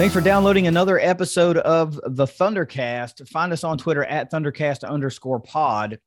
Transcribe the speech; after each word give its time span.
Thanks 0.00 0.14
for 0.14 0.22
downloading 0.22 0.66
another 0.66 0.98
episode 0.98 1.58
of 1.58 2.00
the 2.02 2.24
Thundercast. 2.24 3.28
Find 3.28 3.52
us 3.52 3.64
on 3.64 3.76
Twitter 3.76 4.02
at 4.02 4.30
Thundercast 4.32 4.88
underscore 4.88 5.40
pod. 5.40 5.98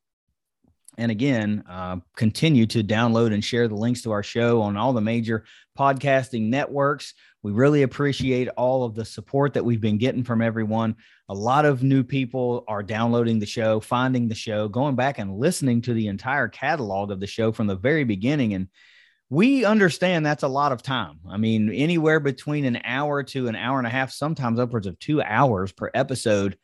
And 0.98 1.12
again, 1.12 1.64
uh, 1.70 1.98
continue 2.16 2.66
to 2.66 2.84
download 2.84 3.36
and 3.36 3.46
share 3.46 3.68
the 3.68 3.76
links 3.76 4.02
to 4.02 4.12
our 4.12 4.24
show 4.24 4.64
on 4.64 4.78
all 4.78 4.94
the 4.94 5.02
major 5.02 5.46
podcasting 5.78 6.50
networks. 6.50 7.14
We 7.44 7.52
really 7.52 7.84
appreciate 7.84 8.48
all 8.58 8.84
of 8.84 8.96
the 8.96 9.06
support 9.06 9.54
that 9.54 9.64
we've 9.64 9.80
been 9.80 10.00
getting 10.00 10.24
from 10.24 10.42
everyone. 10.42 10.96
A 11.30 11.36
lot 11.36 11.64
of 11.64 11.84
new 11.84 12.04
people 12.04 12.64
are 12.68 12.82
downloading 12.82 13.38
the 13.38 13.46
show, 13.46 13.80
finding 13.80 14.28
the 14.28 14.34
show, 14.34 14.68
going 14.68 14.96
back 14.96 15.20
and 15.20 15.38
listening 15.38 15.84
to 15.84 15.94
the 15.94 16.08
entire 16.08 16.48
catalog 16.48 17.12
of 17.12 17.20
the 17.20 17.28
show 17.28 17.52
from 17.52 17.68
the 17.68 17.76
very 17.76 18.06
beginning. 18.06 18.56
And 18.56 18.70
we 19.30 19.66
understand 19.66 20.26
that's 20.26 20.44
a 20.44 20.48
lot 20.48 20.72
of 20.72 20.84
time. 20.84 21.20
I 21.30 21.38
mean, 21.38 21.72
anywhere 21.72 22.20
between 22.20 22.66
an 22.66 22.80
hour 22.84 23.24
to 23.24 23.48
an 23.48 23.56
hour 23.56 23.78
and 23.78 23.88
a 23.88 23.90
half, 23.92 24.12
sometimes 24.12 24.60
upwards 24.60 24.88
of 24.88 25.00
two 25.00 25.22
hours 25.22 25.72
per 25.72 25.90
episode. 25.94 26.58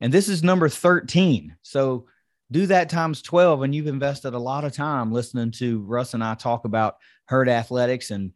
And 0.00 0.12
this 0.12 0.28
is 0.28 0.42
number 0.42 0.68
13. 0.68 1.56
So 1.62 2.06
do 2.50 2.66
that 2.66 2.88
times 2.88 3.22
12, 3.22 3.62
and 3.62 3.74
you've 3.74 3.86
invested 3.86 4.34
a 4.34 4.38
lot 4.38 4.64
of 4.64 4.72
time 4.72 5.12
listening 5.12 5.50
to 5.52 5.80
Russ 5.82 6.14
and 6.14 6.24
I 6.24 6.34
talk 6.34 6.64
about 6.64 6.96
herd 7.26 7.48
athletics 7.48 8.10
and 8.10 8.32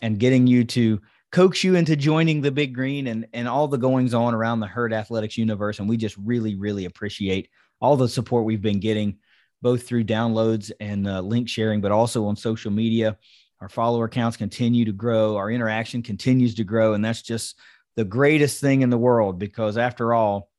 and 0.00 0.18
getting 0.18 0.48
you 0.48 0.64
to 0.64 1.00
coax 1.30 1.62
you 1.62 1.76
into 1.76 1.94
joining 1.94 2.40
the 2.40 2.50
big 2.50 2.74
green 2.74 3.06
and 3.06 3.26
and 3.32 3.46
all 3.46 3.68
the 3.68 3.78
goings 3.78 4.14
on 4.14 4.34
around 4.34 4.60
the 4.60 4.66
herd 4.66 4.92
athletics 4.92 5.38
universe. 5.38 5.78
And 5.78 5.88
we 5.88 5.96
just 5.96 6.16
really, 6.16 6.56
really 6.56 6.86
appreciate 6.86 7.50
all 7.80 7.96
the 7.96 8.08
support 8.08 8.44
we've 8.44 8.62
been 8.62 8.80
getting 8.80 9.18
both 9.62 9.86
through 9.86 10.04
downloads 10.04 10.70
and 10.80 11.08
uh, 11.08 11.20
link 11.20 11.48
sharing, 11.48 11.80
but 11.80 11.92
also 11.92 12.26
on 12.26 12.36
social 12.36 12.70
media. 12.70 13.16
Our 13.60 13.68
follower 13.68 14.08
counts 14.08 14.36
continue 14.36 14.84
to 14.84 14.92
grow. 14.92 15.36
Our 15.36 15.50
interaction 15.50 16.02
continues 16.02 16.56
to 16.56 16.64
grow. 16.64 16.94
And 16.94 17.04
that's 17.04 17.22
just 17.22 17.56
the 17.94 18.04
greatest 18.04 18.60
thing 18.60 18.82
in 18.82 18.90
the 18.90 18.98
world 18.98 19.38
because, 19.38 19.78
after 19.78 20.12
all, 20.12 20.50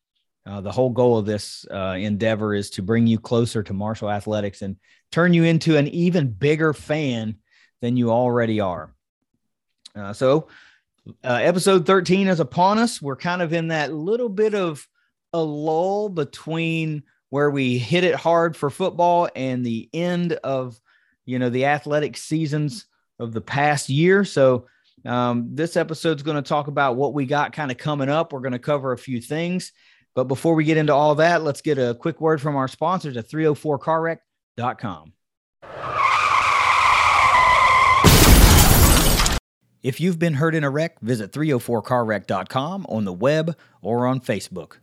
uh, 0.46 0.62
the 0.62 0.72
whole 0.72 0.90
goal 0.90 1.18
of 1.18 1.26
this 1.26 1.66
uh, 1.70 1.96
endeavor 2.00 2.54
is 2.54 2.70
to 2.72 2.82
bring 2.82 3.06
you 3.06 3.20
closer 3.20 3.62
to 3.64 3.74
Marshall 3.74 4.10
athletics 4.10 4.62
and 4.62 4.78
turn 5.12 5.34
you 5.34 5.44
into 5.44 5.78
an 5.78 5.88
even 5.90 6.32
bigger 6.32 6.74
fan 6.74 7.36
than 7.82 7.98
you 7.98 8.10
already 8.10 8.62
are. 8.62 8.94
Uh, 9.96 10.14
so, 10.14 10.48
uh, 11.24 11.34
episode 11.34 11.86
13 11.86 12.28
is 12.28 12.40
upon 12.40 12.80
us. 12.80 13.02
We're 13.02 13.18
kind 13.18 13.42
of 13.42 13.52
in 13.52 13.68
that 13.68 13.94
little 13.94 14.30
bit 14.30 14.54
of 14.54 14.88
a 15.34 15.42
lull 15.42 16.08
between 16.08 17.04
where 17.34 17.50
we 17.50 17.80
hit 17.80 18.04
it 18.04 18.14
hard 18.14 18.56
for 18.56 18.70
football 18.70 19.28
and 19.36 19.66
the 19.66 19.90
end 19.92 20.34
of 20.44 20.80
you 21.26 21.40
know 21.40 21.50
the 21.50 21.66
athletic 21.66 22.16
seasons 22.16 22.86
of 23.18 23.34
the 23.34 23.42
past 23.42 23.90
year. 23.90 24.24
So 24.24 24.68
um, 25.04 25.50
this 25.56 25.76
episode's 25.76 26.22
going 26.22 26.36
to 26.36 26.48
talk 26.48 26.68
about 26.68 26.96
what 26.96 27.16
we 27.16 27.26
got 27.26 27.52
kind 27.52 27.72
of 27.72 27.80
coming 27.80 28.08
up. 28.08 28.32
We're 28.32 28.42
going 28.42 28.52
to 28.52 28.60
cover 28.60 28.92
a 28.92 29.00
few 29.00 29.20
things. 29.20 29.72
But 30.14 30.26
before 30.26 30.54
we 30.54 30.64
get 30.64 30.78
into 30.78 30.94
all 30.94 31.16
that 31.16 31.42
let's 31.42 31.62
get 31.62 31.80
a 31.80 31.96
quick 32.00 32.22
word 32.22 32.40
from 32.40 32.56
our 32.56 32.68
sponsors 32.68 33.18
at 33.18 33.28
304carwreck.com 33.28 35.14
if 39.82 40.00
you've 40.00 40.20
been 40.20 40.36
hurt 40.36 40.54
in 40.54 40.64
a 40.64 40.70
wreck 40.70 41.00
visit 41.00 41.32
304carwreck.com 41.32 42.86
on 42.88 43.06
the 43.06 43.14
web 43.14 43.58
or 43.82 44.06
on 44.06 44.20
facebook 44.20 44.74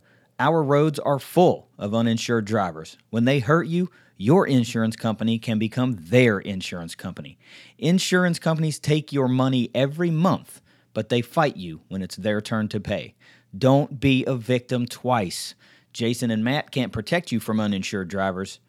our 0.41 0.62
roads 0.62 0.99
are 0.99 1.19
full 1.19 1.69
of 1.78 1.95
uninsured 1.95 2.47
drivers. 2.47 2.97
When 3.11 3.27
they 3.27 3.39
hurt 3.41 3.69
you, 3.69 3.91
your 4.17 4.47
insurance 4.47 4.97
company 4.97 5.39
can 5.39 5.59
become 5.59 5.97
their 6.01 6.41
insurance 6.41 6.95
company. 6.95 7.39
Insurance 7.78 8.39
companies 8.39 8.79
take 8.79 9.12
your 9.12 9.29
money 9.29 9.71
every 9.75 10.11
month, 10.11 10.62
but 10.95 11.11
they 11.11 11.21
fight 11.21 11.56
you 11.56 11.83
when 11.89 12.03
it's 12.03 12.17
their 12.17 12.41
turn 12.41 12.69
to 12.69 12.81
pay. 12.81 13.15
Don't 13.56 14.00
be 14.00 14.25
a 14.25 14.34
victim 14.34 14.87
twice. 14.87 15.55
Jason 15.93 16.31
and 16.31 16.43
Matt 16.43 16.71
can't 16.71 16.93
protect 16.93 17.31
you 17.33 17.39
from 17.39 17.61
uninsured 17.61 18.09
drivers, 18.09 18.61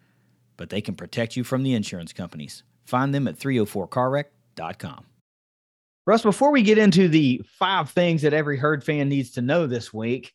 but 0.56 0.68
they 0.68 0.80
can 0.80 0.94
protect 0.94 1.36
you 1.36 1.44
from 1.44 1.62
the 1.62 1.74
insurance 1.74 2.12
companies. 2.12 2.64
Find 2.84 3.14
them 3.14 3.26
at 3.26 3.38
304carwreck.com. 3.38 5.06
Russ, 6.04 6.22
before 6.22 6.50
we 6.50 6.62
get 6.62 6.78
into 6.78 7.08
the 7.08 7.40
five 7.58 7.88
things 7.88 8.22
that 8.22 8.34
every 8.34 8.58
herd 8.58 8.84
fan 8.84 9.08
needs 9.08 9.30
to 9.32 9.40
know 9.40 9.66
this 9.66 9.94
week, 9.94 10.32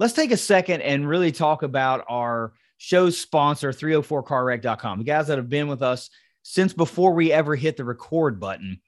let's 0.00 0.14
take 0.14 0.32
a 0.32 0.36
second 0.36 0.80
and 0.80 1.08
really 1.08 1.30
talk 1.30 1.62
about 1.62 2.04
our 2.08 2.54
show's 2.78 3.16
sponsor, 3.16 3.70
304carwreck.com. 3.70 4.98
The 4.98 5.04
guys 5.04 5.28
that 5.28 5.38
have 5.38 5.50
been 5.50 5.68
with 5.68 5.82
us 5.82 6.10
since 6.42 6.72
before 6.72 7.12
we 7.12 7.30
ever 7.30 7.54
hit 7.54 7.76
the 7.76 7.84
record 7.84 8.40
button. 8.40 8.80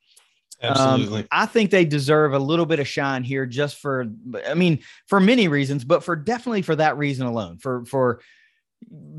Absolutely. 0.62 1.20
Um, 1.20 1.28
I 1.30 1.46
think 1.46 1.70
they 1.70 1.84
deserve 1.84 2.32
a 2.32 2.38
little 2.38 2.66
bit 2.66 2.80
of 2.80 2.88
shine 2.88 3.22
here 3.22 3.46
just 3.46 3.76
for, 3.76 4.06
I 4.48 4.54
mean, 4.54 4.80
for 5.06 5.20
many 5.20 5.48
reasons, 5.48 5.84
but 5.84 6.02
for 6.02 6.16
definitely 6.16 6.62
for 6.62 6.76
that 6.76 6.96
reason 6.96 7.26
alone, 7.26 7.58
for, 7.58 7.84
for, 7.84 8.20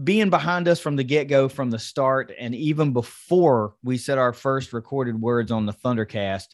being 0.03 0.29
behind 0.29 0.67
us 0.67 0.79
from 0.79 0.95
the 0.95 1.03
get 1.03 1.27
go, 1.27 1.47
from 1.47 1.69
the 1.69 1.79
start, 1.79 2.33
and 2.37 2.53
even 2.53 2.91
before 2.91 3.75
we 3.83 3.97
said 3.97 4.17
our 4.17 4.33
first 4.33 4.73
recorded 4.73 5.19
words 5.19 5.51
on 5.51 5.65
the 5.65 5.73
Thundercast, 5.73 6.47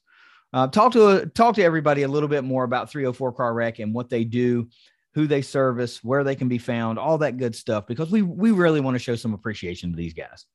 uh, 0.54 0.68
talk 0.68 0.94
to 0.94 1.26
talk 1.34 1.56
to 1.56 1.64
everybody 1.64 2.04
a 2.04 2.08
little 2.08 2.30
bit 2.30 2.44
more 2.44 2.64
about 2.64 2.90
304 2.90 3.34
Car 3.34 3.54
Wreck 3.54 3.80
and 3.80 3.94
what 3.94 4.10
they 4.10 4.24
do, 4.24 4.68
who 5.14 5.28
they 5.28 5.42
service, 5.42 6.04
where 6.04 6.24
they 6.24 6.36
can 6.36 6.48
be 6.48 6.58
found, 6.58 7.00
all 7.00 7.18
that 7.20 7.38
good 7.38 7.56
stuff, 7.56 7.88
because 7.88 8.12
we 8.12 8.22
we 8.22 8.52
really 8.52 8.80
want 8.80 8.96
to 8.96 9.00
show 9.00 9.16
some 9.16 9.34
appreciation 9.34 9.92
to 9.92 9.98
these 9.98 10.14
guys. 10.14 10.46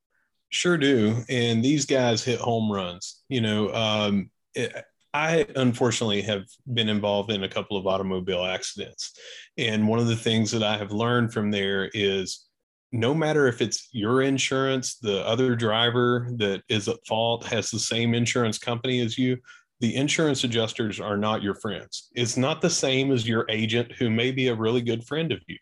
Sure 0.49 0.77
do, 0.77 1.23
and 1.29 1.63
these 1.63 1.85
guys 1.85 2.23
hit 2.23 2.39
home 2.39 2.71
runs. 2.71 3.21
You 3.29 3.41
know, 3.41 3.73
um, 3.73 4.29
it, 4.53 4.73
I 5.13 5.45
unfortunately 5.55 6.21
have 6.23 6.43
been 6.73 6.89
involved 6.89 7.31
in 7.31 7.43
a 7.43 7.49
couple 7.49 7.77
of 7.77 7.87
automobile 7.87 8.45
accidents, 8.45 9.13
and 9.57 9.87
one 9.87 9.99
of 9.99 10.07
the 10.07 10.15
things 10.15 10.51
that 10.51 10.63
I 10.63 10.77
have 10.77 10.91
learned 10.91 11.33
from 11.33 11.51
there 11.51 11.89
is 11.93 12.45
no 12.91 13.13
matter 13.13 13.47
if 13.47 13.61
it's 13.61 13.89
your 13.91 14.21
insurance, 14.21 14.95
the 14.95 15.25
other 15.25 15.55
driver 15.55 16.29
that 16.37 16.63
is 16.69 16.87
at 16.87 17.05
fault 17.05 17.45
has 17.45 17.69
the 17.69 17.79
same 17.79 18.13
insurance 18.13 18.57
company 18.57 19.01
as 19.01 19.17
you, 19.17 19.37
the 19.79 19.95
insurance 19.95 20.43
adjusters 20.43 20.99
are 20.99 21.17
not 21.17 21.43
your 21.43 21.55
friends. 21.55 22.09
It's 22.15 22.37
not 22.37 22.61
the 22.61 22.69
same 22.69 23.11
as 23.11 23.27
your 23.27 23.45
agent, 23.49 23.91
who 23.93 24.09
may 24.09 24.31
be 24.31 24.47
a 24.47 24.55
really 24.55 24.81
good 24.81 25.03
friend 25.03 25.31
of 25.31 25.39
you. 25.47 25.57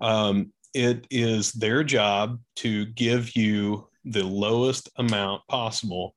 Um, 0.00 0.52
it 0.74 1.06
is 1.10 1.52
their 1.52 1.82
job 1.82 2.38
to 2.56 2.86
give 2.86 3.34
you 3.34 3.88
the 4.04 4.22
lowest 4.22 4.88
amount 4.96 5.42
possible 5.48 6.14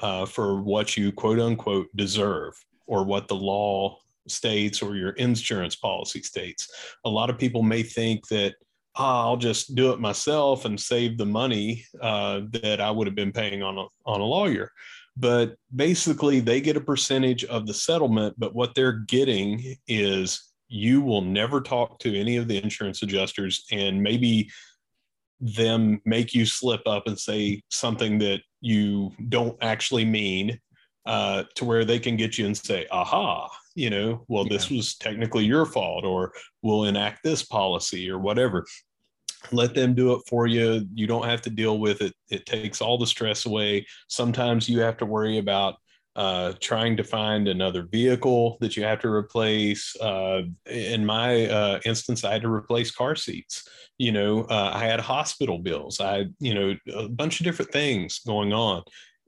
uh, 0.00 0.26
for 0.26 0.60
what 0.62 0.96
you 0.96 1.12
quote 1.12 1.38
unquote 1.38 1.88
deserve 1.94 2.54
or 2.86 3.04
what 3.04 3.28
the 3.28 3.36
law 3.36 3.98
states 4.26 4.82
or 4.82 4.96
your 4.96 5.10
insurance 5.10 5.76
policy 5.76 6.22
states. 6.22 6.68
A 7.04 7.10
lot 7.10 7.30
of 7.30 7.38
people 7.38 7.62
may 7.62 7.82
think 7.82 8.26
that 8.28 8.54
oh, 8.96 9.04
I'll 9.04 9.36
just 9.36 9.74
do 9.74 9.92
it 9.92 10.00
myself 10.00 10.64
and 10.64 10.78
save 10.78 11.16
the 11.16 11.26
money 11.26 11.84
uh, 12.00 12.40
that 12.50 12.80
I 12.80 12.90
would 12.90 13.06
have 13.06 13.14
been 13.14 13.32
paying 13.32 13.62
on 13.62 13.78
a, 13.78 13.86
on 14.06 14.20
a 14.20 14.24
lawyer 14.24 14.72
but 15.20 15.54
basically 15.76 16.40
they 16.40 16.60
get 16.60 16.76
a 16.76 16.80
percentage 16.80 17.44
of 17.44 17.66
the 17.66 17.74
settlement 17.74 18.34
but 18.38 18.54
what 18.54 18.74
they're 18.74 19.04
getting 19.06 19.76
is 19.86 20.52
you 20.68 21.02
will 21.02 21.20
never 21.20 21.60
talk 21.60 21.98
to 21.98 22.18
any 22.18 22.36
of 22.36 22.48
the 22.48 22.62
insurance 22.62 23.02
adjusters 23.02 23.64
and 23.70 24.02
maybe 24.02 24.48
them 25.40 26.00
make 26.04 26.34
you 26.34 26.46
slip 26.46 26.82
up 26.86 27.06
and 27.06 27.18
say 27.18 27.62
something 27.70 28.18
that 28.18 28.40
you 28.60 29.10
don't 29.28 29.56
actually 29.62 30.04
mean 30.04 30.58
uh, 31.06 31.44
to 31.54 31.64
where 31.64 31.84
they 31.84 31.98
can 31.98 32.16
get 32.16 32.38
you 32.38 32.46
and 32.46 32.56
say 32.56 32.86
aha 32.90 33.48
you 33.74 33.90
know 33.90 34.24
well 34.28 34.44
yeah. 34.44 34.56
this 34.56 34.70
was 34.70 34.96
technically 34.96 35.44
your 35.44 35.66
fault 35.66 36.04
or 36.04 36.32
we'll 36.62 36.84
enact 36.84 37.22
this 37.22 37.42
policy 37.42 38.08
or 38.08 38.18
whatever 38.18 38.64
let 39.52 39.74
them 39.74 39.94
do 39.94 40.12
it 40.14 40.22
for 40.28 40.46
you. 40.46 40.86
You 40.94 41.06
don't 41.06 41.26
have 41.26 41.42
to 41.42 41.50
deal 41.50 41.78
with 41.78 42.00
it. 42.02 42.14
It 42.28 42.46
takes 42.46 42.80
all 42.80 42.98
the 42.98 43.06
stress 43.06 43.46
away. 43.46 43.86
Sometimes 44.08 44.68
you 44.68 44.80
have 44.80 44.96
to 44.98 45.06
worry 45.06 45.38
about 45.38 45.76
uh, 46.16 46.52
trying 46.60 46.96
to 46.96 47.04
find 47.04 47.48
another 47.48 47.84
vehicle 47.90 48.58
that 48.60 48.76
you 48.76 48.82
have 48.82 49.00
to 49.00 49.08
replace. 49.08 49.96
Uh, 50.00 50.42
in 50.66 51.06
my 51.06 51.46
uh, 51.46 51.80
instance 51.84 52.24
i 52.24 52.32
had 52.32 52.42
to 52.42 52.52
replace 52.52 52.90
car 52.90 53.14
seats. 53.14 53.68
You 53.98 54.12
know 54.12 54.42
uh, 54.44 54.72
i 54.74 54.84
had 54.84 55.00
hospital 55.00 55.58
bills. 55.58 56.00
I 56.00 56.26
you 56.38 56.54
know 56.54 56.74
a 56.94 57.08
bunch 57.08 57.40
of 57.40 57.44
different 57.44 57.72
things 57.72 58.20
going 58.26 58.52
on. 58.52 58.82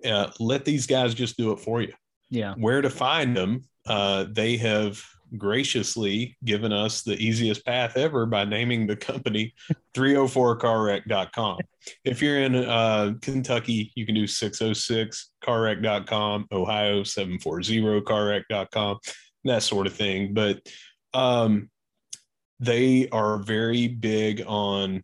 Uh, 0.05 0.31
let 0.41 0.65
these 0.65 0.87
guys 0.87 1.15
just 1.15 1.37
do 1.37 1.53
it 1.53 1.61
for 1.61 1.81
you. 1.81 1.93
Yeah. 2.31 2.55
Where 2.57 2.83
to 2.83 2.91
find 2.91 3.37
them 3.37 3.63
uh, 3.87 4.27
they 4.31 4.57
have 4.57 5.03
graciously 5.37 6.37
given 6.45 6.73
us 6.73 7.03
the 7.03 7.15
easiest 7.15 7.65
path 7.65 7.97
ever 7.97 8.27
by 8.27 8.45
naming 8.45 8.87
the 8.87 8.95
company 8.97 9.55
304carwreck.com. 9.95 11.59
If 12.05 12.23
you're 12.23 12.41
in 12.41 12.55
uh, 12.55 13.15
Kentucky, 13.21 13.91
you 13.95 14.07
can 14.07 14.15
do 14.15 14.25
606carwreck.com, 14.25 16.47
Ohio 16.53 17.03
740carwreck.com, 17.03 18.99
that 19.45 19.63
sort 19.63 19.87
of 19.87 19.95
thing. 19.95 20.35
But 20.35 20.61
um, 21.15 21.71
they 22.61 23.09
are 23.11 23.39
very 23.39 23.89
big 23.89 24.45
on 24.47 25.03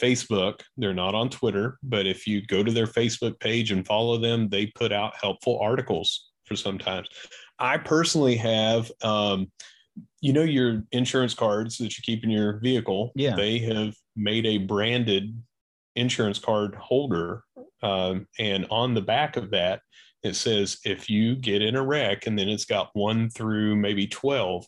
Facebook. 0.00 0.60
They're 0.76 0.94
not 0.94 1.14
on 1.14 1.28
Twitter, 1.28 1.78
but 1.82 2.06
if 2.06 2.26
you 2.26 2.46
go 2.46 2.62
to 2.62 2.72
their 2.72 2.86
Facebook 2.86 3.38
page 3.40 3.72
and 3.72 3.86
follow 3.86 4.18
them, 4.18 4.48
they 4.48 4.66
put 4.66 4.92
out 4.92 5.14
helpful 5.20 5.58
articles 5.60 6.30
for 6.44 6.56
sometimes. 6.56 7.08
I 7.58 7.78
personally 7.78 8.36
have, 8.36 8.90
um, 9.02 9.50
you 10.20 10.32
know, 10.32 10.42
your 10.42 10.84
insurance 10.92 11.34
cards 11.34 11.78
that 11.78 11.96
you 11.96 12.02
keep 12.02 12.24
in 12.24 12.30
your 12.30 12.58
vehicle. 12.58 13.12
Yeah. 13.14 13.36
They 13.36 13.58
have 13.60 13.94
made 14.16 14.46
a 14.46 14.58
branded 14.58 15.40
insurance 15.96 16.38
card 16.38 16.74
holder. 16.74 17.44
Um, 17.82 18.26
and 18.38 18.66
on 18.70 18.94
the 18.94 19.00
back 19.00 19.36
of 19.36 19.50
that, 19.50 19.80
it 20.22 20.34
says 20.34 20.78
if 20.84 21.08
you 21.08 21.36
get 21.36 21.62
in 21.62 21.76
a 21.76 21.82
wreck, 21.82 22.26
and 22.26 22.38
then 22.38 22.48
it's 22.48 22.64
got 22.64 22.90
one 22.92 23.30
through 23.30 23.76
maybe 23.76 24.06
12 24.06 24.66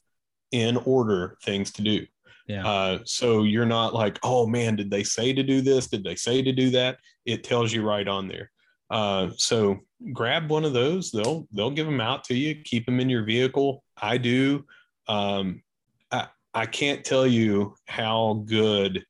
in 0.53 0.77
order 0.79 1.37
things 1.45 1.73
to 1.73 1.83
do. 1.83 2.07
Yeah. 2.47 2.67
Uh, 2.67 2.99
so 3.05 3.45
you're 3.45 3.67
not 3.67 3.95
like, 3.95 4.19
oh 4.23 4.47
man, 4.47 4.77
did 4.77 4.91
they 4.91 5.05
say 5.05 5.33
to 5.33 5.43
do 5.43 5.61
this? 5.61 5.87
Did 5.87 6.03
they 6.03 6.17
say 6.17 6.43
to 6.43 6.53
do 6.53 6.71
that? 6.71 6.99
It 7.25 7.45
tells 7.45 7.73
you 7.73 7.83
right 7.83 8.07
on 8.07 8.27
there. 8.27 8.51
Uh, 8.91 9.31
so 9.37 9.79
grab 10.13 10.51
one 10.51 10.65
of 10.65 10.73
those. 10.73 11.11
They'll 11.11 11.47
they'll 11.53 11.71
give 11.71 11.87
them 11.87 12.01
out 12.01 12.25
to 12.25 12.35
you. 12.35 12.57
Keep 12.65 12.87
them 12.87 13.01
in 13.01 13.09
your 13.09 13.25
vehicle. 13.25 13.85
I 14.01 14.19
do. 14.19 14.65
Um, 15.07 15.63
I 16.11 16.29
I 16.53 16.67
can't 16.67 17.05
tell 17.05 17.27
you 17.27 17.77
how 17.87 18.43
good 18.47 19.05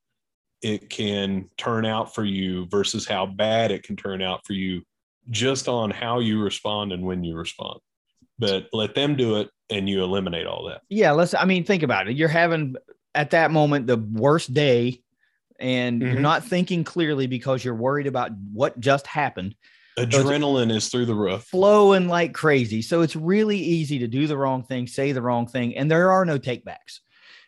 it 0.63 0.91
can 0.91 1.49
turn 1.57 1.87
out 1.87 2.15
for 2.15 2.25
you 2.25 2.67
versus 2.67 3.07
how 3.07 3.25
bad 3.25 3.71
it 3.71 3.83
can 3.83 3.97
turn 3.97 4.21
out 4.21 4.45
for 4.45 4.53
you, 4.53 4.83
just 5.31 5.69
on 5.69 5.91
how 5.91 6.21
you 6.21 6.43
respond 6.43 6.93
and 6.93 7.05
when 7.05 7.25
you 7.25 7.35
respond. 7.35 7.81
But 8.39 8.69
let 8.73 8.95
them 8.95 9.17
do 9.17 9.37
it, 9.37 9.51
and 9.71 9.89
you 9.89 10.03
eliminate 10.03 10.47
all 10.47 10.67
that. 10.69 10.83
Yeah, 10.89 11.13
let's. 11.13 11.35
I 11.35 11.47
mean, 11.47 11.65
think 11.65 11.83
about 11.83 12.09
it. 12.09 12.17
You're 12.17 12.29
having 12.29 12.77
at 13.15 13.31
that 13.31 13.51
moment 13.51 13.87
the 13.87 13.97
worst 13.97 14.53
day 14.53 15.03
and 15.61 16.01
mm-hmm. 16.01 16.13
you're 16.13 16.21
not 16.21 16.45
thinking 16.45 16.85
clearly 16.85 17.27
because 17.27 17.65
you're 17.65 17.75
worried 17.75 18.07
about 18.07 18.33
what 18.53 18.79
just 18.81 19.07
happened. 19.07 19.55
Adrenaline 19.99 20.71
so 20.71 20.77
is 20.77 20.89
through 20.89 21.07
the 21.07 21.15
roof, 21.15 21.45
flowing 21.45 22.09
like 22.09 22.33
crazy. 22.33 22.81
So 22.83 23.03
it's 23.03 23.17
really 23.17 23.59
easy 23.59 23.99
to 23.99 24.09
do 24.09 24.27
the 24.27 24.37
wrong 24.37 24.63
thing, 24.63 24.87
say 24.87 25.13
the 25.13 25.23
wrong 25.23 25.47
thing, 25.47 25.77
and 25.77 25.91
there 25.91 26.11
are 26.13 26.25
no 26.25 26.39
takebacks. 26.39 27.01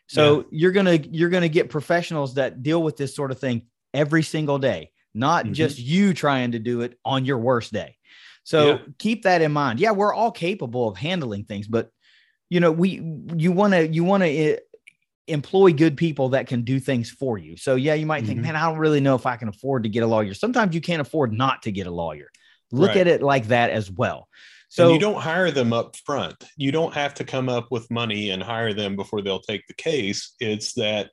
So 0.06 0.38
yeah. 0.38 0.44
you're 0.50 0.72
gonna 0.72 0.98
you're 1.10 1.30
gonna 1.30 1.48
get 1.48 1.70
professionals 1.70 2.34
that 2.34 2.62
deal 2.62 2.82
with 2.82 2.96
this 2.96 3.14
sort 3.14 3.30
of 3.30 3.38
thing 3.38 3.62
every 3.94 4.22
single 4.22 4.58
day, 4.58 4.90
not 5.14 5.44
mm-hmm. 5.44 5.54
just 5.54 5.78
you 5.78 6.12
trying 6.12 6.52
to 6.52 6.58
do 6.58 6.82
it 6.82 6.98
on 7.04 7.24
your 7.24 7.38
worst 7.38 7.72
day. 7.72 7.96
So 8.44 8.66
yeah. 8.66 8.78
keep 8.98 9.22
that 9.22 9.40
in 9.40 9.52
mind. 9.52 9.80
Yeah, 9.80 9.92
we're 9.92 10.12
all 10.12 10.32
capable 10.32 10.88
of 10.88 10.96
handling 10.96 11.44
things, 11.44 11.68
but 11.68 11.90
you 12.50 12.60
know, 12.60 12.72
we 12.72 13.00
you 13.34 13.52
want 13.52 13.72
to 13.72 13.88
you 13.88 14.04
want 14.04 14.24
to 14.24 14.28
eh, 14.28 14.56
employ 15.28 15.72
good 15.72 15.96
people 15.96 16.30
that 16.30 16.46
can 16.46 16.62
do 16.62 16.80
things 16.80 17.10
for 17.10 17.38
you. 17.38 17.56
So 17.56 17.76
yeah, 17.76 17.94
you 17.94 18.06
might 18.06 18.24
think, 18.24 18.38
mm-hmm. 18.38 18.52
man, 18.52 18.56
I 18.56 18.68
don't 18.68 18.78
really 18.78 19.00
know 19.00 19.14
if 19.14 19.26
I 19.26 19.36
can 19.36 19.48
afford 19.48 19.84
to 19.84 19.88
get 19.88 20.02
a 20.02 20.06
lawyer. 20.06 20.34
Sometimes 20.34 20.74
you 20.74 20.80
can't 20.80 21.00
afford 21.00 21.32
not 21.32 21.62
to 21.62 21.72
get 21.72 21.86
a 21.86 21.90
lawyer. 21.90 22.28
Look 22.70 22.88
right. 22.88 22.98
at 22.98 23.06
it 23.06 23.22
like 23.22 23.48
that 23.48 23.70
as 23.70 23.90
well. 23.90 24.28
So 24.68 24.86
and 24.86 24.94
you 24.94 24.98
don't 24.98 25.20
hire 25.20 25.50
them 25.50 25.72
up 25.74 25.96
front. 25.96 26.42
You 26.56 26.72
don't 26.72 26.94
have 26.94 27.12
to 27.14 27.24
come 27.24 27.50
up 27.50 27.70
with 27.70 27.90
money 27.90 28.30
and 28.30 28.42
hire 28.42 28.72
them 28.72 28.96
before 28.96 29.20
they'll 29.20 29.40
take 29.40 29.66
the 29.66 29.74
case. 29.74 30.34
It's 30.40 30.72
that 30.74 31.10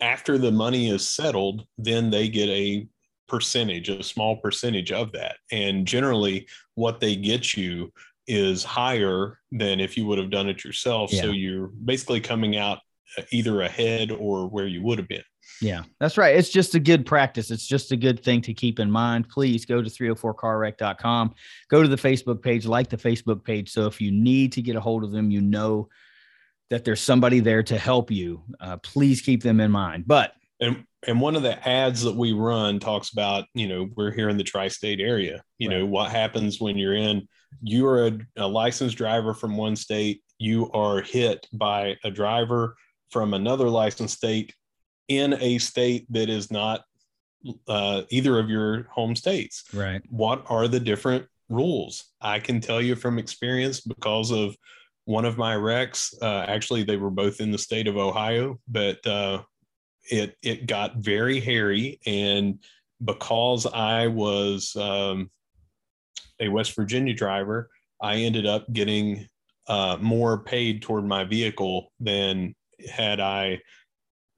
after 0.00 0.36
the 0.36 0.50
money 0.50 0.90
is 0.90 1.08
settled, 1.08 1.64
then 1.78 2.10
they 2.10 2.28
get 2.28 2.48
a 2.48 2.88
percentage, 3.28 3.88
a 3.88 4.02
small 4.02 4.38
percentage 4.38 4.90
of 4.90 5.12
that. 5.12 5.36
And 5.52 5.86
generally, 5.86 6.48
what 6.74 6.98
they 6.98 7.14
get 7.14 7.56
you 7.56 7.92
is 8.26 8.64
higher 8.64 9.38
than 9.52 9.78
if 9.78 9.96
you 9.96 10.06
would 10.06 10.18
have 10.18 10.30
done 10.30 10.48
it 10.48 10.64
yourself. 10.64 11.12
Yeah. 11.12 11.22
So 11.22 11.30
you're 11.30 11.68
basically 11.68 12.20
coming 12.20 12.56
out 12.56 12.78
either 13.30 13.62
ahead 13.62 14.10
or 14.10 14.48
where 14.48 14.66
you 14.66 14.82
would 14.82 14.98
have 14.98 15.08
been. 15.08 15.22
Yeah, 15.60 15.82
that's 16.00 16.18
right. 16.18 16.36
It's 16.36 16.50
just 16.50 16.74
a 16.74 16.80
good 16.80 17.06
practice. 17.06 17.50
It's 17.50 17.66
just 17.66 17.92
a 17.92 17.96
good 17.96 18.22
thing 18.22 18.42
to 18.42 18.54
keep 18.54 18.78
in 18.78 18.90
mind. 18.90 19.28
Please 19.28 19.64
go 19.64 19.80
to 19.80 19.88
304carwreck.com, 19.88 21.34
go 21.70 21.82
to 21.82 21.88
the 21.88 21.96
Facebook 21.96 22.42
page, 22.42 22.66
like 22.66 22.88
the 22.88 22.96
Facebook 22.96 23.44
page. 23.44 23.70
So 23.70 23.86
if 23.86 24.00
you 24.00 24.10
need 24.10 24.52
to 24.52 24.62
get 24.62 24.76
a 24.76 24.80
hold 24.80 25.04
of 25.04 25.12
them, 25.12 25.30
you 25.30 25.40
know 25.40 25.88
that 26.68 26.84
there's 26.84 27.00
somebody 27.00 27.40
there 27.40 27.62
to 27.62 27.78
help 27.78 28.10
you. 28.10 28.42
Uh, 28.60 28.76
please 28.78 29.20
keep 29.20 29.42
them 29.42 29.60
in 29.60 29.70
mind. 29.70 30.04
But 30.06 30.32
and 30.60 30.84
and 31.06 31.20
one 31.20 31.36
of 31.36 31.42
the 31.42 31.66
ads 31.68 32.02
that 32.02 32.16
we 32.16 32.32
run 32.32 32.80
talks 32.80 33.12
about, 33.12 33.44
you 33.54 33.68
know, 33.68 33.88
we're 33.96 34.10
here 34.10 34.28
in 34.28 34.36
the 34.36 34.44
tri-state 34.44 35.00
area. 35.00 35.42
You 35.58 35.68
right. 35.68 35.78
know, 35.78 35.86
what 35.86 36.10
happens 36.10 36.60
when 36.60 36.76
you're 36.76 36.96
in, 36.96 37.28
you're 37.62 38.08
a, 38.08 38.18
a 38.36 38.46
licensed 38.46 38.96
driver 38.96 39.32
from 39.32 39.56
one 39.56 39.76
state, 39.76 40.22
you 40.38 40.70
are 40.72 41.00
hit 41.00 41.46
by 41.52 41.96
a 42.02 42.10
driver 42.10 42.76
from 43.10 43.34
another 43.34 43.68
licensed 43.68 44.16
state 44.16 44.54
in 45.08 45.34
a 45.40 45.58
state 45.58 46.06
that 46.10 46.28
is 46.28 46.50
not 46.50 46.84
uh, 47.68 48.02
either 48.10 48.38
of 48.38 48.50
your 48.50 48.84
home 48.84 49.14
states. 49.14 49.64
Right. 49.72 50.02
What 50.08 50.44
are 50.48 50.68
the 50.68 50.80
different 50.80 51.26
rules? 51.48 52.12
I 52.20 52.40
can 52.40 52.60
tell 52.60 52.80
you 52.80 52.96
from 52.96 53.18
experience 53.18 53.80
because 53.80 54.30
of 54.30 54.56
one 55.04 55.24
of 55.24 55.38
my 55.38 55.54
wrecks. 55.54 56.14
Uh, 56.20 56.44
actually, 56.48 56.82
they 56.82 56.96
were 56.96 57.10
both 57.10 57.40
in 57.40 57.50
the 57.50 57.58
state 57.58 57.86
of 57.86 57.96
Ohio, 57.96 58.58
but 58.68 59.04
uh, 59.06 59.42
it 60.10 60.36
it 60.42 60.66
got 60.66 60.96
very 60.96 61.40
hairy, 61.40 62.00
and 62.06 62.58
because 63.04 63.66
I 63.66 64.08
was 64.08 64.74
um, 64.76 65.30
a 66.40 66.48
West 66.48 66.74
Virginia 66.74 67.14
driver, 67.14 67.70
I 68.00 68.16
ended 68.16 68.46
up 68.46 68.70
getting 68.72 69.28
uh, 69.68 69.96
more 70.00 70.38
paid 70.38 70.82
toward 70.82 71.04
my 71.04 71.24
vehicle 71.24 71.92
than 72.00 72.54
had 72.88 73.20
I 73.20 73.60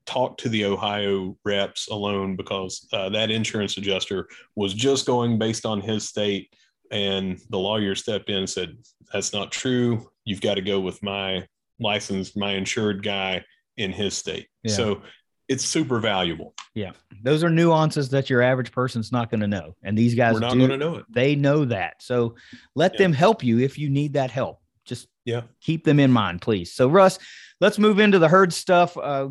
talked 0.07 0.41
to 0.41 0.49
the 0.49 0.65
Ohio 0.65 1.37
reps 1.45 1.89
alone 1.89 2.35
because 2.35 2.87
uh, 2.93 3.11
that 3.11 3.31
insurance 3.31 3.77
adjuster 3.77 4.27
was 4.57 4.73
just 4.73 5.07
going 5.07 5.39
based 5.39 5.67
on 5.67 5.81
his 5.81 6.09
state. 6.09 6.53
And 6.91 7.39
the 7.51 7.59
lawyer 7.59 7.95
stepped 7.95 8.31
in 8.31 8.39
and 8.39 8.51
said, 8.51 8.79
That's 9.13 9.35
not 9.35 9.53
true. 9.53 10.09
You've 10.25 10.41
got 10.41 10.55
to 10.55 10.63
go 10.63 10.81
with 10.81 11.03
my 11.03 11.47
licensed, 11.79 12.37
my 12.37 12.53
insured 12.53 13.03
guy 13.03 13.45
in 13.77 13.93
his 13.93 14.17
state. 14.17 14.49
Yeah. 14.63 14.73
So 14.73 15.03
it's 15.49 15.65
super 15.65 15.99
valuable. 15.99 16.55
Yeah. 16.75 16.93
Those 17.23 17.43
are 17.43 17.51
nuances 17.51 18.09
that 18.11 18.31
your 18.31 18.43
average 18.43 18.73
person's 18.73 19.13
not 19.13 19.31
going 19.31 19.41
to 19.41 19.47
know. 19.47 19.75
And 19.83 19.97
these 19.97 20.15
guys 20.15 20.37
are 20.37 20.41
not 20.41 20.55
going 20.55 20.71
to 20.71 20.77
know 20.77 20.97
it. 20.97 21.07
They 21.11 21.35
know 21.35 21.65
that. 21.67 22.03
So 22.03 22.35
let 22.75 22.95
yeah. 22.95 22.99
them 22.99 23.13
help 23.13 23.43
you 23.43 23.59
if 23.59 23.79
you 23.79 23.89
need 23.89 24.15
that 24.15 24.31
help. 24.31 24.61
Yeah. 25.29 25.43
keep 25.61 25.85
them 25.85 26.01
in 26.01 26.11
mind, 26.11 26.41
please. 26.41 26.73
So 26.73 26.89
Russ, 26.89 27.19
let's 27.61 27.79
move 27.79 27.99
into 27.99 28.19
the 28.19 28.29
herd 28.29 28.51
stuff. 28.51 28.97
Uh, 28.97 29.29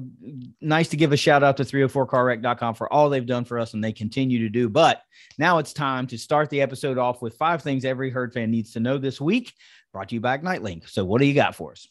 nice 0.61 0.89
to 0.89 0.97
give 0.97 1.11
a 1.11 1.17
shout 1.17 1.41
out 1.41 1.57
to 1.57 1.63
304carwreck.com 1.63 2.75
for 2.75 2.91
all 2.93 3.09
they've 3.09 3.25
done 3.25 3.45
for 3.45 3.57
us 3.57 3.73
and 3.73 3.83
they 3.83 3.91
continue 3.91 4.39
to 4.39 4.49
do. 4.49 4.69
But 4.69 5.01
now 5.39 5.57
it's 5.57 5.73
time 5.73 6.05
to 6.07 6.17
start 6.17 6.51
the 6.51 6.61
episode 6.61 6.99
off 6.99 7.21
with 7.21 7.35
five 7.37 7.63
things 7.63 7.83
every 7.83 8.11
herd 8.11 8.31
fan 8.31 8.51
needs 8.51 8.73
to 8.73 8.79
know 8.79 8.99
this 8.99 9.19
week. 9.19 9.53
Brought 9.91 10.09
to 10.09 10.15
you 10.15 10.21
by 10.21 10.35
Ignite 10.35 10.61
Link. 10.61 10.87
So, 10.87 11.03
what 11.03 11.19
do 11.19 11.25
you 11.25 11.33
got 11.33 11.55
for 11.55 11.71
us? 11.71 11.87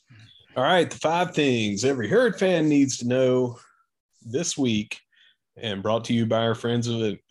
All 0.56 0.62
right, 0.62 0.88
the 0.88 0.98
five 0.98 1.34
things 1.34 1.84
every 1.84 2.08
herd 2.08 2.38
fan 2.38 2.68
needs 2.68 2.98
to 2.98 3.08
know 3.08 3.58
this 4.22 4.56
week, 4.56 5.00
and 5.56 5.82
brought 5.82 6.04
to 6.04 6.14
you 6.14 6.26
by 6.26 6.38
our 6.38 6.54
friends 6.54 6.88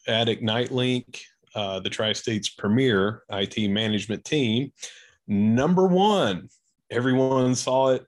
at 0.07 0.29
Ignite 0.29 0.71
Link, 0.71 1.21
uh, 1.55 1.79
the 1.79 1.89
Tri 1.89 2.13
States 2.13 2.49
premier 2.49 3.23
IT 3.31 3.69
management 3.69 4.25
team. 4.25 4.71
Number 5.27 5.87
one, 5.87 6.49
everyone 6.95 7.53
saw 7.55 7.89
it 7.89 8.05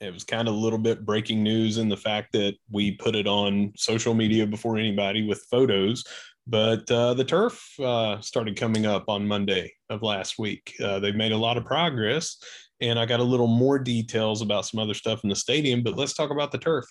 it 0.00 0.12
was 0.12 0.24
kind 0.24 0.46
of 0.46 0.54
a 0.54 0.58
little 0.58 0.78
bit 0.78 1.06
breaking 1.06 1.42
news 1.42 1.78
in 1.78 1.88
the 1.88 1.96
fact 1.96 2.32
that 2.32 2.54
we 2.70 2.92
put 2.92 3.16
it 3.16 3.26
on 3.26 3.72
social 3.76 4.14
media 4.14 4.46
before 4.46 4.76
anybody 4.76 5.26
with 5.26 5.46
photos. 5.50 6.04
But 6.46 6.88
uh, 6.90 7.14
the 7.14 7.24
turf 7.24 7.64
uh, 7.80 8.20
started 8.20 8.56
coming 8.56 8.86
up 8.86 9.08
on 9.08 9.26
Monday 9.26 9.72
of 9.90 10.02
last 10.02 10.38
week. 10.38 10.74
Uh, 10.82 11.00
they've 11.00 11.16
made 11.16 11.32
a 11.32 11.36
lot 11.36 11.56
of 11.56 11.64
progress, 11.64 12.36
and 12.80 12.98
I 12.98 13.06
got 13.06 13.20
a 13.20 13.24
little 13.24 13.48
more 13.48 13.78
details 13.78 14.42
about 14.42 14.66
some 14.66 14.78
other 14.78 14.94
stuff 14.94 15.24
in 15.24 15.30
the 15.30 15.34
stadium. 15.34 15.82
But 15.82 15.96
let's 15.96 16.14
talk 16.14 16.30
about 16.30 16.52
the 16.52 16.58
turf. 16.58 16.84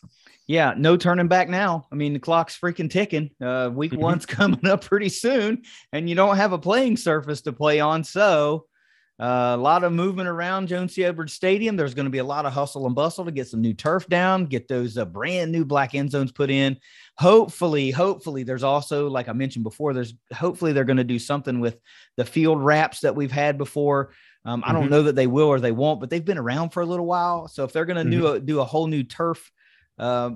Yeah, 0.47 0.73
no 0.75 0.97
turning 0.97 1.29
back 1.29 1.47
now. 1.47 1.87
I 1.91 1.95
mean, 1.95 2.13
the 2.13 2.19
clock's 2.19 2.59
freaking 2.59 2.89
ticking. 2.89 3.29
Uh, 3.41 3.69
week 3.73 3.93
mm-hmm. 3.93 4.01
one's 4.01 4.25
coming 4.25 4.65
up 4.65 4.83
pretty 4.83 5.09
soon, 5.09 5.61
and 5.93 6.09
you 6.09 6.15
don't 6.15 6.37
have 6.37 6.51
a 6.51 6.59
playing 6.59 6.97
surface 6.97 7.41
to 7.43 7.53
play 7.53 7.79
on. 7.79 8.03
So 8.03 8.65
uh, 9.19 9.55
a 9.55 9.57
lot 9.57 9.83
of 9.83 9.93
movement 9.93 10.27
around 10.27 10.67
Joan 10.67 10.89
C. 10.89 11.03
Edwards 11.05 11.33
Stadium. 11.33 11.75
There's 11.77 11.93
going 11.93 12.05
to 12.05 12.11
be 12.11 12.17
a 12.17 12.23
lot 12.23 12.45
of 12.45 12.51
hustle 12.53 12.85
and 12.85 12.93
bustle 12.93 13.23
to 13.25 13.31
get 13.31 13.47
some 13.47 13.61
new 13.61 13.73
turf 13.73 14.07
down, 14.07 14.45
get 14.45 14.67
those 14.67 14.97
uh, 14.97 15.05
brand 15.05 15.51
new 15.51 15.63
black 15.63 15.95
end 15.95 16.11
zones 16.11 16.31
put 16.31 16.49
in. 16.49 16.77
Hopefully, 17.17 17.91
hopefully, 17.91 18.43
there's 18.43 18.63
also, 18.63 19.07
like 19.09 19.29
I 19.29 19.33
mentioned 19.33 19.63
before, 19.63 19.93
there's 19.93 20.13
hopefully 20.33 20.73
they're 20.73 20.83
going 20.83 20.97
to 20.97 21.03
do 21.05 21.19
something 21.19 21.59
with 21.61 21.79
the 22.17 22.25
field 22.25 22.61
wraps 22.61 22.99
that 23.01 23.15
we've 23.15 23.31
had 23.31 23.57
before. 23.57 24.11
Um, 24.43 24.63
I 24.65 24.73
don't 24.73 24.87
Mhm. 24.87 24.91
know 24.91 25.03
that 25.03 25.15
they 25.15 25.27
will 25.27 25.47
or 25.47 25.59
they 25.59 25.71
won't, 25.71 25.99
but 25.99 26.09
they've 26.09 26.23
been 26.23 26.37
around 26.37 26.69
for 26.69 26.81
a 26.81 26.85
little 26.85 27.05
while. 27.05 27.47
So 27.47 27.63
if 27.63 27.71
they're 27.71 27.85
going 27.85 28.03
to 28.05 28.11
do 28.11 28.27
a 28.27 28.39
do 28.39 28.59
a 28.59 28.65
whole 28.65 28.87
new 28.87 29.03
turf 29.03 29.49
uh, 29.97 30.31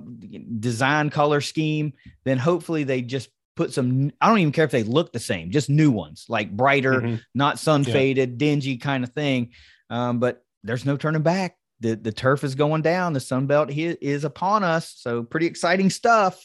design 0.58 1.10
color 1.10 1.40
scheme, 1.42 1.92
then 2.24 2.38
hopefully 2.38 2.82
they 2.84 3.02
just 3.02 3.28
put 3.60 3.74
some. 3.74 4.10
I 4.20 4.28
don't 4.28 4.38
even 4.38 4.52
care 4.52 4.64
if 4.64 4.70
they 4.70 4.82
look 4.84 5.12
the 5.12 5.20
same, 5.20 5.50
just 5.50 5.68
new 5.68 5.90
ones, 5.90 6.24
like 6.28 6.50
brighter, 6.50 7.00
Mhm. 7.02 7.20
not 7.34 7.58
sun 7.58 7.84
Yeah. 7.84 7.92
faded, 7.92 8.38
dingy 8.38 8.78
kind 8.78 9.04
of 9.04 9.12
thing. 9.12 9.52
Um, 9.90 10.18
but 10.18 10.42
there's 10.64 10.86
no 10.86 10.96
turning 10.96 11.22
back. 11.22 11.56
The 11.80 11.94
the 11.96 12.12
turf 12.12 12.42
is 12.44 12.54
going 12.54 12.82
down. 12.82 13.12
The 13.12 13.20
Sun 13.20 13.46
Belt 13.46 13.70
is 13.70 14.24
upon 14.24 14.64
us. 14.64 14.94
So 14.96 15.22
pretty 15.22 15.46
exciting 15.46 15.90
stuff. 15.90 16.42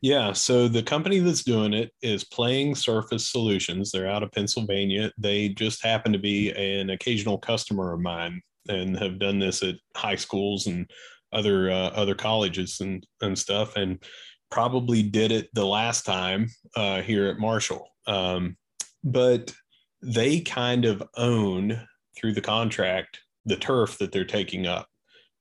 Yeah. 0.00 0.32
So 0.32 0.66
the 0.66 0.82
company 0.82 1.18
that's 1.20 1.44
doing 1.44 1.72
it 1.74 1.90
is 2.02 2.24
Playing 2.24 2.74
Surface 2.74 3.30
Solutions. 3.30 3.90
They're 3.92 4.08
out 4.10 4.22
of 4.22 4.32
Pennsylvania. 4.32 5.12
They 5.18 5.50
just 5.50 5.84
happen 5.84 6.12
to 6.12 6.18
be 6.18 6.50
an 6.52 6.90
occasional 6.90 7.38
customer 7.38 7.92
of 7.92 8.00
mine 8.00 8.40
and 8.68 8.98
have 8.98 9.18
done 9.18 9.38
this 9.38 9.62
at 9.62 9.76
high 9.96 10.16
schools 10.16 10.66
and 10.66 10.90
other 11.32 11.70
uh, 11.70 11.90
other 11.90 12.14
colleges 12.14 12.80
and 12.80 13.06
and 13.20 13.38
stuff. 13.38 13.76
And 13.76 14.02
probably 14.50 15.02
did 15.02 15.32
it 15.32 15.48
the 15.54 15.66
last 15.66 16.04
time 16.04 16.48
uh, 16.76 17.02
here 17.02 17.26
at 17.28 17.38
Marshall. 17.38 17.88
Um, 18.06 18.56
but 19.04 19.54
they 20.02 20.40
kind 20.40 20.84
of 20.84 21.02
own 21.16 21.86
through 22.16 22.34
the 22.34 22.40
contract 22.40 23.20
the 23.46 23.56
turf 23.56 23.98
that 23.98 24.12
they're 24.12 24.24
taking 24.24 24.66
up. 24.66 24.86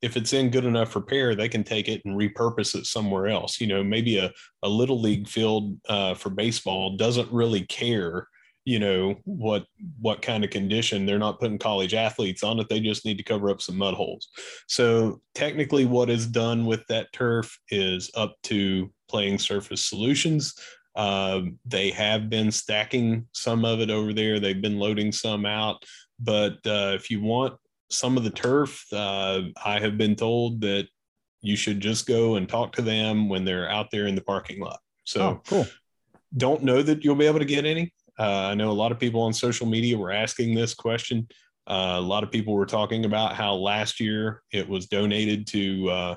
If 0.01 0.16
it's 0.16 0.32
in 0.32 0.50
good 0.50 0.66
enough 0.66 0.96
repair, 0.96 1.36
they 1.36 1.50
can 1.50 1.63
take 1.63 1.89
it 1.89 2.01
and 2.06 2.16
repurpose 2.18 2.74
it 2.74 2.86
somewhere 2.86 3.28
else. 3.28 3.60
You 3.60 3.68
know, 3.68 3.84
maybe 3.84 4.18
a, 4.18 4.32
a 4.63 4.70
little 4.70 5.01
league 5.01 5.28
field 5.28 5.78
uh, 5.89 6.13
for 6.13 6.30
baseball 6.30 6.96
doesn't 6.96 7.32
really 7.32 7.66
care, 7.66 8.28
you 8.66 8.80
know, 8.80 9.16
what 9.25 9.66
what 10.00 10.22
kind 10.22 10.44
of 10.44 10.50
condition. 10.50 11.06
They're 11.06 11.20
not 11.20 11.39
putting 11.39 11.58
college 11.58 11.94
athletes 11.94 12.44
on 12.44 12.60
it. 12.60 12.68
They 12.70 12.80
just 12.80 13.06
need 13.06 13.18
to 13.18 13.24
cover 13.24 13.50
up 13.50 13.62
some 13.62 13.78
mud 13.78 13.94
holes. 13.94 14.30
So 14.68 15.22
technically, 15.34 15.86
what 15.86 16.10
is 16.10 16.28
done 16.28 16.66
with 16.66 16.86
that 16.88 17.12
turf 17.13 17.58
is 17.70 18.12
up 18.16 18.36
to 18.44 18.92
playing 19.10 19.39
surface 19.39 19.86
solutions. 19.86 20.54
Um, 20.96 21.60
they 21.66 21.92
have 21.92 22.30
been 22.30 22.51
stacking 22.51 23.28
some 23.32 23.63
of 23.63 23.80
it 23.80 23.89
over 23.89 24.13
there. 24.13 24.39
They've 24.39 24.62
been 24.62 24.80
loading 24.80 25.12
some 25.12 25.46
out. 25.46 25.84
But 26.20 26.58
uh, 26.66 26.94
if 26.96 27.10
you 27.10 27.22
want 27.22 27.56
some 27.89 28.18
of 28.18 28.24
the 28.24 28.30
turf, 28.30 28.86
uh, 28.92 29.42
I 29.63 29.80
have 29.80 29.98
been 29.98 30.16
told 30.16 30.62
that 30.62 30.88
you 31.42 31.56
should 31.56 31.80
just 31.80 32.06
go 32.06 32.36
and 32.36 32.50
talk 32.50 32.74
to 32.74 32.82
them 32.82 33.30
when 33.30 33.46
they're 33.46 33.70
out 33.70 33.92
there 33.92 34.08
in 34.08 34.16
the 34.16 34.22
parking 34.22 34.60
lot. 34.60 34.80
So 35.06 35.22
oh, 35.22 35.42
cool. 35.48 35.68
don't 36.36 36.63
know 36.63 36.82
that 36.82 37.04
you'll 37.04 37.16
be 37.16 37.28
able 37.28 37.39
to 37.39 37.46
get 37.46 37.66
any. 37.66 37.94
Uh, 38.20 38.50
I 38.52 38.54
know 38.56 38.70
a 38.70 38.74
lot 38.74 38.92
of 38.92 39.00
people 39.00 39.22
on 39.22 39.34
social 39.34 39.66
media 39.66 39.98
were 39.98 40.12
asking 40.12 40.54
this 40.54 40.74
question. 40.74 41.28
Uh, 41.66 41.96
a 41.98 42.02
lot 42.02 42.24
of 42.24 42.32
people 42.32 42.54
were 42.54 42.66
talking 42.66 43.06
about 43.06 43.36
how 43.36 43.54
last 43.54 44.00
year 44.00 44.42
it 44.52 44.68
was 44.68 44.88
donated 44.88 45.48
to 45.48 45.90
uh, 45.90 46.16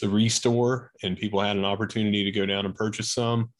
the 0.00 0.08
Restore, 0.08 0.92
and 1.02 1.16
people 1.16 1.40
had 1.40 1.56
an 1.56 1.64
opportunity 1.64 2.24
to 2.24 2.30
go 2.30 2.46
down 2.46 2.64
and 2.64 2.74
purchase 2.74 3.12
some. 3.12 3.50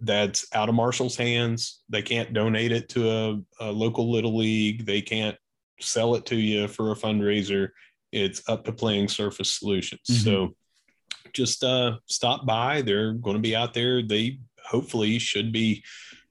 That's 0.00 0.46
out 0.54 0.68
of 0.68 0.74
Marshall's 0.74 1.16
hands. 1.16 1.82
They 1.88 2.02
can't 2.02 2.32
donate 2.32 2.72
it 2.72 2.88
to 2.90 3.10
a, 3.10 3.40
a 3.60 3.70
local 3.70 4.10
little 4.10 4.36
league. 4.36 4.86
They 4.86 5.00
can't 5.00 5.36
sell 5.80 6.14
it 6.14 6.24
to 6.26 6.36
you 6.36 6.68
for 6.68 6.92
a 6.92 6.96
fundraiser. 6.96 7.70
It's 8.10 8.48
up 8.48 8.64
to 8.64 8.72
Playing 8.72 9.08
Surface 9.08 9.50
Solutions. 9.50 10.00
Mhm. 10.08 10.24
So 10.24 10.54
just 11.32 11.62
uh, 11.62 11.98
stop 12.06 12.46
by. 12.46 12.82
They're 12.82 13.12
going 13.12 13.36
to 13.36 13.42
be 13.42 13.54
out 13.54 13.74
there. 13.74 14.02
They 14.02 14.38
hopefully 14.64 15.18
should 15.18 15.52
be 15.52 15.84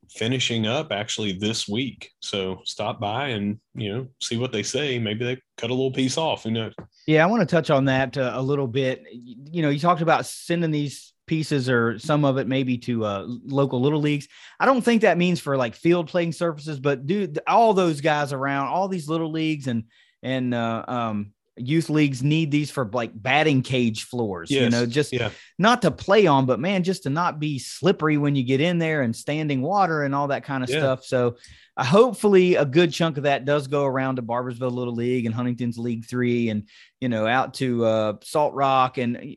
finishing 0.10 0.68
up 0.68 0.92
actually 0.92 1.34
this 1.34 1.68
week. 1.68 2.12
So 2.20 2.62
stop 2.64 3.00
by 3.00 3.30
and 3.30 3.60
you 3.76 3.94
know 3.94 4.08
see 4.22 4.38
what 4.38 4.52
they 4.52 4.64
say. 4.64 5.00
Maybe 5.00 5.26
they 5.26 5.42
cut 5.58 5.70
a 5.70 5.74
little 5.74 5.92
piece 5.92 6.18
off. 6.18 6.44
Who 6.44 6.52
knows? 6.52 6.74
Yeah, 7.06 7.24
I 7.24 7.28
want 7.28 7.42
to 7.42 7.56
touch 7.56 7.70
on 7.70 7.86
that 7.86 8.18
uh, 8.18 8.32
a 8.36 8.42
little 8.42 8.68
bit. 8.68 9.04
You, 9.12 9.62
know, 9.62 9.70
you 9.70 9.80
talked 9.80 10.02
about 10.02 10.26
sending 10.26 10.72
these 10.72 11.14
pieces 11.26 11.70
or 11.70 12.00
some 12.00 12.26
of 12.26 12.38
it 12.38 12.48
maybe 12.48 12.78
to 12.78 13.06
uh, 13.06 13.26
local 13.46 13.82
little 13.82 14.00
leagues. 14.00 14.28
I 14.60 14.66
don't 14.66 14.82
think 14.82 15.02
that 15.02 15.18
means 15.18 15.40
for 15.40 15.58
like 15.58 15.76
field 15.76 16.08
playing 16.08 16.32
surfaces, 16.32 16.80
but 16.80 17.06
dude, 17.06 17.40
all 17.48 17.74
those 17.74 18.02
guys 18.02 18.34
around, 18.34 18.68
all 18.68 18.88
these 18.88 19.10
little 19.10 19.32
leagues 19.32 19.68
and 19.68 19.84
and 20.24 20.54
uh, 20.54 20.84
um, 20.88 21.34
youth 21.58 21.90
leagues 21.90 22.24
need 22.24 22.52
these 22.52 22.70
for 22.72 22.90
like 22.94 23.12
batting 23.14 23.62
cage 23.62 24.04
floors. 24.04 24.50
You 24.52 24.70
know, 24.70 24.86
just 24.86 25.12
Yeah. 25.14 25.32
not 25.58 25.82
to 25.84 25.92
play 25.92 26.28
on, 26.28 26.46
but 26.46 26.60
man, 26.60 26.84
just 26.84 27.04
to 27.04 27.10
not 27.10 27.40
be 27.40 27.60
slippery 27.60 28.18
when 28.18 28.36
you 28.36 28.44
get 28.44 28.62
in 28.62 28.78
there 28.78 29.02
and 29.02 29.16
standing 29.16 29.62
water 29.62 30.04
and 30.04 30.14
all 30.16 30.28
that 30.30 30.44
kind 30.44 30.64
of 30.64 30.70
Yeah. 30.70 30.80
stuff. 30.80 31.06
So, 31.06 31.38
uh, 31.78 31.84
hopefully, 31.84 32.56
a 32.56 32.66
good 32.66 32.92
chunk 32.92 33.18
of 33.18 33.24
that 33.24 33.46
does 33.46 33.68
go 33.68 33.86
around 33.86 34.16
to 34.18 34.22
Barboursville 34.22 34.72
Little 34.72 34.96
League 34.96 35.26
and 35.26 35.34
Huntington's 35.36 35.78
League 35.78 36.06
Three, 36.06 36.50
and 36.50 36.64
you 37.02 37.10
know, 37.10 37.28
out 37.28 37.54
to 37.56 37.86
uh, 37.86 38.14
Salt 38.24 38.54
Rock 38.54 38.98
and 38.98 39.36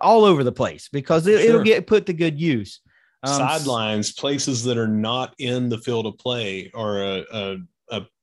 all 0.00 0.24
over 0.24 0.44
the 0.44 0.52
place 0.52 0.88
because 0.92 1.26
it, 1.26 1.40
it'll 1.40 1.56
Sure. 1.58 1.64
get 1.64 1.86
put 1.86 2.06
to 2.06 2.12
good 2.12 2.40
use. 2.40 2.80
Um, 3.22 3.34
Sidelines, 3.34 4.12
places 4.12 4.64
that 4.64 4.78
are 4.78 4.88
not 4.88 5.34
in 5.38 5.68
the 5.68 5.78
field 5.78 6.06
of 6.06 6.16
play, 6.16 6.70
are 6.74 7.02
a, 7.02 7.24
a 7.32 7.56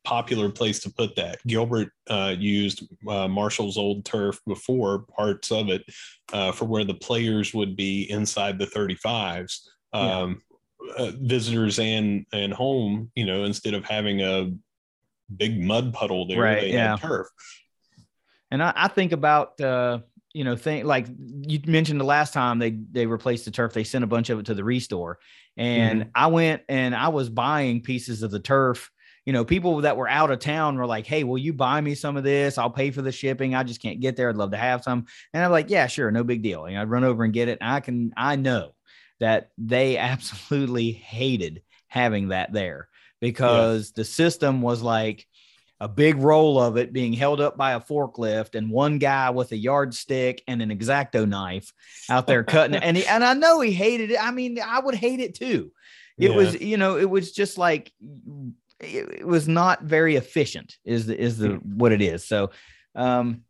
popular 0.08 0.50
place 0.50 0.80
to 0.80 0.90
put 0.90 1.18
that. 1.18 1.38
Gilbert 1.46 1.90
uh, 2.10 2.34
used 2.40 2.88
uh, 3.10 3.28
Marshall's 3.28 3.78
old 3.78 4.06
turf 4.06 4.40
before, 4.48 5.00
parts 5.00 5.52
of 5.52 5.68
it, 5.68 5.84
uh, 6.32 6.54
for 6.54 6.64
where 6.64 6.86
the 6.86 6.94
players 6.94 7.54
would 7.54 7.76
be 7.76 8.10
inside 8.10 8.58
the 8.58 8.68
35s. 8.68 9.68
Yeah. 9.94 10.20
Um, 10.20 10.42
uh, 10.98 11.12
visitors 11.20 11.80
and 11.80 12.26
and 12.32 12.54
home, 12.54 13.12
you 13.16 13.26
know, 13.26 13.44
instead 13.44 13.74
of 13.74 13.84
having 13.84 14.22
a 14.22 14.54
big 15.36 15.62
mud 15.62 15.94
puddle 15.94 16.26
there, 16.26 16.40
Right, 16.40 16.62
they 16.62 16.72
yeah. 16.72 16.92
had 16.96 17.02
turf. 17.02 17.28
And 18.50 18.64
I, 18.64 18.72
I 18.74 18.88
think 18.88 19.12
about 19.12 19.60
uh, 19.60 20.00
you 20.34 20.46
know, 20.46 20.56
think 20.56 20.86
like 20.86 21.08
you 21.42 21.60
mentioned 21.66 22.00
the 22.00 22.06
last 22.06 22.32
time 22.32 22.60
they 22.60 22.78
they 22.92 23.08
replaced 23.08 23.44
the 23.44 23.52
turf, 23.52 23.74
they 23.74 23.84
sent 23.84 24.06
a 24.06 24.08
bunch 24.08 24.30
of 24.30 24.40
it 24.40 24.46
to 24.46 24.54
the 24.54 24.64
restore. 24.64 25.20
And 25.58 26.02
Mm-hmm. 26.02 26.10
I 26.16 26.28
went 26.28 26.62
and 26.70 26.96
I 26.96 27.10
was 27.10 27.28
buying 27.30 27.82
pieces 27.82 28.24
of 28.24 28.32
the 28.32 28.40
turf. 28.40 28.90
You 29.28 29.34
know, 29.34 29.44
people 29.44 29.82
that 29.82 29.98
were 29.98 30.08
out 30.08 30.32
of 30.32 30.40
town 30.40 30.78
were 30.78 30.86
like, 30.86 31.06
Hey, 31.06 31.26
will 31.26 31.38
you 31.38 31.52
buy 31.52 31.82
me 31.82 31.96
some 31.96 32.16
of 32.16 32.24
this? 32.24 32.58
I'll 32.58 32.70
pay 32.70 32.92
for 32.92 33.02
the 33.02 33.12
shipping. 33.12 33.56
I 33.56 33.64
just 33.64 33.82
can't 33.82 34.00
get 34.00 34.16
there. 34.16 34.30
I'd 34.30 34.38
love 34.38 34.52
to 34.52 34.58
have 34.58 34.84
some. 34.84 35.06
And 35.34 35.44
I'm 35.44 35.52
like, 35.52 35.70
Yeah, 35.70 35.88
sure, 35.88 36.10
no 36.12 36.24
big 36.24 36.42
deal. 36.42 36.64
And 36.64 36.78
I'd 36.78 36.90
run 36.90 37.04
over 37.04 37.26
and 37.26 37.34
get 37.34 37.50
it. 37.50 37.58
And 37.60 37.70
I 37.70 37.82
can 37.82 38.14
I 38.16 38.38
know 38.38 38.72
that 39.20 39.50
they 39.58 39.98
absolutely 40.14 40.94
hated 40.94 41.62
having 41.90 42.30
that 42.30 42.54
there 42.54 42.88
because 43.20 43.92
the 43.92 44.06
system 44.06 44.62
was 44.62 44.82
like 44.82 45.28
a 45.82 45.90
big 45.90 46.20
roll 46.20 46.58
of 46.58 46.78
it 46.78 46.94
being 46.94 47.12
held 47.12 47.42
up 47.42 47.58
by 47.58 47.74
a 47.74 47.82
forklift 47.82 48.56
and 48.56 48.72
one 48.72 48.98
guy 48.98 49.30
with 49.32 49.52
a 49.52 49.58
yardstick 49.58 50.42
and 50.48 50.62
an 50.62 50.72
X-Acto 50.72 51.28
knife 51.28 51.74
out 52.10 52.28
there 52.28 52.46
cutting 52.46 52.76
it. 52.76 52.84
And 52.84 52.96
he, 52.96 53.06
and 53.06 53.26
I 53.26 53.34
know 53.34 53.60
he 53.60 53.74
hated 53.74 54.12
it. 54.12 54.24
I 54.24 54.32
mean, 54.32 54.58
I 54.58 54.80
would 54.80 54.96
hate 54.96 55.20
it 55.20 55.36
too. 55.36 55.74
It 56.18 56.32
Yeah. 56.32 56.38
was, 56.38 56.62
you 56.62 56.78
know, 56.78 56.98
it 56.98 57.10
was 57.10 57.34
just 57.34 57.58
like 57.58 57.92
it, 58.80 59.20
it 59.20 59.28
was 59.28 59.48
not 59.48 59.84
very 59.84 60.16
efficient 60.16 60.78
is 60.86 61.08
the 61.08 61.20
is 61.20 61.38
the 61.38 61.56
what 61.64 61.92
it 61.92 62.02
is. 62.02 62.28
So 62.28 62.52
um 62.96 63.44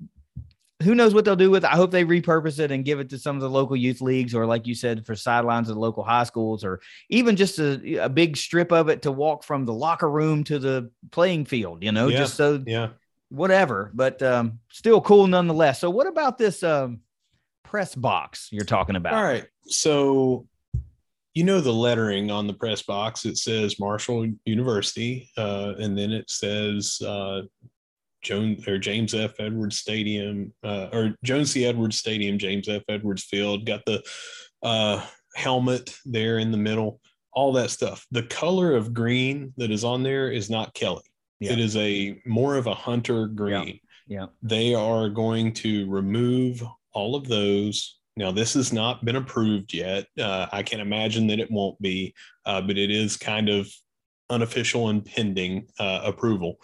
who 0.84 0.94
knows 0.94 1.14
what 1.14 1.26
they'll 1.26 1.36
do 1.36 1.50
with 1.50 1.64
it. 1.64 1.72
I 1.72 1.76
hope 1.76 1.90
they 1.90 2.06
repurpose 2.06 2.60
it 2.60 2.70
and 2.72 2.86
give 2.86 3.00
it 3.00 3.10
to 3.10 3.18
some 3.18 3.36
of 3.36 3.42
the 3.42 3.50
local 3.50 3.76
youth 3.76 4.00
leagues, 4.00 4.36
or 4.36 4.46
like 4.46 4.68
you 4.68 4.76
said, 4.76 5.08
for 5.08 5.16
sidelines 5.16 5.70
of 5.70 5.76
the 5.76 5.82
local 5.82 6.04
high 6.04 6.24
schools, 6.24 6.64
or 6.64 6.82
even 7.10 7.36
just 7.36 7.58
a, 7.58 7.96
a 8.06 8.10
big 8.10 8.38
strip 8.38 8.72
of 8.72 8.88
it 8.88 9.02
to 9.02 9.12
walk 9.12 9.44
from 9.44 9.66
the 9.66 9.74
locker 9.74 10.10
room 10.10 10.44
to 10.44 10.60
the 10.60 10.92
playing 11.10 11.46
field, 11.46 11.84
you 11.84 11.92
know, 11.92 12.10
Yeah. 12.10 12.18
just 12.20 12.36
so 12.36 12.64
Yeah. 12.66 12.90
whatever, 13.30 13.90
but 13.96 14.22
um, 14.22 14.60
still 14.70 15.02
cool 15.02 15.26
nonetheless. 15.26 15.80
So, 15.80 15.90
what 15.90 16.06
about 16.06 16.38
this 16.38 16.62
um, 16.62 17.00
press 17.64 17.96
box 17.96 18.50
you're 18.52 18.64
talking 18.64 18.96
about? 18.96 19.14
All 19.16 19.24
right. 19.24 19.46
So, 19.66 20.46
you 21.38 21.44
know 21.44 21.62
the 21.62 21.72
lettering 21.72 22.32
on 22.32 22.48
the 22.48 22.54
press 22.54 22.82
box. 22.82 23.24
It 23.24 23.38
says 23.38 23.80
Marshall 23.80 24.28
University, 24.46 25.30
uh, 25.38 25.76
and 25.78 25.96
then 25.96 26.12
it 26.12 26.32
says 26.32 27.00
uh, 27.06 27.44
Jones 28.24 28.68
or 28.68 28.80
James 28.80 29.14
F. 29.14 29.34
Edwards 29.40 29.78
Stadium, 29.78 30.52
uh, 30.64 30.88
or 30.92 31.16
Joan 31.24 31.46
C. 31.46 31.64
Edwards 31.64 32.00
Stadium, 32.00 32.40
James 32.40 32.68
F. 32.68 32.82
Edwards 32.90 33.24
Field. 33.26 33.68
Got 33.68 33.86
the 33.86 34.02
uh, 34.64 35.06
helmet 35.36 35.96
there 36.06 36.40
in 36.40 36.50
the 36.50 36.58
middle. 36.58 37.00
All 37.34 37.54
that 37.54 37.70
stuff. 37.70 38.04
The 38.10 38.24
color 38.24 38.76
of 38.76 38.92
green 38.92 39.54
that 39.58 39.70
is 39.70 39.84
on 39.84 40.02
there 40.02 40.32
is 40.32 40.50
not 40.50 40.74
Kelly. 40.74 41.04
Yeah. 41.40 41.52
It 41.52 41.60
is 41.60 41.76
a 41.78 42.20
more 42.26 42.56
of 42.56 42.66
a 42.66 42.74
hunter 42.74 43.28
green 43.28 43.80
Yeah. 44.08 44.26
they 44.42 44.74
are 44.74 45.08
going 45.08 45.54
to 45.54 45.88
remove 45.88 46.64
all 46.94 47.16
of 47.16 47.28
those. 47.28 48.00
Now, 48.18 48.32
this 48.32 48.56
has 48.56 48.74
not 48.74 49.06
been 49.06 49.16
approved 49.16 49.74
yet. 49.74 50.08
Uh, 50.20 50.48
I 50.52 50.64
can 50.64 50.80
imagine 50.80 51.28
that 51.28 51.40
it 51.40 51.52
won't 51.52 51.80
be, 51.80 52.16
uh, 52.46 52.62
but 52.62 52.76
it 52.76 52.90
is 52.90 53.16
kind 53.16 53.48
of 53.48 53.70
unofficial 54.32 54.90
and 54.90 55.06
pending 55.06 55.68
uh, 55.80 56.02
approval 56.04 56.56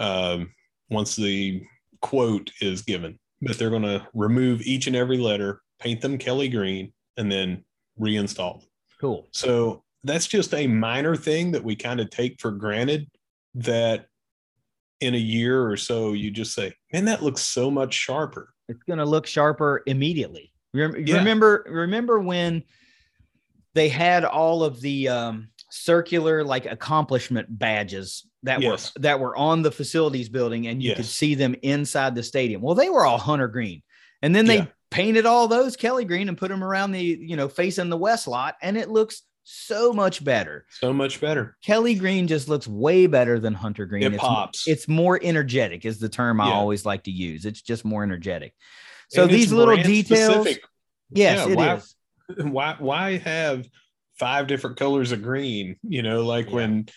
um, 0.00 0.52
once 0.90 1.14
the 1.14 1.62
quote 2.02 2.50
is 2.60 2.82
given. 2.82 3.16
But 3.40 3.58
they're 3.58 3.70
going 3.70 3.82
to 3.82 4.06
remove 4.12 4.62
each 4.62 4.88
and 4.88 4.96
every 4.96 5.18
letter, 5.18 5.62
paint 5.78 6.00
them 6.00 6.18
Kelly 6.18 6.48
green, 6.48 6.92
and 7.16 7.30
then 7.30 7.64
reinstall 7.98 8.60
them. 8.60 8.68
Cool. 9.00 9.28
So 9.30 9.84
that's 10.02 10.26
just 10.26 10.52
a 10.52 10.66
minor 10.66 11.14
thing 11.14 11.52
that 11.52 11.62
we 11.62 11.76
kind 11.76 12.00
of 12.00 12.10
take 12.10 12.40
for 12.40 12.50
granted 12.50 13.08
that 13.54 14.06
in 15.00 15.14
a 15.14 15.18
year 15.18 15.64
or 15.64 15.76
so, 15.76 16.12
you 16.12 16.32
just 16.32 16.54
say, 16.54 16.72
man, 16.92 17.04
that 17.04 17.22
looks 17.22 17.42
so 17.42 17.70
much 17.70 17.94
sharper. 17.94 18.52
It's 18.68 18.82
going 18.82 18.98
to 18.98 19.04
look 19.04 19.28
sharper 19.28 19.84
immediately. 19.86 20.52
Remember, 20.72 20.98
yeah. 20.98 21.16
remember, 21.16 21.64
remember 21.68 22.18
when 22.18 22.62
they 23.74 23.88
had 23.88 24.24
all 24.24 24.62
of 24.62 24.80
the 24.80 25.08
um, 25.08 25.48
circular 25.70 26.44
like 26.44 26.66
accomplishment 26.66 27.46
badges 27.58 28.26
that 28.42 28.60
yes. 28.60 28.94
were 28.94 29.00
that 29.02 29.20
were 29.20 29.36
on 29.36 29.62
the 29.62 29.70
facilities 29.70 30.28
building, 30.28 30.66
and 30.66 30.82
you 30.82 30.90
yes. 30.90 30.96
could 30.96 31.06
see 31.06 31.34
them 31.34 31.54
inside 31.62 32.14
the 32.14 32.22
stadium. 32.22 32.62
Well, 32.62 32.74
they 32.74 32.90
were 32.90 33.06
all 33.06 33.18
hunter 33.18 33.48
green, 33.48 33.82
and 34.22 34.34
then 34.34 34.46
they 34.46 34.58
yeah. 34.58 34.66
painted 34.90 35.26
all 35.26 35.48
those 35.48 35.76
Kelly 35.76 36.04
green 36.04 36.28
and 36.28 36.38
put 36.38 36.48
them 36.48 36.62
around 36.62 36.92
the 36.92 37.02
you 37.02 37.36
know 37.36 37.48
facing 37.48 37.88
the 37.88 37.96
west 37.96 38.28
lot, 38.28 38.56
and 38.62 38.76
it 38.76 38.90
looks 38.90 39.22
so 39.50 39.92
much 39.94 40.22
better. 40.22 40.66
So 40.68 40.92
much 40.92 41.22
better. 41.22 41.56
Kelly 41.64 41.94
Green 41.94 42.26
just 42.26 42.48
looks 42.48 42.68
way 42.68 43.06
better 43.06 43.40
than 43.40 43.54
Hunter 43.54 43.86
Green. 43.86 44.02
It 44.02 44.12
it's, 44.12 44.22
pops. 44.22 44.68
It's 44.68 44.86
more 44.86 45.18
energetic, 45.22 45.86
is 45.86 45.98
the 45.98 46.08
term 46.08 46.38
I 46.38 46.52
always 46.52 46.84
like 46.84 47.04
to 47.04 47.10
use. 47.10 47.46
It's 47.46 47.62
just 47.62 47.82
more 47.82 48.02
energetic. 48.02 48.52
So 49.08 49.22
and 49.24 49.30
these 49.30 49.52
little 49.52 49.76
details. 49.76 50.34
Specific. 50.34 50.62
Yes, 51.10 51.46
yeah, 51.46 51.52
it 51.52 51.56
why, 51.56 51.74
is. 51.74 51.94
Why 52.44 52.76
why 52.78 53.16
have 53.18 53.66
five 54.18 54.48
different 54.48 54.76
colors 54.76 55.12
of 55.12 55.22
green? 55.22 55.76
You 55.82 56.02
know, 56.02 56.22
like 56.22 56.48
yeah. 56.48 56.54
when 56.56 56.88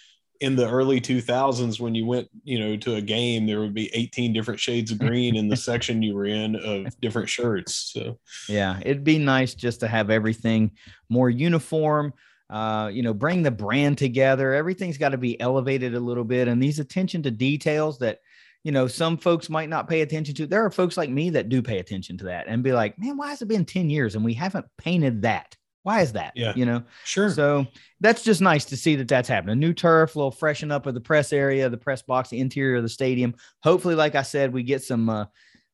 in 0.41 0.55
the 0.55 0.67
early 0.67 0.99
2000s 0.99 1.79
when 1.79 1.93
you 1.93 2.05
went 2.05 2.27
you 2.43 2.59
know 2.59 2.75
to 2.75 2.95
a 2.95 3.01
game 3.01 3.45
there 3.45 3.59
would 3.59 3.75
be 3.75 3.91
18 3.93 4.33
different 4.33 4.59
shades 4.59 4.91
of 4.91 4.97
green 4.97 5.35
in 5.35 5.47
the 5.47 5.55
section 5.69 6.01
you 6.01 6.15
were 6.15 6.25
in 6.25 6.55
of 6.55 6.99
different 6.99 7.29
shirts 7.29 7.91
so 7.93 8.17
yeah 8.49 8.79
it'd 8.81 9.03
be 9.03 9.19
nice 9.19 9.53
just 9.53 9.81
to 9.81 9.87
have 9.87 10.09
everything 10.09 10.71
more 11.09 11.29
uniform 11.29 12.11
uh, 12.51 12.89
you 12.89 13.01
know, 13.01 13.13
bring 13.13 13.41
the 13.41 13.49
brand 13.49 13.97
together. 13.97 14.53
Everything's 14.53 14.97
got 14.97 15.09
to 15.09 15.17
be 15.17 15.39
elevated 15.39 15.95
a 15.95 15.99
little 15.99 16.25
bit. 16.25 16.49
And 16.49 16.61
these 16.61 16.79
attention 16.79 17.23
to 17.23 17.31
details 17.31 17.97
that, 17.99 18.19
you 18.63 18.71
know, 18.71 18.87
some 18.87 19.17
folks 19.17 19.49
might 19.49 19.69
not 19.69 19.89
pay 19.89 20.01
attention 20.01 20.35
to. 20.35 20.47
There 20.47 20.63
are 20.63 20.71
folks 20.71 20.97
like 20.97 21.09
me 21.09 21.31
that 21.31 21.49
do 21.49 21.61
pay 21.61 21.79
attention 21.79 22.17
to 22.19 22.25
that 22.25 22.47
and 22.47 22.63
be 22.63 22.73
like, 22.73 22.97
man, 22.99 23.17
why 23.17 23.29
has 23.29 23.41
it 23.41 23.47
been 23.47 23.65
10 23.65 23.89
years 23.89 24.15
and 24.15 24.23
we 24.23 24.33
haven't 24.33 24.65
painted 24.77 25.23
that? 25.23 25.55
Why 25.83 26.01
is 26.01 26.13
that? 26.13 26.33
Yeah. 26.35 26.53
You 26.55 26.65
know, 26.65 26.83
sure. 27.05 27.31
So 27.31 27.65
that's 28.01 28.23
just 28.23 28.39
nice 28.39 28.65
to 28.65 28.77
see 28.77 28.95
that 28.97 29.07
that's 29.07 29.27
happening. 29.27 29.53
A 29.53 29.55
new 29.55 29.73
turf, 29.73 30.15
a 30.15 30.19
little 30.19 30.31
freshen 30.31 30.71
up 30.71 30.85
of 30.85 30.93
the 30.93 31.01
press 31.01 31.33
area, 31.33 31.69
the 31.69 31.77
press 31.77 32.03
box, 32.03 32.29
the 32.29 32.39
interior 32.39 32.75
of 32.75 32.83
the 32.83 32.89
stadium. 32.89 33.33
Hopefully, 33.63 33.95
like 33.95 34.13
I 34.13 34.21
said, 34.21 34.53
we 34.53 34.61
get 34.61 34.83
some, 34.83 35.09
uh, 35.09 35.25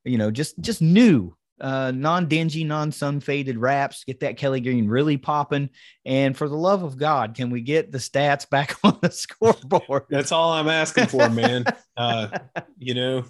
you 0.05 0.17
know, 0.17 0.31
just 0.31 0.57
just 0.61 0.81
new 0.81 1.35
uh, 1.59 1.91
non-dingy, 1.91 2.63
non-sun 2.63 3.19
faded 3.19 3.57
wraps. 3.57 4.03
Get 4.03 4.19
that 4.21 4.37
Kelly 4.37 4.61
Green 4.61 4.87
really 4.87 5.17
popping. 5.17 5.69
And 6.05 6.35
for 6.35 6.47
the 6.47 6.55
love 6.55 6.83
of 6.83 6.97
God, 6.97 7.35
can 7.35 7.49
we 7.49 7.61
get 7.61 7.91
the 7.91 7.97
stats 7.97 8.49
back 8.49 8.75
on 8.83 8.99
the 9.01 9.11
scoreboard? 9.11 10.03
That's 10.09 10.31
all 10.31 10.53
I'm 10.53 10.69
asking 10.69 11.07
for, 11.07 11.29
man. 11.29 11.65
uh, 11.97 12.37
you 12.77 12.93
know, 12.93 13.25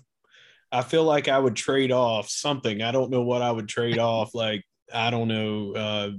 I 0.72 0.82
feel 0.82 1.04
like 1.04 1.28
I 1.28 1.40
would 1.40 1.56
trade 1.56 1.92
off 1.92 2.30
something. 2.30 2.82
I 2.82 2.92
don't 2.92 3.12
know 3.12 3.22
what 3.22 3.42
I 3.42 3.52
would 3.52 3.70
trade 3.70 4.00
off. 4.00 4.36
Like 4.36 4.64
I 4.94 5.10
don't 5.10 5.28
know. 5.28 5.74
Uh, 5.74 6.12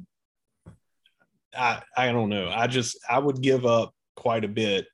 I 1.57 1.83
I 1.97 2.13
don't 2.13 2.31
know. 2.31 2.49
I 2.49 2.67
just 2.67 2.99
I 3.09 3.19
would 3.19 3.43
give 3.43 3.67
up 3.67 3.95
quite 4.17 4.45
a 4.45 4.49
bit 4.49 4.87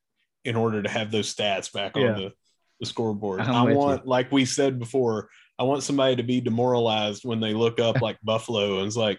in 0.44 0.56
order 0.56 0.83
to 0.83 0.88
have 0.88 1.11
those 1.11 1.35
stats 1.35 1.73
back 1.73 1.97
yeah. 1.97 2.09
on 2.09 2.21
the, 2.21 2.33
the 2.80 2.87
scoreboard. 2.87 3.40
I'm 3.40 3.54
i 3.54 3.73
want, 3.73 4.04
you. 4.04 4.11
like 4.11 4.30
we 4.30 4.44
said 4.44 4.78
before, 4.78 5.28
I 5.58 5.64
want 5.64 5.82
somebody 5.82 6.16
to 6.16 6.23
be 6.23 6.40
demoralized 6.40 7.25
when 7.25 7.40
they 7.40 7.54
look 7.54 7.80
up 7.80 8.00
like 8.00 8.18
Buffalo 8.25 8.78
and 8.78 8.87
it's 8.87 8.96
like 8.96 9.18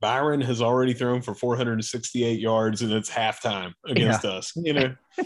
Byron 0.00 0.40
has 0.42 0.62
already 0.62 0.92
thrown 0.94 1.22
for 1.22 1.34
468 1.34 2.38
yards 2.38 2.82
and 2.82 2.92
it's 2.92 3.10
halftime 3.10 3.72
against 3.86 4.24
yeah. 4.24 4.30
us. 4.30 4.52
You 4.56 4.72
know. 4.72 4.94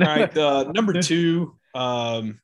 All 0.00 0.06
right, 0.06 0.36
uh, 0.36 0.70
number 0.72 1.00
two. 1.00 1.56
Um, 1.74 2.40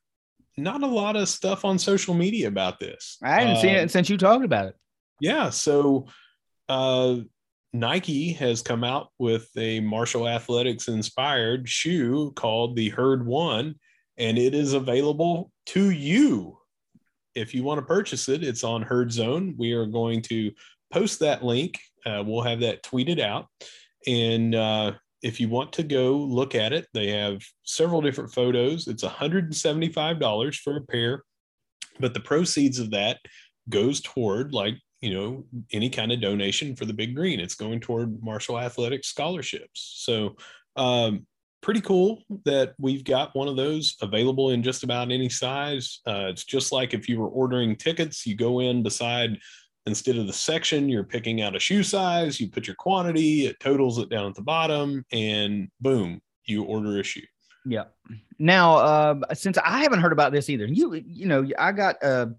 not 0.57 0.83
a 0.83 0.87
lot 0.87 1.15
of 1.15 1.27
stuff 1.27 1.65
on 1.65 1.77
social 1.77 2.13
media 2.13 2.47
about 2.47 2.79
this. 2.79 3.17
I 3.23 3.41
haven't 3.41 3.57
uh, 3.57 3.61
seen 3.61 3.75
it 3.75 3.81
um, 3.83 3.89
since 3.89 4.09
you 4.09 4.17
talked 4.17 4.45
about 4.45 4.67
it. 4.67 4.75
Yeah, 5.19 5.49
so 5.49 6.07
uh, 6.69 7.17
Nike 7.73 8.33
has 8.33 8.61
come 8.61 8.83
out 8.83 9.09
with 9.19 9.49
a 9.57 9.79
Marshall 9.81 10.27
Athletics 10.27 10.87
inspired 10.87 11.67
shoe 11.67 12.31
called 12.35 12.75
the 12.75 12.89
Herd 12.89 13.25
One, 13.25 13.75
and 14.17 14.37
it 14.37 14.53
is 14.53 14.73
available 14.73 15.51
to 15.67 15.89
you. 15.89 16.57
If 17.33 17.53
you 17.53 17.63
want 17.63 17.79
to 17.79 17.85
purchase 17.85 18.29
it, 18.29 18.43
it's 18.43 18.63
on 18.63 18.81
Herd 18.81 19.11
Zone. 19.11 19.55
We 19.57 19.73
are 19.73 19.85
going 19.85 20.21
to 20.23 20.51
post 20.91 21.19
that 21.19 21.43
link. 21.43 21.79
Uh, 22.05 22.23
we'll 22.25 22.43
have 22.43 22.61
that 22.61 22.83
tweeted 22.83 23.19
out. 23.19 23.47
And 24.07 24.55
uh, 24.55 24.93
if 25.21 25.39
you 25.39 25.49
want 25.49 25.73
to 25.73 25.83
go 25.83 26.15
look 26.15 26.55
at 26.55 26.71
it, 26.71 26.87
they 26.93 27.07
have 27.07 27.41
several 27.63 28.01
different 28.01 28.31
photos. 28.31 28.87
It's 28.87 29.03
$175 29.03 30.55
for 30.59 30.77
a 30.77 30.81
pair, 30.81 31.23
but 31.99 32.13
the 32.13 32.19
proceeds 32.19 32.79
of 32.79 32.91
that 32.91 33.17
goes 33.69 33.99
toward 34.01 34.53
like 34.53 34.75
you 35.01 35.13
know 35.13 35.43
any 35.71 35.89
kind 35.89 36.11
of 36.11 36.21
donation 36.21 36.75
for 36.75 36.85
the 36.85 36.93
big 36.93 37.15
green 37.15 37.39
it's 37.39 37.55
going 37.55 37.79
toward 37.79 38.21
marshall 38.21 38.59
athletics 38.59 39.07
scholarships 39.07 39.93
so 39.97 40.35
um, 40.75 41.25
pretty 41.65 41.81
cool 41.81 42.21
that 42.45 42.75
we've 42.77 43.03
got 43.03 43.35
one 43.35 43.47
of 43.47 43.55
those 43.55 43.97
available 44.03 44.51
in 44.51 44.61
just 44.61 44.83
about 44.83 45.11
any 45.11 45.27
size. 45.27 45.99
Uh, 46.05 46.27
it's 46.27 46.43
just 46.43 46.71
like 46.71 46.93
if 46.93 47.09
you 47.09 47.19
were 47.19 47.27
ordering 47.29 47.75
tickets, 47.75 48.27
you 48.27 48.35
go 48.35 48.59
in 48.59 48.83
beside 48.83 49.39
instead 49.87 50.15
of 50.15 50.27
the 50.27 50.33
section, 50.33 50.87
you're 50.87 51.03
picking 51.03 51.41
out 51.41 51.55
a 51.55 51.59
shoe 51.59 51.81
size, 51.81 52.39
you 52.39 52.51
put 52.51 52.67
your 52.67 52.75
quantity, 52.75 53.47
it 53.47 53.59
totals 53.59 53.97
it 53.97 54.09
down 54.09 54.27
at 54.27 54.35
the 54.35 54.43
bottom, 54.43 55.03
and 55.11 55.67
boom, 55.81 56.21
you 56.45 56.63
order 56.63 56.99
a 56.99 57.03
shoe. 57.03 57.21
Yeah. 57.65 57.85
Now, 58.37 58.75
uh, 58.75 59.33
since 59.33 59.57
I 59.57 59.81
haven't 59.81 60.01
heard 60.01 60.13
about 60.13 60.31
this 60.31 60.51
either, 60.51 60.65
you 60.65 60.93
you 60.93 61.25
know, 61.25 61.49
I 61.57 61.71
got 61.71 61.95
a, 62.03 62.31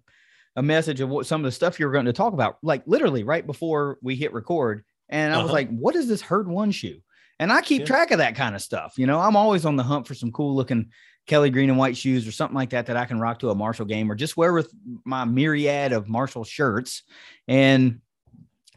a 0.55 0.63
message 0.63 1.01
of 1.01 1.09
what 1.09 1.27
some 1.27 1.41
of 1.41 1.47
the 1.47 1.53
stuff 1.53 1.81
you 1.81 1.87
were 1.87 1.93
going 1.93 2.07
to 2.07 2.13
talk 2.13 2.33
about, 2.33 2.59
like 2.63 2.85
literally 2.87 3.25
right 3.25 3.45
before 3.45 3.99
we 4.03 4.15
hit 4.15 4.33
record, 4.33 4.85
and 5.09 5.33
I 5.33 5.37
uh-huh. 5.37 5.43
was 5.47 5.53
like, 5.53 5.69
"What 5.71 5.97
is 5.97 6.07
this 6.07 6.23
Herd 6.23 6.47
One 6.47 6.71
shoe?" 6.71 7.01
And 7.39 7.53
I 7.53 7.61
keep 7.61 7.81
yeah. 7.81 7.87
track 7.87 8.11
of 8.11 8.19
that 8.19 8.35
kind 8.35 8.55
of 8.55 8.63
stuff. 8.63 8.95
You 8.97 9.07
know, 9.07 9.21
I'm 9.21 9.37
always 9.37 9.65
on 9.65 9.77
the 9.77 9.83
hunt 9.83 10.07
for 10.07 10.15
some 10.15 10.33
cool 10.33 10.55
looking 10.55 10.91
Kelly 11.27 11.51
green 11.51 11.69
and 11.69 11.79
white 11.79 11.97
shoes 11.97 12.27
or 12.27 12.33
something 12.33 12.55
like 12.55 12.71
that 12.71 12.87
that 12.87 12.97
I 12.97 13.05
can 13.05 13.21
rock 13.21 13.41
to 13.41 13.51
a 13.51 13.55
Marshall 13.55 13.87
game 13.87 14.11
or 14.11 14.15
just 14.15 14.37
wear 14.37 14.53
with 14.53 14.73
my 15.05 15.25
myriad 15.25 15.93
of 15.93 16.09
Marshall 16.09 16.45
shirts. 16.45 17.03
And 17.49 18.01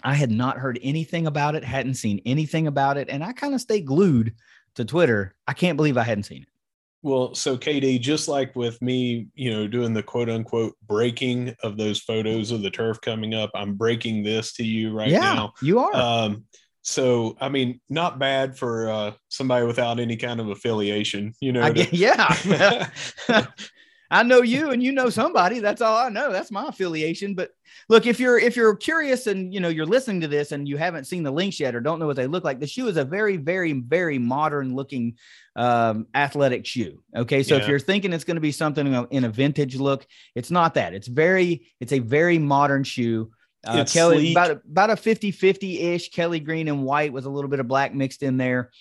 I 0.04 0.14
had 0.14 0.32
not 0.32 0.58
heard 0.58 0.80
anything 0.82 1.28
about 1.28 1.56
it, 1.56 1.64
hadn't 1.64 1.96
seen 1.96 2.22
anything 2.26 2.68
about 2.68 2.98
it. 2.98 3.10
And 3.10 3.24
I 3.24 3.34
kind 3.34 3.54
of 3.54 3.62
stay 3.62 3.82
glued 3.82 4.34
to 4.76 4.86
Twitter. 4.86 5.36
I 5.48 5.54
can't 5.54 5.78
believe 5.78 5.98
I 5.98 6.04
hadn't 6.04 6.24
seen 6.24 6.42
it. 6.44 6.48
Well, 7.02 7.34
so 7.34 7.58
KD, 7.58 8.02
just 8.02 8.28
like 8.28 8.56
with 8.56 8.82
me, 8.82 9.28
you 9.34 9.52
know, 9.52 9.68
doing 9.68 9.94
the 9.94 10.04
quote 10.04 10.30
unquote 10.30 10.76
breaking 10.86 11.56
of 11.64 11.78
those 11.78 12.02
photos 12.02 12.52
of 12.52 12.62
the 12.62 12.70
turf 12.70 13.00
coming 13.00 13.34
up, 13.34 13.52
I'm 13.56 13.76
breaking 13.76 14.24
this 14.24 14.54
to 14.54 14.66
you 14.66 14.92
right 14.92 15.08
yeah, 15.10 15.20
now. 15.20 15.54
You 15.62 15.80
are. 15.80 15.96
Um, 15.96 16.44
so, 16.82 17.36
I 17.40 17.50
mean, 17.50 17.82
not 17.90 18.20
bad 18.20 18.58
for 18.58 18.90
uh, 18.90 19.12
somebody 19.28 19.66
without 19.66 20.00
any 20.00 20.18
kind 20.18 20.40
of 20.40 20.50
affiliation, 20.50 21.34
you 21.40 21.52
know. 21.52 21.72
To- 21.72 21.96
yeah. 21.96 22.90
I 24.12 24.24
know 24.24 24.42
you 24.42 24.72
and 24.72 24.82
you 24.82 24.92
know 24.92 25.10
somebody. 25.10 25.60
That's 25.60 25.82
all 25.82 25.96
I 25.96 26.10
know. 26.10 26.32
That's 26.32 26.50
my 26.50 26.68
affiliation. 26.68 27.36
But 27.36 27.52
look, 27.90 28.08
if 28.08 28.20
you're 28.20 28.40
if 28.40 28.56
you're 28.56 28.76
curious 28.76 29.28
and 29.28 29.54
you 29.54 29.60
know 29.60 29.70
you're 29.70 29.86
listening 29.86 30.22
to 30.22 30.28
this 30.28 30.52
and 30.52 30.68
you 30.68 30.78
haven't 30.78 31.06
seen 31.06 31.22
the 31.22 31.32
links 31.32 31.60
yet 31.60 31.76
or 31.76 31.80
don't 31.80 32.00
know 32.00 32.08
what 32.08 32.16
they 32.16 32.26
look 32.26 32.44
like, 32.44 32.60
the 32.60 32.66
shoe 32.66 32.88
is 32.88 32.98
a 32.98 33.06
very, 33.06 33.38
very, 33.38 33.74
very 33.74 34.18
modern 34.18 34.74
looking 34.74 35.16
um, 35.56 36.08
athletic 36.16 36.66
shoe. 36.66 37.04
Okay, 37.16 37.44
so 37.44 37.56
yeah. 37.56 37.62
if 37.62 37.68
you're 37.68 37.80
thinking 37.80 38.12
it's 38.12 38.24
going 38.24 38.36
to 38.36 38.42
be 38.42 38.52
something 38.52 39.08
in 39.12 39.26
a 39.26 39.30
vintage 39.30 39.76
look, 39.76 40.08
it's 40.34 40.50
not 40.50 40.74
that. 40.74 40.96
It's 40.96 41.08
very, 41.08 41.68
it's 41.80 41.94
a 41.94 42.00
very 42.00 42.40
modern 42.40 42.84
shoe. 42.84 43.32
Uh, 43.66 43.84
Kelly 43.86 44.18
sleek. 44.18 44.38
about 44.38 44.52
about 44.66 44.90
a 44.90 44.96
50 44.96 45.32
50 45.32 45.80
ish 45.80 46.10
Kelly 46.10 46.40
green 46.40 46.68
and 46.68 46.84
white 46.84 47.12
with 47.12 47.26
a 47.26 47.30
little 47.30 47.50
bit 47.50 47.60
of 47.60 47.68
black 47.68 47.94
mixed 47.94 48.24
in 48.24 48.38
there. 48.38 48.72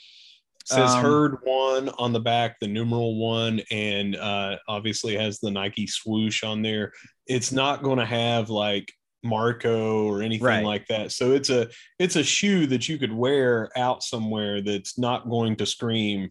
It 0.61 0.69
says 0.69 0.91
um, 0.91 1.03
herd 1.03 1.37
one 1.43 1.89
on 1.99 2.13
the 2.13 2.21
back, 2.21 2.61
the 2.61 2.69
numeral 2.69 3.17
one, 3.17 3.61
and 3.71 4.15
uh, 4.15 4.57
obviously 4.69 5.17
has 5.17 5.41
the 5.41 5.51
Nike 5.51 5.87
swoosh 5.87 6.45
on 6.45 6.63
there. 6.63 6.93
It's 7.27 7.53
not 7.53 7.83
going 7.83 7.99
to 7.99 8.05
have 8.05 8.51
like 8.51 8.93
Marco 9.25 10.07
or 10.07 10.23
anything 10.23 10.47
right. 10.47 10.65
like 10.65 10.87
that. 10.89 11.13
So 11.13 11.33
it's 11.33 11.51
a 11.51 11.69
it's 11.99 12.17
a 12.17 12.23
shoe 12.23 12.67
that 12.67 12.89
you 12.89 12.99
could 12.99 13.13
wear 13.13 13.71
out 13.77 14.03
somewhere 14.03 14.61
that's 14.61 14.99
not 14.99 15.29
going 15.29 15.57
to 15.57 15.67
scream 15.67 16.31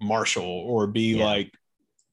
Marshall 0.00 0.44
or 0.44 0.86
be 0.86 1.16
yeah. 1.16 1.24
like 1.24 1.52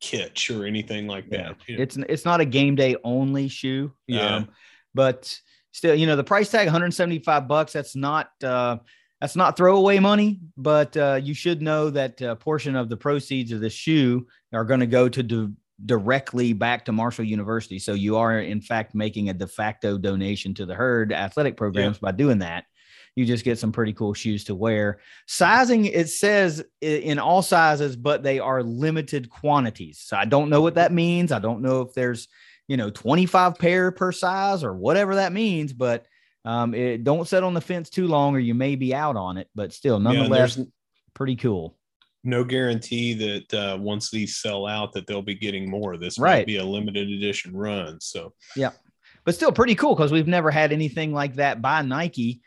kitsch 0.02 0.56
or 0.56 0.66
anything 0.66 1.08
like 1.08 1.26
yeah. 1.30 1.50
that. 1.50 1.56
It's 1.68 1.98
it's 1.98 2.26
not 2.26 2.42
a 2.42 2.46
game 2.46 2.76
day 2.76 2.96
only 3.04 3.48
shoe. 3.48 3.94
Yeah. 4.08 4.38
Um, 4.38 4.50
but 4.94 5.40
still, 5.72 5.96
you 5.96 6.08
know, 6.08 6.16
the 6.16 6.24
price 6.24 6.50
tag 6.50 6.68
175 6.68 7.48
bucks. 7.48 7.74
That's 7.74 7.96
not 7.96 8.32
uh, 8.44 8.78
that's 9.20 9.36
not 9.36 9.56
throwaway 9.56 10.00
money, 10.00 10.40
but 10.58 10.98
uh, 10.98 11.20
you 11.22 11.34
should 11.34 11.62
know 11.62 11.90
that 11.92 12.20
a 12.22 12.36
portion 12.36 12.76
of 12.76 12.90
the 12.90 12.98
proceeds 12.98 13.52
of 13.52 13.62
the 13.62 13.70
shoe 13.70 14.26
are 14.52 14.66
going 14.66 14.80
to 14.80 14.88
go 14.88 15.08
to 15.08 15.22
do 15.24 15.54
directly 15.86 16.54
back 16.54 16.86
to 16.86 16.92
Marshall 16.92 17.26
University. 17.26 17.80
So 17.80 17.94
you 17.94 18.18
are 18.18 18.40
in 18.40 18.62
fact 18.62 18.96
making 18.96 19.30
a 19.30 19.34
de 19.34 19.48
facto 19.48 19.98
donation 19.98 20.54
to 20.56 20.66
the 20.66 20.76
herd 20.76 21.14
athletic 21.14 21.58
programs 21.58 21.98
yeah. 21.98 22.02
by 22.02 22.12
doing 22.12 22.40
that. 22.40 22.66
you 23.16 23.26
just 23.26 23.44
get 23.44 23.60
some 23.60 23.72
pretty 23.72 23.94
cool 23.94 24.14
shoes 24.14 24.46
to 24.46 24.56
wear. 24.56 25.00
Sizing, 25.28 25.86
it 25.86 26.10
says 26.10 26.64
in 26.82 27.20
all 27.20 27.42
sizes, 27.42 27.96
but 27.96 28.24
they 28.24 28.40
are 28.40 28.64
limited 28.64 29.30
quantities. 29.30 30.00
So 30.00 30.16
I 30.16 30.26
don't 30.26 30.50
know 30.50 30.62
what 30.62 30.76
that 30.76 30.94
means. 30.94 31.32
I 31.32 31.40
don't 31.40 31.62
know 31.62 31.82
if 31.82 31.94
there's, 31.94 32.28
you 32.72 32.78
know, 32.78 32.90
25 32.90 33.58
pair 33.58 33.92
per 33.92 34.14
size 34.14 34.64
or 34.64 34.74
whatever 34.74 35.16
that 35.16 35.34
means, 35.34 35.74
but 35.74 36.06
um, 36.46 36.74
it 36.74 37.04
don't 37.04 37.28
sit 37.28 37.44
on 37.44 37.54
the 37.54 37.60
fence 37.60 37.90
too 37.90 38.08
long 38.08 38.34
or 38.34 38.40
you 38.40 38.54
may 38.54 38.78
be 38.78 38.96
out 38.96 39.18
on 39.18 39.38
it, 39.38 39.50
but 39.54 39.74
still, 39.74 40.00
nonetheless, 40.00 40.56
yeah, 40.56 40.64
pretty 41.14 41.36
cool. 41.36 41.78
No 42.24 42.46
guarantee 42.46 43.14
that 43.16 43.54
uh, 43.54 43.78
once 43.78 44.10
these 44.10 44.38
sell 44.38 44.66
out 44.68 44.94
that 44.94 45.06
they'll 45.06 45.22
be 45.22 45.36
getting 45.36 45.70
more. 45.70 45.98
This 45.98 46.18
right. 46.18 46.38
might 46.38 46.48
be 46.48 46.58
a 46.60 46.64
limited 46.64 47.10
edition 47.10 47.54
run. 47.54 48.00
So 48.00 48.32
yeah, 48.56 48.72
but 49.26 49.36
still 49.36 49.52
pretty 49.52 49.76
cool 49.76 49.94
because 49.94 50.14
we've 50.14 50.26
never 50.26 50.50
had 50.50 50.72
anything 50.72 51.12
like 51.12 51.36
that 51.36 51.62
by 51.62 51.82
Nike 51.82 52.42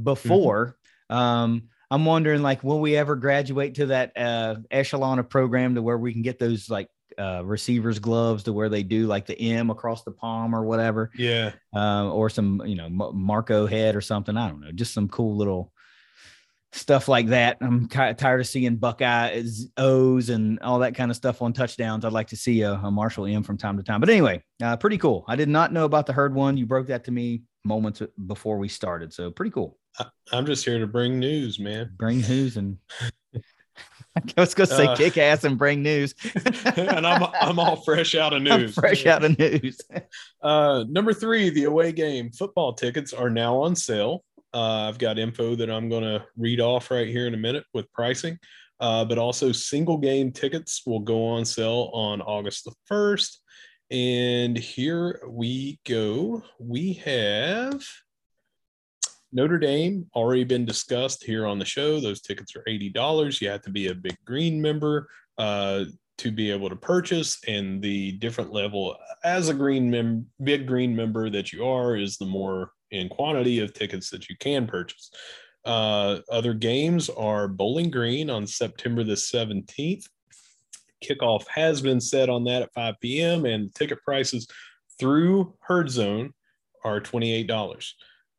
before. 0.00 0.76
Mm-hmm. 1.10 1.16
Um, 1.16 1.62
I'm 1.90 2.04
wondering, 2.04 2.42
like, 2.42 2.62
will 2.62 2.78
we 2.78 2.96
ever 2.96 3.16
graduate 3.16 3.74
to 3.74 3.86
that 3.86 4.16
uh, 4.16 4.54
echelon 4.70 5.18
of 5.18 5.28
program 5.28 5.74
to 5.74 5.82
where 5.82 5.98
we 5.98 6.12
can 6.12 6.22
get 6.22 6.38
those 6.38 6.70
like 6.70 6.88
uh, 7.18 7.42
receivers 7.44 7.98
gloves 7.98 8.44
to 8.44 8.52
where 8.52 8.68
they 8.68 8.82
do 8.82 9.06
like 9.06 9.26
the 9.26 9.38
M 9.38 9.70
across 9.70 10.02
the 10.02 10.10
palm 10.10 10.54
or 10.54 10.64
whatever. 10.64 11.10
Yeah. 11.16 11.52
Uh, 11.74 12.10
or 12.10 12.30
some, 12.30 12.62
you 12.66 12.74
know, 12.74 12.88
Marco 12.88 13.66
head 13.66 13.96
or 13.96 14.00
something. 14.00 14.36
I 14.36 14.48
don't 14.48 14.60
know, 14.60 14.72
just 14.72 14.94
some 14.94 15.08
cool 15.08 15.36
little 15.36 15.72
stuff 16.72 17.08
like 17.08 17.28
that. 17.28 17.56
I'm 17.60 17.88
kind 17.88 18.10
of 18.10 18.16
tired 18.16 18.40
of 18.40 18.46
seeing 18.46 18.76
Buckeye 18.76 19.42
O's 19.76 20.28
and 20.28 20.58
all 20.60 20.80
that 20.80 20.94
kind 20.94 21.10
of 21.10 21.16
stuff 21.16 21.40
on 21.40 21.52
touchdowns. 21.52 22.04
I'd 22.04 22.12
like 22.12 22.28
to 22.28 22.36
see 22.36 22.62
a, 22.62 22.72
a 22.72 22.90
Marshall 22.90 23.26
M 23.26 23.42
from 23.42 23.56
time 23.56 23.76
to 23.76 23.82
time. 23.82 24.00
But 24.00 24.10
anyway, 24.10 24.42
uh, 24.62 24.76
pretty 24.76 24.98
cool. 24.98 25.24
I 25.28 25.36
did 25.36 25.48
not 25.48 25.72
know 25.72 25.84
about 25.84 26.06
the 26.06 26.12
herd 26.12 26.34
one. 26.34 26.56
You 26.56 26.66
broke 26.66 26.88
that 26.88 27.04
to 27.04 27.10
me 27.10 27.42
moments 27.64 28.02
before 28.26 28.58
we 28.58 28.68
started. 28.68 29.12
So 29.12 29.30
pretty 29.30 29.50
cool. 29.50 29.78
I'm 30.32 30.44
just 30.44 30.64
here 30.64 30.78
to 30.80 30.86
bring 30.86 31.18
news, 31.18 31.58
man. 31.58 31.92
Bring 31.96 32.20
news 32.22 32.56
and 32.56 32.76
I 34.36 34.40
was 34.40 34.54
going 34.54 34.68
to 34.68 34.76
say 34.76 34.86
uh, 34.86 34.96
kick 34.96 35.18
ass 35.18 35.44
and 35.44 35.58
bring 35.58 35.82
news. 35.82 36.14
and 36.76 37.06
I'm 37.06 37.24
I'm 37.40 37.58
all 37.58 37.76
fresh 37.76 38.14
out 38.14 38.32
of 38.32 38.42
news. 38.42 38.52
I'm 38.52 38.68
fresh 38.82 39.06
out 39.06 39.24
of 39.24 39.38
news. 39.38 39.80
uh, 40.42 40.84
number 40.88 41.12
three, 41.12 41.50
the 41.50 41.64
away 41.64 41.92
game 41.92 42.30
football 42.30 42.74
tickets 42.74 43.12
are 43.12 43.30
now 43.30 43.62
on 43.62 43.74
sale. 43.74 44.24
Uh, 44.52 44.88
I've 44.88 44.98
got 44.98 45.18
info 45.18 45.56
that 45.56 45.68
I'm 45.68 45.88
going 45.88 46.04
to 46.04 46.24
read 46.36 46.60
off 46.60 46.90
right 46.90 47.08
here 47.08 47.26
in 47.26 47.34
a 47.34 47.38
minute 47.38 47.64
with 47.74 47.90
pricing. 47.92 48.38
Uh, 48.78 49.04
but 49.04 49.18
also, 49.18 49.50
single 49.50 49.98
game 49.98 50.30
tickets 50.30 50.82
will 50.86 51.00
go 51.00 51.26
on 51.26 51.44
sale 51.44 51.90
on 51.92 52.20
August 52.20 52.64
the 52.64 52.72
1st. 52.90 53.38
And 53.90 54.56
here 54.56 55.20
we 55.28 55.80
go. 55.84 56.42
We 56.58 56.94
have 57.04 57.84
Notre 59.34 59.58
Dame 59.58 60.06
already 60.14 60.44
been 60.44 60.64
discussed 60.64 61.24
here 61.24 61.44
on 61.44 61.58
the 61.58 61.64
show. 61.64 61.98
Those 61.98 62.20
tickets 62.20 62.54
are 62.54 62.62
$80. 62.68 63.40
You 63.40 63.48
have 63.48 63.62
to 63.62 63.70
be 63.70 63.88
a 63.88 63.94
big 63.94 64.16
green 64.24 64.62
member 64.62 65.08
uh, 65.38 65.86
to 66.18 66.30
be 66.30 66.52
able 66.52 66.68
to 66.68 66.76
purchase. 66.76 67.38
And 67.48 67.82
the 67.82 68.12
different 68.12 68.52
level 68.52 68.96
as 69.24 69.48
a 69.48 69.54
green 69.54 69.90
mem- 69.90 70.26
big 70.44 70.68
green 70.68 70.94
member 70.94 71.28
that 71.30 71.52
you 71.52 71.66
are 71.66 71.96
is 71.96 72.16
the 72.16 72.26
more 72.26 72.70
in 72.92 73.08
quantity 73.08 73.58
of 73.58 73.74
tickets 73.74 74.08
that 74.10 74.28
you 74.28 74.36
can 74.38 74.68
purchase. 74.68 75.10
Uh, 75.64 76.20
other 76.30 76.54
games 76.54 77.10
are 77.10 77.48
Bowling 77.48 77.90
Green 77.90 78.30
on 78.30 78.46
September 78.46 79.02
the 79.02 79.14
17th. 79.14 80.04
Kickoff 81.04 81.44
has 81.48 81.80
been 81.80 82.00
set 82.00 82.28
on 82.28 82.44
that 82.44 82.62
at 82.62 82.72
5 82.72 82.94
p.m. 83.00 83.46
and 83.46 83.74
ticket 83.74 83.98
prices 84.04 84.46
through 85.00 85.54
Herd 85.60 85.90
Zone 85.90 86.32
are 86.84 87.00
$28. 87.00 87.92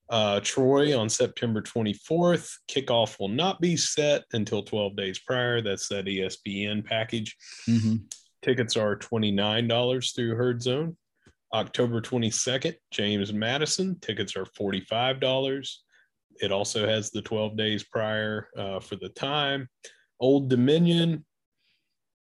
Uh, 0.10 0.40
Troy 0.42 0.98
on 0.98 1.10
September 1.10 1.62
24th. 1.62 2.52
Kickoff 2.70 3.20
will 3.20 3.30
not 3.30 3.60
be 3.60 3.76
set 3.76 4.24
until 4.34 4.62
12 4.64 4.96
days 4.96 5.20
prior. 5.20 5.62
That's 5.62 5.88
that 5.90 6.06
ESPN 6.06 6.86
package. 6.86 7.36
Mm-hmm. 7.68 7.96
Tickets 8.44 8.78
are 8.78 8.96
$29 8.96 10.16
through 10.16 10.36
Herd 10.36 10.62
Zone. 10.62 10.96
October 11.54 12.02
22nd, 12.02 12.76
James 12.92 13.34
Madison. 13.34 13.98
Tickets 14.02 14.36
are 14.36 14.46
$45. 14.46 15.70
It 16.42 16.52
also 16.52 16.86
has 16.86 17.12
the 17.12 17.22
12 17.22 17.56
days 17.56 17.84
prior 17.84 18.50
uh, 18.58 18.80
for 18.80 18.98
the 18.98 19.10
time. 19.10 19.70
Old 20.20 20.50
Dominion, 20.50 21.26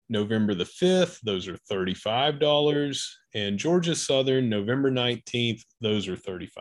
November 0.10 0.54
the 0.54 0.66
5th, 0.66 1.20
those 1.22 1.48
are 1.48 1.58
$35. 1.72 3.04
And 3.34 3.58
Georgia 3.58 3.96
Southern, 3.96 4.50
November 4.50 4.92
19th, 4.92 5.64
those 5.82 6.08
are 6.08 6.18
$35. 6.18 6.58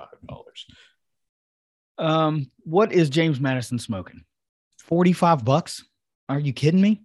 Um, 1.98 2.50
what 2.64 2.92
is 2.92 3.10
James 3.10 3.40
Madison 3.40 3.78
smoking? 3.78 4.24
45 4.78 5.44
bucks? 5.44 5.84
Are 6.28 6.38
you 6.38 6.52
kidding 6.52 6.80
me? 6.80 7.02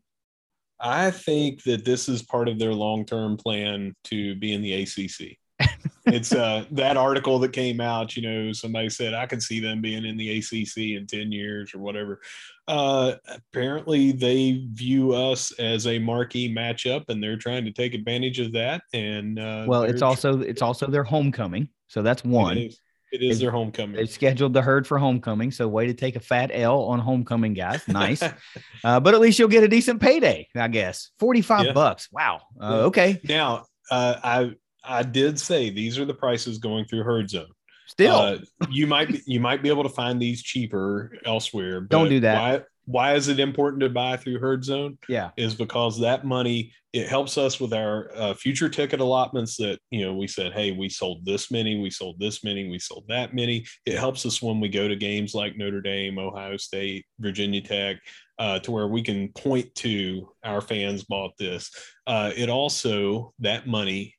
I 0.79 1.11
think 1.11 1.63
that 1.63 1.85
this 1.85 2.07
is 2.07 2.21
part 2.21 2.47
of 2.47 2.59
their 2.59 2.73
long-term 2.73 3.37
plan 3.37 3.95
to 4.05 4.35
be 4.35 4.53
in 4.53 4.61
the 4.61 4.73
ACC. 4.83 5.37
it's 6.05 6.33
uh 6.33 6.63
that 6.69 6.97
article 6.97 7.39
that 7.39 7.51
came 7.51 7.81
out, 7.81 8.15
you 8.15 8.21
know, 8.21 8.51
somebody 8.51 8.89
said 8.89 9.15
I 9.15 9.25
can 9.25 9.41
see 9.41 9.59
them 9.59 9.81
being 9.81 10.05
in 10.05 10.15
the 10.15 10.37
ACC 10.37 10.95
in 10.95 11.07
10 11.07 11.31
years 11.31 11.73
or 11.73 11.79
whatever. 11.79 12.21
Uh 12.67 13.15
apparently 13.27 14.11
they 14.11 14.67
view 14.71 15.13
us 15.13 15.51
as 15.59 15.87
a 15.87 15.97
marquee 15.97 16.53
matchup 16.53 17.05
and 17.09 17.23
they're 17.23 17.37
trying 17.37 17.65
to 17.65 17.71
take 17.71 17.95
advantage 17.95 18.39
of 18.39 18.51
that 18.53 18.83
and 18.93 19.39
uh 19.39 19.65
Well, 19.67 19.81
it's 19.81 20.03
also 20.03 20.41
it's 20.41 20.61
also 20.61 20.85
their 20.85 21.03
homecoming. 21.03 21.69
So 21.87 22.03
that's 22.03 22.23
one. 22.23 22.69
It 23.11 23.21
is 23.21 23.39
their 23.39 23.51
homecoming. 23.51 23.95
They've 23.95 24.09
scheduled 24.09 24.53
the 24.53 24.61
herd 24.61 24.85
for 24.85 24.97
homecoming. 24.97 25.51
So, 25.51 25.67
way 25.67 25.87
to 25.87 25.93
take 25.93 26.15
a 26.15 26.19
fat 26.19 26.51
L 26.53 26.83
on 26.83 26.99
homecoming, 26.99 27.53
guys. 27.53 27.87
Nice. 27.87 28.21
uh, 28.83 28.99
but 28.99 29.13
at 29.13 29.21
least 29.21 29.39
you'll 29.39 29.47
get 29.47 29.63
a 29.63 29.67
decent 29.67 30.01
payday, 30.01 30.47
I 30.55 30.67
guess. 30.67 31.11
45 31.19 31.67
yeah. 31.67 31.71
bucks. 31.73 32.09
Wow. 32.11 32.41
Uh, 32.61 32.85
okay. 32.85 33.19
Now, 33.23 33.65
uh, 33.89 34.15
I 34.23 34.51
I 34.83 35.03
did 35.03 35.39
say 35.39 35.69
these 35.69 35.99
are 35.99 36.05
the 36.05 36.13
prices 36.13 36.57
going 36.57 36.85
through 36.85 37.03
herd 37.03 37.29
zone. 37.29 37.47
Still, 37.87 38.15
uh, 38.15 38.37
you 38.69 38.85
might 38.85 39.07
be, 39.07 39.21
you 39.25 39.39
might 39.39 39.63
be 39.63 39.69
able 39.69 39.83
to 39.83 39.89
find 39.89 40.21
these 40.21 40.43
cheaper 40.43 41.17
elsewhere. 41.25 41.81
Don't 41.81 42.09
do 42.09 42.19
that. 42.21 42.41
Why, 42.41 42.65
why 42.87 43.15
is 43.15 43.27
it 43.27 43.39
important 43.39 43.81
to 43.81 43.89
buy 43.89 44.15
through 44.15 44.39
herd 44.39 44.63
zone? 44.63 44.97
Yeah. 45.09 45.31
Is 45.37 45.53
because 45.53 45.99
that 45.99 46.25
money 46.25 46.71
it 46.93 47.09
helps 47.09 47.37
us 47.37 47.59
with 47.59 47.73
our 47.73 48.09
uh, 48.15 48.33
future 48.33 48.69
ticket 48.69 49.01
allotments 49.01 49.57
that 49.57 49.77
you 49.91 50.05
know 50.05 50.15
we 50.15 50.25
said 50.25 50.53
hey 50.53 50.71
we 50.71 50.87
sold 50.87 51.23
this 51.25 51.51
many 51.51 51.77
we 51.77 51.89
sold 51.91 52.17
this 52.17 52.45
many 52.45 52.69
we 52.69 52.79
sold 52.79 53.03
that 53.09 53.35
many. 53.35 53.65
It 53.85 53.99
helps 53.99 54.25
us 54.25 54.41
when 54.41 54.61
we 54.61 54.69
go 54.69 54.87
to 54.87 54.95
games 54.95 55.35
like 55.35 55.57
notre 55.57 55.81
dame 55.81 56.17
ohio 56.17 56.55
state 56.55 57.05
virginia 57.19 57.61
tech 57.61 57.97
uh, 58.39 58.59
to 58.59 58.71
where 58.71 58.87
we 58.87 59.01
can 59.01 59.27
point 59.33 59.75
to 59.75 60.29
our 60.43 60.61
fans 60.61 61.03
bought 61.03 61.33
this. 61.37 61.69
Uh, 62.07 62.31
it 62.37 62.49
also 62.49 63.33
that 63.39 63.67
money 63.67 64.15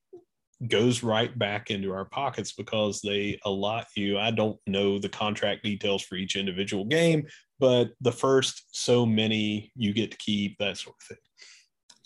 goes 0.66 1.02
right 1.02 1.38
back 1.38 1.70
into 1.70 1.92
our 1.92 2.04
pockets 2.04 2.52
because 2.52 3.00
they 3.00 3.38
allot 3.44 3.86
you. 3.96 4.18
I 4.18 4.32
don't 4.32 4.58
know 4.66 4.98
the 4.98 5.08
contract 5.08 5.62
details 5.62 6.02
for 6.02 6.16
each 6.16 6.34
individual 6.36 6.84
game, 6.84 7.26
but 7.58 7.92
the 8.00 8.12
first 8.12 8.64
so 8.70 9.04
many 9.04 9.72
you 9.74 9.92
get 9.92 10.10
to 10.12 10.16
keep, 10.18 10.58
that 10.58 10.78
sort 10.78 10.96
of 10.96 11.02
thing. 11.02 11.18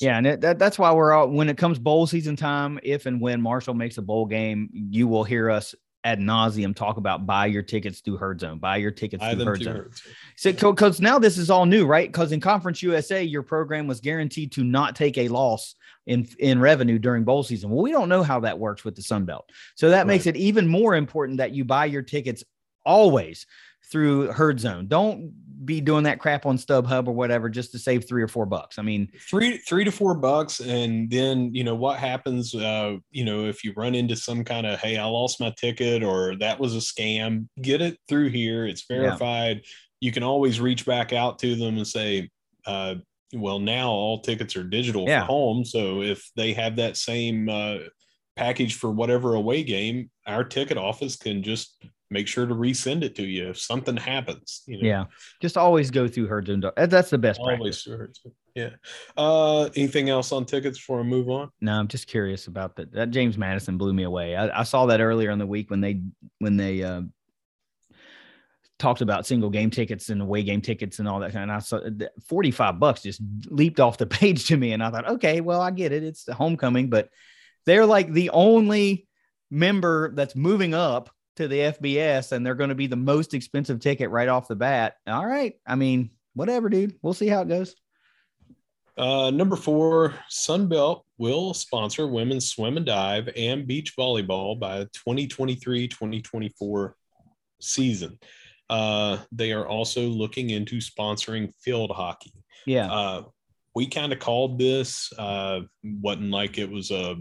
Yeah, 0.01 0.19
and 0.19 0.27
it, 0.27 0.41
that, 0.41 0.59
that's 0.59 0.79
why 0.79 0.93
we're 0.93 1.13
all 1.13 1.29
when 1.29 1.49
it 1.49 1.57
comes 1.57 1.79
bowl 1.79 2.07
season 2.07 2.35
time. 2.35 2.81
If 2.83 3.07
and 3.07 3.21
when 3.21 3.41
Marshall 3.41 3.75
makes 3.75 3.99
a 3.99 4.03
bowl 4.03 4.27
game, 4.27 4.69
you 4.73 5.07
will 5.07 5.23
hear 5.23 5.49
us 5.49 5.75
ad 6.05 6.19
nauseum 6.19 6.75
talk 6.75 6.97
about 6.97 7.27
buy 7.27 7.47
your 7.47 7.63
tickets 7.63 8.01
through 8.01 8.17
Herd 8.17 8.41
Zone, 8.41 8.59
buy 8.59 8.79
your 8.79 8.91
tickets 8.91 9.21
buy 9.21 9.35
through 9.35 9.45
Herd 9.45 9.63
Zone. 9.63 9.77
Herd 9.77 9.97
Zone. 9.97 10.15
So, 10.37 10.73
because 10.73 11.01
now 11.01 11.19
this 11.19 11.39
is 11.39 11.51
all 11.51 11.67
new, 11.67 11.87
right? 11.87 12.11
Because 12.11 12.33
in 12.33 12.41
Conference 12.41 12.83
USA, 12.83 13.23
your 13.23 13.43
program 13.43 13.87
was 13.87 14.01
guaranteed 14.01 14.51
to 14.53 14.65
not 14.65 14.97
take 14.97 15.19
a 15.19 15.29
loss 15.29 15.77
in 16.07 16.27
in 16.41 16.61
revenue 16.61 16.99
during 16.99 17.23
bowl 17.23 17.45
season. 17.45 17.71
Well, 17.71 17.83
we 17.83 17.93
don't 17.93 18.09
know 18.09 18.25
how 18.25 18.41
that 18.41 18.59
works 18.59 18.85
with 18.85 18.97
the 18.97 19.03
Sun 19.03 19.25
Belt, 19.27 19.49
so 19.77 19.91
that 19.91 19.99
right. 19.99 20.07
makes 20.09 20.27
it 20.27 20.37
even 20.37 20.67
more 20.67 20.97
important 20.97 21.39
that 21.39 21.53
you 21.53 21.65
buy 21.65 21.85
your 21.85 22.03
tickets 22.03 22.43
always 22.85 23.47
through 23.93 24.33
Herd 24.33 24.59
Zone. 24.59 24.89
Don't 24.89 25.33
be 25.65 25.81
doing 25.81 26.05
that 26.05 26.19
crap 26.19 26.47
on 26.47 26.59
StubHub 26.59 27.07
or 27.07 27.13
whatever 27.13 27.49
just 27.49 27.71
to 27.73 27.79
save 27.79 28.09
three 28.09 28.23
or 28.23 28.29
four 28.29 28.47
bucks. 28.47 28.79
I 28.79 28.83
mean, 28.83 29.09
three 29.29 29.59
three 29.59 29.85
to 29.85 29.93
four 29.93 30.15
bucks, 30.15 30.61
and 30.61 31.11
then 31.11 31.55
you 31.55 31.63
know 31.63 31.75
what 31.75 31.99
happens. 31.99 32.55
Uh, 32.55 32.97
you 33.11 33.25
know, 33.25 33.45
if 33.45 33.63
you 33.63 33.73
run 33.77 33.95
into 33.95 34.17
some 34.17 34.45
kind 34.45 34.67
of 34.67 34.81
hey, 34.81 34.97
I 34.97 35.05
lost 35.05 35.41
my 35.41 35.53
ticket 35.57 36.03
or 36.03 36.37
that 36.37 36.59
was 36.59 36.75
a 36.75 36.79
scam, 36.79 37.49
get 37.61 37.81
it 37.81 37.99
through 38.09 38.31
here. 38.31 38.67
It's 38.67 38.85
verified. 38.89 39.59
Yeah. 39.59 39.71
You 40.01 40.13
can 40.13 40.25
always 40.25 40.61
reach 40.61 40.85
back 40.85 41.13
out 41.13 41.39
to 41.41 41.55
them 41.55 41.77
and 41.77 41.87
say, 41.87 42.29
uh, 42.67 42.97
well, 43.33 43.61
now 43.61 43.91
all 43.91 44.21
tickets 44.21 44.57
are 44.57 44.65
digital 44.65 45.07
yeah. 45.07 45.21
for 45.21 45.27
home. 45.27 45.65
So 45.65 46.03
if 46.03 46.29
they 46.35 46.53
have 46.55 46.77
that 46.77 46.97
same 46.97 47.49
uh, 47.49 47.79
package 48.37 48.75
for 48.75 48.91
whatever 48.91 49.35
away 49.35 49.63
game, 49.63 50.11
our 50.27 50.43
ticket 50.43 50.77
office 50.77 51.15
can 51.15 51.45
just 51.45 51.85
make 52.13 52.29
sure 52.29 52.47
to 52.47 52.55
resend 52.55 53.03
it 53.03 53.17
to 53.17 53.23
you 53.25 53.49
if 53.51 53.59
something 53.59 53.97
happens. 53.97 54.63
You 54.67 54.83
know? 54.83 54.89
Yeah, 54.89 55.05
just 55.41 55.57
always 55.57 55.91
go 55.91 56.07
through 56.07 56.27
her. 56.27 56.43
That's 56.77 57.11
the 57.11 57.19
best. 57.19 57.41
Always. 57.41 57.89
Yeah. 58.55 58.71
Uh, 59.17 59.65
anything 59.77 60.11
else 60.11 60.31
on 60.31 60.45
tickets 60.45 60.79
before 60.79 61.01
I 61.01 61.05
move 61.05 61.31
on? 61.31 61.51
No, 61.61 61.73
I'm 61.73 61.89
just 61.89 62.07
curious 62.07 62.47
about 62.47 62.77
that. 62.77 62.93
That 62.93 63.11
James 63.11 63.39
Madison 63.39 63.79
blew 63.79 63.93
me 63.95 64.03
away. 64.03 64.37
I, 64.37 64.61
I 64.61 64.63
saw 64.65 64.87
that 64.87 65.01
earlier 65.01 65.31
in 65.31 65.39
the 65.39 65.47
week 65.47 65.71
when 65.71 65.81
they 65.81 66.03
when 66.39 66.57
they 66.57 66.83
uh, 66.83 67.03
talked 68.79 69.01
about 69.01 69.27
single 69.27 69.49
game 69.49 69.71
tickets 69.71 70.11
and 70.11 70.21
away 70.21 70.43
game 70.43 70.61
tickets 70.61 70.99
and 70.99 71.09
all 71.09 71.21
that 71.21 71.33
kind 71.33 71.51
of. 71.51 71.57
I 71.57 71.61
saw 71.61 71.81
45 72.29 72.79
bucks 72.79 73.03
just 73.03 73.23
leaped 73.47 73.81
off 73.81 73.97
the 73.97 74.07
page 74.21 74.47
to 74.49 74.57
me, 74.57 74.73
and 74.73 74.83
I 74.83 74.91
thought, 74.91 75.09
okay, 75.13 75.41
well, 75.41 75.61
I 75.61 75.71
get 75.71 75.93
it. 75.93 76.03
It's 76.03 76.25
the 76.25 76.35
homecoming, 76.35 76.91
but 76.91 77.09
they're 77.65 77.87
like 77.87 78.13
the 78.13 78.31
only 78.31 79.07
member 79.51 80.13
that's 80.15 80.35
moving 80.35 80.75
up 80.75 81.11
to 81.37 81.49
the 81.49 81.59
FBS, 81.59 82.33
and 82.33 82.45
they're 82.45 82.55
going 82.55 82.69
to 82.69 82.75
be 82.75 82.87
the 82.87 82.97
most 82.97 83.35
expensive 83.35 83.81
ticket 83.81 84.11
right 84.11 84.29
off 84.29 84.49
the 84.49 84.57
bat. 84.57 84.97
All 85.07 85.27
right, 85.27 85.55
I 85.67 85.75
mean, 85.75 86.11
whatever, 86.35 86.69
dude. 86.69 86.95
We'll 87.03 87.15
see 87.15 87.29
how 87.29 87.43
it 87.43 87.49
goes. 87.49 87.75
Uh, 88.99 89.31
number 89.31 89.57
four, 89.57 90.15
Sunbelt 90.31 91.03
will 91.17 91.55
sponsor 91.55 92.07
women's 92.07 92.51
swim 92.51 92.77
and 92.77 92.85
dive 92.85 93.29
and 93.37 93.67
beach 93.67 93.97
volleyball 93.97 94.59
by 94.59 94.85
2023 94.93 95.89
2024 95.89 96.97
season. 97.61 98.19
Uh, 98.69 99.19
they 99.31 99.53
are 99.53 99.67
also 99.67 100.03
looking 100.03 100.51
into 100.51 100.77
sponsoring 100.77 101.53
field 101.63 101.91
hockey. 101.91 102.33
Yeah. 102.67 102.93
Uh, 102.93 103.23
we 103.75 103.87
kind 103.87 104.13
of 104.13 104.19
called 104.19 104.59
this, 104.59 105.13
uh, 105.19 105.61
wasn't 105.83 106.31
like 106.31 106.59
it 106.59 106.71
was 106.71 106.91
a, 106.91 107.17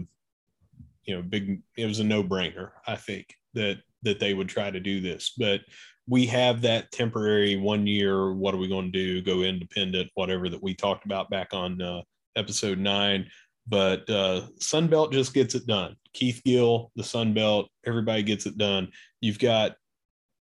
you 1.04 1.16
know, 1.16 1.22
big, 1.22 1.62
it 1.76 1.86
was 1.86 2.00
a 2.00 2.04
no 2.04 2.22
brainer, 2.22 2.70
I 2.86 2.96
think, 2.96 3.34
that, 3.54 3.78
that 4.02 4.20
they 4.20 4.34
would 4.34 4.48
try 4.48 4.70
to 4.70 4.80
do 4.80 5.00
this. 5.00 5.32
But 5.36 5.60
we 6.08 6.26
have 6.26 6.62
that 6.62 6.90
temporary 6.90 7.56
one 7.56 7.86
year, 7.86 8.32
what 8.32 8.54
are 8.54 8.58
we 8.58 8.68
going 8.68 8.90
to 8.90 8.98
do? 8.98 9.22
Go 9.22 9.42
independent, 9.42 10.10
whatever 10.14 10.48
that 10.48 10.62
we 10.62 10.74
talked 10.74 11.04
about 11.04 11.30
back 11.30 11.48
on 11.52 11.80
uh, 11.80 12.02
episode 12.36 12.78
nine. 12.78 13.26
But 13.68 14.10
uh, 14.10 14.48
Sunbelt 14.58 15.12
just 15.12 15.32
gets 15.32 15.54
it 15.54 15.66
done. 15.66 15.94
Keith 16.12 16.42
Gill, 16.44 16.90
the 16.96 17.02
Sunbelt, 17.02 17.68
everybody 17.86 18.22
gets 18.22 18.46
it 18.46 18.58
done. 18.58 18.88
You've 19.20 19.38
got 19.38 19.76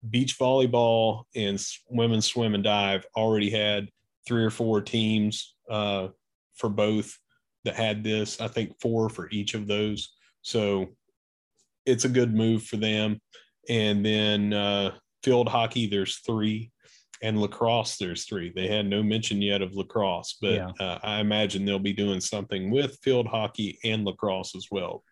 beach 0.08 0.38
volleyball 0.38 1.24
and 1.34 1.60
women's 1.90 2.26
swim 2.26 2.54
and 2.54 2.62
dive 2.62 3.04
already 3.16 3.50
had 3.50 3.88
three 4.26 4.44
or 4.44 4.50
four 4.50 4.80
teams 4.80 5.56
uh, 5.68 6.08
for 6.54 6.68
both 6.68 7.18
that 7.64 7.74
had 7.74 8.04
this. 8.04 8.40
I 8.40 8.46
think 8.46 8.80
four 8.80 9.08
for 9.08 9.28
each 9.30 9.54
of 9.54 9.66
those. 9.66 10.14
So 10.42 10.88
it's 11.84 12.04
a 12.04 12.08
good 12.08 12.34
move 12.34 12.62
for 12.62 12.76
them. 12.76 13.20
And 13.68 14.04
then 14.04 14.52
uh, 14.52 14.92
field 15.22 15.48
hockey, 15.48 15.86
there's 15.88 16.18
three, 16.18 16.70
and 17.22 17.40
lacrosse, 17.40 17.96
there's 17.96 18.24
three. 18.24 18.52
They 18.54 18.68
had 18.68 18.86
no 18.86 19.02
mention 19.02 19.42
yet 19.42 19.62
of 19.62 19.74
lacrosse, 19.74 20.38
but 20.40 20.52
yeah. 20.52 20.70
uh, 20.80 20.98
I 21.02 21.20
imagine 21.20 21.64
they'll 21.64 21.78
be 21.78 21.92
doing 21.92 22.20
something 22.20 22.70
with 22.70 22.98
field 23.02 23.26
hockey 23.26 23.78
and 23.84 24.04
lacrosse 24.04 24.54
as 24.54 24.68
well 24.70 25.02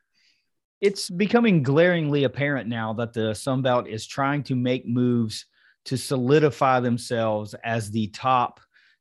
it's 0.80 1.08
becoming 1.08 1.62
glaringly 1.62 2.24
apparent 2.24 2.68
now 2.68 2.92
that 2.94 3.12
the 3.12 3.34
Sun 3.34 3.62
Belt 3.62 3.88
is 3.88 4.06
trying 4.06 4.42
to 4.44 4.54
make 4.54 4.86
moves 4.86 5.46
to 5.86 5.96
solidify 5.96 6.80
themselves 6.80 7.54
as 7.64 7.90
the 7.90 8.08
top 8.08 8.60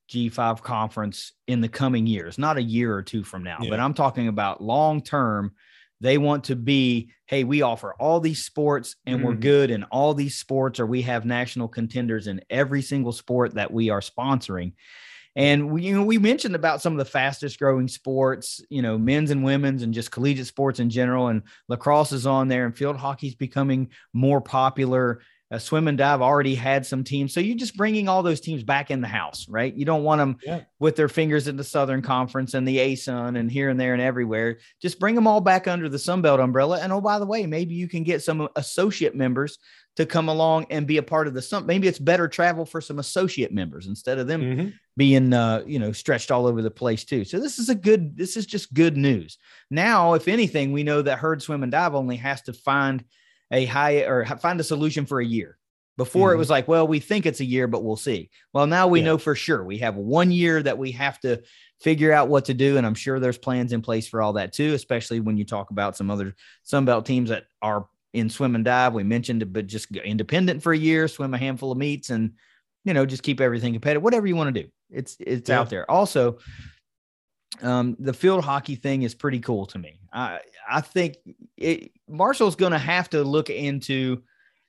G5 0.10 0.62
conference 0.62 1.34
in 1.48 1.62
the 1.62 1.68
coming 1.68 2.06
years, 2.06 2.38
not 2.38 2.58
a 2.58 2.64
year 2.64 2.96
or 2.96 3.02
two 3.02 3.24
from 3.24 3.44
now, 3.44 3.58
yeah. 3.62 3.70
but 3.70 3.80
I'm 3.80 3.94
talking 3.94 4.28
about 4.28 4.62
long 4.62 5.02
term. 5.02 5.54
They 6.06 6.20
want 6.20 6.44
to 6.46 6.56
be, 6.56 7.10
hey, 7.26 7.44
we 7.44 7.64
offer 7.64 7.96
all 7.96 8.20
these 8.20 8.46
sports 8.46 8.96
and 9.08 9.18
mm-hmm. 9.18 9.26
we're 9.26 9.34
good 9.34 9.72
in 9.72 9.86
all 9.86 10.14
these 10.14 10.38
sports, 10.38 10.80
or 10.80 10.86
we 10.86 11.02
have 11.02 11.26
national 11.26 11.68
contenders 11.68 12.28
in 12.28 12.42
every 12.48 12.84
single 12.84 13.12
sport 13.12 13.56
that 13.56 13.74
we 13.74 13.90
are 13.90 14.02
sponsoring. 14.02 14.74
And 15.36 15.72
we, 15.72 15.82
you 15.82 15.96
know, 15.96 16.04
we 16.04 16.20
mentioned 16.20 16.54
about 16.54 16.80
some 16.80 16.94
of 16.94 17.00
the 17.00 17.12
fastest 17.12 17.58
growing 17.58 17.88
sports, 17.88 18.62
you 18.70 18.84
know, 18.84 19.00
men's 19.00 19.32
and 19.32 19.44
women's 19.44 19.82
and 19.82 19.96
just 19.96 20.12
collegiate 20.12 20.46
sports 20.46 20.80
in 20.80 20.92
general. 20.92 21.30
And 21.30 21.42
lacrosse 21.70 22.12
is 22.12 22.28
on 22.28 22.50
there 22.50 22.68
and 22.68 22.78
field 22.78 22.98
hockey 22.98 23.30
is 23.30 23.36
becoming 23.36 23.90
more 24.14 24.42
popular. 24.42 25.22
Uh, 25.52 25.60
swim 25.60 25.88
and 25.88 25.98
dive 25.98 26.24
already 26.24 26.56
had 26.56 26.84
some 26.86 27.04
teams. 27.04 27.32
So 27.32 27.40
you're 27.40 27.56
just 27.56 27.78
bringing 27.78 28.10
all 28.10 28.24
those 28.24 28.42
teams 28.42 28.64
back 28.64 28.90
in 28.90 29.02
the 29.02 29.08
house, 29.08 29.48
right? 29.48 29.72
You 29.72 29.86
don't 29.86 30.04
want 30.04 30.18
them 30.18 30.38
yeah. 30.44 30.62
with 30.80 30.96
their 30.96 31.08
fingers 31.08 31.48
in 31.48 31.56
the 31.56 31.64
Southern 31.64 32.02
Conference 32.02 32.56
and 32.56 32.68
the 32.68 32.78
ASUN 32.78 33.38
and 33.38 33.52
here 33.52 33.70
and 33.70 33.80
there 33.80 33.94
and 33.94 34.02
everywhere. 34.02 34.58
Just 34.82 35.00
bring 35.00 35.14
them 35.14 35.28
all 35.28 35.42
back 35.42 35.68
under 35.68 35.88
the 35.88 36.00
Sun 36.00 36.24
Belt 36.24 36.40
umbrella. 36.40 36.80
And 36.82 36.92
oh, 36.92 37.00
by 37.00 37.20
the 37.20 37.28
way, 37.28 37.46
maybe 37.46 37.76
you 37.76 37.88
can 37.88 38.04
get 38.04 38.24
some 38.24 38.50
associate 38.56 39.14
members 39.14 39.60
to 39.96 40.06
come 40.06 40.30
along 40.30 40.66
and 40.70 40.88
be 40.88 40.98
a 40.98 41.04
part 41.04 41.28
of 41.28 41.34
the 41.34 41.42
some 41.42 41.66
maybe 41.66 41.88
it's 41.88 42.00
better 42.00 42.28
travel 42.28 42.66
for 42.66 42.82
some 42.82 43.00
associate 43.00 43.52
members 43.52 43.88
instead 43.88 44.18
of 44.18 44.28
them 44.28 44.42
mm-hmm. 44.42 44.70
being 44.98 45.34
uh 45.34 45.64
you 45.66 45.80
know 45.80 45.92
stretched 45.92 46.32
all 46.32 46.46
over 46.46 46.62
the 46.62 46.72
place 46.72 47.04
too 47.04 47.24
so 47.24 47.40
this 47.40 47.60
is 47.60 47.70
a 47.70 47.76
good 47.76 48.18
this 48.18 48.36
is 48.36 48.46
just 48.46 48.74
good 48.74 48.98
news 48.98 49.38
now 49.72 50.14
if 50.14 50.28
anything 50.28 50.72
we 50.72 50.84
know 50.84 51.02
that 51.02 51.20
herd 51.20 51.42
swim 51.42 51.64
and 51.64 51.72
dive 51.72 51.96
only 51.96 52.18
has 52.18 52.42
to 52.42 52.54
find 52.54 53.04
a 53.52 53.66
high 53.66 54.04
or 54.04 54.26
find 54.26 54.60
a 54.60 54.64
solution 54.64 55.06
for 55.06 55.20
a 55.20 55.26
year 55.26 55.58
before 55.98 56.30
mm-hmm. 56.30 56.36
it 56.36 56.40
was 56.40 56.50
like 56.50 56.68
well 56.68 56.88
we 56.88 57.00
think 57.00 57.26
it's 57.26 57.40
a 57.40 57.46
year 57.46 57.68
but 57.68 57.84
we'll 57.84 57.96
see 57.96 58.30
well 58.54 58.68
now 58.68 58.88
we 58.88 59.00
yeah. 59.00 59.06
know 59.06 59.18
for 59.18 59.36
sure 59.36 59.64
we 59.64 59.78
have 59.78 59.96
one 59.96 60.32
year 60.32 60.62
that 60.62 60.78
we 60.78 60.92
have 60.92 61.20
to 61.20 61.42
figure 61.80 62.12
out 62.12 62.28
what 62.28 62.46
to 62.46 62.54
do 62.54 62.78
and 62.78 62.86
i'm 62.86 62.96
sure 62.96 63.20
there's 63.20 63.38
plans 63.38 63.72
in 63.72 63.82
place 63.82 64.08
for 64.08 64.22
all 64.22 64.34
that 64.34 64.52
too 64.52 64.74
especially 64.74 65.20
when 65.20 65.38
you 65.38 65.46
talk 65.46 65.70
about 65.70 65.96
some 65.96 66.10
other 66.10 66.36
sunbelt 66.66 67.06
teams 67.06 67.30
that 67.30 67.46
are 67.62 67.88
in 68.16 68.30
swim 68.30 68.56
and 68.56 68.66
dive. 68.66 68.94
We 68.94 69.04
mentioned 69.04 69.42
it, 69.44 69.52
but 69.54 69.68
just 69.68 69.94
independent 69.96 70.64
for 70.64 70.74
a 70.74 70.78
year, 70.78 71.08
swim 71.08 71.34
a 71.34 71.38
handful 71.38 71.72
of 71.72 71.78
meets, 71.78 72.10
and 72.10 72.32
you 72.84 72.94
know 72.94 73.06
just 73.06 73.24
keep 73.24 73.42
everything 73.42 73.74
competitive. 73.74 74.02
Whatever 74.02 74.26
you 74.26 74.36
want 74.36 74.56
to 74.56 74.64
do, 74.64 74.70
it's 74.90 75.18
it's 75.20 75.50
yeah. 75.50 75.60
out 75.60 75.70
there. 75.70 75.90
Also, 75.92 76.40
um, 77.62 77.96
the 78.00 78.14
field 78.14 78.44
hockey 78.44 78.76
thing 78.76 79.04
is 79.04 79.16
pretty 79.16 79.40
cool 79.40 79.66
to 79.68 79.80
me. 79.80 80.00
I 80.14 80.40
I 80.70 80.82
think 80.82 81.18
it, 81.58 81.92
Marshall's 82.08 82.56
going 82.56 82.72
to 82.74 82.78
have 82.78 83.10
to 83.12 83.24
look 83.24 83.50
into, 83.50 84.24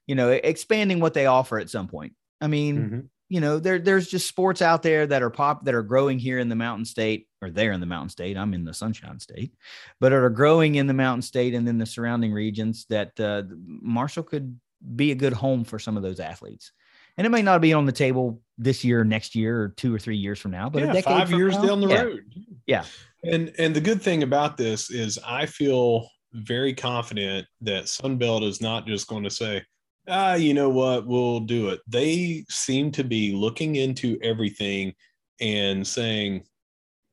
you 0.07 0.15
know, 0.15 0.31
expanding 0.31 1.01
what 1.01 1.15
they 1.15 1.27
offer 1.27 1.59
at 1.59 1.71
some 1.71 1.89
point. 1.89 2.13
I 2.41 2.47
mean, 2.47 2.77
mm-hmm 2.77 3.01
you 3.29 3.41
know, 3.41 3.59
there 3.59 3.79
there's 3.79 4.07
just 4.07 4.29
sports 4.29 4.63
out 4.63 4.83
there 4.83 5.07
that 5.07 5.23
are 5.23 5.31
pop 5.31 5.65
that 5.65 5.75
are 5.75 5.83
growing 5.83 6.19
here 6.19 6.39
in 6.39 6.49
the 6.49 6.55
mountain 6.55 6.85
state 6.85 7.27
or 7.43 7.51
there 7.51 7.73
in 7.73 7.81
the 7.81 7.87
mountain 7.87 8.09
state. 8.09 8.37
I'm 8.37 8.55
in 8.55 8.65
the 8.65 8.75
sunshine 8.75 9.19
state, 9.19 9.53
but 9.99 10.13
are 10.13 10.31
growing 10.31 10.77
in 10.77 10.87
the 10.87 10.95
mountain 10.95 11.23
state 11.23 11.55
and 11.55 11.67
then 11.67 11.79
the 11.79 11.87
surrounding 11.87 12.33
regions 12.33 12.87
that 12.89 13.19
uh, 13.19 13.43
Marshall 13.67 14.23
could 14.23 14.61
be 14.95 15.11
a 15.11 15.17
good 15.17 15.33
home 15.33 15.65
for 15.65 15.79
some 15.79 15.97
of 15.97 16.03
those 16.05 16.21
athletes. 16.21 16.71
And 17.17 17.27
it 17.27 17.31
may 17.31 17.43
not 17.43 17.61
be 17.61 17.73
on 17.73 17.87
the 17.87 17.93
table 17.93 18.43
this 18.59 18.85
year, 18.85 19.05
next 19.05 19.35
year, 19.35 19.63
or 19.63 19.69
two 19.71 19.95
or 19.95 19.99
three 19.99 20.17
years 20.17 20.39
from 20.39 20.51
now, 20.51 20.69
but 20.69 20.83
yeah, 20.83 21.01
five 21.01 21.31
years 21.31 21.55
now, 21.55 21.67
down 21.67 21.81
the 21.81 21.89
yeah. 21.89 22.03
road. 22.03 22.25
Yeah. 22.67 22.85
And 23.25 23.53
and 23.59 23.75
the 23.75 23.81
good 23.81 24.03
thing 24.03 24.23
about 24.23 24.57
this 24.57 24.91
is 24.91 25.19
I 25.27 25.47
feel 25.47 26.09
very 26.33 26.75
confident 26.75 27.47
that 27.63 27.85
Sunbelt 27.85 28.47
is 28.47 28.61
not 28.61 28.87
just 28.87 29.07
going 29.07 29.25
to 29.25 29.31
say, 29.31 29.63
ah, 30.09 30.35
you 30.35 30.53
know 30.55 30.69
what, 30.69 31.07
we'll 31.07 31.41
do 31.41 31.69
it. 31.71 31.81
They 31.89 32.45
seem 32.51 32.93
to 32.93 33.05
be 33.05 33.33
looking 33.33 33.77
into 33.77 34.19
everything 34.23 34.93
and 35.41 35.87
saying, 35.87 36.45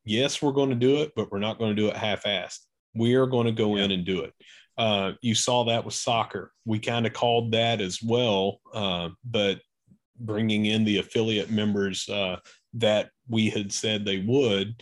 yes, 0.04 0.42
we're 0.42 0.52
going 0.52 0.70
to 0.70 0.76
do 0.76 0.98
it, 0.98 1.14
but 1.16 1.32
we're 1.32 1.40
not 1.40 1.58
going 1.58 1.76
to 1.76 1.82
do 1.82 1.88
it 1.88 1.96
half-assed. 1.96 2.60
We 2.94 3.16
are 3.16 3.26
going 3.26 3.48
to 3.48 3.54
go 3.54 3.78
yeah. 3.78 3.86
in 3.86 3.92
and 3.92 4.06
do 4.06 4.22
it. 4.22 4.34
Uh, 4.78 5.14
you 5.22 5.36
saw 5.36 5.64
that 5.66 5.86
with 5.86 5.94
soccer. 5.94 6.52
We 6.66 6.80
kind 6.80 7.06
of 7.06 7.14
called 7.14 7.54
that 7.54 7.80
as 7.80 8.00
well, 8.04 8.60
uh, 8.74 9.10
but 9.24 9.62
bringing 10.20 10.66
in 10.66 10.84
the 10.84 11.00
affiliate 11.00 11.50
members 11.50 12.08
uh, 12.10 12.38
that 12.74 13.10
we 13.28 13.50
had 13.50 13.72
said 13.72 14.06
they 14.06 14.20
would, 14.20 14.76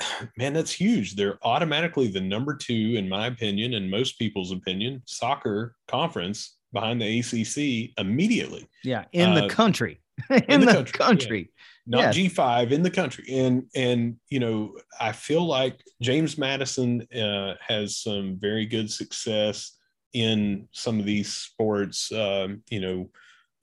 man, 0.36 0.52
that's 0.52 0.72
huge. 0.72 1.16
They're 1.16 1.38
automatically 1.42 2.08
the 2.08 2.20
number 2.20 2.54
two, 2.54 2.94
in 2.96 3.08
my 3.08 3.26
opinion, 3.26 3.74
and 3.74 3.90
most 3.90 4.18
people's 4.18 4.52
opinion, 4.52 5.02
soccer 5.06 5.74
conference 5.86 6.56
behind 6.72 7.00
the 7.00 7.18
ACC 7.18 7.92
immediately. 7.98 8.68
Yeah, 8.84 9.04
in 9.12 9.30
uh, 9.30 9.42
the 9.42 9.48
country. 9.48 10.00
in, 10.30 10.44
in, 10.48 10.60
the, 10.60 10.66
the 10.66 10.72
country. 10.72 10.98
country. 10.98 11.38
Yeah. 11.40 11.54
Not 11.90 12.14
yes. 12.14 12.32
G5 12.34 12.72
in 12.72 12.82
the 12.82 12.90
country. 12.90 13.24
And 13.30 13.64
and 13.74 14.16
you 14.28 14.40
know, 14.40 14.74
I 15.00 15.12
feel 15.12 15.46
like 15.46 15.80
James 16.02 16.36
Madison 16.36 17.06
uh, 17.16 17.54
has 17.66 17.96
some 17.96 18.36
very 18.38 18.66
good 18.66 18.90
success 18.90 19.78
in 20.12 20.68
some 20.72 20.98
of 20.98 21.06
these 21.06 21.32
sports. 21.32 22.12
Um, 22.12 22.62
you 22.68 22.80
know, 22.80 23.10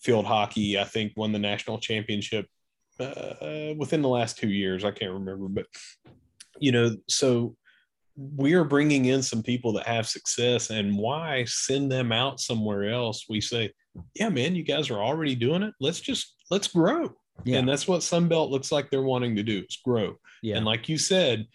field 0.05 0.25
hockey, 0.25 0.79
I 0.79 0.83
think 0.83 1.13
won 1.15 1.31
the 1.31 1.39
national 1.39 1.79
championship 1.79 2.47
uh, 2.99 3.73
within 3.75 4.01
the 4.01 4.09
last 4.09 4.37
2 4.37 4.47
years. 4.47 4.85
I 4.85 4.91
can't 4.91 5.11
remember, 5.11 5.47
but 5.49 5.65
you 6.59 6.71
know, 6.71 6.95
so 7.09 7.55
we 8.17 8.53
are 8.53 8.63
bringing 8.63 9.05
in 9.05 9.21
some 9.21 9.43
people 9.43 9.73
that 9.73 9.87
have 9.87 10.07
success 10.07 10.69
and 10.69 10.97
why 10.97 11.43
send 11.45 11.91
them 11.91 12.11
out 12.11 12.39
somewhere 12.39 12.89
else 12.89 13.25
we 13.29 13.41
say 13.41 13.71
yeah 14.13 14.29
man 14.29 14.55
you 14.55 14.63
guys 14.63 14.89
are 14.89 15.03
already 15.03 15.35
doing 15.35 15.63
it 15.63 15.73
let's 15.79 15.99
just 15.99 16.35
let's 16.49 16.67
grow 16.67 17.13
yeah. 17.43 17.57
and 17.57 17.67
that's 17.67 17.87
what 17.87 18.01
sunbelt 18.01 18.49
looks 18.49 18.71
like 18.71 18.89
they're 18.89 19.01
wanting 19.01 19.35
to 19.35 19.43
do 19.43 19.63
is 19.67 19.79
grow 19.83 20.15
yeah. 20.41 20.55
and 20.55 20.65
like 20.65 20.87
you 20.87 20.97
said 20.97 21.45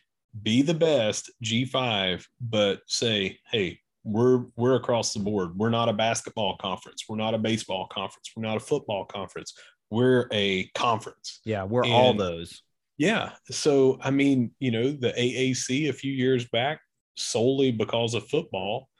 be 0.42 0.62
the 0.62 0.74
best 0.74 1.30
g5 1.42 2.24
but 2.40 2.80
say 2.86 3.38
hey 3.50 3.79
we're 4.02 4.44
we're 4.56 4.76
across 4.76 5.12
the 5.12 5.20
board 5.20 5.54
we're 5.56 5.68
not 5.68 5.88
a 5.88 5.92
basketball 5.92 6.56
conference 6.56 7.04
we're 7.08 7.16
not 7.16 7.34
a 7.34 7.38
baseball 7.38 7.86
conference 7.92 8.30
we're 8.34 8.42
not 8.42 8.56
a 8.56 8.60
football 8.60 9.04
conference 9.04 9.52
we're 9.90 10.26
a 10.32 10.64
conference 10.74 11.40
yeah 11.44 11.64
we're 11.64 11.84
and, 11.84 11.92
all 11.92 12.14
those 12.14 12.62
yeah. 13.00 13.30
So, 13.50 13.98
I 14.02 14.10
mean, 14.10 14.50
you 14.58 14.70
know, 14.70 14.90
the 14.90 15.14
AAC 15.18 15.88
a 15.88 15.92
few 15.94 16.12
years 16.12 16.46
back, 16.50 16.82
solely 17.16 17.72
because 17.72 18.12
of 18.12 18.28
football, 18.28 18.90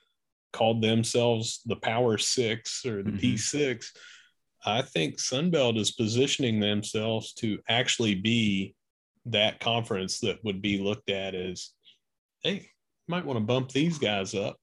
called 0.55 0.81
themselves 0.81 1.61
the 1.67 1.77
Power 1.77 2.17
Six 2.17 2.87
or 2.87 3.03
the 3.03 3.11
mm-hmm. 3.11 3.35
P6. 3.35 3.85
I 4.65 4.81
think 4.81 5.19
Sunbelt 5.19 5.77
is 5.77 5.93
positioning 5.93 6.61
themselves 6.61 7.35
to 7.35 7.59
actually 7.69 8.15
be 8.15 8.75
that 9.27 9.61
conference 9.61 10.21
that 10.21 10.43
would 10.45 10.63
be 10.63 10.79
looked 10.79 11.11
at 11.11 11.35
as, 11.35 11.69
hey, 12.43 12.71
might 13.07 13.27
want 13.27 13.37
to 13.37 13.45
bump 13.45 13.71
these 13.71 13.99
guys 13.99 14.35
up. 14.35 14.57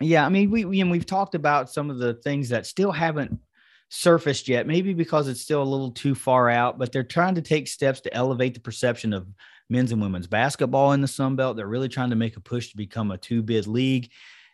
Yeah, 0.00 0.24
I 0.24 0.28
mean, 0.28 0.50
we, 0.50 0.64
we 0.64 0.80
and 0.80 0.90
we've 0.90 1.06
talked 1.06 1.34
about 1.34 1.70
some 1.70 1.90
of 1.90 1.98
the 1.98 2.14
things 2.14 2.48
that 2.48 2.66
still 2.66 2.92
haven't 2.92 3.38
surfaced 3.90 4.48
yet, 4.48 4.66
maybe 4.66 4.94
because 4.94 5.28
it's 5.28 5.42
still 5.42 5.62
a 5.62 5.64
little 5.64 5.90
too 5.90 6.14
far 6.14 6.48
out, 6.48 6.78
but 6.78 6.92
they're 6.92 7.02
trying 7.02 7.34
to 7.34 7.42
take 7.42 7.68
steps 7.68 8.00
to 8.00 8.14
elevate 8.14 8.54
the 8.54 8.60
perception 8.60 9.12
of 9.12 9.26
men's 9.68 9.92
and 9.92 10.00
women's 10.00 10.26
basketball 10.26 10.92
in 10.92 11.00
the 11.00 11.08
Sun 11.08 11.36
Belt. 11.36 11.56
They're 11.56 11.66
really 11.66 11.88
trying 11.88 12.10
to 12.10 12.16
make 12.16 12.36
a 12.36 12.40
push 12.40 12.70
to 12.70 12.76
become 12.76 13.10
a 13.10 13.18
two 13.18 13.42
bid 13.42 13.66
league. 13.66 14.10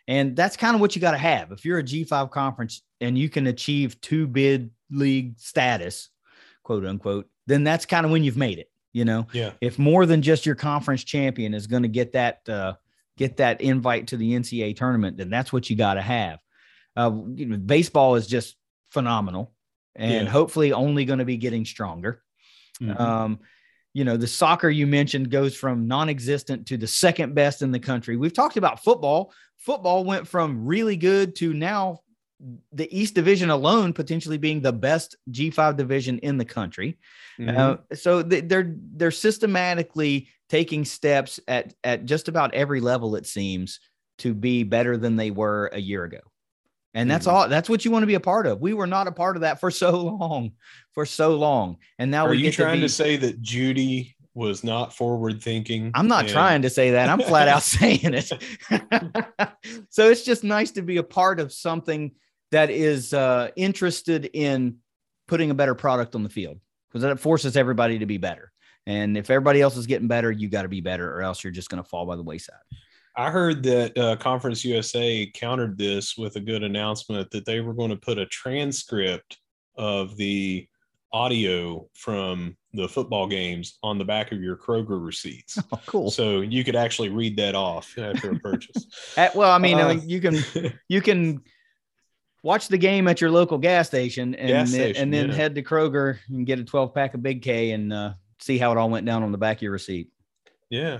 And 0.07 0.35
that's 0.35 0.57
kind 0.57 0.73
of 0.73 0.81
what 0.81 0.95
you 0.95 1.01
got 1.01 1.11
to 1.11 1.17
have. 1.17 1.51
If 1.51 1.65
you're 1.65 1.79
a 1.79 1.83
G5 1.83 2.31
conference 2.31 2.81
and 3.01 3.17
you 3.17 3.29
can 3.29 3.47
achieve 3.47 3.99
two 4.01 4.27
bid 4.27 4.71
league 4.89 5.37
status, 5.37 6.09
quote 6.63 6.85
unquote, 6.85 7.29
then 7.45 7.63
that's 7.63 7.85
kind 7.85 8.05
of 8.05 8.11
when 8.11 8.23
you've 8.23 8.37
made 8.37 8.59
it. 8.59 8.69
You 8.93 9.05
know, 9.05 9.27
yeah. 9.31 9.51
If 9.61 9.77
more 9.77 10.07
than 10.07 10.23
just 10.23 10.45
your 10.45 10.55
conference 10.55 11.03
champion 11.03 11.53
is 11.53 11.67
going 11.67 11.83
to 11.83 11.89
get 11.89 12.13
that 12.13 12.47
uh, 12.49 12.73
get 13.17 13.37
that 13.37 13.61
invite 13.61 14.07
to 14.07 14.17
the 14.17 14.31
NCAA 14.31 14.75
tournament, 14.75 15.17
then 15.17 15.29
that's 15.29 15.51
what 15.51 15.69
you 15.69 15.75
got 15.75 15.95
to 15.95 16.01
have. 16.01 16.39
Uh, 16.95 17.11
you 17.33 17.45
know, 17.45 17.57
baseball 17.57 18.15
is 18.15 18.27
just 18.27 18.55
phenomenal, 18.91 19.53
and 19.95 20.25
yeah. 20.25 20.31
hopefully 20.31 20.71
only 20.73 21.05
going 21.05 21.19
to 21.19 21.25
be 21.25 21.37
getting 21.37 21.65
stronger. 21.65 22.21
Mm-hmm. 22.81 23.01
Um, 23.01 23.39
you 23.93 24.03
know, 24.03 24.17
the 24.17 24.27
soccer 24.27 24.69
you 24.69 24.85
mentioned 24.85 25.31
goes 25.31 25.55
from 25.55 25.87
non-existent 25.87 26.67
to 26.67 26.77
the 26.77 26.87
second 26.87 27.33
best 27.33 27.61
in 27.61 27.71
the 27.71 27.79
country. 27.79 28.15
We've 28.15 28.33
talked 28.33 28.57
about 28.57 28.83
football. 28.83 29.33
Football 29.57 30.03
went 30.03 30.27
from 30.27 30.65
really 30.65 30.97
good 30.97 31.35
to 31.37 31.53
now 31.53 32.01
the 32.71 32.97
East 32.97 33.15
Division 33.15 33.49
alone 33.49 33.93
potentially 33.93 34.37
being 34.37 34.61
the 34.61 34.73
best 34.73 35.15
G5 35.31 35.75
division 35.75 36.19
in 36.19 36.37
the 36.37 36.45
country. 36.45 36.97
Mm-hmm. 37.39 37.57
Uh, 37.57 37.95
so 37.95 38.21
they're 38.21 38.75
they're 38.95 39.11
systematically 39.11 40.29
taking 40.49 40.85
steps 40.85 41.39
at 41.47 41.73
at 41.83 42.05
just 42.05 42.27
about 42.27 42.53
every 42.53 42.79
level 42.79 43.15
it 43.15 43.25
seems 43.25 43.79
to 44.19 44.33
be 44.33 44.63
better 44.63 44.97
than 44.97 45.15
they 45.15 45.31
were 45.31 45.69
a 45.73 45.79
year 45.79 46.03
ago. 46.03 46.19
And 46.93 47.09
that's 47.09 47.27
mm-hmm. 47.27 47.35
all 47.35 47.49
that's 47.49 47.69
what 47.69 47.85
you 47.85 47.91
want 47.91 48.03
to 48.03 48.07
be 48.07 48.15
a 48.15 48.19
part 48.19 48.47
of. 48.47 48.61
We 48.61 48.73
were 48.73 48.87
not 48.87 49.07
a 49.07 49.11
part 49.11 49.35
of 49.35 49.41
that 49.41 49.59
for 49.59 49.71
so 49.71 49.91
long, 50.01 50.53
for 50.93 51.05
so 51.05 51.35
long. 51.35 51.77
And 51.99 52.09
now 52.11 52.25
are 52.25 52.31
we 52.31 52.37
you 52.37 52.51
trying 52.51 52.75
to, 52.75 52.77
be, 52.77 52.87
to, 52.87 52.89
say 52.89 53.17
that 53.17 53.41
Judy 53.41 54.15
was 54.33 54.63
not 54.63 54.93
forward 54.93 55.41
thinking? 55.41 55.91
I'm 55.93 56.07
not 56.07 56.25
and... 56.25 56.29
trying 56.29 56.61
to 56.63 56.69
say 56.69 56.91
that. 56.91 57.09
I'm 57.09 57.19
flat 57.27 57.47
out 57.47 57.63
saying 57.63 57.99
it. 58.03 58.31
so 59.89 60.09
it's 60.09 60.23
just 60.23 60.43
nice 60.43 60.71
to 60.71 60.81
be 60.81 60.97
a 60.97 61.03
part 61.03 61.39
of 61.39 61.51
something 61.51 62.11
that 62.51 62.69
is 62.69 63.13
uh, 63.13 63.49
interested 63.55 64.29
in 64.33 64.77
putting 65.27 65.51
a 65.51 65.53
better 65.53 65.75
product 65.75 66.15
on 66.15 66.23
the 66.23 66.29
field 66.29 66.59
because 66.89 67.01
that 67.01 67.19
forces 67.19 67.57
everybody 67.57 67.99
to 67.99 68.05
be 68.05 68.17
better. 68.17 68.51
And 68.85 69.17
if 69.17 69.29
everybody 69.29 69.61
else 69.61 69.75
is 69.75 69.85
getting 69.85 70.07
better, 70.07 70.31
you 70.31 70.47
got 70.47 70.61
to 70.61 70.69
be 70.69 70.79
better, 70.79 71.13
or 71.13 71.21
else 71.21 71.43
you're 71.43 71.51
just 71.51 71.69
going 71.69 71.83
to 71.83 71.89
fall 71.89 72.05
by 72.05 72.15
the 72.15 72.23
wayside. 72.23 72.55
I 73.17 73.31
heard 73.31 73.63
that 73.63 73.97
uh, 73.97 74.15
Conference 74.15 74.63
USA 74.63 75.29
countered 75.33 75.77
this 75.77 76.17
with 76.17 76.35
a 76.37 76.39
good 76.39 76.63
announcement 76.63 77.29
that 77.31 77.45
they 77.45 77.59
were 77.59 77.73
going 77.73 77.89
to 77.89 77.97
put 77.97 78.17
a 78.17 78.25
transcript 78.27 79.39
of 79.75 80.15
the 80.15 80.67
audio 81.11 81.87
from 81.95 82.55
the 82.73 82.87
football 82.87 83.27
games 83.27 83.79
on 83.81 83.97
the 83.97 84.05
back 84.05 84.31
of 84.31 84.41
your 84.41 84.55
Kroger 84.55 85.03
receipts. 85.03 85.57
Oh, 85.71 85.81
cool. 85.85 86.11
So 86.11 86.41
you 86.41 86.63
could 86.63 86.75
actually 86.75 87.09
read 87.09 87.35
that 87.37 87.55
off 87.55 87.97
after 87.97 88.31
a 88.31 88.39
purchase. 88.39 88.87
At, 89.17 89.35
well, 89.35 89.51
I 89.51 89.57
mean, 89.57 89.79
uh, 89.79 89.87
I 89.87 89.95
mean, 89.95 90.07
you 90.07 90.21
can 90.21 90.37
you 90.87 91.01
can 91.01 91.41
watch 92.47 92.69
the 92.69 92.77
game 92.77 93.09
at 93.09 93.19
your 93.19 93.29
local 93.29 93.57
gas 93.57 93.87
station 93.87 94.33
and 94.35 94.47
gas 94.47 94.69
station, 94.69 95.03
and 95.03 95.13
then 95.13 95.27
yeah. 95.27 95.35
head 95.35 95.53
to 95.55 95.61
Kroger 95.61 96.17
and 96.29 96.45
get 96.45 96.59
a 96.59 96.63
12 96.63 96.93
pack 96.93 97.13
of 97.13 97.21
Big 97.21 97.41
K 97.41 97.71
and 97.71 97.91
uh, 97.91 98.13
see 98.39 98.57
how 98.57 98.71
it 98.71 98.77
all 98.77 98.89
went 98.89 99.05
down 99.05 99.21
on 99.21 99.33
the 99.33 99.37
back 99.37 99.57
of 99.57 99.61
your 99.63 99.73
receipt. 99.73 100.09
Yeah. 100.69 100.99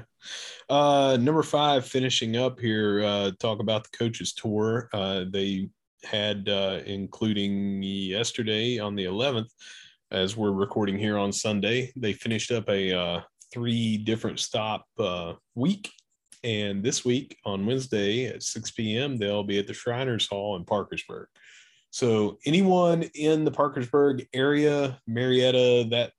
Uh, 0.70 1.18
number 1.20 1.44
five, 1.44 1.86
finishing 1.86 2.36
up 2.36 2.60
here, 2.60 3.02
uh, 3.02 3.32
talk 3.40 3.62
about 3.62 3.86
the 3.86 3.98
coaches 3.98 4.34
tour. 4.34 4.90
Uh, 4.92 5.24
they 5.30 5.70
had, 6.04 6.50
uh, 6.50 6.82
including 6.86 7.82
yesterday 7.82 8.78
on 8.78 8.96
the 8.96 9.06
11th, 9.06 9.50
as 10.12 10.36
we're 10.36 10.52
recording 10.52 11.00
here 11.00 11.18
on 11.18 11.32
Sunday, 11.32 11.94
they 11.96 12.12
finished 12.12 12.52
up 12.52 12.68
a 12.68 12.94
uh, 12.94 13.22
three 13.54 13.98
different 13.98 14.40
stop 14.40 14.86
uh, 15.00 15.34
week. 15.56 15.92
And 16.48 16.82
this 16.82 17.04
week 17.04 17.38
on 17.44 17.66
Wednesday 17.66 18.28
at 18.28 18.42
6 18.42 18.72
p.m., 18.72 19.18
they'll 19.18 19.44
be 19.44 19.60
at 19.60 19.68
the 19.68 19.74
Shriners 19.74 20.30
Hall 20.30 20.56
in 20.56 20.64
Parkersburg. 20.64 21.28
So, 21.90 22.38
anyone 22.46 23.04
in 23.16 23.44
the 23.44 23.52
Parkersburg 23.52 24.26
area, 24.34 24.98
Marietta, 25.08 25.88
that 25.92 26.14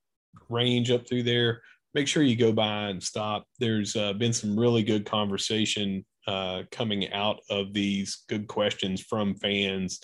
range 0.51 0.91
up 0.91 1.09
through 1.09 1.23
there, 1.23 1.63
make 1.95 2.07
sure 2.07 2.23
you 2.23 2.37
go 2.37 2.53
by 2.53 2.89
and 2.89 3.03
stop. 3.03 3.47
There's 3.59 3.97
uh, 3.97 4.13
been 4.13 4.35
some 4.35 4.59
really 4.61 4.83
good 4.83 5.07
conversation 5.07 6.05
uh, 6.27 6.65
coming 6.71 7.11
out 7.15 7.41
of 7.49 7.73
these 7.73 8.25
good 8.29 8.49
questions 8.49 9.01
from 9.01 9.35
fans. 9.35 9.99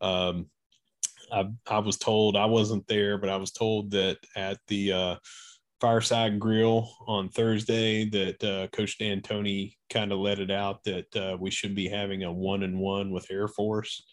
Um, 0.00 0.46
I, 1.32 1.50
I, 1.70 1.78
was 1.78 1.98
told 1.98 2.36
I 2.36 2.46
wasn't 2.46 2.84
there, 2.88 3.16
but 3.16 3.30
I 3.30 3.36
was 3.36 3.52
told 3.52 3.92
that 3.92 4.18
at 4.34 4.58
the 4.66 4.92
uh, 4.92 5.16
Fireside 5.80 6.40
Grill 6.40 6.90
on 7.06 7.28
Thursday 7.28 8.04
that 8.10 8.44
uh, 8.44 8.66
Coach 8.76 8.98
D'Antoni 8.98 9.74
kind 9.90 10.12
of 10.12 10.18
let 10.18 10.40
it 10.40 10.50
out 10.50 10.82
that 10.84 11.16
uh, 11.16 11.36
we 11.38 11.50
should 11.50 11.74
be 11.74 11.88
having 11.88 12.24
a 12.24 12.32
one 12.32 12.62
and 12.62 12.78
one 12.78 13.10
with 13.10 13.30
Air 13.30 13.48
Force 13.48 14.04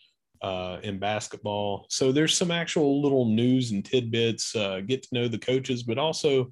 uh, 0.42 0.78
in 0.84 1.00
basketball. 1.00 1.88
So 1.90 2.12
there's 2.12 2.38
some 2.38 2.52
actual 2.52 3.02
little 3.02 3.26
news 3.26 3.72
and 3.72 3.84
tidbits. 3.84 4.56
Uh, 4.56 4.82
get 4.86 5.04
to 5.04 5.10
know 5.14 5.28
the 5.28 5.40
coaches, 5.40 5.84
but 5.84 5.98
also 5.98 6.52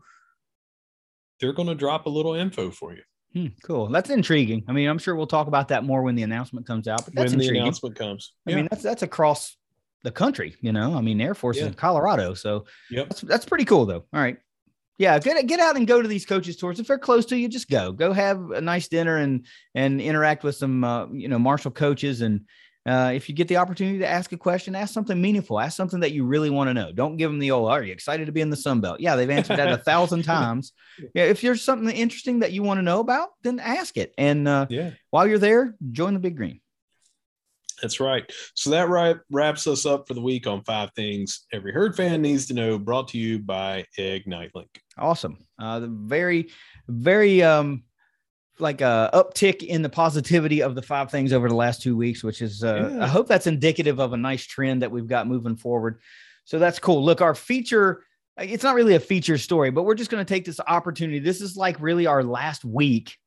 they're 1.40 1.54
going 1.54 1.68
to 1.68 1.76
drop 1.76 2.06
a 2.06 2.10
little 2.10 2.34
info 2.34 2.72
for 2.72 2.94
you. 2.94 3.02
Hmm, 3.34 3.48
cool. 3.64 3.88
That's 3.88 4.10
intriguing. 4.10 4.64
I 4.68 4.72
mean, 4.72 4.88
I'm 4.88 5.00
sure 5.00 5.16
we'll 5.16 5.28
talk 5.28 5.48
about 5.48 5.68
that 5.70 5.84
more 5.84 6.04
when 6.04 6.16
the 6.16 6.24
announcement 6.24 6.68
comes 6.68 6.88
out. 6.88 7.06
But 7.06 7.16
that's 7.16 7.32
when 7.32 7.42
intriguing. 7.42 7.54
the 7.54 7.60
announcement 7.62 7.96
comes. 7.96 8.34
I 8.48 8.54
mean, 8.54 8.68
that's 8.70 8.84
that's 8.84 9.02
across 9.02 9.58
the 10.04 10.12
country. 10.12 10.56
You 10.62 10.72
know, 10.72 10.96
I 10.96 11.02
mean, 11.02 11.20
Air 11.20 11.34
Force 11.34 11.58
yeah. 11.58 11.64
is 11.64 11.68
in 11.70 11.74
Colorado, 11.74 12.36
so 12.36 12.66
yep. 12.92 13.10
that's 13.10 13.22
that's 13.22 13.46
pretty 13.46 13.66
cool, 13.66 13.86
though. 13.88 14.06
All 14.14 14.22
right, 14.22 14.38
yeah, 14.98 15.18
get 15.20 15.46
get 15.48 15.60
out 15.60 15.76
and 15.76 15.88
go 15.88 16.02
to 16.02 16.08
these 16.08 16.26
coaches 16.26 16.58
tours. 16.58 16.80
If 16.80 16.88
they're 16.88 17.00
close 17.00 17.26
to 17.28 17.38
you, 17.38 17.48
just 17.48 17.70
go. 17.70 17.92
Go 17.92 18.14
have 18.14 18.52
a 18.52 18.62
nice 18.62 18.88
dinner 18.88 19.18
and 19.18 19.46
and 19.76 20.00
interact 20.02 20.44
with 20.44 20.56
some 20.56 20.84
uh, 20.84 21.08
you 21.08 21.28
know 21.28 21.40
Marshall 21.40 21.72
coaches 21.72 22.22
and 22.22 22.42
uh, 22.86 23.14
if 23.16 23.30
you 23.30 23.36
get 23.36 23.48
the 23.48 23.58
opportunity 23.58 24.00
to 24.00 24.08
ask 24.08 24.34
a 24.34 24.38
question, 24.38 24.76
ask 24.76 24.94
something 24.94 25.20
meaningful. 25.20 25.60
Ask 25.60 25.78
something 25.78 26.02
that 26.02 26.12
you 26.12 26.26
really 26.26 26.50
want 26.50 26.70
to 26.70 26.74
know. 26.74 26.92
Don't 26.92 27.16
give 27.16 27.32
them 27.32 27.40
the 27.40 27.52
old, 27.52 27.72
are 27.72 27.82
you 27.82 27.94
excited 27.94 28.26
to 28.26 28.34
be 28.34 28.42
in 28.42 28.50
the 28.50 28.58
Sun 28.58 28.82
Belt? 28.82 29.00
Yeah, 29.00 29.16
they've 29.16 29.30
answered 29.30 29.58
that 29.58 29.72
a 29.72 29.78
thousand 29.86 30.24
times. 30.24 30.74
Yeah, 31.14 31.24
if 31.24 31.40
there's 31.40 31.62
something 31.62 31.96
interesting 31.96 32.40
that 32.40 32.52
you 32.52 32.62
want 32.62 32.80
to 32.80 32.82
know 32.82 33.00
about, 33.00 33.30
then 33.42 33.60
ask 33.60 33.96
it. 33.96 34.14
And 34.18 34.48
uh, 34.48 34.68
yeah, 34.70 34.92
while 35.12 35.26
you're 35.26 35.40
there, 35.40 35.76
join 35.92 36.14
the 36.14 36.20
Big 36.20 36.36
Green. 36.36 36.60
That's 37.82 38.00
right. 38.00 38.30
So 38.54 38.70
that 38.70 38.90
right, 38.90 39.18
wraps 39.32 39.68
us 39.68 39.86
up 39.86 40.08
for 40.08 40.14
the 40.14 40.22
week 40.22 40.48
on 40.48 40.64
five 40.64 40.92
things 40.96 41.46
every 41.52 41.72
herd 41.72 41.96
fan 41.96 42.22
needs 42.22 42.46
to 42.48 42.54
know. 42.54 42.78
Brought 42.78 43.08
to 43.10 43.18
you 43.18 43.40
by 43.40 43.86
Ignite 43.98 44.52
Link. 44.56 44.70
Awesome. 44.98 45.38
Uh, 45.60 45.80
the 45.80 45.88
very, 45.88 46.52
very 46.88 47.44
um, 47.44 47.84
like 48.60 48.82
a 48.82 49.10
uptick 49.14 49.64
in 49.64 49.82
the 49.82 49.90
positivity 49.90 50.62
of 50.62 50.76
the 50.76 50.82
five 50.82 51.10
things 51.12 51.34
over 51.34 51.50
the 51.50 51.56
last 51.56 51.82
two 51.82 51.96
weeks, 51.96 52.24
which 52.24 52.42
is 52.42 52.64
uh, 52.64 52.92
yeah. 52.94 53.04
I 53.04 53.08
hope 53.08 53.28
that's 53.28 53.48
indicative 53.48 54.00
of 54.00 54.14
a 54.14 54.18
nice 54.18 54.46
trend 54.46 54.82
that 54.82 54.92
we've 54.92 55.08
got 55.08 55.28
moving 55.28 55.56
forward. 55.56 56.00
So 56.46 56.60
that's 56.60 56.80
cool. 56.80 57.04
Look, 57.04 57.22
our 57.22 57.36
feature 57.36 58.04
it's 58.38 58.64
not 58.64 58.76
really 58.76 58.96
a 58.96 59.00
feature 59.00 59.38
story, 59.38 59.70
but 59.70 59.84
we're 59.84 59.96
just 59.96 60.10
going 60.10 60.24
to 60.26 60.34
take 60.34 60.46
this 60.46 60.60
opportunity. 60.68 61.20
This 61.20 61.42
is 61.42 61.56
like 61.56 61.80
really 61.80 62.08
our 62.08 62.24
last 62.24 62.66
week 62.66 63.18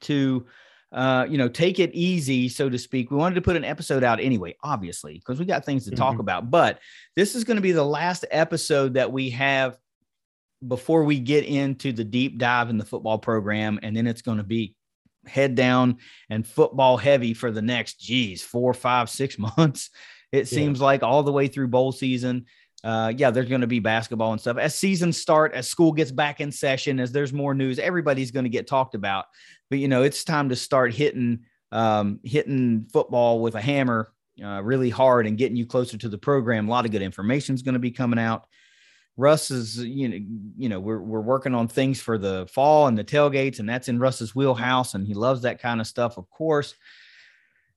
to 0.00 0.46
uh, 0.92 1.26
you 1.28 1.36
know, 1.36 1.48
take 1.48 1.78
it 1.78 1.92
easy, 1.94 2.48
so 2.48 2.68
to 2.68 2.78
speak. 2.78 3.10
We 3.10 3.16
wanted 3.16 3.34
to 3.34 3.42
put 3.42 3.56
an 3.56 3.64
episode 3.64 4.04
out 4.04 4.20
anyway, 4.20 4.56
obviously, 4.62 5.14
because 5.14 5.38
we 5.38 5.44
got 5.44 5.64
things 5.64 5.84
to 5.84 5.90
mm-hmm. 5.90 5.98
talk 5.98 6.18
about. 6.18 6.50
But 6.50 6.80
this 7.16 7.34
is 7.34 7.44
going 7.44 7.56
to 7.56 7.62
be 7.62 7.72
the 7.72 7.84
last 7.84 8.24
episode 8.30 8.94
that 8.94 9.10
we 9.12 9.30
have 9.30 9.76
before 10.66 11.04
we 11.04 11.18
get 11.20 11.44
into 11.44 11.92
the 11.92 12.04
deep 12.04 12.38
dive 12.38 12.70
in 12.70 12.78
the 12.78 12.84
football 12.84 13.18
program, 13.18 13.78
and 13.82 13.96
then 13.96 14.06
it's 14.06 14.22
going 14.22 14.38
to 14.38 14.44
be 14.44 14.74
head 15.26 15.54
down 15.54 15.98
and 16.30 16.46
football 16.46 16.96
heavy 16.96 17.34
for 17.34 17.50
the 17.50 17.62
next, 17.62 17.98
geez, 18.00 18.42
four, 18.42 18.72
five, 18.72 19.10
six 19.10 19.36
months. 19.56 19.90
It 20.32 20.38
yeah. 20.38 20.44
seems 20.44 20.80
like 20.80 21.02
all 21.02 21.22
the 21.22 21.32
way 21.32 21.48
through 21.48 21.68
bowl 21.68 21.92
season. 21.92 22.46
Uh, 22.86 23.12
yeah, 23.16 23.32
there's 23.32 23.48
going 23.48 23.62
to 23.62 23.66
be 23.66 23.80
basketball 23.80 24.30
and 24.30 24.40
stuff. 24.40 24.58
As 24.58 24.78
seasons 24.78 25.20
start, 25.20 25.52
as 25.54 25.68
school 25.68 25.90
gets 25.90 26.12
back 26.12 26.40
in 26.40 26.52
session, 26.52 27.00
as 27.00 27.10
there's 27.10 27.32
more 27.32 27.52
news, 27.52 27.80
everybody's 27.80 28.30
going 28.30 28.44
to 28.44 28.48
get 28.48 28.68
talked 28.68 28.94
about. 28.94 29.24
But 29.70 29.80
you 29.80 29.88
know, 29.88 30.04
it's 30.04 30.22
time 30.22 30.50
to 30.50 30.56
start 30.56 30.94
hitting 30.94 31.40
um, 31.72 32.20
hitting 32.22 32.86
football 32.92 33.42
with 33.42 33.56
a 33.56 33.60
hammer 33.60 34.12
uh, 34.40 34.62
really 34.62 34.88
hard 34.88 35.26
and 35.26 35.36
getting 35.36 35.56
you 35.56 35.66
closer 35.66 35.98
to 35.98 36.08
the 36.08 36.16
program. 36.16 36.68
A 36.68 36.70
lot 36.70 36.84
of 36.84 36.92
good 36.92 37.02
information 37.02 37.56
is 37.56 37.62
going 37.62 37.72
to 37.72 37.80
be 37.80 37.90
coming 37.90 38.20
out. 38.20 38.46
Russ 39.16 39.50
is, 39.50 39.78
you 39.78 40.08
know, 40.08 40.18
you 40.56 40.68
know, 40.68 40.78
we're 40.78 41.00
we're 41.02 41.20
working 41.20 41.56
on 41.56 41.66
things 41.66 42.00
for 42.00 42.18
the 42.18 42.46
fall 42.52 42.86
and 42.86 42.96
the 42.96 43.02
tailgates, 43.02 43.58
and 43.58 43.68
that's 43.68 43.88
in 43.88 43.98
Russ's 43.98 44.32
wheelhouse, 44.32 44.94
and 44.94 45.04
he 45.04 45.14
loves 45.14 45.42
that 45.42 45.60
kind 45.60 45.80
of 45.80 45.88
stuff, 45.88 46.18
of 46.18 46.30
course. 46.30 46.76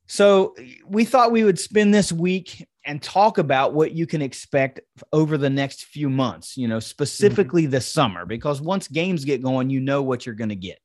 So 0.05 0.55
we 0.85 1.03
thought 1.03 1.31
we 1.31 1.43
would 1.43 1.57
spend 1.57 1.95
this 1.95 2.11
week 2.11 2.67
and 2.85 3.01
talk 3.01 3.37
about 3.37 3.73
what 3.73 3.91
you 3.91 4.07
can 4.07 4.21
expect 4.21 4.79
over 5.11 5.37
the 5.37 5.49
next 5.49 5.85
few 5.85 6.09
months, 6.09 6.57
you 6.57 6.67
know, 6.67 6.79
specifically 6.79 7.63
mm-hmm. 7.63 7.71
this 7.71 7.91
summer, 7.91 8.25
because 8.25 8.61
once 8.61 8.87
games 8.87 9.25
get 9.25 9.43
going, 9.43 9.69
you 9.69 9.79
know 9.79 10.01
what 10.01 10.25
you're 10.25 10.35
going 10.35 10.49
to 10.49 10.55
get. 10.55 10.79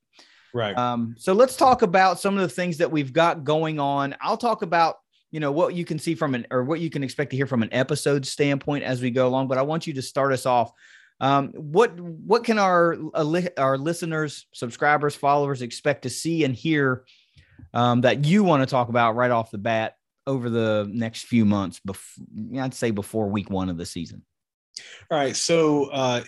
Right. 0.52 0.76
Um, 0.76 1.14
so 1.18 1.32
let's 1.32 1.56
talk 1.56 1.82
about 1.82 2.20
some 2.20 2.36
of 2.36 2.42
the 2.42 2.48
things 2.48 2.78
that 2.78 2.90
we've 2.90 3.12
got 3.12 3.44
going 3.44 3.80
on. 3.80 4.14
I'll 4.20 4.36
talk 4.36 4.62
about, 4.62 4.96
you 5.30 5.40
know, 5.40 5.50
what 5.50 5.74
you 5.74 5.84
can 5.84 5.98
see 5.98 6.14
from 6.14 6.34
an 6.34 6.46
or 6.50 6.62
what 6.62 6.78
you 6.80 6.90
can 6.90 7.02
expect 7.02 7.30
to 7.30 7.36
hear 7.36 7.46
from 7.46 7.62
an 7.62 7.72
episode 7.72 8.24
standpoint 8.24 8.84
as 8.84 9.02
we 9.02 9.10
go 9.10 9.26
along. 9.26 9.48
But 9.48 9.58
I 9.58 9.62
want 9.62 9.86
you 9.86 9.94
to 9.94 10.02
start 10.02 10.32
us 10.32 10.46
off. 10.46 10.70
Um, 11.20 11.48
what 11.54 11.98
what 11.98 12.44
can 12.44 12.58
our 12.58 12.96
our 13.56 13.78
listeners, 13.78 14.46
subscribers, 14.52 15.16
followers 15.16 15.62
expect 15.62 16.02
to 16.02 16.10
see 16.10 16.44
and 16.44 16.54
hear 16.54 17.04
um, 17.72 18.02
that 18.02 18.24
you 18.24 18.44
want 18.44 18.62
to 18.62 18.66
talk 18.66 18.88
about 18.88 19.16
right 19.16 19.30
off 19.30 19.50
the 19.50 19.58
bat 19.58 19.96
over 20.26 20.50
the 20.50 20.88
next 20.90 21.24
few 21.24 21.44
months? 21.44 21.80
Before 21.84 22.24
I'd 22.60 22.74
say 22.74 22.90
before 22.90 23.28
week 23.28 23.50
one 23.50 23.68
of 23.68 23.78
the 23.78 23.86
season. 23.86 24.22
All 25.10 25.18
right. 25.18 25.36
So 25.36 25.86
uh, 25.86 26.22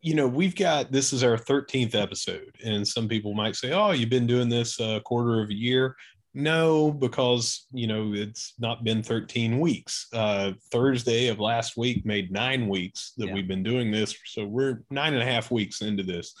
you 0.00 0.14
know, 0.14 0.26
we've 0.26 0.56
got 0.56 0.90
this 0.90 1.12
is 1.12 1.22
our 1.22 1.36
13th 1.36 1.94
episode, 1.94 2.56
and 2.64 2.86
some 2.86 3.08
people 3.08 3.34
might 3.34 3.56
say, 3.56 3.72
Oh, 3.72 3.92
you've 3.92 4.10
been 4.10 4.26
doing 4.26 4.48
this 4.48 4.80
a 4.80 5.00
quarter 5.04 5.42
of 5.42 5.50
a 5.50 5.54
year. 5.54 5.96
No, 6.32 6.92
because 6.92 7.66
you 7.72 7.88
know 7.88 8.12
it's 8.14 8.54
not 8.58 8.84
been 8.84 9.02
13 9.02 9.58
weeks. 9.58 10.06
Uh, 10.12 10.52
Thursday 10.70 11.26
of 11.26 11.40
last 11.40 11.76
week 11.76 12.06
made 12.06 12.30
nine 12.30 12.68
weeks 12.68 13.12
that 13.16 13.28
yeah. 13.28 13.34
we've 13.34 13.48
been 13.48 13.64
doing 13.64 13.90
this, 13.90 14.14
so 14.26 14.44
we're 14.44 14.82
nine 14.90 15.14
and 15.14 15.22
a 15.22 15.26
half 15.26 15.50
weeks 15.50 15.82
into 15.82 16.02
this. 16.02 16.34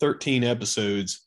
13 0.00 0.44
episodes. 0.44 1.25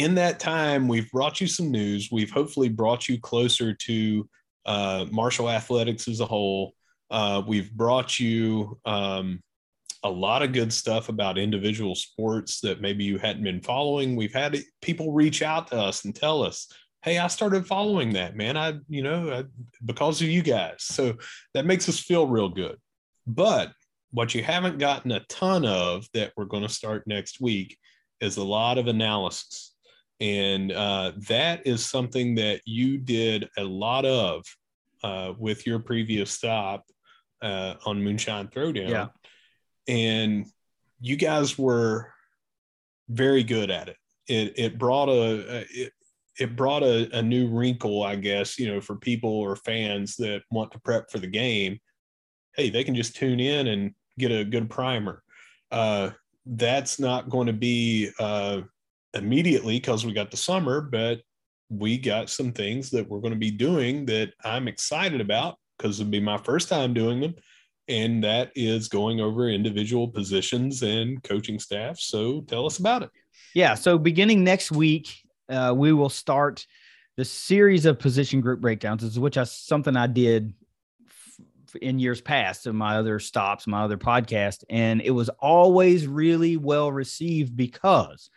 In 0.00 0.14
that 0.14 0.40
time, 0.40 0.88
we've 0.88 1.10
brought 1.10 1.42
you 1.42 1.46
some 1.46 1.70
news. 1.70 2.08
We've 2.10 2.30
hopefully 2.30 2.70
brought 2.70 3.06
you 3.06 3.20
closer 3.20 3.74
to 3.74 4.26
uh, 4.64 5.04
Marshall 5.10 5.50
athletics 5.50 6.08
as 6.08 6.20
a 6.20 6.24
whole. 6.24 6.72
Uh, 7.10 7.42
we've 7.46 7.70
brought 7.70 8.18
you 8.18 8.78
um, 8.86 9.42
a 10.02 10.08
lot 10.08 10.40
of 10.40 10.54
good 10.54 10.72
stuff 10.72 11.10
about 11.10 11.36
individual 11.36 11.94
sports 11.94 12.62
that 12.62 12.80
maybe 12.80 13.04
you 13.04 13.18
hadn't 13.18 13.42
been 13.42 13.60
following. 13.60 14.16
We've 14.16 14.32
had 14.32 14.56
people 14.80 15.12
reach 15.12 15.42
out 15.42 15.66
to 15.66 15.76
us 15.76 16.06
and 16.06 16.16
tell 16.16 16.42
us, 16.42 16.72
"Hey, 17.02 17.18
I 17.18 17.26
started 17.26 17.66
following 17.66 18.14
that, 18.14 18.36
man. 18.36 18.56
I, 18.56 18.78
you 18.88 19.02
know, 19.02 19.30
I, 19.30 19.44
because 19.84 20.22
of 20.22 20.28
you 20.28 20.40
guys." 20.42 20.76
So 20.78 21.18
that 21.52 21.66
makes 21.66 21.90
us 21.90 21.98
feel 22.00 22.26
real 22.26 22.48
good. 22.48 22.78
But 23.26 23.72
what 24.12 24.34
you 24.34 24.42
haven't 24.42 24.78
gotten 24.78 25.12
a 25.12 25.20
ton 25.28 25.66
of 25.66 26.06
that 26.14 26.32
we're 26.38 26.46
going 26.46 26.62
to 26.62 26.70
start 26.70 27.06
next 27.06 27.38
week 27.38 27.76
is 28.22 28.38
a 28.38 28.44
lot 28.44 28.78
of 28.78 28.86
analysis. 28.86 29.69
And 30.20 30.72
uh, 30.72 31.12
that 31.28 31.66
is 31.66 31.84
something 31.84 32.34
that 32.34 32.60
you 32.66 32.98
did 32.98 33.48
a 33.56 33.64
lot 33.64 34.04
of 34.04 34.44
uh, 35.02 35.32
with 35.38 35.66
your 35.66 35.78
previous 35.78 36.30
stop 36.30 36.84
uh, 37.40 37.74
on 37.86 38.02
Moonshine 38.02 38.48
Throwdown. 38.48 38.90
Yeah 38.90 39.06
and 39.90 40.46
you 41.00 41.16
guys 41.16 41.58
were 41.58 42.12
very 43.08 43.42
good 43.42 43.70
at 43.70 43.88
it. 43.88 43.96
It 44.28 44.52
it 44.56 44.78
brought 44.78 45.08
a 45.08 45.66
it, 45.70 45.92
it 46.38 46.56
brought 46.56 46.82
a, 46.82 47.18
a 47.18 47.22
new 47.22 47.48
wrinkle, 47.48 48.02
I 48.02 48.14
guess, 48.14 48.58
you 48.58 48.72
know, 48.72 48.80
for 48.80 48.96
people 48.96 49.30
or 49.30 49.56
fans 49.56 50.16
that 50.16 50.42
want 50.50 50.72
to 50.72 50.80
prep 50.80 51.10
for 51.10 51.18
the 51.18 51.26
game. 51.26 51.80
Hey, 52.54 52.70
they 52.70 52.84
can 52.84 52.94
just 52.94 53.16
tune 53.16 53.40
in 53.40 53.66
and 53.66 53.94
get 54.18 54.30
a 54.30 54.44
good 54.44 54.70
primer. 54.70 55.22
Uh, 55.70 56.10
that's 56.46 56.98
not 56.98 57.28
going 57.28 57.48
to 57.48 57.52
be 57.52 58.10
uh, 58.18 58.62
immediately 59.14 59.76
because 59.76 60.04
we 60.04 60.12
got 60.12 60.30
the 60.30 60.36
summer, 60.36 60.80
but 60.80 61.20
we 61.68 61.98
got 61.98 62.30
some 62.30 62.52
things 62.52 62.90
that 62.90 63.08
we're 63.08 63.20
going 63.20 63.32
to 63.32 63.38
be 63.38 63.50
doing 63.50 64.06
that 64.06 64.32
I'm 64.44 64.68
excited 64.68 65.20
about 65.20 65.56
because 65.78 66.00
it'll 66.00 66.10
be 66.10 66.20
my 66.20 66.38
first 66.38 66.68
time 66.68 66.92
doing 66.92 67.20
them 67.20 67.34
and 67.90 68.22
that 68.22 68.52
is 68.54 68.88
going 68.88 69.20
over 69.20 69.48
individual 69.48 70.06
positions 70.06 70.82
and 70.82 71.22
coaching 71.24 71.58
staff. 71.58 71.98
So 71.98 72.42
tell 72.42 72.64
us 72.64 72.78
about 72.78 73.02
it. 73.02 73.10
Yeah. 73.52 73.74
So 73.74 73.98
beginning 73.98 74.44
next 74.44 74.70
week, 74.70 75.08
uh, 75.48 75.74
we 75.76 75.92
will 75.92 76.08
start 76.08 76.66
the 77.16 77.24
series 77.24 77.86
of 77.86 77.98
position 77.98 78.40
group 78.40 78.60
breakdowns, 78.60 79.18
which 79.18 79.36
is 79.36 79.50
something 79.50 79.96
I 79.96 80.06
did 80.06 80.54
in 81.82 81.98
years 81.98 82.20
past 82.20 82.68
in 82.68 82.76
my 82.76 82.96
other 82.96 83.18
stops, 83.18 83.66
my 83.66 83.82
other 83.82 83.98
podcast, 83.98 84.62
and 84.70 85.00
it 85.00 85.10
was 85.10 85.28
always 85.40 86.06
really 86.06 86.56
well 86.56 86.92
received 86.92 87.56
because 87.56 88.30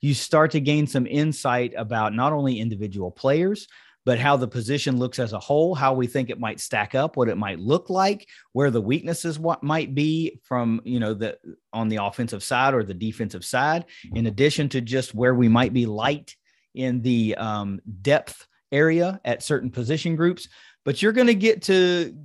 you 0.00 0.14
start 0.14 0.50
to 0.52 0.60
gain 0.60 0.86
some 0.86 1.06
insight 1.06 1.72
about 1.76 2.14
not 2.14 2.32
only 2.32 2.58
individual 2.58 3.10
players 3.10 3.66
but 4.06 4.18
how 4.18 4.36
the 4.36 4.48
position 4.48 4.98
looks 4.98 5.18
as 5.18 5.32
a 5.32 5.38
whole, 5.38 5.74
how 5.74 5.92
we 5.92 6.06
think 6.06 6.30
it 6.30 6.40
might 6.40 6.58
stack 6.58 6.94
up, 6.94 7.16
what 7.16 7.28
it 7.28 7.36
might 7.36 7.58
look 7.58 7.90
like, 7.90 8.26
where 8.52 8.70
the 8.70 8.80
weaknesses 8.80 9.38
what 9.38 9.62
might 9.62 9.94
be 9.94 10.40
from, 10.42 10.80
you 10.84 10.98
know, 10.98 11.12
the 11.12 11.36
on 11.72 11.88
the 11.88 11.96
offensive 11.96 12.42
side 12.42 12.72
or 12.72 12.82
the 12.82 12.94
defensive 12.94 13.44
side, 13.44 13.84
in 14.14 14.26
addition 14.26 14.68
to 14.70 14.80
just 14.80 15.14
where 15.14 15.34
we 15.34 15.48
might 15.48 15.72
be 15.72 15.86
light 15.86 16.34
in 16.74 17.02
the 17.02 17.34
um, 17.36 17.80
depth 18.00 18.46
area 18.72 19.20
at 19.24 19.42
certain 19.42 19.70
position 19.70 20.16
groups. 20.16 20.48
But 20.84 21.02
you're 21.02 21.12
going 21.12 21.26
to 21.26 21.34
get 21.34 21.62
to 21.62 22.16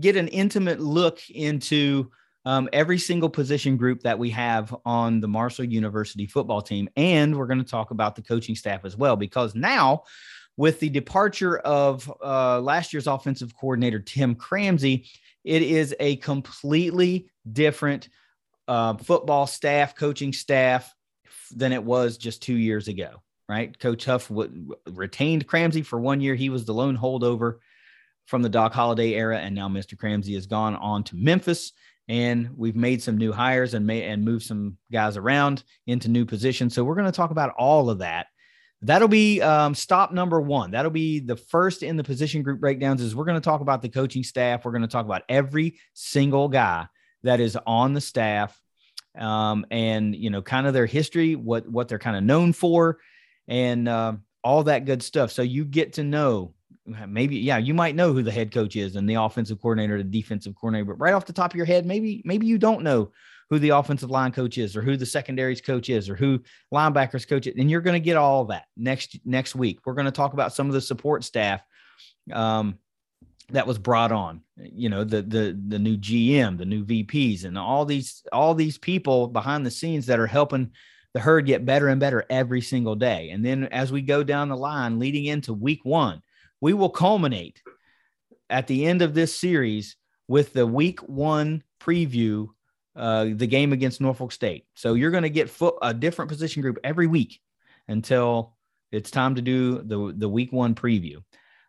get 0.00 0.16
an 0.16 0.28
intimate 0.28 0.80
look 0.80 1.18
into 1.30 2.10
um, 2.44 2.68
every 2.72 2.98
single 2.98 3.30
position 3.30 3.76
group 3.76 4.02
that 4.02 4.18
we 4.18 4.30
have 4.30 4.74
on 4.84 5.20
the 5.20 5.28
Marshall 5.28 5.64
University 5.64 6.26
football 6.26 6.60
team. 6.60 6.88
And 6.96 7.36
we're 7.36 7.46
going 7.46 7.62
to 7.62 7.70
talk 7.70 7.90
about 7.90 8.16
the 8.16 8.22
coaching 8.22 8.56
staff 8.56 8.84
as 8.84 8.96
well, 8.96 9.16
because 9.16 9.54
now 9.54 10.02
with 10.56 10.80
the 10.80 10.88
departure 10.88 11.58
of 11.58 12.12
uh, 12.22 12.60
last 12.60 12.92
year's 12.92 13.06
offensive 13.06 13.54
coordinator, 13.56 14.00
Tim 14.00 14.34
Cramsey, 14.34 15.08
it 15.44 15.62
is 15.62 15.94
a 15.98 16.16
completely 16.16 17.30
different 17.50 18.08
uh, 18.68 18.96
football 18.96 19.46
staff, 19.46 19.94
coaching 19.94 20.32
staff 20.32 20.94
than 21.54 21.72
it 21.72 21.82
was 21.82 22.16
just 22.16 22.42
two 22.42 22.54
years 22.54 22.88
ago, 22.88 23.22
right? 23.48 23.76
Coach 23.78 24.04
Huff 24.04 24.28
w- 24.28 24.74
retained 24.90 25.46
Cramsey 25.46 25.84
for 25.84 26.00
one 26.00 26.20
year. 26.20 26.34
He 26.34 26.48
was 26.48 26.64
the 26.64 26.74
lone 26.74 26.96
holdover 26.96 27.58
from 28.26 28.42
the 28.42 28.48
Doc 28.48 28.72
Holliday 28.72 29.14
era, 29.14 29.38
and 29.38 29.54
now 29.54 29.68
Mr. 29.68 29.96
Cramsey 29.96 30.34
has 30.34 30.46
gone 30.46 30.76
on 30.76 31.04
to 31.04 31.16
Memphis. 31.16 31.72
And 32.08 32.50
we've 32.56 32.76
made 32.76 33.02
some 33.02 33.16
new 33.16 33.32
hires 33.32 33.74
and 33.74 33.86
made 33.86 34.04
and 34.04 34.24
moved 34.24 34.44
some 34.44 34.76
guys 34.90 35.16
around 35.16 35.62
into 35.86 36.08
new 36.08 36.26
positions. 36.26 36.74
So 36.74 36.84
we're 36.84 36.96
going 36.96 37.06
to 37.06 37.12
talk 37.12 37.30
about 37.30 37.54
all 37.56 37.90
of 37.90 37.98
that 37.98 38.26
That'll 38.84 39.08
be 39.08 39.40
um, 39.40 39.76
stop 39.76 40.12
number 40.12 40.40
one. 40.40 40.72
That'll 40.72 40.90
be 40.90 41.20
the 41.20 41.36
first 41.36 41.84
in 41.84 41.96
the 41.96 42.02
position 42.02 42.42
group 42.42 42.60
breakdowns. 42.60 43.00
Is 43.00 43.14
we're 43.14 43.24
going 43.24 43.40
to 43.40 43.44
talk 43.44 43.60
about 43.60 43.80
the 43.80 43.88
coaching 43.88 44.24
staff. 44.24 44.64
We're 44.64 44.72
going 44.72 44.82
to 44.82 44.88
talk 44.88 45.06
about 45.06 45.22
every 45.28 45.78
single 45.94 46.48
guy 46.48 46.88
that 47.22 47.38
is 47.38 47.56
on 47.64 47.94
the 47.94 48.00
staff, 48.00 48.60
um, 49.16 49.64
and 49.70 50.16
you 50.16 50.30
know, 50.30 50.42
kind 50.42 50.66
of 50.66 50.74
their 50.74 50.86
history, 50.86 51.36
what 51.36 51.68
what 51.68 51.86
they're 51.86 52.00
kind 52.00 52.16
of 52.16 52.24
known 52.24 52.52
for, 52.52 52.98
and 53.46 53.88
uh, 53.88 54.14
all 54.42 54.64
that 54.64 54.84
good 54.84 55.04
stuff. 55.04 55.30
So 55.30 55.42
you 55.42 55.64
get 55.64 55.92
to 55.94 56.02
know 56.02 56.54
maybe 57.06 57.36
yeah 57.36 57.58
you 57.58 57.74
might 57.74 57.94
know 57.94 58.12
who 58.12 58.22
the 58.22 58.30
head 58.30 58.52
coach 58.52 58.74
is 58.74 58.96
and 58.96 59.08
the 59.08 59.14
offensive 59.14 59.60
coordinator 59.62 59.98
the 59.98 60.04
defensive 60.04 60.54
coordinator 60.56 60.84
but 60.84 60.98
right 60.98 61.14
off 61.14 61.26
the 61.26 61.32
top 61.32 61.52
of 61.52 61.56
your 61.56 61.66
head 61.66 61.86
maybe 61.86 62.22
maybe 62.24 62.44
you 62.44 62.58
don't 62.58 62.82
know 62.82 63.10
who 63.52 63.58
the 63.58 63.68
offensive 63.68 64.10
line 64.10 64.32
coach 64.32 64.56
is 64.56 64.74
or 64.74 64.80
who 64.80 64.96
the 64.96 65.04
secondaries 65.04 65.60
coach 65.60 65.90
is 65.90 66.08
or 66.08 66.16
who 66.16 66.40
linebackers 66.72 67.28
coach 67.28 67.46
is. 67.46 67.54
And 67.58 67.70
you're 67.70 67.82
going 67.82 68.00
to 68.00 68.04
get 68.04 68.16
all 68.16 68.46
that 68.46 68.64
next 68.78 69.20
next 69.26 69.54
week. 69.54 69.80
We're 69.84 69.92
going 69.92 70.06
to 70.06 70.10
talk 70.10 70.32
about 70.32 70.54
some 70.54 70.68
of 70.68 70.72
the 70.72 70.80
support 70.80 71.22
staff 71.22 71.60
um, 72.32 72.78
that 73.50 73.66
was 73.66 73.76
brought 73.76 74.10
on. 74.10 74.40
You 74.56 74.88
know, 74.88 75.04
the 75.04 75.20
the 75.20 75.60
the 75.68 75.78
new 75.78 75.98
GM, 75.98 76.56
the 76.56 76.64
new 76.64 76.82
VPs, 76.82 77.44
and 77.44 77.58
all 77.58 77.84
these 77.84 78.22
all 78.32 78.54
these 78.54 78.78
people 78.78 79.28
behind 79.28 79.66
the 79.66 79.70
scenes 79.70 80.06
that 80.06 80.18
are 80.18 80.26
helping 80.26 80.70
the 81.12 81.20
herd 81.20 81.44
get 81.44 81.66
better 81.66 81.88
and 81.88 82.00
better 82.00 82.24
every 82.30 82.62
single 82.62 82.94
day. 82.94 83.28
And 83.32 83.44
then 83.44 83.64
as 83.64 83.92
we 83.92 84.00
go 84.00 84.22
down 84.22 84.48
the 84.48 84.56
line 84.56 84.98
leading 84.98 85.26
into 85.26 85.52
week 85.52 85.80
one, 85.82 86.22
we 86.62 86.72
will 86.72 86.88
culminate 86.88 87.60
at 88.48 88.68
the 88.68 88.86
end 88.86 89.02
of 89.02 89.12
this 89.12 89.36
series 89.36 89.96
with 90.28 90.54
the 90.54 90.66
week 90.66 91.00
one 91.00 91.62
preview 91.80 92.46
uh, 92.94 93.24
the 93.34 93.46
game 93.46 93.72
against 93.72 94.00
Norfolk 94.00 94.32
State. 94.32 94.64
So 94.74 94.94
you're 94.94 95.10
going 95.10 95.24
to 95.24 95.30
get 95.30 95.50
foot, 95.50 95.74
a 95.82 95.92
different 95.92 96.30
position 96.30 96.62
group 96.62 96.78
every 96.84 97.06
week 97.06 97.40
until 97.88 98.56
it's 98.92 99.10
time 99.10 99.34
to 99.34 99.42
do 99.42 99.82
the 99.82 100.14
the 100.16 100.28
week 100.28 100.52
one 100.52 100.74
preview. 100.74 101.16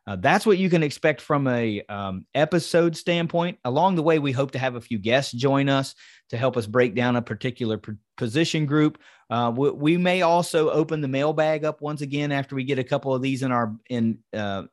Uh, 0.05 0.17
that's 0.17 0.45
what 0.45 0.57
you 0.57 0.69
can 0.69 0.83
expect 0.83 1.21
from 1.21 1.47
a 1.47 1.81
um, 1.87 2.25
episode 2.35 2.95
standpoint. 2.95 3.57
Along 3.63 3.95
the 3.95 4.03
way, 4.03 4.19
we 4.19 4.33
hope 4.33 4.51
to 4.51 4.59
have 4.59 4.75
a 4.75 4.81
few 4.81 4.99
guests 4.99 5.31
join 5.31 5.69
us 5.69 5.95
to 6.29 6.37
help 6.37 6.57
us 6.57 6.67
break 6.67 6.93
down 6.93 7.15
a 7.15 7.21
particular 7.21 7.77
p- 7.77 7.93
position 8.17 8.65
group. 8.65 8.99
Uh, 9.29 9.51
we, 9.55 9.71
we, 9.71 9.97
may 9.97 10.21
also 10.21 10.69
open 10.71 10.99
the 10.99 11.07
mailbag 11.07 11.63
up 11.63 11.81
once 11.81 12.01
again 12.01 12.33
after 12.33 12.53
we 12.53 12.65
get 12.65 12.79
a 12.79 12.83
couple 12.83 13.15
of 13.15 13.21
these 13.21 13.43
in 13.43 13.53
our 13.53 13.73
in 13.89 14.19
uh, 14.33 14.63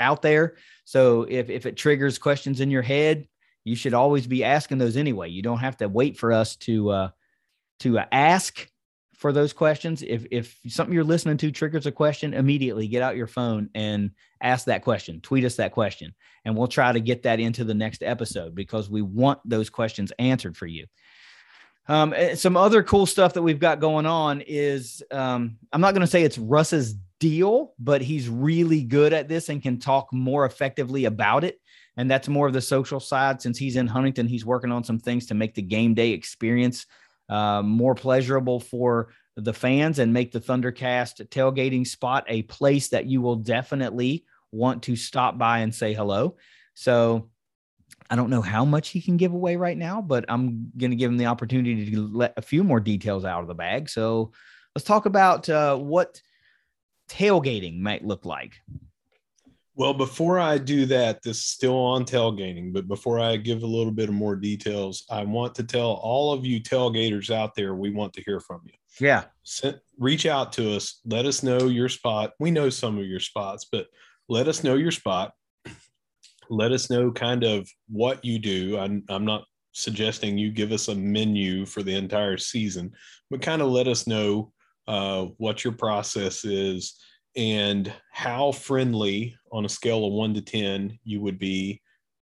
out 0.00 0.22
there. 0.22 0.56
So 0.84 1.26
if 1.28 1.50
if 1.50 1.66
it 1.66 1.76
triggers 1.76 2.18
questions 2.18 2.60
in 2.60 2.70
your 2.70 2.82
head, 2.82 3.26
you 3.64 3.76
should 3.76 3.94
always 3.94 4.26
be 4.26 4.44
asking 4.44 4.78
those 4.78 4.96
anyway. 4.96 5.30
You 5.30 5.42
don't 5.42 5.58
have 5.58 5.76
to 5.78 5.88
wait 5.88 6.16
for 6.16 6.32
us 6.32 6.56
to 6.56 6.90
uh, 6.90 7.08
to 7.80 7.98
ask 8.12 8.68
for 9.16 9.32
those 9.32 9.52
questions. 9.52 10.02
If 10.02 10.26
if 10.30 10.58
something 10.68 10.94
you're 10.94 11.04
listening 11.04 11.38
to 11.38 11.50
triggers 11.50 11.86
a 11.86 11.92
question, 11.92 12.34
immediately 12.34 12.86
get 12.86 13.02
out 13.02 13.16
your 13.16 13.26
phone 13.26 13.70
and 13.74 14.10
ask 14.40 14.66
that 14.66 14.82
question. 14.82 15.20
Tweet 15.20 15.44
us 15.44 15.56
that 15.56 15.72
question, 15.72 16.14
and 16.44 16.56
we'll 16.56 16.68
try 16.68 16.92
to 16.92 17.00
get 17.00 17.22
that 17.24 17.40
into 17.40 17.64
the 17.64 17.74
next 17.74 18.02
episode 18.02 18.54
because 18.54 18.88
we 18.88 19.02
want 19.02 19.40
those 19.44 19.70
questions 19.70 20.12
answered 20.18 20.56
for 20.56 20.66
you. 20.66 20.86
Um, 21.88 22.12
eh, 22.16 22.34
some 22.34 22.56
other 22.56 22.82
cool 22.82 23.06
stuff 23.06 23.34
that 23.34 23.42
we've 23.42 23.60
got 23.60 23.80
going 23.80 24.06
on 24.06 24.42
is 24.42 25.02
um, 25.10 25.56
I'm 25.72 25.80
not 25.80 25.94
going 25.94 26.00
to 26.00 26.06
say 26.06 26.22
it's 26.22 26.38
Russ's 26.38 26.94
deal, 27.18 27.74
but 27.78 28.02
he's 28.02 28.28
really 28.28 28.82
good 28.82 29.12
at 29.12 29.28
this 29.28 29.48
and 29.48 29.62
can 29.62 29.78
talk 29.78 30.12
more 30.12 30.44
effectively 30.44 31.04
about 31.04 31.44
it. 31.44 31.60
And 31.96 32.10
that's 32.10 32.28
more 32.28 32.46
of 32.46 32.52
the 32.52 32.60
social 32.60 33.00
side. 33.00 33.40
Since 33.40 33.58
he's 33.58 33.76
in 33.76 33.86
Huntington, 33.86 34.26
he's 34.26 34.44
working 34.44 34.72
on 34.72 34.84
some 34.84 34.98
things 34.98 35.26
to 35.26 35.34
make 35.34 35.54
the 35.54 35.62
game 35.62 35.94
day 35.94 36.10
experience 36.10 36.86
uh, 37.28 37.62
more 37.62 37.94
pleasurable 37.94 38.60
for 38.60 39.08
the 39.36 39.52
fans 39.52 39.98
and 39.98 40.12
make 40.12 40.32
the 40.32 40.40
Thundercast 40.40 41.26
tailgating 41.28 41.86
spot 41.86 42.24
a 42.28 42.42
place 42.42 42.88
that 42.88 43.06
you 43.06 43.20
will 43.20 43.36
definitely 43.36 44.24
want 44.52 44.82
to 44.84 44.96
stop 44.96 45.36
by 45.38 45.58
and 45.58 45.74
say 45.74 45.92
hello. 45.92 46.36
So 46.74 47.30
I 48.08 48.16
don't 48.16 48.30
know 48.30 48.42
how 48.42 48.64
much 48.64 48.90
he 48.90 49.00
can 49.00 49.16
give 49.16 49.32
away 49.32 49.56
right 49.56 49.76
now, 49.76 50.00
but 50.00 50.24
I'm 50.28 50.70
going 50.76 50.90
to 50.90 50.96
give 50.96 51.10
him 51.10 51.16
the 51.16 51.26
opportunity 51.26 51.90
to 51.90 52.06
let 52.06 52.34
a 52.36 52.42
few 52.42 52.62
more 52.62 52.80
details 52.80 53.24
out 53.24 53.42
of 53.42 53.48
the 53.48 53.54
bag. 53.54 53.88
So 53.88 54.32
let's 54.74 54.86
talk 54.86 55.06
about 55.06 55.48
uh, 55.48 55.76
what 55.76 56.20
tailgating 57.08 57.80
might 57.80 58.04
look 58.04 58.24
like. 58.24 58.54
Well, 59.74 59.92
before 59.92 60.38
I 60.38 60.56
do 60.56 60.86
that, 60.86 61.22
this 61.22 61.36
is 61.36 61.44
still 61.44 61.76
on 61.76 62.04
tailgating, 62.06 62.72
but 62.72 62.88
before 62.88 63.20
I 63.20 63.36
give 63.36 63.62
a 63.62 63.66
little 63.66 63.92
bit 63.92 64.08
of 64.08 64.14
more 64.14 64.34
details, 64.34 65.04
I 65.10 65.22
want 65.24 65.54
to 65.56 65.64
tell 65.64 66.00
all 66.02 66.32
of 66.32 66.46
you 66.46 66.62
tailgaters 66.62 67.30
out 67.30 67.54
there, 67.54 67.74
we 67.74 67.90
want 67.90 68.14
to 68.14 68.22
hear 68.22 68.40
from 68.40 68.62
you. 68.64 68.72
Yeah. 68.98 69.24
Send, 69.42 69.78
reach 69.98 70.24
out 70.24 70.54
to 70.54 70.74
us. 70.74 71.00
Let 71.04 71.26
us 71.26 71.42
know 71.42 71.66
your 71.66 71.90
spot. 71.90 72.32
We 72.40 72.50
know 72.50 72.70
some 72.70 72.98
of 72.98 73.04
your 73.04 73.20
spots, 73.20 73.66
but 73.70 73.88
let 74.30 74.48
us 74.48 74.64
know 74.64 74.76
your 74.76 74.92
spot. 74.92 75.34
Let 76.48 76.72
us 76.72 76.88
know 76.88 77.12
kind 77.12 77.44
of 77.44 77.68
what 77.88 78.24
you 78.24 78.38
do. 78.38 78.78
I'm, 78.78 79.04
I'm 79.10 79.26
not 79.26 79.44
suggesting 79.72 80.38
you 80.38 80.50
give 80.50 80.72
us 80.72 80.88
a 80.88 80.94
menu 80.94 81.66
for 81.66 81.82
the 81.82 81.94
entire 81.94 82.38
season, 82.38 82.92
but 83.30 83.42
kind 83.42 83.60
of 83.60 83.68
let 83.68 83.88
us 83.88 84.06
know 84.06 84.52
uh, 84.88 85.26
what 85.38 85.64
your 85.64 85.72
process 85.72 86.44
is 86.44 86.96
and 87.36 87.92
how 88.12 88.52
friendly 88.52 89.36
on 89.52 89.64
a 89.64 89.68
scale 89.68 90.06
of 90.06 90.12
one 90.12 90.34
to 90.34 90.40
10 90.40 90.98
you 91.04 91.20
would 91.20 91.38
be 91.38 91.80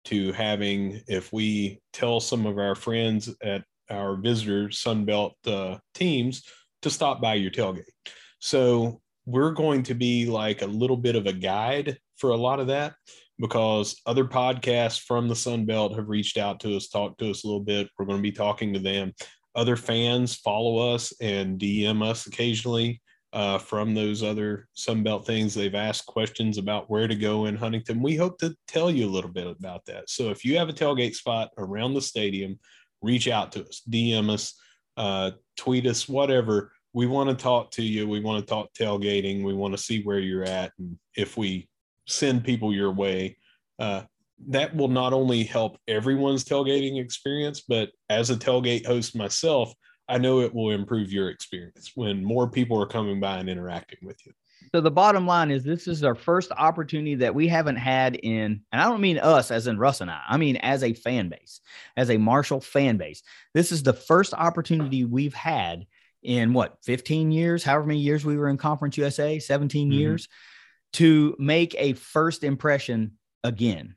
to 0.04 0.32
having, 0.32 1.00
if 1.06 1.32
we 1.32 1.80
tell 1.92 2.20
some 2.20 2.46
of 2.46 2.58
our 2.58 2.74
friends 2.74 3.34
at 3.42 3.64
our 3.90 4.16
visitor 4.16 4.68
Sunbelt 4.68 5.32
uh, 5.46 5.78
teams 5.94 6.44
to 6.82 6.90
stop 6.90 7.20
by 7.20 7.34
your 7.34 7.50
tailgate. 7.50 7.82
So 8.38 9.00
we're 9.26 9.52
going 9.52 9.82
to 9.84 9.94
be 9.94 10.26
like 10.26 10.62
a 10.62 10.66
little 10.66 10.96
bit 10.96 11.16
of 11.16 11.26
a 11.26 11.32
guide 11.32 11.98
for 12.16 12.30
a 12.30 12.36
lot 12.36 12.60
of 12.60 12.68
that 12.68 12.94
because 13.38 13.96
other 14.06 14.24
podcasts 14.24 15.00
from 15.00 15.28
the 15.28 15.36
Sun 15.36 15.64
Belt 15.64 15.94
have 15.94 16.08
reached 16.08 16.38
out 16.38 16.60
to 16.60 16.76
us, 16.76 16.88
talked 16.88 17.18
to 17.20 17.30
us 17.30 17.44
a 17.44 17.46
little 17.46 17.62
bit. 17.62 17.88
We're 17.98 18.06
going 18.06 18.18
to 18.18 18.22
be 18.22 18.32
talking 18.32 18.72
to 18.72 18.80
them. 18.80 19.12
Other 19.54 19.76
fans 19.76 20.34
follow 20.34 20.94
us 20.94 21.12
and 21.20 21.58
DM 21.58 22.06
us 22.06 22.26
occasionally 22.26 23.00
uh, 23.32 23.58
from 23.58 23.94
those 23.94 24.22
other 24.22 24.68
Sunbelt 24.76 25.26
things. 25.26 25.54
They've 25.54 25.74
asked 25.74 26.06
questions 26.06 26.58
about 26.58 26.88
where 26.90 27.08
to 27.08 27.14
go 27.14 27.46
in 27.46 27.56
Huntington. 27.56 28.02
We 28.02 28.16
hope 28.16 28.38
to 28.38 28.56
tell 28.66 28.90
you 28.90 29.06
a 29.06 29.10
little 29.10 29.30
bit 29.30 29.46
about 29.46 29.84
that. 29.86 30.08
So 30.08 30.30
if 30.30 30.44
you 30.44 30.56
have 30.58 30.68
a 30.68 30.72
tailgate 30.72 31.14
spot 31.14 31.50
around 31.58 31.94
the 31.94 32.00
stadium, 32.00 32.58
reach 33.02 33.28
out 33.28 33.52
to 33.52 33.66
us, 33.66 33.82
DM 33.88 34.30
us, 34.30 34.54
uh, 34.96 35.32
tweet 35.56 35.86
us, 35.86 36.08
whatever. 36.08 36.72
We 36.92 37.06
want 37.06 37.30
to 37.30 37.36
talk 37.36 37.70
to 37.72 37.82
you. 37.82 38.08
We 38.08 38.20
want 38.20 38.44
to 38.44 38.48
talk 38.48 38.72
tailgating. 38.72 39.44
We 39.44 39.54
want 39.54 39.74
to 39.74 39.82
see 39.82 40.02
where 40.02 40.18
you're 40.18 40.44
at. 40.44 40.72
And 40.78 40.98
if 41.16 41.36
we 41.36 41.68
send 42.06 42.44
people 42.44 42.72
your 42.72 42.90
way, 42.90 43.36
uh, 43.78 44.02
that 44.46 44.74
will 44.74 44.88
not 44.88 45.12
only 45.12 45.42
help 45.42 45.78
everyone's 45.88 46.44
tailgating 46.44 47.02
experience, 47.02 47.60
but 47.60 47.90
as 48.08 48.30
a 48.30 48.36
tailgate 48.36 48.86
host 48.86 49.16
myself, 49.16 49.74
I 50.08 50.18
know 50.18 50.40
it 50.40 50.54
will 50.54 50.70
improve 50.70 51.12
your 51.12 51.28
experience 51.28 51.92
when 51.94 52.24
more 52.24 52.48
people 52.48 52.80
are 52.80 52.86
coming 52.86 53.20
by 53.20 53.38
and 53.38 53.48
interacting 53.48 53.98
with 54.02 54.18
you. 54.24 54.32
So 54.74 54.80
the 54.80 54.90
bottom 54.90 55.26
line 55.26 55.50
is 55.50 55.64
this 55.64 55.86
is 55.86 56.04
our 56.04 56.14
first 56.14 56.50
opportunity 56.52 57.14
that 57.16 57.34
we 57.34 57.48
haven't 57.48 57.76
had 57.76 58.16
in, 58.16 58.62
and 58.72 58.82
I 58.82 58.84
don't 58.84 59.00
mean 59.00 59.18
us 59.18 59.50
as 59.50 59.66
in 59.66 59.78
Russ 59.78 60.00
and 60.00 60.10
I, 60.10 60.20
I 60.28 60.36
mean 60.36 60.56
as 60.56 60.82
a 60.82 60.94
fan 60.94 61.28
base, 61.28 61.60
as 61.96 62.10
a 62.10 62.18
Marshall 62.18 62.60
fan 62.60 62.96
base. 62.96 63.22
This 63.54 63.72
is 63.72 63.82
the 63.82 63.92
first 63.92 64.34
opportunity 64.34 65.04
we've 65.04 65.34
had 65.34 65.86
in 66.22 66.52
what 66.52 66.76
15 66.84 67.30
years, 67.30 67.62
however 67.62 67.86
many 67.86 68.00
years 68.00 68.24
we 68.24 68.36
were 68.36 68.48
in 68.48 68.56
Conference 68.56 68.96
USA, 68.96 69.38
17 69.38 69.88
mm-hmm. 69.88 69.98
years, 69.98 70.28
to 70.94 71.36
make 71.38 71.74
a 71.78 71.92
first 71.94 72.44
impression 72.44 73.12
again. 73.44 73.94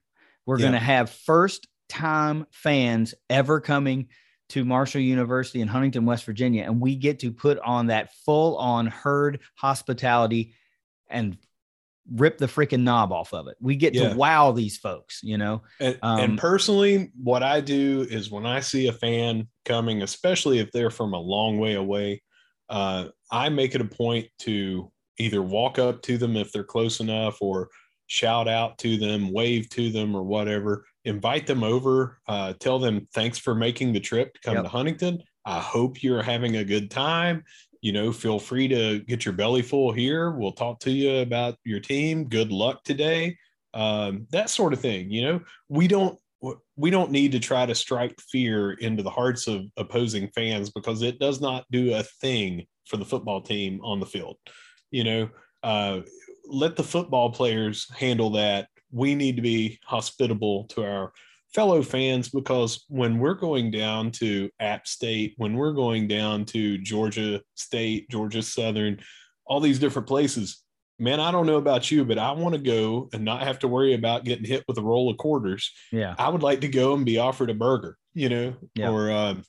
We're 0.52 0.60
yeah. 0.60 0.64
going 0.64 0.74
to 0.74 0.80
have 0.80 1.10
first 1.10 1.66
time 1.88 2.46
fans 2.52 3.16
ever 3.30 3.62
coming 3.62 4.10
to 4.50 4.66
Marshall 4.66 5.00
University 5.00 5.62
in 5.62 5.70
Huntington, 5.70 6.04
West 6.04 6.26
Virginia, 6.26 6.64
and 6.64 6.82
we 6.82 6.98
get 6.98 7.20
to 7.20 7.32
put 7.32 7.58
on 7.60 7.88
that 7.88 8.10
full 8.26 8.58
on 8.58 8.88
herd 8.88 9.40
hospitality 9.56 10.54
and 11.10 11.38
rip 12.14 12.38
the 12.38 12.48
freaking 12.48 12.82
knob 12.82 13.14
off 13.14 13.34
of 13.34 13.48
it. 13.48 13.56
We 13.62 13.78
get 13.78 13.94
yeah. 13.94 14.10
to 14.10 14.18
wow 14.18 14.52
these 14.52 14.78
folks, 14.78 15.22
you 15.24 15.38
know. 15.38 15.62
And, 15.80 15.98
um, 16.02 16.20
and, 16.20 16.38
personally, 16.38 17.14
what 17.16 17.44
I 17.44 17.62
do 17.62 18.06
is 18.10 18.30
when 18.30 18.46
I 18.46 18.60
see 18.60 18.90
a 18.90 18.92
fan 18.92 19.48
coming, 19.64 20.02
especially 20.02 20.60
if 20.60 20.70
they're 20.74 20.92
from 20.92 21.14
a 21.14 21.18
long 21.18 21.60
way 21.60 21.76
away, 21.76 22.22
uh, 22.68 23.06
I 23.32 23.48
make 23.48 23.74
it 23.74 23.80
a 23.80 23.86
point 23.86 24.28
to 24.40 24.92
either 25.18 25.42
walk 25.42 25.80
up 25.80 26.02
to 26.02 26.18
them 26.18 26.36
if 26.36 26.52
they're 26.52 26.66
close 26.66 27.00
enough 27.00 27.38
or 27.40 27.70
shout 28.12 28.48
out 28.48 28.78
to 28.80 28.98
them, 28.98 29.32
wave 29.32 29.70
to 29.70 29.90
them, 29.92 30.16
or 30.16 30.24
whatever 30.24 30.86
invite 31.06 31.48
them 31.48 31.64
over, 31.64 32.20
uh, 32.28 32.54
tell 32.60 32.80
them 32.80 33.08
thanks 33.14 33.38
for 33.38 33.56
making 33.56 33.94
the 33.94 34.00
trip 34.00 34.34
to 34.34 34.40
come 34.42 34.56
yep. 34.56 34.64
to 34.64 34.70
Huntington. 34.70 35.24
I 35.46 35.60
hope 35.60 36.04
you're 36.04 36.22
having 36.22 36.58
a 36.58 36.64
good 36.64 36.92
time. 36.92 37.44
You 37.82 37.94
know, 37.94 38.12
feel 38.12 38.38
free 38.38 38.68
to 38.68 39.00
get 39.00 39.26
your 39.26 39.34
belly 39.34 39.64
full 39.64 39.92
here. 39.92 40.32
We'll 40.32 40.52
talk 40.52 40.80
to 40.82 40.92
you 40.92 41.20
about 41.20 41.56
your 41.64 41.80
team. 41.80 42.26
Good 42.26 42.52
luck 42.52 42.84
today. 42.84 43.38
Um, 43.74 44.28
that 44.32 44.52
sort 44.52 44.74
of 44.74 44.80
thing. 44.80 45.10
You 45.10 45.24
know, 45.24 45.42
we 45.70 45.88
don't 45.88 46.18
we 46.76 46.90
don't 46.90 47.12
need 47.12 47.32
to 47.32 47.40
try 47.40 47.68
to 47.68 47.76
strike 47.76 48.20
fear 48.32 48.74
into 48.74 49.04
the 49.04 49.10
hearts 49.12 49.48
of 49.48 49.64
opposing 49.78 50.28
fans 50.30 50.72
because 50.72 51.04
it 51.04 51.20
does 51.20 51.40
not 51.40 51.66
do 51.72 51.94
a 51.94 52.04
thing 52.04 52.66
for 52.88 52.98
the 52.98 53.06
football 53.06 53.42
team 53.42 53.80
on 53.84 54.00
the 54.00 54.08
field. 54.08 54.38
You 54.90 55.04
know, 55.04 55.30
uh, 55.64 56.02
let 56.52 56.76
the 56.76 56.84
football 56.84 57.32
players 57.32 57.88
handle 57.98 58.32
that 58.32 58.68
we 58.92 59.16
need 59.16 59.36
to 59.38 59.42
be 59.42 59.80
hospitable 59.86 60.66
to 60.66 60.84
our 60.84 61.14
fellow 61.54 61.82
fans 61.82 62.30
because 62.30 62.86
when 62.88 63.20
we're 63.20 63.34
going 63.34 63.72
down 63.72 64.12
to 64.12 64.50
App 64.60 64.88
State, 64.88 65.34
when 65.38 65.56
we're 65.56 65.74
going 65.74 66.08
down 66.08 66.46
to 66.46 66.78
Georgia 66.78 67.42
State, 67.56 68.10
Georgia 68.10 68.42
Southern, 68.42 69.00
all 69.46 69.60
these 69.60 69.80
different 69.80 70.08
places, 70.08 70.64
man, 71.00 71.20
I 71.20 71.32
don't 71.32 71.46
know 71.46 71.58
about 71.58 71.90
you, 71.92 72.06
but 72.06 72.18
I 72.18 72.32
want 72.32 72.56
to 72.56 72.62
go 72.62 73.10
and 73.14 73.26
not 73.26 73.44
have 73.44 73.60
to 73.60 73.68
worry 73.68 73.94
about 73.94 74.24
getting 74.24 74.46
hit 74.46 74.64
with 74.68 74.78
a 74.78 74.84
roll 74.84 75.10
of 75.10 75.18
quarters. 75.18 75.72
Yeah. 75.92 76.16
I 76.18 76.30
would 76.30 76.44
like 76.44 76.62
to 76.62 76.68
go 76.68 76.94
and 76.94 77.06
be 77.06 77.18
offered 77.18 77.50
a 77.50 77.54
burger, 77.54 77.98
you 78.14 78.30
know, 78.30 78.56
yeah. 78.76 78.90
or, 78.90 79.12
um, 79.12 79.44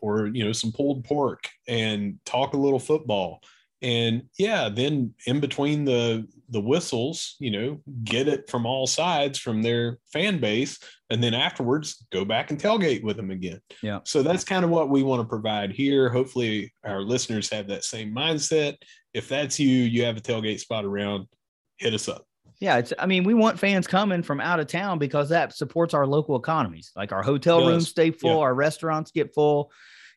or, 0.00 0.28
you 0.28 0.44
know, 0.44 0.52
some 0.52 0.72
pulled 0.72 1.04
pork 1.04 1.48
and 1.66 2.18
talk 2.24 2.54
a 2.54 2.58
little 2.58 2.78
football 2.78 3.40
and 3.82 4.22
yeah 4.38 4.68
then 4.68 5.14
in 5.26 5.38
between 5.38 5.84
the 5.84 6.26
the 6.50 6.60
whistles 6.60 7.36
you 7.38 7.50
know 7.50 7.80
get 8.02 8.26
it 8.26 8.48
from 8.50 8.66
all 8.66 8.86
sides 8.86 9.38
from 9.38 9.62
their 9.62 9.98
fan 10.12 10.38
base 10.38 10.78
and 11.10 11.22
then 11.22 11.32
afterwards 11.32 12.04
go 12.10 12.24
back 12.24 12.50
and 12.50 12.60
tailgate 12.60 13.04
with 13.04 13.16
them 13.16 13.30
again 13.30 13.60
yeah 13.82 14.00
so 14.04 14.22
that's 14.22 14.44
kind 14.44 14.64
of 14.64 14.70
what 14.70 14.90
we 14.90 15.02
want 15.02 15.22
to 15.22 15.28
provide 15.28 15.70
here 15.70 16.08
hopefully 16.08 16.72
our 16.84 17.02
listeners 17.02 17.48
have 17.48 17.68
that 17.68 17.84
same 17.84 18.12
mindset 18.12 18.76
if 19.14 19.28
that's 19.28 19.60
you 19.60 19.68
you 19.68 20.04
have 20.04 20.16
a 20.16 20.20
tailgate 20.20 20.58
spot 20.58 20.84
around 20.84 21.26
hit 21.78 21.94
us 21.94 22.08
up 22.08 22.24
yeah, 22.60 22.78
it's. 22.78 22.92
I 22.98 23.06
mean, 23.06 23.22
we 23.22 23.34
want 23.34 23.56
fans 23.56 23.86
coming 23.86 24.20
from 24.20 24.40
out 24.40 24.58
of 24.58 24.66
town 24.66 24.98
because 24.98 25.28
that 25.28 25.54
supports 25.54 25.94
our 25.94 26.04
local 26.04 26.34
economies. 26.34 26.90
Like 26.96 27.12
our 27.12 27.22
hotel 27.22 27.64
rooms 27.64 27.88
stay 27.88 28.10
full, 28.10 28.38
yeah. 28.38 28.38
our 28.38 28.52
restaurants 28.52 29.12
get 29.12 29.32
full 29.32 29.70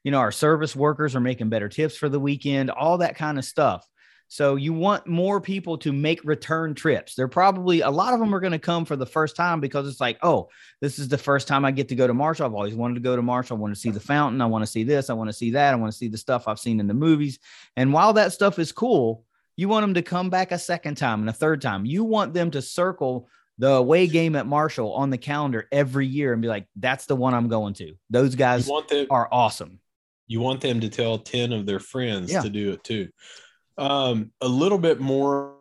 you 0.04 0.12
know, 0.12 0.20
our 0.20 0.32
service 0.32 0.76
workers 0.76 1.16
are 1.16 1.22
making 1.22 1.50
better 1.50 1.70
tips 1.70 1.96
for 1.96 2.10
the 2.10 2.20
weekend, 2.20 2.72
all 2.72 3.00
that 3.00 3.16
kind 3.16 3.38
of 3.38 3.46
stuff. 3.46 3.86
So 4.32 4.56
you 4.56 4.72
want 4.72 5.08
more 5.08 5.42
people 5.42 5.78
to 5.80 5.92
make 5.92 6.24
return 6.24 6.74
trips. 6.74 7.16
They're 7.16 7.28
probably 7.28 7.82
a 7.82 7.90
lot 7.90 8.14
of 8.14 8.22
them 8.22 8.34
are 8.34 8.40
going 8.40 8.54
to 8.54 8.60
come 8.60 8.86
for 8.86 8.96
the 8.96 9.06
first 9.06 9.36
time 9.36 9.60
because 9.60 9.90
it's 9.90 10.00
like, 10.00 10.18
oh, 10.24 10.48
this 10.80 11.00
is 11.00 11.10
the 11.10 11.18
first 11.18 11.50
time 11.50 11.66
I 11.66 11.72
get 11.72 11.90
to 11.90 11.96
go 11.96 12.08
to 12.08 12.14
Marshall. 12.14 12.46
I've 12.46 12.54
always 12.54 12.74
wanted 12.74 12.94
to 12.94 13.02
go 13.02 13.18
to 13.18 13.22
Marshall. 13.22 13.58
I 13.58 13.60
want 13.60 13.76
to 13.76 13.80
see 13.80 13.90
the 13.90 14.00
fountain. 14.00 14.40
I 14.40 14.46
want 14.46 14.62
to 14.62 14.72
see 14.72 14.86
this. 14.86 15.10
I 15.10 15.14
want 15.16 15.30
to 15.30 15.34
see 15.34 15.52
that. 15.52 15.74
I 15.74 15.76
want 15.76 15.92
to 15.92 15.98
see 15.98 16.08
the 16.08 16.18
stuff 16.18 16.48
I've 16.48 16.60
seen 16.60 16.80
in 16.80 16.88
the 16.88 16.94
movies. 16.94 17.40
And 17.76 17.92
while 17.92 18.14
that 18.14 18.32
stuff 18.32 18.58
is 18.58 18.72
cool, 18.72 19.26
you 19.58 19.68
want 19.68 19.84
them 19.84 19.96
to 19.96 20.02
come 20.02 20.30
back 20.30 20.54
a 20.54 20.58
second 20.58 20.96
time 20.96 21.20
and 21.20 21.30
a 21.30 21.34
third 21.34 21.62
time. 21.62 21.86
You 21.86 22.06
want 22.06 22.34
them 22.34 22.52
to 22.52 22.62
circle 22.62 23.28
the 23.58 23.74
away 23.74 24.08
game 24.08 24.38
at 24.38 24.48
Marshall 24.48 24.94
on 24.94 25.10
the 25.10 25.18
calendar 25.18 25.68
every 25.74 26.08
year 26.08 26.32
and 26.32 26.42
be 26.42 26.48
like, 26.48 26.68
that's 26.78 27.06
the 27.06 27.18
one 27.18 27.34
I'm 27.34 27.50
going 27.50 27.74
to. 27.76 27.96
Those 28.10 28.36
guys 28.36 28.70
are 29.10 29.28
awesome 29.30 29.82
you 30.32 30.40
want 30.40 30.62
them 30.62 30.80
to 30.80 30.88
tell 30.88 31.18
10 31.18 31.52
of 31.52 31.66
their 31.66 31.82
friends 31.82 32.32
Yeah. 32.32 32.42
to 32.42 32.50
do 32.50 32.72
it 32.72 32.82
too. 32.86 33.10
Um, 33.78 34.32
a 34.40 34.48
little 34.48 34.78
bit 34.78 35.02
more 35.02 35.58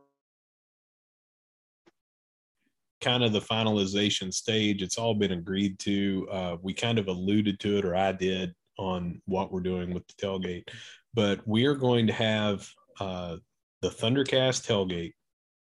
kind 3.01 3.25
of 3.25 3.33
the 3.33 3.41
finalization 3.41 4.33
stage. 4.33 4.81
It's 4.81 4.97
all 4.97 5.15
been 5.15 5.33
agreed 5.33 5.81
to. 5.81 6.29
Uh, 6.31 6.57
we 6.63 6.73
kind 6.73 7.01
of 7.01 7.09
alluded 7.09 7.59
to 7.61 7.79
it, 7.79 7.85
or 7.85 7.97
I 7.97 8.13
did, 8.13 8.55
on 8.79 9.21
what 9.25 9.51
we're 9.51 9.61
doing 9.61 9.93
with 9.93 10.07
the 10.07 10.15
tailgate. 10.25 10.69
But 11.15 11.41
we 11.49 11.67
are 11.67 11.75
going 11.75 12.07
to 12.07 12.13
have 12.13 12.69
uh, 13.01 13.39
the 13.83 13.89
Thundercast 13.89 14.65
tailgate 14.69 15.15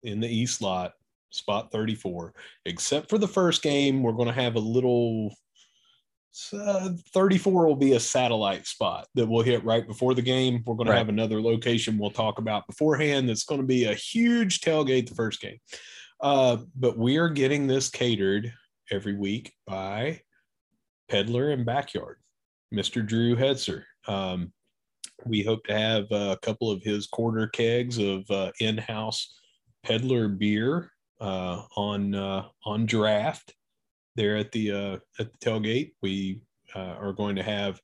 in 0.04 0.20
the 0.20 0.28
East 0.28 0.62
lot, 0.62 0.92
spot 1.30 1.72
34. 1.72 2.34
Except 2.66 3.08
for 3.10 3.18
the 3.18 3.26
first 3.26 3.62
game, 3.62 4.00
we're 4.00 4.12
going 4.12 4.28
to 4.28 4.34
have 4.42 4.54
a 4.54 4.60
little. 4.60 5.34
Uh, 6.52 6.90
34 7.12 7.66
will 7.66 7.76
be 7.76 7.92
a 7.92 8.00
satellite 8.00 8.66
spot 8.66 9.06
that 9.14 9.26
we'll 9.26 9.42
hit 9.42 9.62
right 9.64 9.86
before 9.86 10.14
the 10.14 10.22
game. 10.22 10.62
We're 10.64 10.76
going 10.76 10.86
to 10.86 10.96
have 10.96 11.10
another 11.10 11.42
location 11.42 11.98
we'll 11.98 12.10
talk 12.10 12.38
about 12.38 12.66
beforehand. 12.66 13.28
That's 13.28 13.44
going 13.44 13.60
to 13.60 13.66
be 13.66 13.84
a 13.84 13.94
huge 13.94 14.60
tailgate 14.60 15.08
the 15.08 15.14
first 15.14 15.40
game. 15.40 15.58
Uh, 16.20 16.58
but 16.74 16.96
we 16.96 17.18
are 17.18 17.28
getting 17.28 17.66
this 17.66 17.90
catered 17.90 18.52
every 18.90 19.14
week 19.14 19.52
by 19.66 20.22
Peddler 21.08 21.50
and 21.50 21.66
Backyard, 21.66 22.16
Mr. 22.72 23.06
Drew 23.06 23.36
Hetzer. 23.36 23.82
Um, 24.08 24.52
we 25.26 25.42
hope 25.42 25.64
to 25.64 25.76
have 25.76 26.06
a 26.10 26.38
couple 26.40 26.70
of 26.70 26.82
his 26.82 27.06
quarter 27.06 27.46
kegs 27.46 27.98
of 27.98 28.28
uh, 28.30 28.52
in-house 28.60 29.34
Peddler 29.82 30.28
beer 30.28 30.90
uh, 31.20 31.62
on 31.76 32.14
uh, 32.14 32.46
on 32.64 32.86
draft 32.86 33.54
there 34.16 34.36
at 34.36 34.52
the 34.52 34.72
uh, 34.72 34.96
at 35.18 35.32
the 35.32 35.38
tailgate. 35.38 35.92
We 36.02 36.42
uh, 36.74 36.94
are 37.00 37.12
going 37.12 37.36
to 37.36 37.42
have 37.42 37.80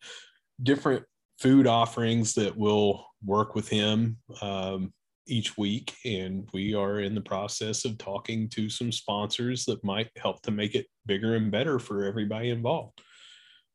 different 0.62 1.04
food 1.38 1.66
offerings 1.66 2.34
that 2.34 2.56
will 2.56 3.06
work 3.24 3.54
with 3.54 3.68
him 3.68 4.16
um, 4.42 4.92
each 5.26 5.56
week, 5.56 5.94
and 6.04 6.48
we 6.52 6.74
are 6.74 7.00
in 7.00 7.14
the 7.14 7.20
process 7.20 7.84
of 7.84 7.98
talking 7.98 8.48
to 8.50 8.68
some 8.68 8.90
sponsors 8.90 9.64
that 9.66 9.84
might 9.84 10.10
help 10.16 10.42
to 10.42 10.50
make 10.50 10.74
it 10.74 10.86
bigger 11.06 11.36
and 11.36 11.50
better 11.50 11.78
for 11.78 12.04
everybody 12.04 12.50
involved. 12.50 13.00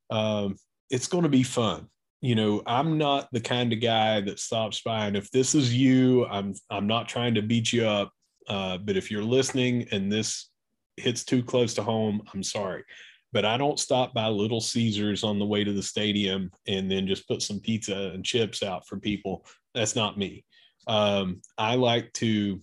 Um, 0.09 0.55
it's 0.89 1.07
going 1.07 1.23
to 1.23 1.29
be 1.29 1.43
fun. 1.43 1.87
You 2.21 2.35
know, 2.35 2.61
I'm 2.65 2.97
not 2.97 3.27
the 3.31 3.41
kind 3.41 3.73
of 3.73 3.81
guy 3.81 4.21
that 4.21 4.39
stops 4.39 4.81
by, 4.81 5.07
and 5.07 5.17
if 5.17 5.29
this 5.31 5.55
is 5.55 5.73
you, 5.73 6.25
I'm 6.27 6.53
I'm 6.69 6.87
not 6.87 7.07
trying 7.09 7.35
to 7.35 7.41
beat 7.41 7.71
you 7.73 7.85
up. 7.85 8.11
Uh, 8.47 8.77
but 8.77 8.97
if 8.97 9.09
you're 9.09 9.23
listening 9.23 9.87
and 9.91 10.11
this 10.11 10.49
hits 10.97 11.23
too 11.23 11.43
close 11.43 11.73
to 11.75 11.83
home, 11.83 12.21
I'm 12.33 12.43
sorry. 12.43 12.83
But 13.31 13.45
I 13.45 13.57
don't 13.57 13.79
stop 13.79 14.13
by 14.13 14.27
Little 14.27 14.61
Caesars 14.61 15.23
on 15.23 15.39
the 15.39 15.45
way 15.45 15.63
to 15.63 15.73
the 15.73 15.81
stadium 15.81 16.51
and 16.67 16.89
then 16.89 17.07
just 17.07 17.27
put 17.27 17.41
some 17.41 17.59
pizza 17.59 18.11
and 18.13 18.23
chips 18.23 18.61
out 18.61 18.87
for 18.87 18.99
people. 18.99 19.45
That's 19.73 19.95
not 19.95 20.19
me. 20.19 20.45
Um, 20.85 21.41
I 21.57 21.75
like 21.75 22.13
to 22.13 22.59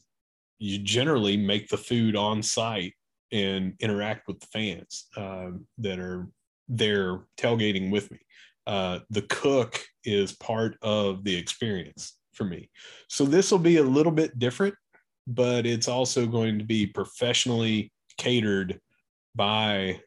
you 0.60 0.78
generally 0.78 1.36
make 1.36 1.68
the 1.68 1.76
food 1.76 2.14
on 2.14 2.42
site 2.42 2.92
and 3.32 3.74
interact 3.80 4.28
with 4.28 4.38
the 4.40 4.46
fans 4.46 5.06
um, 5.16 5.66
that 5.78 5.98
are 5.98 6.28
there 6.68 7.20
tailgating 7.38 7.90
with 7.90 8.10
me. 8.10 8.18
Uh, 8.66 9.00
the 9.08 9.22
cook 9.22 9.82
is 10.04 10.32
part 10.32 10.76
of 10.82 11.24
the 11.24 11.34
experience 11.34 12.18
for 12.34 12.44
me. 12.44 12.70
So 13.08 13.24
this 13.24 13.50
will 13.50 13.58
be 13.58 13.78
a 13.78 13.82
little 13.82 14.12
bit 14.12 14.38
different, 14.38 14.74
but 15.26 15.66
it's 15.66 15.88
also 15.88 16.26
going 16.26 16.58
to 16.58 16.64
be 16.64 16.86
professionally 16.86 17.90
catered 18.20 18.80
by 19.34 20.00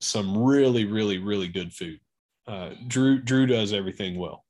some 0.00 0.36
really, 0.36 0.84
really, 0.84 1.18
really 1.18 1.48
good 1.48 1.72
food. 1.72 2.00
Uh, 2.46 2.70
Drew 2.88 3.20
Drew 3.22 3.46
does 3.46 3.72
everything 3.72 4.18
well. 4.18 4.44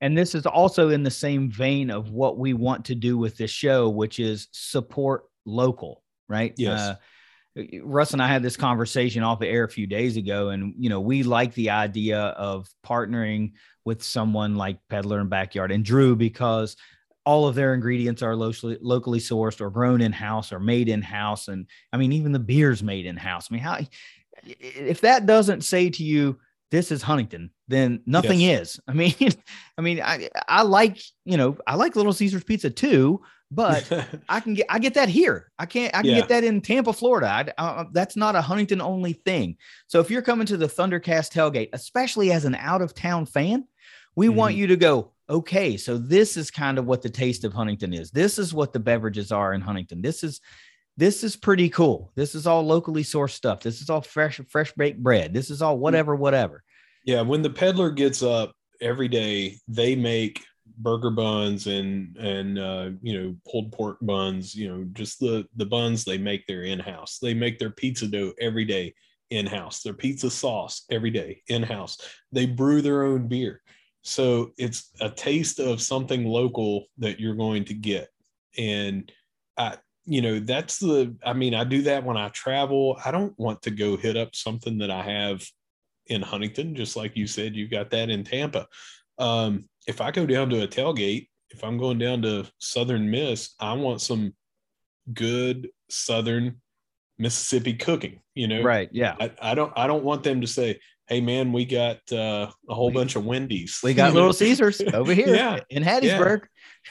And 0.00 0.16
this 0.16 0.36
is 0.36 0.46
also 0.46 0.90
in 0.90 1.02
the 1.02 1.10
same 1.10 1.50
vein 1.50 1.90
of 1.90 2.10
what 2.12 2.38
we 2.38 2.52
want 2.52 2.84
to 2.86 2.94
do 2.94 3.18
with 3.18 3.36
this 3.36 3.50
show, 3.50 3.88
which 3.88 4.20
is 4.20 4.46
support 4.52 5.24
local, 5.44 6.04
right? 6.28 6.54
Yes. 6.56 6.80
Uh, 6.80 6.96
Russ 7.82 8.12
and 8.12 8.22
I 8.22 8.28
had 8.28 8.44
this 8.44 8.56
conversation 8.56 9.24
off 9.24 9.40
the 9.40 9.48
air 9.48 9.64
a 9.64 9.68
few 9.68 9.88
days 9.88 10.16
ago, 10.16 10.50
and 10.50 10.74
you 10.78 10.88
know 10.88 11.00
we 11.00 11.24
like 11.24 11.54
the 11.54 11.70
idea 11.70 12.20
of 12.20 12.68
partnering 12.86 13.52
with 13.84 14.02
someone 14.02 14.54
like 14.54 14.78
Peddler 14.88 15.18
and 15.18 15.30
Backyard 15.30 15.72
and 15.72 15.84
Drew 15.84 16.14
because 16.14 16.76
all 17.28 17.46
of 17.46 17.54
their 17.54 17.74
ingredients 17.74 18.22
are 18.22 18.34
locally 18.34 18.78
locally 18.80 19.18
sourced 19.20 19.60
or 19.60 19.68
grown 19.68 20.00
in 20.00 20.12
house 20.12 20.50
or 20.50 20.58
made 20.58 20.88
in 20.88 21.02
house, 21.02 21.48
and 21.48 21.66
I 21.92 21.98
mean 21.98 22.12
even 22.12 22.32
the 22.32 22.38
beer's 22.38 22.82
made 22.82 23.04
in 23.04 23.18
house. 23.18 23.48
I 23.50 23.54
mean, 23.54 23.62
how 23.62 23.78
if 24.44 25.00
that 25.02 25.26
doesn't 25.26 25.62
say 25.62 25.90
to 25.90 26.02
you 26.02 26.38
this 26.70 26.90
is 26.90 27.02
Huntington, 27.02 27.50
then 27.66 28.00
nothing 28.06 28.40
Yes. 28.40 28.60
is. 28.76 28.80
I 28.88 28.92
mean, 28.94 29.14
I 29.78 29.82
mean, 29.82 30.00
I 30.02 30.30
I 30.48 30.62
like 30.62 30.98
you 31.26 31.36
know 31.36 31.58
I 31.66 31.74
like 31.74 31.96
Little 31.96 32.14
Caesars 32.14 32.44
pizza 32.44 32.70
too, 32.70 33.20
but 33.50 33.84
I 34.28 34.40
can 34.40 34.54
get 34.54 34.66
I 34.70 34.78
get 34.78 34.94
that 34.94 35.10
here. 35.10 35.50
I 35.58 35.66
can't 35.66 35.94
I 35.94 35.98
can 36.00 36.10
Yeah. 36.10 36.14
get 36.20 36.28
that 36.28 36.44
in 36.44 36.62
Tampa, 36.62 36.94
Florida. 36.94 37.26
I, 37.58 37.62
uh, 37.62 37.84
that's 37.92 38.16
not 38.16 38.36
a 38.36 38.40
Huntington 38.40 38.80
only 38.80 39.12
thing. 39.12 39.56
So 39.86 40.00
if 40.00 40.10
you're 40.10 40.22
coming 40.22 40.46
to 40.46 40.56
the 40.56 40.66
Thundercast 40.66 41.30
tailgate, 41.32 41.70
especially 41.74 42.32
as 42.32 42.46
an 42.46 42.54
out 42.54 42.80
of 42.80 42.94
town 42.94 43.26
fan, 43.26 43.64
we 44.16 44.30
want 44.30 44.54
Mhm. 44.54 44.58
you 44.60 44.66
to 44.68 44.76
go. 44.76 45.12
Okay, 45.30 45.76
so 45.76 45.98
this 45.98 46.36
is 46.36 46.50
kind 46.50 46.78
of 46.78 46.86
what 46.86 47.02
the 47.02 47.10
taste 47.10 47.44
of 47.44 47.52
Huntington 47.52 47.92
is. 47.92 48.10
This 48.10 48.38
is 48.38 48.54
what 48.54 48.72
the 48.72 48.80
beverages 48.80 49.30
are 49.30 49.52
in 49.52 49.60
Huntington. 49.60 50.00
This 50.00 50.24
is 50.24 50.40
this 50.96 51.22
is 51.22 51.36
pretty 51.36 51.68
cool. 51.68 52.10
This 52.16 52.34
is 52.34 52.46
all 52.46 52.64
locally 52.64 53.04
sourced 53.04 53.30
stuff. 53.30 53.60
This 53.60 53.80
is 53.80 53.88
all 53.88 54.00
fresh 54.00 54.40
fresh 54.48 54.72
baked 54.72 55.02
bread. 55.02 55.32
This 55.32 55.50
is 55.50 55.62
all 55.62 55.78
whatever 55.78 56.16
whatever. 56.16 56.64
Yeah, 57.04 57.20
when 57.22 57.42
the 57.42 57.50
peddler 57.50 57.90
gets 57.90 58.22
up 58.22 58.52
every 58.80 59.08
day, 59.08 59.56
they 59.68 59.94
make 59.94 60.44
burger 60.78 61.10
buns 61.10 61.66
and 61.66 62.16
and 62.16 62.58
uh, 62.58 62.90
you 63.02 63.20
know 63.20 63.36
pulled 63.50 63.72
pork 63.72 63.98
buns. 64.02 64.54
You 64.54 64.68
know, 64.68 64.84
just 64.92 65.20
the 65.20 65.46
the 65.56 65.66
buns 65.66 66.04
they 66.04 66.18
make 66.18 66.46
their 66.46 66.62
in 66.62 66.78
house. 66.78 67.18
They 67.20 67.34
make 67.34 67.58
their 67.58 67.70
pizza 67.70 68.06
dough 68.08 68.32
every 68.40 68.64
day 68.64 68.94
in 69.30 69.46
house. 69.46 69.82
Their 69.82 69.94
pizza 69.94 70.30
sauce 70.30 70.84
every 70.90 71.10
day 71.10 71.42
in 71.48 71.62
house. 71.62 71.98
They 72.32 72.46
brew 72.46 72.82
their 72.82 73.04
own 73.04 73.28
beer, 73.28 73.62
so 74.02 74.52
it's 74.56 74.90
a 75.00 75.10
taste 75.10 75.60
of 75.60 75.82
something 75.82 76.24
local 76.24 76.86
that 76.98 77.20
you're 77.20 77.34
going 77.34 77.64
to 77.66 77.74
get. 77.74 78.08
And 78.56 79.10
I, 79.56 79.76
you 80.04 80.22
know, 80.22 80.38
that's 80.38 80.78
the. 80.78 81.14
I 81.24 81.34
mean, 81.34 81.54
I 81.54 81.64
do 81.64 81.82
that 81.82 82.04
when 82.04 82.16
I 82.16 82.28
travel. 82.30 82.98
I 83.04 83.10
don't 83.10 83.38
want 83.38 83.62
to 83.62 83.70
go 83.70 83.96
hit 83.96 84.16
up 84.16 84.34
something 84.34 84.78
that 84.78 84.90
I 84.90 85.02
have 85.02 85.44
in 86.06 86.22
Huntington, 86.22 86.74
just 86.74 86.96
like 86.96 87.16
you 87.16 87.26
said, 87.26 87.54
you 87.54 87.68
got 87.68 87.90
that 87.90 88.08
in 88.08 88.24
Tampa. 88.24 88.66
Um, 89.18 89.68
if 89.86 90.00
I 90.00 90.10
go 90.10 90.24
down 90.26 90.48
to 90.50 90.62
a 90.62 90.68
tailgate, 90.68 91.28
if 91.50 91.62
I'm 91.62 91.78
going 91.78 91.98
down 91.98 92.22
to 92.22 92.46
Southern 92.58 93.10
Miss, 93.10 93.54
I 93.60 93.72
want 93.74 94.00
some 94.00 94.34
good 95.12 95.68
Southern 95.90 96.60
Mississippi 97.18 97.74
cooking. 97.74 98.20
You 98.34 98.48
know, 98.48 98.62
Right. 98.62 98.88
Yeah. 98.92 99.16
I, 99.20 99.32
I 99.40 99.54
don't 99.54 99.72
I 99.76 99.86
don't 99.86 100.04
want 100.04 100.22
them 100.22 100.40
to 100.40 100.46
say, 100.46 100.80
"Hey, 101.08 101.20
man, 101.20 101.52
we 101.52 101.64
got 101.64 101.98
uh, 102.12 102.50
a 102.68 102.74
whole 102.74 102.88
We- 102.88 102.94
bunch 102.94 103.16
of 103.16 103.24
Wendy's. 103.24 103.80
We 103.82 103.94
got 103.94 104.12
Little 104.14 104.32
Caesars 104.44 104.80
over 104.92 105.12
here 105.14 105.28
Yeah. 105.34 105.60
in 105.70 105.82
Hattiesburg. 105.82 106.42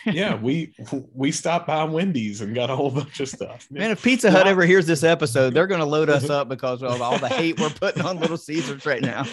yeah, 0.05 0.36
we 0.36 0.74
we 1.13 1.32
stopped 1.32 1.65
by 1.68 1.84
Wendy's 1.84 2.41
and 2.41 2.53
got 2.53 2.70
a 2.70 2.76
whole 2.76 2.91
bunch 2.91 3.20
of 3.20 3.30
stuff. 3.30 3.68
Man, 3.72 3.89
if 3.91 4.03
Pizza 4.03 4.30
Hut 4.30 4.45
Yeah. 4.45 4.51
ever 4.51 4.65
hears 4.65 4.86
this 4.86 5.03
episode, 5.03 5.53
they're 5.53 5.68
going 5.68 5.80
to 5.80 5.86
load 5.86 6.09
us 6.09 6.30
up 6.30 6.49
because 6.49 6.84
of 6.84 7.01
all 7.01 7.18
the 7.18 7.30
hate 7.30 7.59
we're 7.59 7.70
putting 7.72 8.03
on 8.03 8.20
Little 8.20 8.38
Caesars 8.38 8.86
right 8.86 9.01
now. 9.01 9.26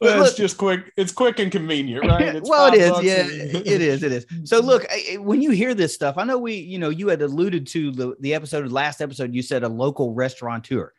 But 0.00 0.06
well, 0.06 0.18
look- 0.18 0.28
it's 0.28 0.36
just 0.36 0.58
quick. 0.58 0.92
It's 0.96 1.12
quick 1.12 1.38
and 1.40 1.50
convenient, 1.50 2.06
right? 2.06 2.34
It's 2.36 2.48
well, 2.48 2.72
it 2.72 2.78
is. 2.80 3.02
Yeah, 3.02 3.22
and- 3.22 3.66
it 3.66 3.80
is. 3.82 4.02
It 4.02 4.12
is. 4.12 4.26
So, 4.44 4.60
look, 4.60 4.86
when 5.18 5.42
you 5.42 5.50
hear 5.50 5.74
this 5.74 5.94
stuff, 5.94 6.16
I 6.18 6.24
know 6.24 6.38
we, 6.38 6.54
you 6.54 6.78
know, 6.78 6.88
you 6.90 7.08
had 7.08 7.20
alluded 7.22 7.66
to 7.68 7.90
the 7.90 8.16
the 8.20 8.34
episode, 8.34 8.70
last 8.70 9.00
episode, 9.00 9.34
you 9.34 9.42
said 9.42 9.64
a 9.64 9.68
local 9.68 10.14
restaurateur, 10.14 10.92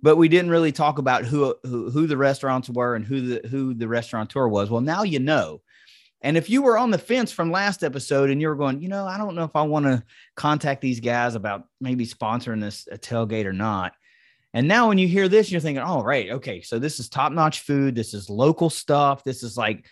but 0.00 0.16
we 0.16 0.28
didn't 0.28 0.50
really 0.50 0.72
talk 0.72 0.98
about 0.98 1.24
who 1.24 1.54
who, 1.64 1.90
who 1.90 2.06
the 2.06 2.16
restaurants 2.16 2.70
were 2.70 2.94
and 2.94 3.04
who 3.04 3.20
the 3.20 3.48
who 3.48 3.74
the 3.74 3.88
restaurateur 3.88 4.46
was. 4.48 4.70
Well, 4.70 4.80
now 4.80 5.02
you 5.02 5.18
know. 5.18 5.60
And 6.22 6.38
if 6.38 6.48
you 6.48 6.62
were 6.62 6.78
on 6.78 6.90
the 6.90 6.96
fence 6.96 7.32
from 7.32 7.50
last 7.50 7.84
episode 7.84 8.30
and 8.30 8.40
you 8.40 8.48
were 8.48 8.54
going, 8.54 8.80
you 8.80 8.88
know, 8.88 9.06
I 9.06 9.18
don't 9.18 9.34
know 9.34 9.44
if 9.44 9.54
I 9.54 9.60
want 9.60 9.84
to 9.84 10.02
contact 10.36 10.80
these 10.80 10.98
guys 11.00 11.34
about 11.34 11.64
maybe 11.82 12.06
sponsoring 12.06 12.62
this 12.62 12.88
a 12.90 12.96
tailgate 12.96 13.44
or 13.44 13.52
not. 13.52 13.92
And 14.54 14.66
now 14.68 14.88
when 14.88 14.98
you 14.98 15.06
hear 15.08 15.28
this, 15.28 15.50
you're 15.50 15.60
thinking, 15.60 15.84
oh, 15.84 16.02
right, 16.02 16.30
okay, 16.30 16.62
so 16.62 16.78
this 16.78 16.98
is 17.00 17.08
top-notch 17.08 17.60
food. 17.60 17.94
This 17.94 18.14
is 18.14 18.30
local 18.30 18.70
stuff. 18.70 19.24
This 19.24 19.42
is 19.42 19.56
like 19.56 19.84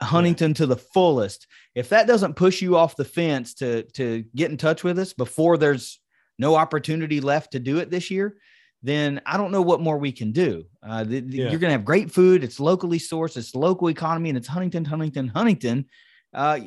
Huntington 0.00 0.54
to 0.54 0.66
the 0.66 0.76
fullest. 0.76 1.46
If 1.74 1.88
that 1.90 2.06
doesn't 2.06 2.34
push 2.34 2.62
you 2.62 2.76
off 2.76 2.96
the 2.96 3.04
fence 3.04 3.54
to 3.54 3.82
to 3.94 4.24
get 4.34 4.50
in 4.50 4.56
touch 4.56 4.84
with 4.84 4.98
us 4.98 5.12
before 5.12 5.56
there's 5.58 6.00
no 6.38 6.54
opportunity 6.54 7.20
left 7.20 7.52
to 7.52 7.58
do 7.60 7.78
it 7.78 7.90
this 7.90 8.10
year, 8.10 8.36
then 8.82 9.20
I 9.26 9.36
don't 9.36 9.50
know 9.52 9.62
what 9.62 9.80
more 9.80 9.98
we 9.98 10.12
can 10.12 10.32
do. 10.32 10.64
Uh, 10.82 11.04
the, 11.04 11.20
the- 11.20 11.36
Yeah. 11.38 11.50
You're 11.50 11.60
going 11.60 11.70
to 11.72 11.78
have 11.78 11.84
great 11.84 12.10
food. 12.10 12.44
It's 12.44 12.60
locally 12.60 12.98
sourced. 12.98 13.36
It's 13.36 13.54
local 13.54 13.88
economy, 13.88 14.28
and 14.30 14.38
it's 14.38 14.48
Huntington, 14.48 14.84
Huntington, 14.84 15.28
Huntington. 15.28 15.86
Uh, 16.32 16.60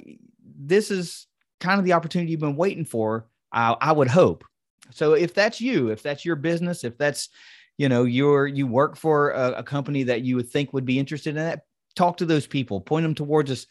this 0.60 0.90
is 0.92 1.28
kind 1.60 1.80
of 1.80 1.86
the 1.86 1.94
opportunity 1.94 2.32
you've 2.32 2.40
been 2.40 2.56
waiting 2.56 2.86
for. 2.86 3.28
I, 3.52 3.76
I 3.80 3.92
would 3.92 4.08
hope. 4.08 4.44
So 4.92 5.14
if 5.14 5.34
that's 5.34 5.62
you, 5.62 5.90
if 5.90 6.04
that's 6.04 6.26
your 6.26 6.36
business, 6.36 6.84
if 6.84 6.98
that's 6.98 7.30
you 7.78 7.90
know 7.90 8.04
you're 8.04 8.48
you 8.48 8.68
work 8.68 8.96
for 8.96 9.32
a, 9.32 9.60
a 9.60 9.64
company 9.64 10.04
that 10.04 10.22
you 10.22 10.36
would 10.36 10.50
think 10.50 10.74
would 10.74 10.86
be 10.86 11.00
interested 11.00 11.32
in 11.32 11.44
that, 11.44 11.62
talk 11.96 12.18
to 12.18 12.26
those 12.26 12.48
people, 12.48 12.82
point 12.82 13.04
them 13.04 13.16
towards 13.16 13.52
us. 13.52 13.66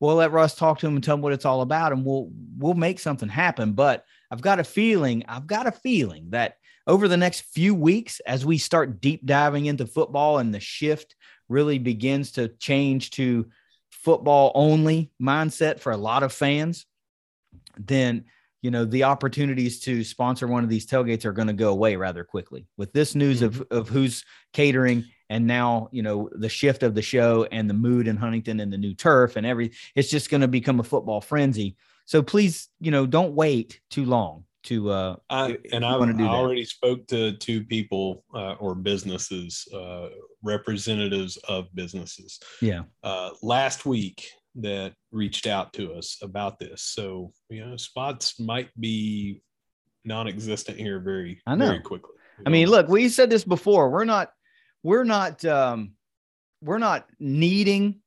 We'll 0.00 0.16
let 0.16 0.32
Russ 0.32 0.56
talk 0.56 0.80
to 0.80 0.86
them 0.86 0.96
and 0.96 1.04
tell 1.04 1.16
them 1.16 1.22
what 1.22 1.32
it's 1.32 1.44
all 1.44 1.60
about, 1.60 1.92
and 1.92 2.04
we'll 2.04 2.30
we'll 2.58 2.74
make 2.74 2.98
something 2.98 3.28
happen. 3.28 3.72
But 3.72 4.04
I've 4.30 4.42
got 4.42 4.60
a 4.60 4.64
feeling, 4.64 5.24
I've 5.28 5.46
got 5.46 5.66
a 5.66 5.72
feeling 5.72 6.30
that 6.30 6.56
over 6.86 7.06
the 7.06 7.16
next 7.16 7.42
few 7.52 7.74
weeks, 7.74 8.20
as 8.20 8.44
we 8.44 8.58
start 8.58 9.00
deep 9.00 9.24
diving 9.24 9.66
into 9.66 9.86
football 9.86 10.38
and 10.38 10.52
the 10.52 10.60
shift 10.60 11.14
really 11.48 11.78
begins 11.78 12.32
to 12.32 12.48
change 12.48 13.10
to 13.10 13.46
football 13.90 14.50
only 14.54 15.12
mindset 15.20 15.78
for 15.78 15.92
a 15.92 15.96
lot 15.96 16.22
of 16.22 16.32
fans, 16.32 16.86
then 17.78 18.24
you 18.62 18.70
know 18.70 18.84
the 18.84 19.04
opportunities 19.04 19.80
to 19.80 20.04
sponsor 20.04 20.46
one 20.46 20.64
of 20.64 20.70
these 20.70 20.86
tailgates 20.86 21.24
are 21.24 21.32
going 21.32 21.48
to 21.48 21.52
go 21.52 21.70
away 21.70 21.96
rather 21.96 22.24
quickly. 22.24 22.66
With 22.76 22.92
this 22.92 23.14
news 23.14 23.42
mm-hmm. 23.42 23.60
of, 23.60 23.66
of 23.70 23.88
who's 23.88 24.24
catering 24.52 25.04
and 25.28 25.46
now 25.46 25.88
you 25.92 26.02
know 26.02 26.30
the 26.32 26.48
shift 26.48 26.82
of 26.82 26.94
the 26.94 27.02
show 27.02 27.46
and 27.50 27.68
the 27.68 27.74
mood 27.74 28.06
in 28.06 28.16
huntington 28.16 28.60
and 28.60 28.72
the 28.72 28.78
new 28.78 28.94
turf 28.94 29.36
and 29.36 29.46
every 29.46 29.72
it's 29.94 30.10
just 30.10 30.30
going 30.30 30.40
to 30.40 30.48
become 30.48 30.80
a 30.80 30.84
football 30.84 31.20
frenzy. 31.20 31.76
So 32.06 32.22
please 32.22 32.68
you 32.80 32.90
know 32.90 33.06
don't 33.06 33.34
wait 33.34 33.80
too 33.90 34.04
long 34.04 34.44
to 34.64 34.90
uh 34.90 35.16
I, 35.28 35.58
and 35.72 35.84
I, 35.84 35.94
I 35.94 36.28
already 36.28 36.64
spoke 36.64 37.08
to 37.08 37.32
two 37.32 37.64
people 37.64 38.24
uh, 38.32 38.54
or 38.60 38.76
businesses 38.76 39.66
uh 39.74 40.08
representatives 40.42 41.36
of 41.48 41.74
businesses. 41.74 42.38
Yeah. 42.60 42.82
Uh 43.02 43.30
last 43.42 43.86
week 43.86 44.30
that 44.56 44.94
reached 45.10 45.46
out 45.46 45.72
to 45.74 45.92
us 45.94 46.18
about 46.22 46.58
this. 46.58 46.82
So, 46.82 47.32
you 47.48 47.64
know, 47.64 47.76
spots 47.76 48.38
might 48.38 48.68
be 48.78 49.42
non-existent 50.04 50.78
here 50.78 51.00
very, 51.00 51.40
I 51.46 51.54
know. 51.54 51.66
very 51.66 51.80
quickly. 51.80 52.14
I 52.44 52.50
mean, 52.50 52.68
look, 52.68 52.88
we 52.88 53.08
said 53.08 53.30
this 53.30 53.44
before. 53.44 53.90
We're 53.90 54.04
not, 54.04 54.30
we're 54.82 55.04
not, 55.04 55.44
um, 55.44 55.92
we're 56.60 56.78
not 56.78 57.08
needing 57.18 58.00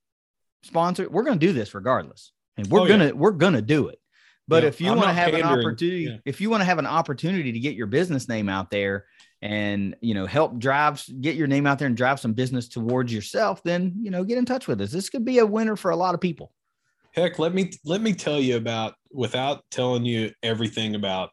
sponsor. 0.64 1.08
We're 1.10 1.24
going 1.24 1.40
to 1.40 1.46
do 1.46 1.54
this 1.54 1.74
regardless, 1.74 2.32
and 2.58 2.68
we're 2.68 2.82
oh, 2.82 2.88
gonna, 2.88 3.06
yeah. 3.06 3.12
we're 3.12 3.32
gonna 3.32 3.62
do 3.62 3.88
it. 3.90 4.00
But 4.48 4.64
yeah, 4.64 4.70
if 4.70 4.82
you 4.82 4.88
want 4.90 5.04
to 5.04 5.14
have 5.14 5.32
pandering. 5.32 5.44
an 5.44 5.60
opportunity, 5.60 6.04
yeah. 6.04 6.18
if 6.26 6.40
you 6.40 6.50
want 6.50 6.62
to 6.62 6.66
have 6.66 6.78
an 6.78 6.86
opportunity 6.86 7.52
to 7.52 7.60
get 7.60 7.76
your 7.76 7.88
business 7.88 8.28
name 8.28 8.50
out 8.50 8.70
there 8.70 9.06
and 9.42 9.96
you 10.02 10.14
know 10.14 10.26
help 10.26 10.58
drive 10.58 11.04
get 11.22 11.36
your 11.36 11.48
name 11.48 11.68
out 11.68 11.78
there 11.78 11.88
and 11.88 11.98
drive 11.98 12.20
some 12.20 12.34
business 12.34 12.68
towards 12.68 13.14
yourself 13.14 13.62
then 13.64 13.94
you 14.00 14.10
know 14.10 14.24
get 14.24 14.38
in 14.38 14.46
touch 14.46 14.68
with 14.68 14.82
us. 14.82 14.92
This 14.92 15.10
could 15.10 15.26
be 15.26 15.40
a 15.40 15.46
winner 15.46 15.76
for 15.76 15.92
a 15.92 15.96
lot 15.96 16.14
of 16.14 16.22
people. 16.22 16.52
Heck 17.14 17.40
let 17.40 17.54
me 17.54 17.72
let 17.86 18.02
me 18.02 18.14
tell 18.14 18.40
you 18.40 18.58
about 18.58 18.96
without 19.12 19.64
telling 19.72 20.06
you 20.06 20.32
everything 20.44 20.96
about 20.96 21.30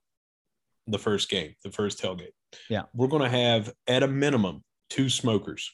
the 0.87 0.99
first 0.99 1.29
game 1.29 1.55
the 1.65 1.71
first 1.71 2.03
tailgate. 2.03 2.33
Yeah. 2.69 2.83
We're 2.95 3.09
going 3.09 3.23
to 3.23 3.29
have 3.29 3.73
at 3.87 4.03
a 4.03 4.09
minimum 4.09 4.63
two 4.91 5.09
smokers 5.09 5.71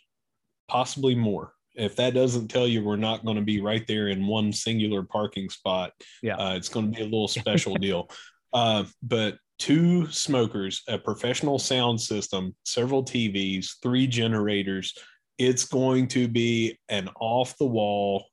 possibly 0.68 1.14
more. 1.14 1.52
If 1.74 1.96
that 1.96 2.14
doesn't 2.14 2.48
tell 2.48 2.66
you 2.66 2.82
we're 2.82 2.96
not 2.96 3.24
going 3.24 3.36
to 3.36 3.42
be 3.42 3.60
right 3.60 3.86
there 3.86 4.08
in 4.08 4.26
one 4.26 4.52
singular 4.52 5.02
parking 5.02 5.48
spot. 5.48 5.92
Yeah. 6.22 6.36
Uh, 6.36 6.54
it's 6.54 6.68
going 6.68 6.92
to 6.92 6.96
be 6.96 7.02
a 7.02 7.04
little 7.04 7.28
special 7.28 7.74
deal 7.74 8.10
uh, 8.52 8.84
but 9.02 9.36
two 9.58 10.06
smokers, 10.10 10.82
a 10.88 10.98
professional 10.98 11.58
sound 11.58 12.00
system, 12.00 12.54
several 12.64 13.04
TVs, 13.04 13.74
three 13.82 14.06
generators. 14.06 14.94
It's 15.36 15.64
going 15.64 16.08
to 16.08 16.28
be 16.28 16.78
an 16.88 17.08
off 17.20 17.56
the 17.58 17.66
wall 17.66 18.26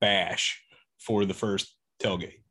bash 0.00 0.62
for 0.98 1.24
the 1.24 1.34
first 1.34 1.76
tailgate. 2.02 2.42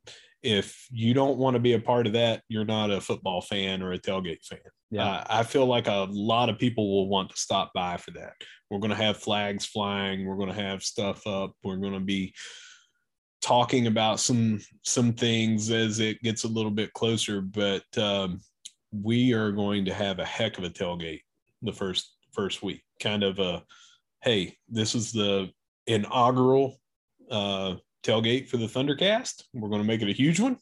If 0.42 0.86
you 0.90 1.12
don't 1.12 1.38
want 1.38 1.54
to 1.54 1.60
be 1.60 1.72
a 1.72 1.80
part 1.80 2.06
of 2.06 2.12
that, 2.12 2.42
you're 2.48 2.64
not 2.64 2.90
a 2.90 3.00
football 3.00 3.40
fan 3.40 3.82
or 3.82 3.92
a 3.92 3.98
tailgate 3.98 4.44
fan. 4.44 4.58
Yeah. 4.90 5.04
Uh, 5.04 5.24
I 5.28 5.42
feel 5.42 5.66
like 5.66 5.88
a 5.88 6.06
lot 6.10 6.48
of 6.48 6.58
people 6.58 6.88
will 6.88 7.08
want 7.08 7.30
to 7.30 7.36
stop 7.36 7.72
by 7.74 7.96
for 7.96 8.12
that. 8.12 8.34
We're 8.70 8.78
going 8.78 8.90
to 8.90 8.96
have 8.96 9.16
flags 9.16 9.66
flying. 9.66 10.24
We're 10.24 10.36
going 10.36 10.54
to 10.54 10.62
have 10.62 10.82
stuff 10.82 11.26
up. 11.26 11.52
We're 11.64 11.78
going 11.78 11.94
to 11.94 12.00
be 12.00 12.32
talking 13.46 13.86
about 13.86 14.18
some 14.18 14.60
some 14.82 15.12
things 15.12 15.70
as 15.70 16.00
it 16.00 16.20
gets 16.22 16.42
a 16.42 16.48
little 16.48 16.70
bit 16.70 16.92
closer, 16.94 17.40
but 17.40 17.84
um, 17.96 18.40
we 18.90 19.32
are 19.32 19.52
going 19.52 19.84
to 19.84 19.94
have 19.94 20.18
a 20.18 20.24
heck 20.24 20.58
of 20.58 20.64
a 20.64 20.68
tailgate 20.68 21.20
the 21.62 21.72
first 21.72 22.16
first 22.32 22.64
week. 22.64 22.82
Kind 23.00 23.22
of 23.22 23.38
a 23.38 23.62
hey, 24.22 24.56
this 24.68 24.96
is 24.96 25.12
the 25.12 25.48
inaugural 25.86 26.80
uh, 27.30 27.76
tailgate 28.02 28.48
for 28.48 28.56
the 28.56 28.66
Thundercast. 28.66 29.44
We're 29.54 29.68
going 29.68 29.82
to 29.82 29.86
make 29.86 30.02
it 30.02 30.08
a 30.08 30.12
huge 30.12 30.40
one. 30.40 30.56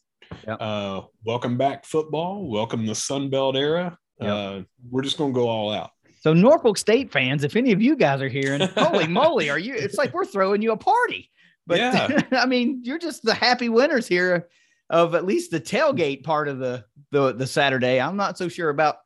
Yep. 0.47 0.59
Uh, 0.61 1.03
welcome 1.25 1.57
back, 1.57 1.87
football. 1.87 2.47
Welcome 2.47 2.85
the 2.85 2.95
Sun 2.95 3.31
Belt 3.31 3.57
era. 3.57 3.97
Yep. 4.21 4.31
Uh, 4.31 4.61
we're 4.91 5.03
just 5.03 5.17
going 5.17 5.33
to 5.33 5.41
go 5.41 5.49
all 5.49 5.73
out. 5.73 5.91
So 6.21 6.35
Norfolk 6.35 6.77
State 6.77 7.11
fans, 7.11 7.45
if 7.45 7.57
any 7.57 7.73
of 7.73 7.81
you 7.81 7.97
guys 7.97 8.21
are 8.21 8.29
here, 8.29 8.53
and 8.53 8.63
holy 8.77 9.07
moly, 9.07 9.49
are 9.49 9.59
you? 9.59 9.75
It's 9.75 9.97
like 9.97 10.13
we're 10.13 10.27
throwing 10.27 10.61
you 10.61 10.73
a 10.73 10.77
party. 10.77 11.31
But 11.67 11.79
yeah. 11.79 12.21
I 12.33 12.47
mean, 12.47 12.81
you're 12.85 12.99
just 12.99 13.23
the 13.23 13.35
happy 13.35 13.69
winners 13.69 14.07
here 14.07 14.49
of 14.91 15.15
at 15.15 15.25
least 15.25 15.51
the 15.51 15.61
tailgate 15.61 16.25
part 16.25 16.49
of 16.49 16.59
the 16.59 16.85
the, 17.11 17.33
the 17.33 17.47
Saturday. 17.47 18.01
I'm 18.01 18.17
not 18.17 18.37
so 18.37 18.49
sure 18.49 18.71
about 18.71 18.97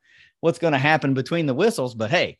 what's 0.40 0.58
going 0.58 0.72
to 0.72 0.78
happen 0.78 1.14
between 1.14 1.46
the 1.46 1.54
whistles, 1.54 1.94
but 1.94 2.10
hey, 2.10 2.38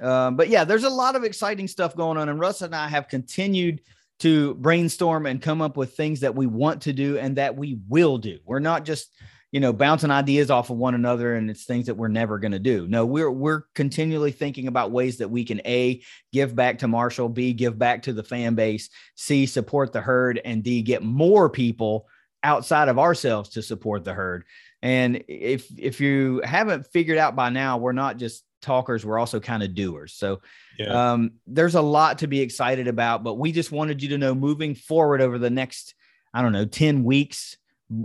uh, 0.00 0.30
but 0.30 0.48
yeah, 0.48 0.64
there's 0.64 0.84
a 0.84 0.90
lot 0.90 1.16
of 1.16 1.24
exciting 1.24 1.68
stuff 1.68 1.96
going 1.96 2.18
on, 2.18 2.28
and 2.28 2.40
Russ 2.40 2.62
and 2.62 2.74
I 2.74 2.88
have 2.88 3.08
continued 3.08 3.80
to 4.20 4.54
brainstorm 4.54 5.26
and 5.26 5.42
come 5.42 5.60
up 5.60 5.76
with 5.76 5.96
things 5.96 6.20
that 6.20 6.34
we 6.34 6.46
want 6.46 6.82
to 6.82 6.92
do 6.92 7.18
and 7.18 7.36
that 7.36 7.56
we 7.56 7.78
will 7.88 8.18
do. 8.18 8.38
We're 8.44 8.60
not 8.60 8.84
just 8.84 9.10
you 9.54 9.60
know, 9.60 9.72
bouncing 9.72 10.10
ideas 10.10 10.50
off 10.50 10.70
of 10.70 10.78
one 10.78 10.96
another 10.96 11.36
and 11.36 11.48
it's 11.48 11.64
things 11.64 11.86
that 11.86 11.94
we're 11.94 12.08
never 12.08 12.40
going 12.40 12.50
to 12.50 12.58
do. 12.58 12.88
No, 12.88 13.06
we're 13.06 13.30
we're 13.30 13.62
continually 13.76 14.32
thinking 14.32 14.66
about 14.66 14.90
ways 14.90 15.18
that 15.18 15.30
we 15.30 15.44
can 15.44 15.60
a 15.64 16.02
give 16.32 16.56
back 16.56 16.80
to 16.80 16.88
Marshall, 16.88 17.28
b 17.28 17.52
give 17.52 17.78
back 17.78 18.02
to 18.02 18.12
the 18.12 18.24
fan 18.24 18.56
base, 18.56 18.90
c 19.14 19.46
support 19.46 19.92
the 19.92 20.00
herd, 20.00 20.40
and 20.44 20.64
d 20.64 20.82
get 20.82 21.04
more 21.04 21.48
people 21.48 22.08
outside 22.42 22.88
of 22.88 22.98
ourselves 22.98 23.50
to 23.50 23.62
support 23.62 24.02
the 24.02 24.12
herd. 24.12 24.42
And 24.82 25.22
if 25.28 25.68
if 25.78 26.00
you 26.00 26.42
haven't 26.42 26.88
figured 26.88 27.18
out 27.18 27.36
by 27.36 27.50
now, 27.50 27.78
we're 27.78 27.92
not 27.92 28.16
just 28.16 28.42
talkers, 28.60 29.06
we're 29.06 29.20
also 29.20 29.38
kind 29.38 29.62
of 29.62 29.72
doers. 29.76 30.14
So 30.14 30.40
yeah. 30.80 31.12
um, 31.12 31.34
there's 31.46 31.76
a 31.76 31.80
lot 31.80 32.18
to 32.18 32.26
be 32.26 32.40
excited 32.40 32.88
about, 32.88 33.22
but 33.22 33.34
we 33.34 33.52
just 33.52 33.70
wanted 33.70 34.02
you 34.02 34.08
to 34.08 34.18
know 34.18 34.34
moving 34.34 34.74
forward 34.74 35.20
over 35.20 35.38
the 35.38 35.48
next, 35.48 35.94
I 36.32 36.42
don't 36.42 36.52
know, 36.52 36.64
10 36.64 37.04
weeks, 37.04 37.56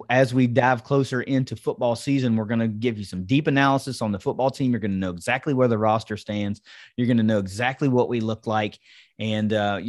as 0.10 0.34
we 0.34 0.46
dive 0.46 0.84
closer 0.84 1.22
into 1.22 1.56
football 1.56 1.96
season, 1.96 2.36
we're 2.36 2.46
going 2.46 2.60
to 2.60 2.68
give 2.68 2.98
you 2.98 3.06
some 3.06 3.26
deep 3.26 3.48
analysis 3.48 4.02
on 4.02 4.12
the 4.12 4.20
football 4.20 4.50
team. 4.50 4.72
You're 4.72 4.80
going 4.80 4.92
to 4.92 4.98
know 4.98 5.10
exactly 5.10 5.54
where 5.54 5.68
the 5.68 5.78
roster 5.78 6.18
stands. 6.18 6.62
You're 6.98 7.08
going 7.08 7.18
to 7.18 7.24
know 7.24 7.40
exactly 7.40 7.88
what 7.88 8.10
we 8.10 8.20
look 8.20 8.46
like, 8.46 8.78
and 9.18 9.52
uh, 9.54 9.80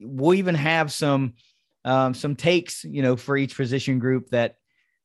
we'll 0.00 0.34
even 0.34 0.54
have 0.54 0.92
some 0.92 1.34
um, 1.84 2.14
some 2.14 2.36
takes, 2.36 2.84
you 2.84 3.02
know, 3.02 3.16
for 3.16 3.36
each 3.36 3.56
position 3.56 3.98
group 3.98 4.28
that 4.30 4.56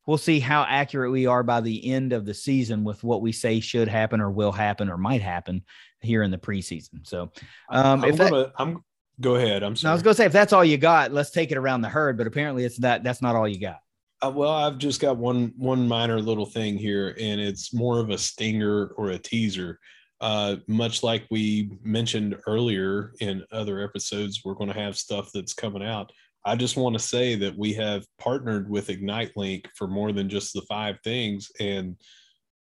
we'll 0.06 0.18
see 0.18 0.40
how 0.40 0.64
accurate 0.68 1.12
we 1.12 1.26
are 1.26 1.42
by 1.42 1.60
the 1.60 1.92
end 1.92 2.12
of 2.12 2.26
the 2.26 2.34
season 2.34 2.84
with 2.84 3.02
what 3.02 3.22
we 3.22 3.32
say 3.32 3.60
should 3.60 3.88
happen 3.88 4.20
or 4.20 4.30
will 4.30 4.52
happen 4.52 4.90
or 4.90 4.98
might 4.98 5.22
happen 5.22 5.62
here 6.00 6.22
in 6.22 6.30
the 6.30 6.38
preseason. 6.38 7.06
So, 7.06 7.30
um, 7.70 8.04
I'm 8.04 8.10
if 8.10 8.16
that, 8.18 8.30
gonna, 8.30 8.52
I'm 8.58 8.84
go 9.20 9.36
ahead. 9.36 9.62
I'm 9.62 9.76
sorry. 9.76 9.90
I 9.90 9.94
was 9.94 10.02
going 10.02 10.14
to 10.14 10.16
say 10.16 10.26
if 10.26 10.32
that's 10.32 10.52
all 10.52 10.64
you 10.64 10.76
got, 10.76 11.12
let's 11.12 11.30
take 11.30 11.52
it 11.52 11.56
around 11.56 11.82
the 11.82 11.88
herd. 11.88 12.18
But 12.18 12.26
apparently, 12.26 12.64
it's 12.64 12.78
that 12.78 13.04
that's 13.04 13.22
not 13.22 13.36
all 13.36 13.48
you 13.48 13.60
got. 13.60 13.78
Uh, 14.24 14.30
well, 14.30 14.52
I've 14.52 14.78
just 14.78 15.02
got 15.02 15.18
one 15.18 15.52
one 15.58 15.86
minor 15.86 16.18
little 16.18 16.46
thing 16.46 16.78
here, 16.78 17.14
and 17.20 17.38
it's 17.38 17.74
more 17.74 17.98
of 18.00 18.08
a 18.08 18.16
stinger 18.16 18.86
or 18.96 19.10
a 19.10 19.18
teaser. 19.18 19.78
Uh, 20.18 20.56
much 20.66 21.02
like 21.02 21.26
we 21.30 21.76
mentioned 21.82 22.34
earlier 22.46 23.12
in 23.20 23.44
other 23.52 23.82
episodes, 23.82 24.40
we're 24.42 24.54
going 24.54 24.72
to 24.72 24.80
have 24.80 24.96
stuff 24.96 25.28
that's 25.34 25.52
coming 25.52 25.84
out. 25.84 26.10
I 26.46 26.56
just 26.56 26.78
want 26.78 26.94
to 26.94 27.00
say 27.00 27.34
that 27.34 27.58
we 27.58 27.74
have 27.74 28.06
partnered 28.18 28.70
with 28.70 28.88
Ignite 28.88 29.36
Link 29.36 29.68
for 29.76 29.86
more 29.86 30.10
than 30.10 30.30
just 30.30 30.54
the 30.54 30.62
five 30.62 30.96
things, 31.04 31.50
and 31.60 31.94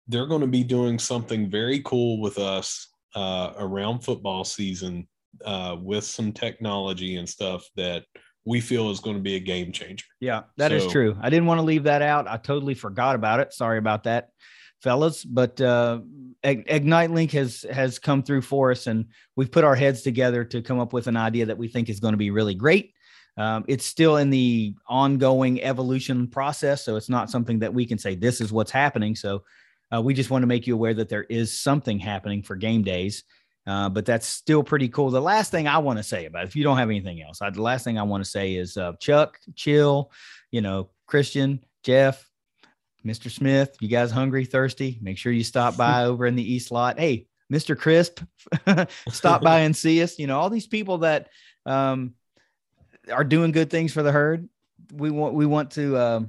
they're 0.07 0.27
going 0.27 0.41
to 0.41 0.47
be 0.47 0.63
doing 0.63 0.99
something 0.99 1.49
very 1.49 1.79
cool 1.79 2.21
with 2.21 2.37
us 2.37 2.89
uh, 3.15 3.53
around 3.57 4.01
football 4.01 4.43
season 4.43 5.07
uh, 5.43 5.77
with 5.81 6.03
some 6.03 6.31
technology 6.31 7.15
and 7.15 7.27
stuff 7.27 7.65
that 7.75 8.03
we 8.49 8.59
feel 8.59 8.89
is 8.89 8.99
going 8.99 9.15
to 9.15 9.21
be 9.21 9.35
a 9.35 9.39
game 9.39 9.71
changer. 9.71 10.07
Yeah, 10.19 10.41
that 10.57 10.71
so, 10.71 10.77
is 10.77 10.87
true. 10.87 11.15
I 11.21 11.29
didn't 11.29 11.45
want 11.45 11.59
to 11.59 11.63
leave 11.63 11.83
that 11.83 12.01
out. 12.01 12.27
I 12.27 12.37
totally 12.37 12.73
forgot 12.73 13.13
about 13.13 13.39
it. 13.39 13.53
Sorry 13.53 13.77
about 13.77 14.05
that, 14.05 14.29
fellas. 14.81 15.23
But 15.23 15.61
uh, 15.61 15.99
Ignite 16.43 17.11
Link 17.11 17.31
has 17.33 17.63
has 17.71 17.99
come 17.99 18.23
through 18.23 18.41
for 18.41 18.71
us, 18.71 18.87
and 18.87 19.05
we've 19.35 19.51
put 19.51 19.63
our 19.63 19.75
heads 19.75 20.01
together 20.01 20.43
to 20.45 20.63
come 20.63 20.79
up 20.79 20.93
with 20.93 21.05
an 21.05 21.15
idea 21.15 21.45
that 21.45 21.59
we 21.59 21.67
think 21.67 21.89
is 21.89 21.99
going 21.99 22.13
to 22.13 22.17
be 22.17 22.31
really 22.31 22.55
great. 22.55 22.95
Um, 23.37 23.65
it's 23.67 23.85
still 23.85 24.17
in 24.17 24.31
the 24.31 24.73
ongoing 24.87 25.61
evolution 25.61 26.27
process, 26.27 26.83
so 26.83 26.95
it's 26.95 27.07
not 27.07 27.29
something 27.29 27.59
that 27.59 27.71
we 27.71 27.85
can 27.85 27.99
say 27.99 28.15
this 28.15 28.41
is 28.41 28.51
what's 28.51 28.71
happening. 28.71 29.15
So 29.15 29.43
uh, 29.95 30.01
we 30.01 30.15
just 30.15 30.31
want 30.31 30.41
to 30.41 30.47
make 30.47 30.65
you 30.65 30.73
aware 30.73 30.95
that 30.95 31.09
there 31.09 31.25
is 31.29 31.55
something 31.55 31.99
happening 31.99 32.41
for 32.41 32.55
game 32.55 32.81
days. 32.81 33.23
Uh, 33.69 33.87
but 33.87 34.03
that's 34.03 34.25
still 34.25 34.63
pretty 34.63 34.89
cool. 34.89 35.11
The 35.11 35.21
last 35.21 35.51
thing 35.51 35.67
I 35.67 35.77
want 35.77 35.99
to 35.99 36.03
say 36.03 36.25
about 36.25 36.43
it, 36.43 36.47
if 36.47 36.55
you 36.55 36.63
don't 36.63 36.77
have 36.77 36.89
anything 36.89 37.21
else, 37.21 37.39
I, 37.39 37.51
the 37.51 37.61
last 37.61 37.83
thing 37.83 37.99
I 37.99 38.03
want 38.03 38.23
to 38.23 38.29
say 38.29 38.55
is 38.55 38.77
uh, 38.77 38.93
Chuck, 38.99 39.37
chill, 39.55 40.11
you 40.49 40.61
know, 40.61 40.89
Christian, 41.05 41.63
Jeff, 41.83 42.27
Mr. 43.05 43.29
Smith, 43.29 43.77
you 43.79 43.87
guys 43.87 44.09
hungry, 44.09 44.45
thirsty? 44.45 44.97
Make 45.03 45.19
sure 45.19 45.31
you 45.31 45.43
stop 45.43 45.77
by 45.77 46.05
over 46.05 46.25
in 46.25 46.35
the 46.35 46.51
East 46.53 46.71
lot. 46.71 46.97
Hey, 46.97 47.27
Mr. 47.53 47.77
Crisp, 47.77 48.21
stop 49.09 49.43
by 49.43 49.59
and 49.59 49.77
see 49.77 50.01
us. 50.01 50.17
You 50.17 50.25
know, 50.25 50.39
all 50.39 50.49
these 50.49 50.67
people 50.67 50.97
that 50.99 51.29
um, 51.67 52.15
are 53.11 53.23
doing 53.23 53.51
good 53.51 53.69
things 53.69 53.93
for 53.93 54.01
the 54.01 54.11
herd, 54.11 54.49
we 54.93 55.11
want 55.11 55.35
we 55.35 55.45
want 55.45 55.69
to 55.71 55.95
uh, 55.95 56.21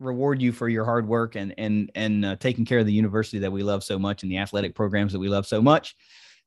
reward 0.00 0.42
you 0.42 0.50
for 0.50 0.68
your 0.68 0.84
hard 0.84 1.06
work 1.06 1.36
and 1.36 1.54
and 1.58 1.92
and 1.94 2.24
uh, 2.24 2.34
taking 2.36 2.64
care 2.64 2.80
of 2.80 2.86
the 2.86 2.92
university 2.92 3.38
that 3.38 3.52
we 3.52 3.62
love 3.62 3.84
so 3.84 4.00
much 4.00 4.24
and 4.24 4.32
the 4.32 4.38
athletic 4.38 4.74
programs 4.74 5.12
that 5.12 5.20
we 5.20 5.28
love 5.28 5.46
so 5.46 5.62
much. 5.62 5.94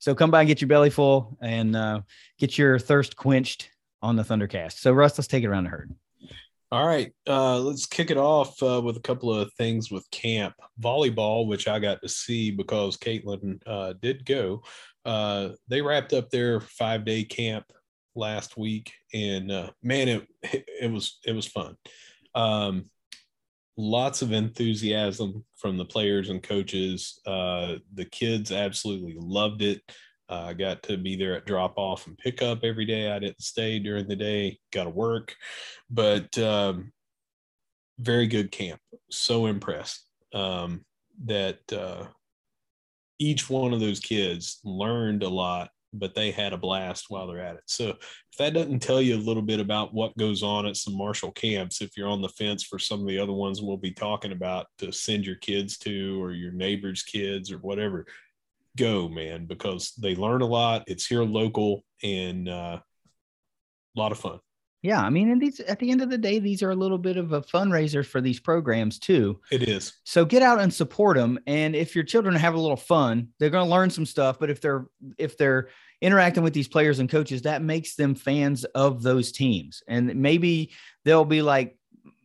So 0.01 0.15
come 0.15 0.31
by 0.31 0.41
and 0.41 0.47
get 0.47 0.61
your 0.61 0.67
belly 0.67 0.89
full 0.89 1.37
and 1.41 1.75
uh, 1.75 2.01
get 2.39 2.57
your 2.57 2.79
thirst 2.79 3.15
quenched 3.15 3.69
on 4.01 4.15
the 4.15 4.23
Thundercast. 4.23 4.79
So 4.79 4.91
Russ, 4.91 5.15
let's 5.15 5.27
take 5.27 5.43
it 5.43 5.47
around 5.47 5.65
the 5.65 5.69
herd. 5.69 5.93
All 6.71 6.87
right, 6.87 7.13
uh, 7.27 7.59
let's 7.59 7.85
kick 7.85 8.09
it 8.09 8.17
off 8.17 8.63
uh, 8.63 8.81
with 8.81 8.97
a 8.97 9.01
couple 9.01 9.31
of 9.31 9.53
things 9.53 9.91
with 9.91 10.09
camp 10.09 10.55
volleyball, 10.81 11.45
which 11.45 11.67
I 11.67 11.77
got 11.77 12.01
to 12.01 12.09
see 12.09 12.49
because 12.49 12.97
Caitlin 12.97 13.61
uh, 13.67 13.93
did 14.01 14.25
go. 14.25 14.63
Uh, 15.05 15.49
they 15.67 15.83
wrapped 15.83 16.13
up 16.13 16.31
their 16.31 16.61
five 16.61 17.05
day 17.05 17.23
camp 17.23 17.65
last 18.15 18.57
week, 18.57 18.93
and 19.13 19.51
uh, 19.51 19.69
man, 19.83 20.07
it 20.07 20.27
it 20.81 20.91
was 20.91 21.19
it 21.27 21.33
was 21.33 21.45
fun. 21.45 21.77
Um, 22.33 22.85
lots 23.77 24.21
of 24.21 24.31
enthusiasm 24.31 25.43
from 25.55 25.77
the 25.77 25.85
players 25.85 26.29
and 26.29 26.43
coaches. 26.43 27.19
Uh, 27.25 27.75
the 27.93 28.05
kids 28.05 28.51
absolutely 28.51 29.15
loved 29.17 29.61
it. 29.61 29.81
Uh, 30.29 30.45
I 30.47 30.53
got 30.53 30.81
to 30.83 30.97
be 30.97 31.17
there 31.17 31.35
at 31.35 31.45
drop 31.45 31.77
off 31.77 32.07
and 32.07 32.17
pick 32.17 32.41
up 32.41 32.63
every 32.63 32.85
day. 32.85 33.11
I 33.11 33.19
didn't 33.19 33.41
stay 33.41 33.79
during 33.79 34.07
the 34.07 34.15
day, 34.15 34.59
got 34.71 34.85
to 34.85 34.89
work, 34.89 35.35
but 35.89 36.37
um, 36.37 36.91
very 37.99 38.27
good 38.27 38.51
camp. 38.51 38.79
So 39.09 39.47
impressed 39.47 40.05
um, 40.33 40.85
that 41.25 41.59
uh, 41.71 42.05
each 43.19 43.49
one 43.49 43.73
of 43.73 43.81
those 43.81 43.99
kids 43.99 44.59
learned 44.63 45.23
a 45.23 45.29
lot, 45.29 45.69
but 45.93 46.15
they 46.15 46.31
had 46.31 46.53
a 46.53 46.57
blast 46.57 47.05
while 47.09 47.27
they're 47.27 47.43
at 47.43 47.55
it. 47.55 47.63
So 47.65 47.89
if 47.89 48.37
that 48.37 48.53
doesn't 48.53 48.79
tell 48.81 49.01
you 49.01 49.15
a 49.15 49.17
little 49.17 49.41
bit 49.41 49.59
about 49.59 49.93
what 49.93 50.17
goes 50.17 50.43
on 50.43 50.65
at 50.65 50.77
some 50.77 50.97
Marshall 50.97 51.31
camps, 51.31 51.81
if 51.81 51.97
you're 51.97 52.07
on 52.07 52.21
the 52.21 52.29
fence 52.29 52.63
for 52.63 52.79
some 52.79 53.01
of 53.01 53.07
the 53.07 53.19
other 53.19 53.33
ones 53.33 53.61
we'll 53.61 53.77
be 53.77 53.91
talking 53.91 54.31
about 54.31 54.67
to 54.77 54.91
send 54.91 55.25
your 55.25 55.35
kids 55.35 55.77
to 55.79 56.21
or 56.21 56.31
your 56.31 56.51
neighbor's 56.51 57.03
kids 57.03 57.51
or 57.51 57.57
whatever, 57.57 58.05
go, 58.77 59.09
man, 59.09 59.45
because 59.45 59.93
they 60.01 60.15
learn 60.15 60.41
a 60.41 60.45
lot. 60.45 60.83
It's 60.87 61.05
here 61.05 61.23
local 61.23 61.83
and 62.03 62.47
uh, 62.47 62.79
a 63.95 63.99
lot 63.99 64.11
of 64.11 64.19
fun. 64.19 64.39
Yeah, 64.81 65.01
I 65.01 65.09
mean, 65.11 65.29
and 65.29 65.39
these 65.39 65.59
at 65.59 65.77
the 65.79 65.91
end 65.91 66.01
of 66.01 66.09
the 66.09 66.17
day, 66.17 66.39
these 66.39 66.63
are 66.63 66.71
a 66.71 66.75
little 66.75 66.97
bit 66.97 67.17
of 67.17 67.33
a 67.33 67.41
fundraiser 67.41 68.05
for 68.05 68.19
these 68.19 68.39
programs 68.39 68.97
too. 68.97 69.39
It 69.51 69.63
is. 69.63 69.93
So 70.05 70.25
get 70.25 70.41
out 70.41 70.59
and 70.59 70.73
support 70.73 71.17
them. 71.17 71.39
And 71.45 71.75
if 71.75 71.93
your 71.93 72.03
children 72.03 72.35
have 72.35 72.55
a 72.55 72.59
little 72.59 72.77
fun, 72.77 73.27
they're 73.39 73.51
going 73.51 73.65
to 73.65 73.71
learn 73.71 73.91
some 73.91 74.07
stuff. 74.07 74.39
But 74.39 74.49
if 74.49 74.59
they're 74.59 74.87
if 75.19 75.37
they're 75.37 75.69
interacting 76.01 76.41
with 76.41 76.53
these 76.53 76.67
players 76.67 76.97
and 76.97 77.09
coaches, 77.09 77.43
that 77.43 77.61
makes 77.61 77.95
them 77.95 78.15
fans 78.15 78.63
of 78.63 79.03
those 79.03 79.31
teams. 79.31 79.83
And 79.87 80.15
maybe 80.15 80.71
they'll 81.05 81.25
be 81.25 81.43
like, 81.43 81.77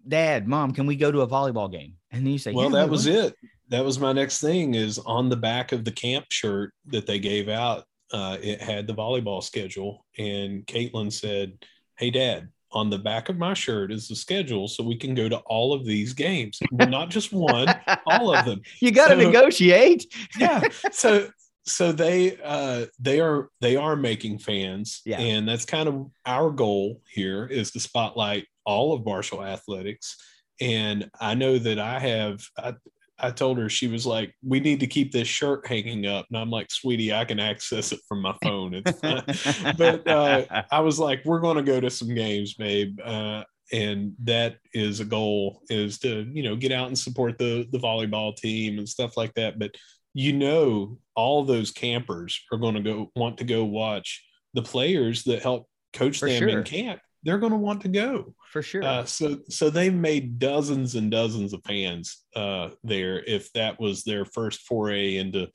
"Dad, 0.09 0.49
Mom, 0.49 0.73
can 0.73 0.87
we 0.87 0.97
go 0.97 1.13
to 1.13 1.21
a 1.21 1.29
volleyball 1.29 1.71
game?" 1.71 1.95
And 2.11 2.25
then 2.25 2.33
you 2.33 2.39
say, 2.39 2.53
"Well, 2.53 2.71
yeah, 2.71 2.81
that 2.81 2.89
was 2.89 3.07
it 3.07 3.35
that 3.69 3.85
was 3.85 3.99
my 3.99 4.13
next 4.13 4.41
thing 4.41 4.75
is 4.75 4.99
on 5.01 5.29
the 5.29 5.37
back 5.37 5.73
of 5.73 5.85
the 5.85 5.93
camp 5.93 6.27
shirt 6.31 6.73
that 6.87 7.07
they 7.07 7.19
gave 7.19 7.49
out 7.49 7.85
uh, 8.13 8.37
it 8.41 8.61
had 8.61 8.87
the 8.87 8.95
volleyball 8.95 9.43
schedule 9.43 10.07
and 10.19 10.65
caitlin 10.67 11.13
said 11.13 11.53
hey 11.99 12.11
dad 12.11 12.49
on 12.73 12.91
the 12.91 12.99
back 12.99 13.29
of 13.29 13.39
my 13.39 13.55
shirt 13.55 13.91
is 13.91 14.09
the 14.09 14.17
schedule 14.17 14.69
so 14.69 14.85
we 14.85 14.97
can 14.97 15.15
go 15.15 15.29
to 15.29 15.39
all 15.47 15.73
of 15.73 15.87
these 15.87 16.13
games. 16.13 16.59
Not 16.73 17.09
just 17.11 17.33
one 17.33 17.69
all 18.07 18.35
of 18.35 18.45
them. 18.45 18.61
You 18.81 18.91
got 18.91 19.09
to 19.09 19.17
so, 19.17 19.27
negotiate. 19.27 20.13
Yeah 20.39 20.63
so 20.91 21.29
so 21.65 21.93
they 21.93 22.37
uh 22.45 22.87
they 22.99 23.21
are 23.21 23.49
they 23.61 23.77
are 23.77 23.97
making 23.97 24.39
fans 24.39 25.01
yeah. 25.05 25.19
and 25.19 25.49
that's 25.49 25.65
kind 25.65 25.89
of 25.89 26.07
our 26.25 26.51
goal 26.51 27.03
here 27.11 27.47
is 27.47 27.73
to 27.73 27.81
spotlight 27.81 28.47
all 28.65 28.93
of 28.93 29.05
marshall 29.05 29.45
athletics. 29.45 30.17
And 30.61 31.11
I 31.21 31.35
know 31.35 31.59
that 31.59 31.79
I 31.79 31.99
have 31.99 32.41
I, 32.59 32.75
I 33.19 33.31
told 33.31 33.59
her 33.59 33.69
she 33.69 33.89
was 33.89 34.07
like, 34.07 34.35
"We 34.43 34.61
need 34.61 34.81
to 34.81 34.87
keep 34.87 35.13
this 35.13 35.29
shirt 35.29 35.67
hanging 35.67 36.07
up," 36.07 36.27
and 36.29 36.39
I'm 36.39 36.51
like, 36.51 36.71
"Sweetie, 36.71 37.13
I 37.13 37.25
can 37.25 37.41
access 37.41 37.93
it 37.93 38.01
from 38.09 38.23
my 38.23 38.35
phone." 38.43 38.83
but 39.03 40.07
uh, 40.09 40.63
I 40.71 40.81
was 40.81 40.99
like, 40.99 41.25
"We're 41.25 41.41
going 41.41 41.57
to 41.57 41.63
go 41.63 41.81
to 41.81 41.91
some 41.91 42.15
games, 42.15 42.55
babe," 42.55 42.99
uh, 43.03 43.45
and 43.73 44.15
that 44.25 44.57
is 44.75 45.01
a 45.01 45.05
goal 45.05 45.63
is 45.71 45.99
to 46.01 46.29
you 46.33 46.43
know 46.43 46.57
get 46.57 46.73
out 46.73 46.89
and 46.89 46.99
support 46.99 47.39
the 47.39 47.67
the 47.73 47.79
volleyball 47.79 48.37
team 48.37 48.79
and 48.79 48.89
stuff 48.89 49.17
like 49.17 49.35
that. 49.35 49.59
But 49.59 49.75
you 50.13 50.33
know, 50.33 50.99
all 51.15 51.45
those 51.45 51.71
campers 51.71 52.41
are 52.53 52.59
going 52.59 52.75
to 52.75 52.83
go 52.83 53.11
want 53.17 53.39
to 53.39 53.45
go 53.45 53.65
watch 53.65 54.25
the 54.55 54.63
players 54.63 55.25
that 55.25 55.43
help 55.43 55.69
coach 55.93 56.19
For 56.19 56.29
them 56.29 56.41
sure. 56.41 56.59
in 56.59 56.65
camp 56.65 57.01
they're 57.27 57.39
going 57.39 57.53
to 57.53 57.59
want 57.59 57.81
to 57.83 57.89
go 57.89 58.35
for 58.53 58.63
sure. 58.63 58.85
Uh, 58.85 59.05
so 59.05 59.41
so 59.49 59.69
they've 59.69 59.93
made 59.93 60.39
dozens 60.39 60.95
and 60.95 61.11
dozens 61.11 61.53
of 61.53 61.61
fans 61.67 62.25
uh, 62.37 62.71
there. 62.85 63.23
If 63.27 63.53
that 63.53 63.81
was 63.81 64.05
their 64.05 64.25
first 64.25 64.63
foray 64.63 65.17
into 65.17 65.49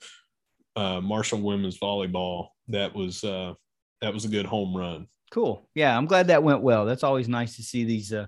uh, 0.76 1.00
Marshall 1.00 1.40
women's 1.40 1.78
volleyball, 1.78 2.48
that 2.68 2.94
was 2.94 3.24
uh, 3.24 3.54
that 4.02 4.12
was 4.12 4.26
a 4.26 4.28
good 4.28 4.44
home 4.44 4.76
run. 4.76 5.06
Cool. 5.30 5.66
Yeah, 5.74 5.96
I'm 5.96 6.06
glad 6.06 6.26
that 6.26 6.42
went 6.42 6.60
well. 6.60 6.84
That's 6.84 7.04
always 7.04 7.26
nice 7.26 7.56
to 7.56 7.62
see 7.62 7.84
these. 7.84 8.12
Uh, 8.12 8.26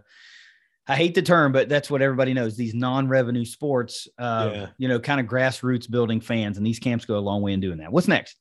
I 0.86 0.96
hate 0.96 1.14
the 1.14 1.22
term, 1.22 1.52
but 1.52 1.68
that's 1.68 1.90
what 1.90 2.02
everybody 2.02 2.32
knows. 2.34 2.56
These 2.56 2.74
non-revenue 2.74 3.44
sports, 3.44 4.08
uh, 4.18 4.50
yeah. 4.52 4.66
you 4.76 4.88
know, 4.88 5.00
kind 5.00 5.20
of 5.20 5.26
grassroots 5.26 5.90
building 5.90 6.20
fans, 6.20 6.56
and 6.56 6.66
these 6.66 6.78
camps 6.78 7.04
go 7.04 7.16
a 7.16 7.20
long 7.20 7.42
way 7.42 7.52
in 7.52 7.60
doing 7.60 7.78
that. 7.78 7.92
What's 7.92 8.08
next? 8.08 8.36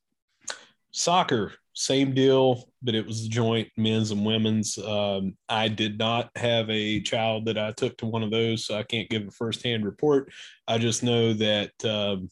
Soccer 0.92 1.54
same 1.74 2.14
deal, 2.14 2.70
but 2.82 2.96
it 2.96 3.06
was 3.06 3.28
joint 3.28 3.70
men's 3.78 4.12
and 4.12 4.26
women's. 4.26 4.78
Um, 4.78 5.36
I 5.50 5.68
did 5.68 5.98
not 5.98 6.30
have 6.36 6.70
a 6.70 7.02
child 7.02 7.46
that 7.46 7.58
I 7.58 7.72
took 7.72 7.98
to 7.98 8.06
one 8.06 8.24
of 8.24 8.32
those, 8.32 8.66
so 8.66 8.78
I 8.78 8.84
can't 8.84 9.10
give 9.10 9.28
a 9.28 9.32
firsthand 9.32 9.84
report. 9.84 10.32
I 10.68 10.78
just 10.78 11.04
know 11.04 11.34
that 11.34 11.72
um, 11.84 12.30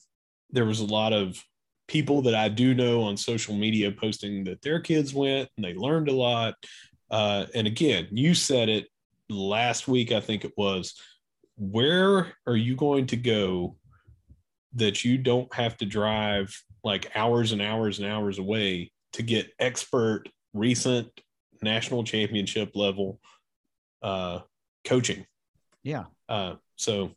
there 0.51 0.65
was 0.65 0.79
a 0.79 0.85
lot 0.85 1.13
of 1.13 1.43
people 1.87 2.21
that 2.21 2.35
I 2.35 2.49
do 2.49 2.73
know 2.73 3.01
on 3.01 3.17
social 3.17 3.55
media 3.55 3.91
posting 3.91 4.43
that 4.45 4.61
their 4.61 4.79
kids 4.79 5.13
went 5.13 5.49
and 5.57 5.65
they 5.65 5.73
learned 5.73 6.07
a 6.07 6.13
lot. 6.13 6.53
Uh, 7.09 7.47
and 7.53 7.67
again, 7.67 8.07
you 8.11 8.35
said 8.35 8.69
it 8.69 8.87
last 9.29 9.87
week, 9.87 10.11
I 10.11 10.21
think 10.21 10.45
it 10.45 10.53
was. 10.55 10.93
Where 11.57 12.33
are 12.45 12.55
you 12.55 12.75
going 12.75 13.07
to 13.07 13.17
go 13.17 13.75
that 14.75 15.03
you 15.03 15.17
don't 15.17 15.53
have 15.53 15.77
to 15.77 15.85
drive 15.85 16.55
like 16.83 17.11
hours 17.15 17.51
and 17.51 17.61
hours 17.61 17.99
and 17.99 18.07
hours 18.07 18.39
away 18.39 18.91
to 19.14 19.24
get 19.24 19.51
expert, 19.59 20.24
recent 20.53 21.07
national 21.62 22.03
championship 22.03 22.72
level 22.76 23.20
uh, 24.01 24.39
coaching. 24.86 25.26
Yeah. 25.84 26.05
Uh, 26.30 26.55
so 26.76 27.12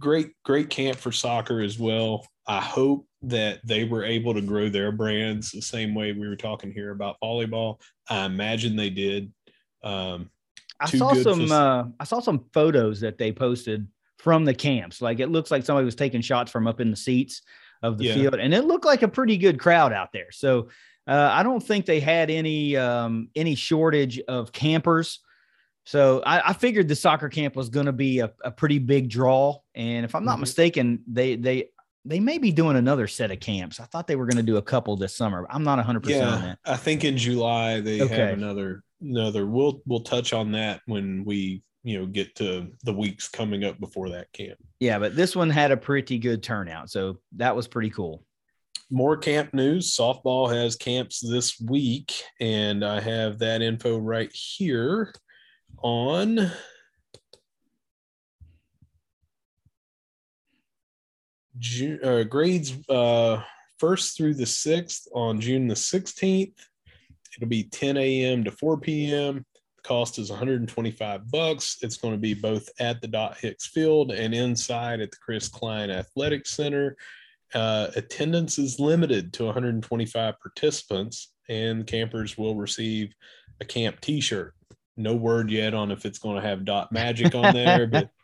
great, 0.00 0.30
great 0.44 0.70
camp 0.70 0.98
for 0.98 1.12
soccer 1.12 1.60
as 1.60 1.78
well. 1.78 2.26
I 2.46 2.60
hope 2.60 3.06
that 3.22 3.60
they 3.64 3.84
were 3.84 4.04
able 4.04 4.34
to 4.34 4.40
grow 4.40 4.68
their 4.68 4.92
brands 4.92 5.50
the 5.50 5.62
same 5.62 5.94
way 5.94 6.12
we 6.12 6.28
were 6.28 6.36
talking 6.36 6.70
here 6.72 6.92
about 6.92 7.16
volleyball. 7.22 7.80
I 8.08 8.24
imagine 8.24 8.76
they 8.76 8.90
did. 8.90 9.32
Um, 9.82 10.30
I 10.78 10.86
saw 10.86 11.14
some. 11.14 11.50
uh, 11.50 11.84
I 11.98 12.04
saw 12.04 12.20
some 12.20 12.44
photos 12.52 13.00
that 13.00 13.18
they 13.18 13.32
posted 13.32 13.88
from 14.18 14.44
the 14.44 14.54
camps. 14.54 15.00
Like 15.00 15.20
it 15.20 15.28
looks 15.28 15.50
like 15.50 15.64
somebody 15.64 15.84
was 15.84 15.94
taking 15.94 16.20
shots 16.20 16.52
from 16.52 16.66
up 16.66 16.80
in 16.80 16.90
the 16.90 16.96
seats 16.96 17.42
of 17.82 17.98
the 17.98 18.04
yeah. 18.04 18.14
field, 18.14 18.34
and 18.34 18.54
it 18.54 18.64
looked 18.64 18.84
like 18.84 19.02
a 19.02 19.08
pretty 19.08 19.38
good 19.38 19.58
crowd 19.58 19.92
out 19.92 20.12
there. 20.12 20.30
So 20.30 20.68
uh, 21.06 21.30
I 21.32 21.42
don't 21.42 21.62
think 21.62 21.86
they 21.86 22.00
had 22.00 22.30
any 22.30 22.76
um, 22.76 23.28
any 23.34 23.54
shortage 23.54 24.20
of 24.20 24.52
campers. 24.52 25.20
So 25.84 26.20
I, 26.26 26.50
I 26.50 26.52
figured 26.52 26.88
the 26.88 26.96
soccer 26.96 27.28
camp 27.28 27.54
was 27.54 27.68
going 27.68 27.86
to 27.86 27.92
be 27.92 28.18
a, 28.18 28.32
a, 28.42 28.50
pretty 28.50 28.80
big 28.80 29.08
draw. 29.08 29.58
And 29.76 30.04
if 30.04 30.16
I'm 30.16 30.24
not 30.24 30.32
mm-hmm. 30.32 30.40
mistaken, 30.40 31.02
they 31.06 31.36
they 31.36 31.68
they 32.04 32.18
may 32.18 32.38
be 32.38 32.50
doing 32.50 32.76
another 32.76 33.06
set 33.06 33.30
of 33.30 33.38
camps. 33.38 33.78
I 33.78 33.84
thought 33.84 34.08
they 34.08 34.16
were 34.16 34.26
going 34.26 34.38
to 34.38 34.42
do 34.42 34.56
a 34.56 34.62
couple 34.62 34.96
this 34.96 35.16
summer. 35.16 35.46
I'm 35.48 35.62
not 35.62 35.78
100 35.78 36.02
percent 36.02 36.24
on 36.24 36.42
that. 36.42 36.58
I 36.64 36.76
think 36.76 37.04
in 37.04 37.16
July 37.16 37.80
they 37.80 38.02
okay. 38.02 38.16
have 38.16 38.38
another 38.38 38.82
another. 39.00 39.46
We'll 39.46 39.80
we'll 39.86 40.00
touch 40.00 40.32
on 40.32 40.50
that 40.52 40.80
when 40.86 41.24
we 41.24 41.62
you 41.84 42.00
know 42.00 42.06
get 42.06 42.34
to 42.36 42.66
the 42.82 42.92
weeks 42.92 43.28
coming 43.28 43.62
up 43.62 43.78
before 43.78 44.08
that 44.10 44.32
camp. 44.32 44.58
Yeah, 44.80 44.98
but 44.98 45.14
this 45.14 45.36
one 45.36 45.50
had 45.50 45.70
a 45.70 45.76
pretty 45.76 46.18
good 46.18 46.42
turnout, 46.42 46.90
so 46.90 47.18
that 47.36 47.54
was 47.54 47.68
pretty 47.68 47.90
cool 47.90 48.24
more 48.90 49.16
camp 49.16 49.52
news. 49.52 49.96
Softball 49.96 50.52
has 50.52 50.76
camps 50.76 51.20
this 51.20 51.60
week, 51.60 52.12
and 52.40 52.84
I 52.84 53.00
have 53.00 53.38
that 53.38 53.62
info 53.62 53.98
right 53.98 54.32
here 54.32 55.12
on 55.78 56.50
June, 61.58 62.00
uh, 62.04 62.22
grades 62.24 62.74
uh, 62.88 63.42
first 63.78 64.16
through 64.16 64.34
the 64.34 64.46
sixth 64.46 65.08
on 65.14 65.40
June 65.40 65.68
the 65.68 65.74
16th. 65.74 66.54
It'll 67.36 67.48
be 67.48 67.64
10 67.64 67.96
a.m. 67.96 68.44
to 68.44 68.50
4 68.50 68.78
p.m. 68.78 69.44
The 69.76 69.82
cost 69.82 70.18
is 70.18 70.30
125 70.30 71.30
bucks. 71.30 71.78
It's 71.82 71.96
going 71.96 72.14
to 72.14 72.20
be 72.20 72.34
both 72.34 72.68
at 72.80 73.00
the 73.00 73.08
Dot 73.08 73.36
Hicks 73.38 73.66
Field 73.66 74.12
and 74.12 74.34
inside 74.34 75.00
at 75.00 75.10
the 75.10 75.18
Chris 75.18 75.48
Cline 75.48 75.90
Athletic 75.90 76.46
Center. 76.46 76.96
Uh, 77.54 77.88
attendance 77.96 78.58
is 78.58 78.80
limited 78.80 79.32
to 79.34 79.44
125 79.44 80.34
participants, 80.40 81.32
and 81.48 81.86
campers 81.86 82.36
will 82.36 82.56
receive 82.56 83.14
a 83.60 83.64
camp 83.64 84.00
T-shirt. 84.00 84.54
no 84.96 85.14
word 85.14 85.50
yet 85.50 85.74
on 85.74 85.90
if 85.90 86.06
it's 86.06 86.18
going 86.18 86.36
to 86.36 86.46
have 86.46 86.64
dot 86.64 86.90
magic 86.90 87.34
on 87.34 87.54
there, 87.54 87.86
but 87.86 88.10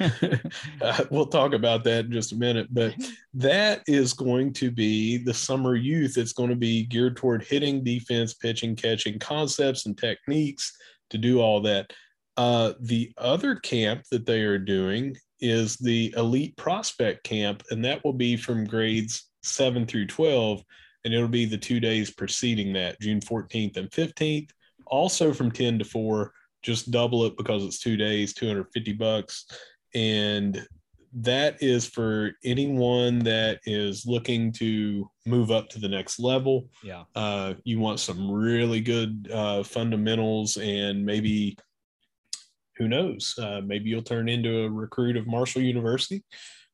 uh, 0.80 1.04
we'll 1.10 1.26
talk 1.26 1.52
about 1.52 1.84
that 1.84 2.06
in 2.06 2.12
just 2.12 2.32
a 2.32 2.36
minute. 2.36 2.68
But 2.70 2.94
that 3.34 3.82
is 3.86 4.12
going 4.12 4.52
to 4.54 4.70
be 4.70 5.18
the 5.18 5.34
summer 5.34 5.74
youth. 5.74 6.16
It's 6.16 6.32
going 6.32 6.50
to 6.50 6.56
be 6.56 6.84
geared 6.84 7.16
toward 7.16 7.42
hitting, 7.42 7.84
defense, 7.84 8.34
pitching, 8.34 8.76
catching 8.76 9.18
concepts 9.18 9.86
and 9.86 9.96
techniques 9.98 10.76
to 11.10 11.18
do 11.18 11.40
all 11.40 11.60
that. 11.62 11.92
Uh, 12.40 12.72
the 12.80 13.12
other 13.18 13.56
camp 13.56 14.04
that 14.10 14.24
they 14.24 14.40
are 14.40 14.58
doing 14.58 15.16
is 15.40 15.76
the 15.76 16.14
elite 16.16 16.56
prospect 16.56 17.24
camp, 17.24 17.62
and 17.70 17.84
that 17.84 18.02
will 18.04 18.12
be 18.12 18.36
from 18.36 18.64
grades 18.64 19.30
seven 19.42 19.86
through 19.86 20.06
12. 20.06 20.62
And 21.04 21.14
it'll 21.14 21.28
be 21.28 21.46
the 21.46 21.58
two 21.58 21.80
days 21.80 22.10
preceding 22.10 22.74
that, 22.74 23.00
June 23.00 23.20
14th 23.20 23.76
and 23.76 23.90
15th 23.90 24.50
also 24.90 25.32
from 25.32 25.50
10 25.50 25.78
to 25.78 25.84
4 25.84 26.32
just 26.62 26.90
double 26.90 27.24
it 27.24 27.38
because 27.38 27.64
it's 27.64 27.78
two 27.78 27.96
days 27.96 28.34
250 28.34 28.92
bucks. 28.94 29.46
And 29.94 30.66
that 31.14 31.62
is 31.62 31.86
for 31.86 32.32
anyone 32.44 33.20
that 33.20 33.60
is 33.64 34.04
looking 34.04 34.52
to 34.52 35.10
move 35.26 35.50
up 35.50 35.70
to 35.70 35.78
the 35.78 35.88
next 35.88 36.20
level. 36.20 36.68
Yeah. 36.84 37.04
Uh, 37.14 37.54
you 37.64 37.80
want 37.80 37.98
some 37.98 38.30
really 38.30 38.80
good 38.80 39.30
uh, 39.32 39.62
fundamentals 39.62 40.58
and 40.58 41.04
maybe 41.04 41.56
who 42.80 42.88
knows? 42.88 43.34
Uh, 43.38 43.60
maybe 43.62 43.90
you'll 43.90 44.02
turn 44.02 44.28
into 44.28 44.64
a 44.64 44.70
recruit 44.70 45.18
of 45.18 45.26
marshall 45.26 45.60
university. 45.60 46.24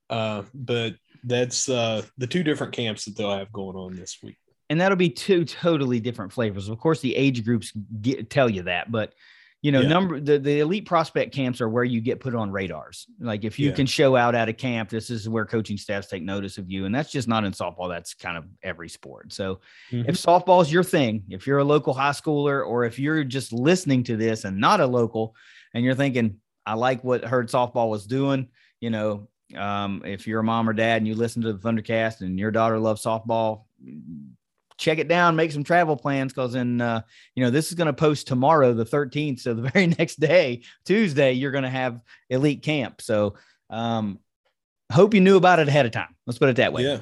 Uh, 0.08 0.44
but 0.54 0.94
that's 1.24 1.68
uh, 1.68 2.00
the 2.16 2.28
two 2.28 2.44
different 2.44 2.72
camps 2.72 3.04
that 3.04 3.16
they'll 3.16 3.36
have 3.36 3.52
going 3.52 3.76
on 3.76 3.96
this 3.96 4.18
week. 4.22 4.36
And 4.70 4.80
that'll 4.80 4.96
be 4.96 5.10
two 5.10 5.44
totally 5.44 5.98
different 5.98 6.32
flavors. 6.32 6.68
Of 6.68 6.78
course, 6.78 7.00
the 7.00 7.16
age 7.16 7.44
groups 7.44 7.72
get, 8.00 8.30
tell 8.30 8.48
you 8.48 8.62
that, 8.62 8.92
but 8.92 9.14
you 9.66 9.72
know, 9.72 9.80
yeah. 9.80 9.88
number 9.88 10.20
the, 10.20 10.38
the 10.38 10.60
elite 10.60 10.86
prospect 10.86 11.34
camps 11.34 11.60
are 11.60 11.68
where 11.68 11.82
you 11.82 12.00
get 12.00 12.20
put 12.20 12.36
on 12.36 12.52
radars. 12.52 13.08
Like 13.18 13.42
if 13.42 13.58
you 13.58 13.70
yeah. 13.70 13.74
can 13.74 13.86
show 13.86 14.14
out 14.14 14.36
at 14.36 14.48
a 14.48 14.52
camp, 14.52 14.90
this 14.90 15.10
is 15.10 15.28
where 15.28 15.44
coaching 15.44 15.76
staffs 15.76 16.06
take 16.06 16.22
notice 16.22 16.56
of 16.56 16.70
you. 16.70 16.84
And 16.84 16.94
that's 16.94 17.10
just 17.10 17.26
not 17.26 17.42
in 17.42 17.50
softball. 17.50 17.88
That's 17.88 18.14
kind 18.14 18.36
of 18.36 18.44
every 18.62 18.88
sport. 18.88 19.32
So 19.32 19.58
mm-hmm. 19.90 20.08
if 20.08 20.14
softball 20.14 20.62
is 20.62 20.72
your 20.72 20.84
thing, 20.84 21.24
if 21.30 21.48
you're 21.48 21.58
a 21.58 21.64
local 21.64 21.94
high 21.94 22.12
schooler, 22.12 22.64
or 22.64 22.84
if 22.84 23.00
you're 23.00 23.24
just 23.24 23.52
listening 23.52 24.04
to 24.04 24.16
this 24.16 24.44
and 24.44 24.60
not 24.60 24.78
a 24.78 24.86
local 24.86 25.34
and 25.74 25.84
you're 25.84 25.96
thinking, 25.96 26.36
I 26.64 26.74
like 26.74 27.02
what 27.02 27.24
Herd 27.24 27.48
softball 27.48 27.90
was 27.90 28.06
doing, 28.06 28.46
you 28.78 28.90
know, 28.90 29.26
um, 29.56 30.02
if 30.04 30.28
you're 30.28 30.40
a 30.40 30.44
mom 30.44 30.68
or 30.68 30.74
dad 30.74 30.98
and 30.98 31.08
you 31.08 31.16
listen 31.16 31.42
to 31.42 31.52
the 31.52 31.58
Thundercast 31.58 32.20
and 32.20 32.38
your 32.38 32.52
daughter 32.52 32.78
loves 32.78 33.02
softball, 33.02 33.64
check 34.78 34.98
it 34.98 35.08
down, 35.08 35.36
make 35.36 35.52
some 35.52 35.64
travel 35.64 35.96
plans 35.96 36.32
because 36.32 36.54
in 36.54 36.80
uh, 36.80 37.02
you 37.34 37.44
know 37.44 37.50
this 37.50 37.68
is 37.68 37.74
going 37.74 37.86
to 37.86 37.92
post 37.92 38.26
tomorrow, 38.26 38.72
the 38.72 38.84
13th. 38.84 39.40
So 39.40 39.54
the 39.54 39.62
very 39.70 39.86
next 39.88 40.20
day, 40.20 40.62
Tuesday, 40.84 41.32
you're 41.32 41.52
going 41.52 41.64
to 41.64 41.70
have 41.70 42.00
elite 42.30 42.62
camp. 42.62 43.00
So 43.00 43.34
um, 43.70 44.18
hope 44.92 45.14
you 45.14 45.20
knew 45.20 45.36
about 45.36 45.58
it 45.58 45.68
ahead 45.68 45.86
of 45.86 45.92
time. 45.92 46.14
Let's 46.26 46.38
put 46.38 46.48
it 46.48 46.56
that 46.56 46.72
way. 46.72 46.82
Yeah. 46.82 47.00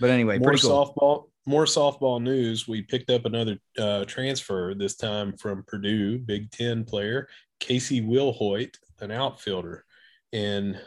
But 0.00 0.10
anyway, 0.10 0.38
more 0.38 0.54
cool. 0.54 0.70
softball. 0.70 1.24
More 1.46 1.66
softball 1.66 2.22
news. 2.22 2.66
We 2.66 2.80
picked 2.80 3.10
up 3.10 3.26
another 3.26 3.58
uh, 3.78 4.06
transfer 4.06 4.74
this 4.74 4.96
time 4.96 5.36
from 5.36 5.62
Purdue, 5.66 6.18
Big 6.18 6.50
Ten 6.50 6.84
player 6.84 7.28
Casey 7.60 8.00
Wilhoit, 8.00 8.74
an 9.00 9.10
outfielder, 9.10 9.84
and 10.32 10.80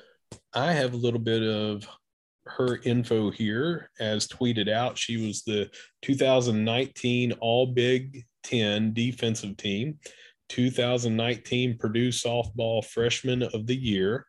I 0.53 0.73
have 0.73 0.93
a 0.93 0.97
little 0.97 1.19
bit 1.19 1.43
of 1.43 1.87
her 2.49 2.79
info 2.83 3.31
here 3.31 3.89
as 3.99 4.27
tweeted 4.27 4.69
out. 4.69 4.97
She 4.97 5.25
was 5.25 5.43
the 5.43 5.69
2019 6.01 7.33
All 7.33 7.67
Big 7.67 8.25
Ten 8.43 8.93
defensive 8.93 9.57
team, 9.57 9.99
2019 10.49 11.77
Purdue 11.77 12.09
softball 12.09 12.83
freshman 12.83 13.43
of 13.43 13.67
the 13.67 13.75
year, 13.75 14.25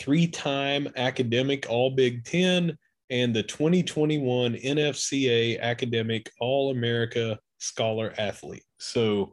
three 0.00 0.26
time 0.26 0.88
academic 0.96 1.66
All 1.68 1.90
Big 1.90 2.24
Ten, 2.24 2.76
and 3.10 3.34
the 3.34 3.42
2021 3.42 4.54
NFCA 4.54 5.60
academic 5.60 6.30
All 6.40 6.70
America 6.70 7.38
scholar 7.58 8.12
athlete. 8.18 8.64
So 8.78 9.32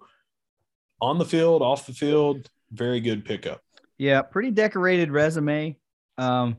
on 1.02 1.18
the 1.18 1.26
field, 1.26 1.62
off 1.62 1.86
the 1.86 1.94
field, 1.94 2.50
very 2.72 3.02
good 3.02 3.26
pickup. 3.26 3.62
Yeah, 3.98 4.22
pretty 4.22 4.52
decorated 4.52 5.12
resume. 5.12 5.78
Um, 6.18 6.58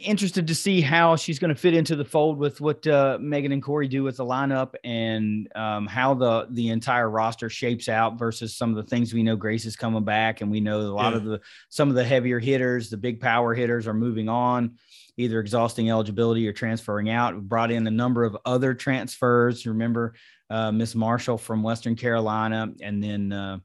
interested 0.00 0.46
to 0.46 0.54
see 0.54 0.80
how 0.80 1.16
she's 1.16 1.38
going 1.38 1.54
to 1.54 1.60
fit 1.60 1.74
into 1.74 1.96
the 1.96 2.04
fold 2.04 2.38
with 2.38 2.60
what 2.60 2.86
uh, 2.86 3.18
Megan 3.20 3.52
and 3.52 3.62
Corey 3.62 3.88
do 3.88 4.02
with 4.02 4.16
the 4.16 4.24
lineup 4.24 4.74
and 4.84 5.48
um, 5.56 5.86
how 5.86 6.14
the 6.14 6.46
the 6.50 6.68
entire 6.68 7.08
roster 7.08 7.48
shapes 7.48 7.88
out 7.88 8.18
versus 8.18 8.56
some 8.56 8.70
of 8.70 8.76
the 8.76 8.88
things 8.88 9.12
we 9.12 9.22
know 9.22 9.36
Grace 9.36 9.64
is 9.64 9.76
coming 9.76 10.04
back 10.04 10.40
and 10.40 10.50
we 10.50 10.60
know 10.60 10.80
a 10.80 10.82
lot 10.82 11.12
yeah. 11.12 11.18
of 11.18 11.24
the 11.24 11.40
some 11.68 11.88
of 11.88 11.94
the 11.94 12.04
heavier 12.04 12.38
hitters, 12.38 12.90
the 12.90 12.96
big 12.96 13.20
power 13.20 13.54
hitters 13.54 13.86
are 13.86 13.94
moving 13.94 14.28
on, 14.28 14.76
either 15.16 15.40
exhausting 15.40 15.90
eligibility 15.90 16.46
or 16.46 16.52
transferring 16.52 17.10
out. 17.10 17.34
We 17.34 17.40
brought 17.40 17.70
in 17.70 17.86
a 17.86 17.90
number 17.90 18.24
of 18.24 18.36
other 18.44 18.74
transfers. 18.74 19.66
Remember 19.66 20.14
uh, 20.50 20.72
Miss 20.72 20.94
Marshall 20.94 21.38
from 21.38 21.62
Western 21.62 21.96
Carolina, 21.96 22.72
and 22.80 23.02
then 23.02 23.32
uh, 23.32 23.58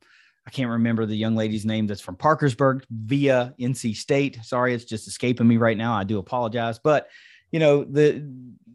I 0.48 0.52
can't 0.52 0.72
remember 0.72 1.06
the 1.06 1.16
young 1.16 1.36
lady's 1.36 1.66
name 1.66 1.88
that's 1.88 2.02
from 2.02 2.16
Parkersburg 2.16 2.84
via 2.90 3.54
NC 3.60 3.96
State. 3.96 4.40
Sorry, 4.44 4.74
it's 4.74 4.86
just 4.86 5.08
escaping 5.08 5.48
me 5.48 5.58
right 5.58 5.78
now. 5.78 5.94
I 5.94 6.04
do 6.04 6.18
apologize. 6.18 6.80
But 6.80 7.08
you 7.52 7.60
know, 7.60 7.84
the 7.84 8.28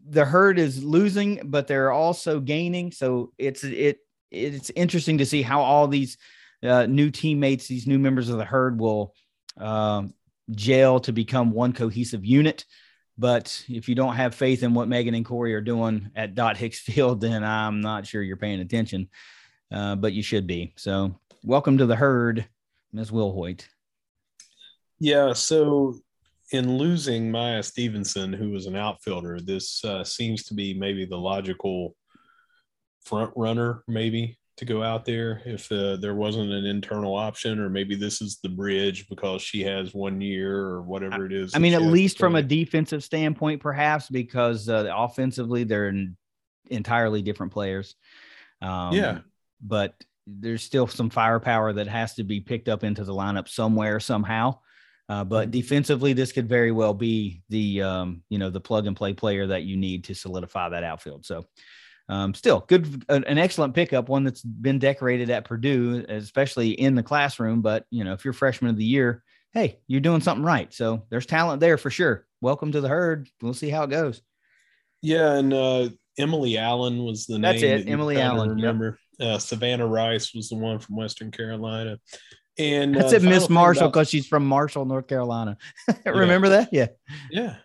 the 0.07 0.25
herd 0.25 0.59
is 0.59 0.83
losing, 0.83 1.41
but 1.45 1.67
they're 1.67 1.91
also 1.91 2.39
gaining. 2.39 2.91
So 2.91 3.33
it's 3.37 3.63
it 3.63 3.99
it's 4.31 4.71
interesting 4.75 5.17
to 5.19 5.25
see 5.25 5.41
how 5.41 5.61
all 5.61 5.87
these 5.87 6.17
uh, 6.63 6.85
new 6.85 7.11
teammates, 7.11 7.67
these 7.67 7.87
new 7.87 7.99
members 7.99 8.29
of 8.29 8.37
the 8.37 8.45
herd, 8.45 8.79
will 8.79 9.13
um, 9.57 10.13
gel 10.51 10.99
to 11.01 11.11
become 11.11 11.51
one 11.51 11.73
cohesive 11.73 12.25
unit. 12.25 12.65
But 13.17 13.63
if 13.69 13.87
you 13.87 13.95
don't 13.95 14.15
have 14.15 14.35
faith 14.35 14.61
in 14.63 14.73
what 14.73 14.89
Megan 14.89 15.15
and 15.15 15.25
Corey 15.25 15.53
are 15.55 15.61
doing 15.61 16.11
at 16.15 16.35
Dot 16.35 16.57
Hicks 16.57 16.79
Field, 16.79 17.21
then 17.21 17.43
I'm 17.43 17.81
not 17.81 18.05
sure 18.05 18.21
you're 18.21 18.37
paying 18.37 18.59
attention. 18.59 19.09
Uh, 19.71 19.95
but 19.95 20.13
you 20.13 20.21
should 20.21 20.45
be. 20.45 20.73
So 20.77 21.19
welcome 21.45 21.77
to 21.77 21.85
the 21.85 21.95
herd, 21.95 22.47
Ms. 22.91 23.11
Wilhoit. 23.11 23.65
Yeah, 24.99 25.33
so 25.33 25.99
in 26.51 26.77
losing 26.77 27.29
Maya 27.29 27.61
Stevenson, 27.61 28.33
who 28.33 28.49
was 28.49 28.65
an 28.65 28.75
outfielder, 28.75 29.39
this 29.39 29.83
uh, 29.85 30.03
seems 30.03 30.43
to 30.45 30.53
be 30.53 30.73
maybe 30.73 31.05
the 31.05 31.17
logical 31.17 31.95
front 33.03 33.31
runner, 33.35 33.83
maybe 33.87 34.39
to 34.57 34.65
go 34.65 34.81
out 34.81 35.05
there 35.05 35.41
if 35.45 35.71
uh, 35.71 35.97
there 35.97 36.15
wasn't 36.15 36.51
an 36.51 36.65
internal 36.65 37.15
option, 37.15 37.59
or 37.59 37.69
maybe 37.69 37.95
this 37.95 38.21
is 38.21 38.39
the 38.41 38.49
bridge 38.49 39.07
because 39.09 39.41
she 39.41 39.61
has 39.61 39.93
one 39.93 40.21
year 40.21 40.57
or 40.57 40.81
whatever 40.81 41.25
it 41.25 41.33
is. 41.33 41.53
I 41.53 41.59
mean, 41.59 41.73
at 41.73 41.81
least 41.81 42.17
from 42.17 42.35
a 42.35 42.41
defensive 42.41 43.03
standpoint, 43.03 43.61
perhaps 43.61 44.09
because 44.09 44.69
uh, 44.69 44.89
offensively 44.95 45.65
they're 45.65 45.93
entirely 46.69 47.21
different 47.21 47.51
players. 47.51 47.95
Um, 48.61 48.93
yeah, 48.93 49.19
but 49.61 49.93
there's 50.27 50.63
still 50.63 50.87
some 50.87 51.09
firepower 51.09 51.73
that 51.73 51.87
has 51.87 52.15
to 52.15 52.23
be 52.23 52.39
picked 52.39 52.69
up 52.69 52.83
into 52.83 53.03
the 53.03 53.13
lineup 53.13 53.47
somewhere 53.47 53.99
somehow. 53.99 54.57
Uh, 55.07 55.23
but 55.23 55.43
mm-hmm. 55.43 55.51
defensively, 55.51 56.13
this 56.13 56.31
could 56.31 56.49
very 56.49 56.71
well 56.71 56.93
be 56.93 57.43
the 57.49 57.81
um, 57.81 58.23
you 58.29 58.39
know 58.39 58.49
the 58.49 58.59
plug 58.59 58.87
and 58.87 58.97
play 58.97 59.13
player 59.13 59.47
that 59.47 59.63
you 59.63 59.77
need 59.77 60.05
to 60.05 60.15
solidify 60.15 60.69
that 60.69 60.83
outfield. 60.83 61.25
So, 61.25 61.45
um, 62.09 62.33
still 62.33 62.65
good, 62.67 63.05
an 63.09 63.37
excellent 63.37 63.75
pickup, 63.75 64.09
one 64.09 64.23
that's 64.23 64.41
been 64.41 64.79
decorated 64.79 65.29
at 65.29 65.45
Purdue, 65.45 66.03
especially 66.09 66.71
in 66.71 66.95
the 66.95 67.03
classroom. 67.03 67.61
But 67.61 67.85
you 67.91 68.03
know, 68.03 68.13
if 68.13 68.25
you're 68.25 68.33
freshman 68.33 68.71
of 68.71 68.77
the 68.77 68.83
year, 68.83 69.23
hey, 69.53 69.79
you're 69.87 70.01
doing 70.01 70.21
something 70.21 70.43
right. 70.45 70.73
So 70.73 71.03
there's 71.11 71.27
talent 71.27 71.59
there 71.59 71.77
for 71.77 71.91
sure. 71.91 72.25
Welcome 72.41 72.71
to 72.71 72.81
the 72.81 72.89
herd. 72.89 73.29
We'll 73.43 73.53
see 73.53 73.69
how 73.69 73.83
it 73.83 73.91
goes. 73.91 74.23
Yeah, 75.03 75.35
and 75.35 75.53
uh, 75.53 75.89
Emily 76.17 76.57
Allen 76.57 77.03
was 77.03 77.27
the 77.27 77.37
that's 77.37 77.61
name. 77.61 77.71
That's 77.71 77.87
it, 77.87 77.91
Emily 77.91 78.19
Allen. 78.19 78.49
Remember. 78.49 78.85
Yep. 78.85 78.99
Uh, 79.19 79.37
Savannah 79.37 79.87
Rice 79.87 80.33
was 80.33 80.49
the 80.49 80.55
one 80.55 80.79
from 80.79 80.95
Western 80.95 81.31
Carolina. 81.31 81.99
And 82.57 82.95
that's 82.95 83.13
uh, 83.13 83.17
it, 83.17 83.23
Miss 83.23 83.49
Marshall, 83.49 83.89
because 83.89 84.09
she's 84.09 84.27
from 84.27 84.45
Marshall, 84.45 84.85
North 84.85 85.07
Carolina. 85.07 85.57
Remember 86.05 86.47
yeah. 86.47 86.57
that? 86.57 86.69
Yeah. 86.71 86.87
Yeah. 87.29 87.55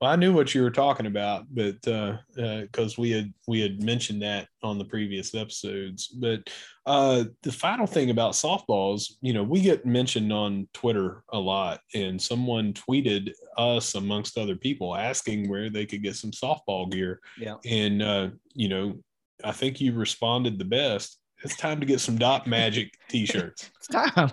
Well, 0.00 0.10
I 0.10 0.16
knew 0.16 0.34
what 0.34 0.54
you 0.54 0.62
were 0.62 0.70
talking 0.70 1.06
about, 1.06 1.46
but 1.50 1.80
because 1.80 2.18
uh, 2.36 2.82
uh, 2.82 2.88
we 2.98 3.10
had 3.10 3.32
we 3.46 3.60
had 3.60 3.82
mentioned 3.82 4.20
that 4.22 4.48
on 4.62 4.76
the 4.76 4.84
previous 4.84 5.34
episodes. 5.34 6.08
But 6.08 6.50
uh, 6.84 7.24
the 7.42 7.52
final 7.52 7.86
thing 7.86 8.10
about 8.10 8.32
softballs, 8.32 9.12
you 9.22 9.32
know, 9.32 9.44
we 9.44 9.62
get 9.62 9.86
mentioned 9.86 10.32
on 10.32 10.68
Twitter 10.74 11.22
a 11.32 11.38
lot, 11.38 11.80
and 11.94 12.20
someone 12.20 12.74
tweeted 12.74 13.30
us 13.56 13.94
amongst 13.94 14.36
other 14.36 14.56
people 14.56 14.96
asking 14.96 15.48
where 15.48 15.70
they 15.70 15.86
could 15.86 16.02
get 16.02 16.16
some 16.16 16.32
softball 16.32 16.90
gear. 16.90 17.20
Yeah. 17.38 17.54
And 17.64 18.02
uh, 18.02 18.28
you 18.52 18.68
know, 18.68 18.98
I 19.44 19.52
think 19.52 19.80
you 19.80 19.92
responded 19.92 20.58
the 20.58 20.64
best. 20.64 21.18
It's 21.42 21.56
time 21.56 21.80
to 21.80 21.86
get 21.86 22.00
some 22.00 22.16
Dot 22.16 22.46
Magic 22.46 22.92
t-shirts. 23.08 23.70
it's 23.76 23.88
time. 23.88 24.30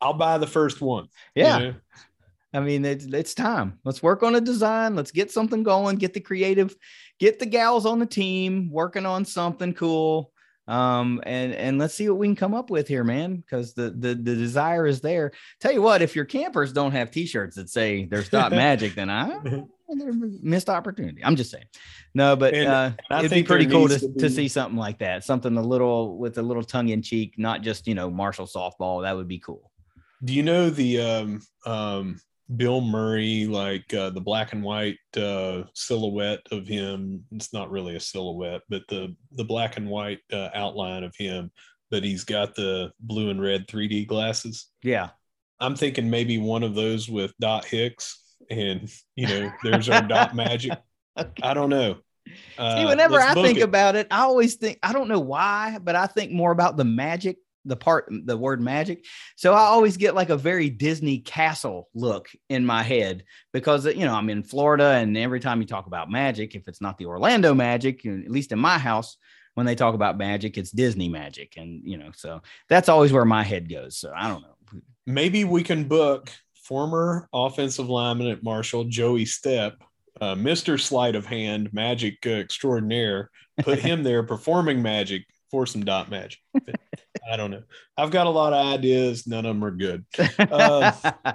I'll 0.00 0.14
buy 0.14 0.38
the 0.38 0.46
first 0.46 0.80
one. 0.80 1.08
Yeah. 1.34 1.58
You 1.58 1.64
know? 1.66 1.74
I 2.52 2.60
mean, 2.60 2.84
it's, 2.84 3.04
it's 3.04 3.34
time. 3.34 3.78
Let's 3.84 4.02
work 4.02 4.24
on 4.24 4.34
a 4.34 4.40
design. 4.40 4.96
Let's 4.96 5.12
get 5.12 5.30
something 5.30 5.62
going. 5.62 5.96
Get 5.96 6.14
the 6.14 6.20
creative, 6.20 6.74
get 7.20 7.38
the 7.38 7.46
gals 7.46 7.86
on 7.86 8.00
the 8.00 8.06
team 8.06 8.70
working 8.72 9.06
on 9.06 9.24
something 9.24 9.72
cool. 9.72 10.32
Um, 10.66 11.20
and 11.24 11.52
and 11.52 11.78
let's 11.78 11.94
see 11.94 12.08
what 12.08 12.18
we 12.18 12.28
can 12.28 12.36
come 12.36 12.54
up 12.54 12.70
with 12.70 12.86
here, 12.86 13.02
man, 13.02 13.36
because 13.36 13.74
the, 13.74 13.90
the 13.90 14.14
the 14.14 14.36
desire 14.36 14.86
is 14.86 15.00
there. 15.00 15.32
Tell 15.60 15.72
you 15.72 15.82
what, 15.82 16.00
if 16.00 16.14
your 16.14 16.24
campers 16.24 16.72
don't 16.72 16.92
have 16.92 17.10
T-shirts 17.10 17.56
that 17.56 17.68
say 17.68 18.04
"There's 18.04 18.28
dot 18.28 18.52
magic," 18.52 18.94
then 18.94 19.10
I 19.10 19.64
missed 19.90 20.68
opportunity. 20.68 21.24
I'm 21.24 21.36
just 21.36 21.50
saying. 21.50 21.64
No, 22.14 22.36
but 22.36 22.54
uh, 22.54 22.92
it'd 23.18 23.30
be 23.30 23.42
pretty 23.42 23.66
cool 23.66 23.88
to, 23.88 23.98
to, 23.98 24.08
be... 24.08 24.20
to, 24.20 24.30
see 24.30 24.48
something 24.48 24.78
like 24.78 24.98
that. 24.98 25.24
Something 25.24 25.56
a 25.56 25.62
little 25.62 26.18
with 26.18 26.38
a 26.38 26.42
little 26.42 26.62
tongue 26.62 26.88
in 26.88 27.02
cheek, 27.02 27.34
not 27.38 27.62
just 27.62 27.86
you 27.86 27.94
know 27.94 28.10
Marshall 28.10 28.46
softball. 28.46 29.02
That 29.02 29.16
would 29.16 29.28
be 29.28 29.38
cool. 29.38 29.70
Do 30.24 30.34
you 30.34 30.42
know 30.42 30.70
the 30.70 31.00
um, 31.00 31.42
um, 31.64 32.20
Bill 32.56 32.80
Murray, 32.80 33.46
like 33.46 33.92
uh, 33.94 34.10
the 34.10 34.20
black 34.20 34.52
and 34.52 34.62
white 34.62 34.98
uh, 35.16 35.62
silhouette 35.74 36.46
of 36.50 36.66
him? 36.66 37.24
It's 37.32 37.52
not 37.52 37.70
really 37.70 37.96
a 37.96 38.00
silhouette, 38.00 38.62
but 38.68 38.82
the 38.88 39.14
the 39.32 39.44
black 39.44 39.76
and 39.76 39.88
white 39.88 40.20
uh, 40.32 40.50
outline 40.54 41.04
of 41.04 41.14
him. 41.16 41.50
But 41.90 42.04
he's 42.04 42.24
got 42.24 42.54
the 42.54 42.92
blue 43.00 43.30
and 43.30 43.42
red 43.42 43.66
3D 43.66 44.06
glasses. 44.06 44.68
Yeah, 44.82 45.10
I'm 45.60 45.76
thinking 45.76 46.08
maybe 46.08 46.38
one 46.38 46.62
of 46.62 46.74
those 46.74 47.08
with 47.08 47.32
Dot 47.40 47.64
Hicks 47.64 48.19
and 48.48 48.90
you 49.16 49.26
know 49.26 49.52
there's 49.62 49.88
our 49.88 50.02
dot 50.02 50.34
magic. 50.34 50.72
Okay. 51.18 51.42
i 51.42 51.54
don't 51.54 51.70
know. 51.70 51.98
Uh, 52.58 52.76
See, 52.76 52.86
whenever 52.86 53.20
i 53.20 53.34
think 53.34 53.58
it. 53.58 53.62
about 53.62 53.96
it 53.96 54.06
i 54.10 54.20
always 54.20 54.54
think 54.54 54.78
i 54.82 54.92
don't 54.92 55.08
know 55.08 55.18
why 55.18 55.78
but 55.82 55.96
i 55.96 56.06
think 56.06 56.30
more 56.30 56.52
about 56.52 56.76
the 56.76 56.84
magic 56.84 57.38
the 57.64 57.76
part 57.76 58.10
the 58.10 58.36
word 58.36 58.60
magic. 58.60 59.04
So 59.36 59.52
i 59.52 59.60
always 59.60 59.96
get 59.96 60.14
like 60.14 60.30
a 60.30 60.36
very 60.36 60.70
disney 60.70 61.18
castle 61.18 61.88
look 61.94 62.28
in 62.48 62.64
my 62.64 62.82
head 62.82 63.24
because 63.52 63.84
you 63.84 64.04
know 64.06 64.14
i'm 64.14 64.30
in 64.30 64.42
florida 64.42 64.92
and 64.92 65.16
every 65.16 65.40
time 65.40 65.60
you 65.60 65.66
talk 65.66 65.86
about 65.86 66.10
magic 66.10 66.54
if 66.54 66.68
it's 66.68 66.80
not 66.80 66.96
the 66.98 67.06
orlando 67.06 67.52
magic 67.52 68.06
at 68.06 68.30
least 68.30 68.52
in 68.52 68.58
my 68.58 68.78
house 68.78 69.16
when 69.54 69.66
they 69.66 69.74
talk 69.74 69.94
about 69.94 70.16
magic 70.16 70.56
it's 70.56 70.70
disney 70.70 71.08
magic. 71.08 71.56
And 71.56 71.82
you 71.84 71.98
know 71.98 72.12
so 72.14 72.40
that's 72.68 72.88
always 72.88 73.12
where 73.12 73.24
my 73.24 73.42
head 73.42 73.68
goes. 73.68 73.96
So 73.96 74.12
i 74.16 74.28
don't 74.28 74.42
know. 74.42 74.56
Maybe 75.06 75.44
we 75.44 75.62
can 75.62 75.84
book 75.84 76.30
former 76.70 77.28
offensive 77.32 77.90
lineman 77.90 78.28
at 78.28 78.44
Marshall, 78.44 78.84
Joey 78.84 79.24
Step, 79.24 79.82
uh, 80.20 80.36
Mr. 80.36 80.80
Sleight 80.80 81.16
of 81.16 81.26
Hand, 81.26 81.68
magic 81.72 82.18
uh, 82.24 82.30
extraordinaire, 82.30 83.28
put 83.62 83.78
him 83.80 84.04
there 84.04 84.22
performing 84.22 84.80
magic 84.80 85.26
for 85.50 85.66
some 85.66 85.84
dot 85.84 86.08
magic. 86.10 86.38
I 87.28 87.36
don't 87.36 87.50
know. 87.50 87.64
I've 87.96 88.12
got 88.12 88.28
a 88.28 88.30
lot 88.30 88.52
of 88.52 88.64
ideas. 88.64 89.26
None 89.26 89.44
of 89.44 89.56
them 89.56 89.64
are 89.64 89.72
good. 89.72 90.04
Uh, 90.38 90.92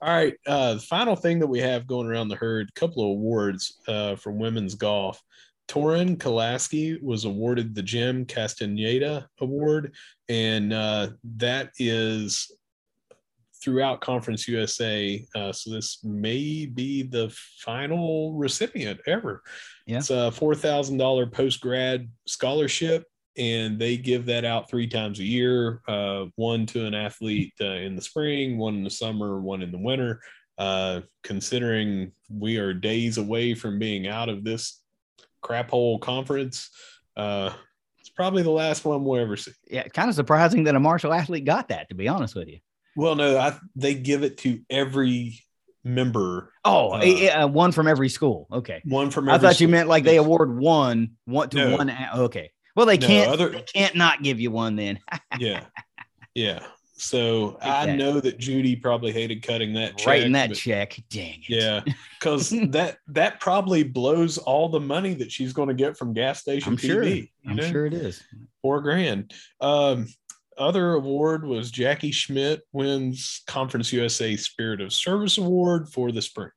all 0.00 0.14
right. 0.14 0.34
Uh, 0.46 0.74
the 0.74 0.80
final 0.80 1.16
thing 1.16 1.40
that 1.40 1.48
we 1.48 1.58
have 1.58 1.88
going 1.88 2.06
around 2.06 2.28
the 2.28 2.36
herd, 2.36 2.68
a 2.68 2.80
couple 2.80 3.02
of 3.02 3.10
awards 3.10 3.76
uh, 3.88 4.14
for 4.14 4.30
women's 4.30 4.76
golf. 4.76 5.20
Torin 5.66 6.16
Kolaski 6.16 7.02
was 7.02 7.24
awarded 7.24 7.74
the 7.74 7.82
Jim 7.82 8.24
Castaneda 8.24 9.26
Award, 9.40 9.94
and 10.28 10.72
uh, 10.72 11.08
that 11.38 11.70
is 11.78 12.52
throughout 13.64 14.02
Conference 14.02 14.46
USA. 14.46 15.26
Uh, 15.34 15.50
so 15.52 15.70
this 15.70 16.04
may 16.04 16.66
be 16.66 17.02
the 17.02 17.34
final 17.58 18.34
recipient 18.34 19.00
ever. 19.06 19.42
Yeah. 19.86 19.98
It's 19.98 20.10
a 20.10 20.30
four 20.30 20.54
thousand 20.54 20.98
dollar 20.98 21.26
post 21.26 21.60
grad 21.60 22.08
scholarship, 22.26 23.04
and 23.38 23.78
they 23.78 23.96
give 23.96 24.26
that 24.26 24.44
out 24.44 24.68
three 24.68 24.86
times 24.86 25.18
a 25.18 25.24
year. 25.24 25.80
Uh, 25.88 26.26
one 26.36 26.66
to 26.66 26.86
an 26.86 26.94
athlete 26.94 27.54
uh, 27.60 27.64
in 27.64 27.96
the 27.96 28.02
spring, 28.02 28.58
one 28.58 28.74
in 28.74 28.84
the 28.84 28.90
summer, 28.90 29.40
one 29.40 29.62
in 29.62 29.72
the 29.72 29.78
winter. 29.78 30.20
Uh, 30.56 31.00
considering 31.24 32.12
we 32.30 32.58
are 32.58 32.72
days 32.72 33.18
away 33.18 33.54
from 33.54 33.78
being 33.78 34.06
out 34.06 34.28
of 34.28 34.44
this 34.44 34.82
crap 35.40 35.70
hole 35.70 35.98
conference, 35.98 36.70
uh, 37.16 37.50
it's 37.98 38.10
probably 38.10 38.42
the 38.42 38.50
last 38.50 38.84
one 38.84 39.02
we'll 39.02 39.20
ever 39.20 39.36
see. 39.36 39.50
Yeah, 39.68 39.82
kind 39.88 40.08
of 40.08 40.14
surprising 40.14 40.64
that 40.64 40.76
a 40.76 40.80
Marshall 40.80 41.12
athlete 41.12 41.44
got 41.44 41.68
that. 41.68 41.88
To 41.88 41.94
be 41.94 42.06
honest 42.06 42.36
with 42.36 42.48
you. 42.48 42.58
Well, 42.96 43.14
no, 43.14 43.38
I, 43.38 43.58
they 43.76 43.94
give 43.94 44.22
it 44.22 44.38
to 44.38 44.60
every 44.70 45.40
member. 45.84 46.52
Oh, 46.64 46.90
uh, 46.92 47.46
one 47.46 47.72
from 47.72 47.88
every 47.88 48.08
school. 48.08 48.46
Okay, 48.52 48.82
one 48.84 49.10
from. 49.10 49.28
I 49.28 49.38
thought 49.38 49.56
school. 49.56 49.66
you 49.66 49.72
meant 49.72 49.88
like 49.88 50.04
they 50.04 50.16
award 50.16 50.56
one, 50.56 51.12
one 51.24 51.50
to 51.50 51.56
no. 51.56 51.76
one. 51.76 51.96
Okay, 52.16 52.50
well 52.76 52.86
they 52.86 52.98
can't. 52.98 53.30
other, 53.30 53.50
they 53.50 53.62
can't 53.62 53.96
not 53.96 54.22
give 54.22 54.40
you 54.40 54.50
one 54.50 54.76
then. 54.76 54.98
yeah, 55.38 55.64
yeah. 56.34 56.66
So 56.96 57.58
I 57.60 57.96
know 57.96 58.20
that 58.20 58.38
Judy 58.38 58.76
probably 58.76 59.10
hated 59.10 59.42
cutting 59.42 59.74
that 59.74 59.98
check. 59.98 60.06
Writing 60.06 60.32
that 60.32 60.54
check. 60.54 60.98
Dang 61.10 61.40
it. 61.40 61.48
Yeah. 61.48 61.80
Because 62.18 62.50
that 62.70 62.98
that 63.08 63.40
probably 63.40 63.82
blows 63.82 64.38
all 64.38 64.68
the 64.68 64.80
money 64.80 65.14
that 65.14 65.32
she's 65.32 65.52
going 65.52 65.68
to 65.68 65.74
get 65.74 65.98
from 65.98 66.12
gas 66.12 66.40
station 66.40 66.74
I'm 66.74 66.76
TV. 66.78 66.86
Sure. 66.86 67.50
I'm 67.50 67.56
know? 67.56 67.70
sure 67.70 67.86
it 67.86 67.94
is. 67.94 68.22
Four 68.62 68.80
grand. 68.80 69.34
Um, 69.60 70.06
other 70.58 70.94
award 70.94 71.44
was 71.44 71.70
Jackie 71.70 72.10
Schmidt 72.10 72.62
wins 72.72 73.42
Conference 73.46 73.92
USA 73.92 74.36
Spirit 74.36 74.80
of 74.80 74.92
Service 74.92 75.38
Award 75.38 75.88
for 75.88 76.12
the 76.12 76.22
spring. 76.22 76.50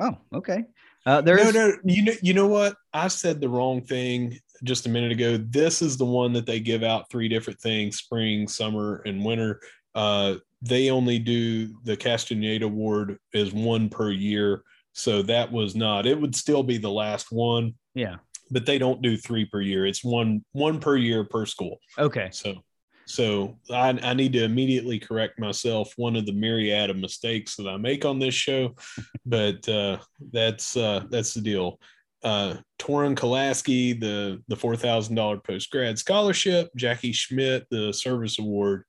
Oh, 0.00 0.16
okay. 0.34 0.64
Uh, 1.06 1.20
there 1.20 1.36
no, 1.36 1.50
no, 1.50 1.72
you 1.84 2.02
know, 2.02 2.12
you 2.22 2.34
know 2.34 2.46
what? 2.46 2.76
I 2.92 3.08
said 3.08 3.40
the 3.40 3.48
wrong 3.48 3.82
thing 3.82 4.38
just 4.64 4.86
a 4.86 4.90
minute 4.90 5.12
ago. 5.12 5.38
This 5.38 5.80
is 5.80 5.96
the 5.96 6.04
one 6.04 6.32
that 6.34 6.46
they 6.46 6.60
give 6.60 6.82
out 6.82 7.10
three 7.10 7.28
different 7.28 7.60
things: 7.60 7.98
spring, 7.98 8.46
summer, 8.46 9.02
and 9.06 9.24
winter. 9.24 9.60
Uh, 9.94 10.34
they 10.60 10.90
only 10.90 11.18
do 11.18 11.74
the 11.84 11.96
Castaneda 11.96 12.66
Award 12.66 13.18
is 13.32 13.52
one 13.52 13.88
per 13.88 14.10
year, 14.10 14.62
so 14.92 15.22
that 15.22 15.50
was 15.50 15.74
not. 15.74 16.06
It 16.06 16.20
would 16.20 16.36
still 16.36 16.62
be 16.62 16.78
the 16.78 16.90
last 16.90 17.32
one. 17.32 17.74
Yeah 17.94 18.16
but 18.50 18.66
they 18.66 18.78
don't 18.78 19.02
do 19.02 19.16
three 19.16 19.44
per 19.44 19.60
year. 19.60 19.86
It's 19.86 20.04
one 20.04 20.44
one 20.52 20.80
per 20.80 20.96
year 20.96 21.24
per 21.24 21.46
school. 21.46 21.78
Okay. 21.98 22.28
So 22.32 22.62
so 23.08 23.58
I, 23.70 23.98
I 24.02 24.12
need 24.12 24.34
to 24.34 24.44
immediately 24.44 24.98
correct 24.98 25.38
myself. 25.38 25.94
One 25.96 26.14
of 26.14 26.26
the 26.26 26.32
myriad 26.32 26.90
of 26.90 26.96
mistakes 26.96 27.56
that 27.56 27.66
I 27.66 27.78
make 27.78 28.04
on 28.04 28.18
this 28.18 28.34
show, 28.34 28.74
but 29.26 29.66
uh, 29.68 29.98
that's 30.32 30.76
uh, 30.76 31.04
that's 31.10 31.34
the 31.34 31.40
deal. 31.40 31.80
Uh, 32.22 32.56
Torin 32.78 33.16
Kolaski, 33.16 33.98
the 33.98 34.42
the 34.48 34.56
four 34.56 34.76
thousand 34.76 35.14
dollar 35.14 35.38
post 35.38 35.70
grad 35.70 35.98
scholarship. 35.98 36.68
Jackie 36.76 37.12
Schmidt, 37.12 37.66
the 37.70 37.92
service 37.92 38.38
award 38.38 38.84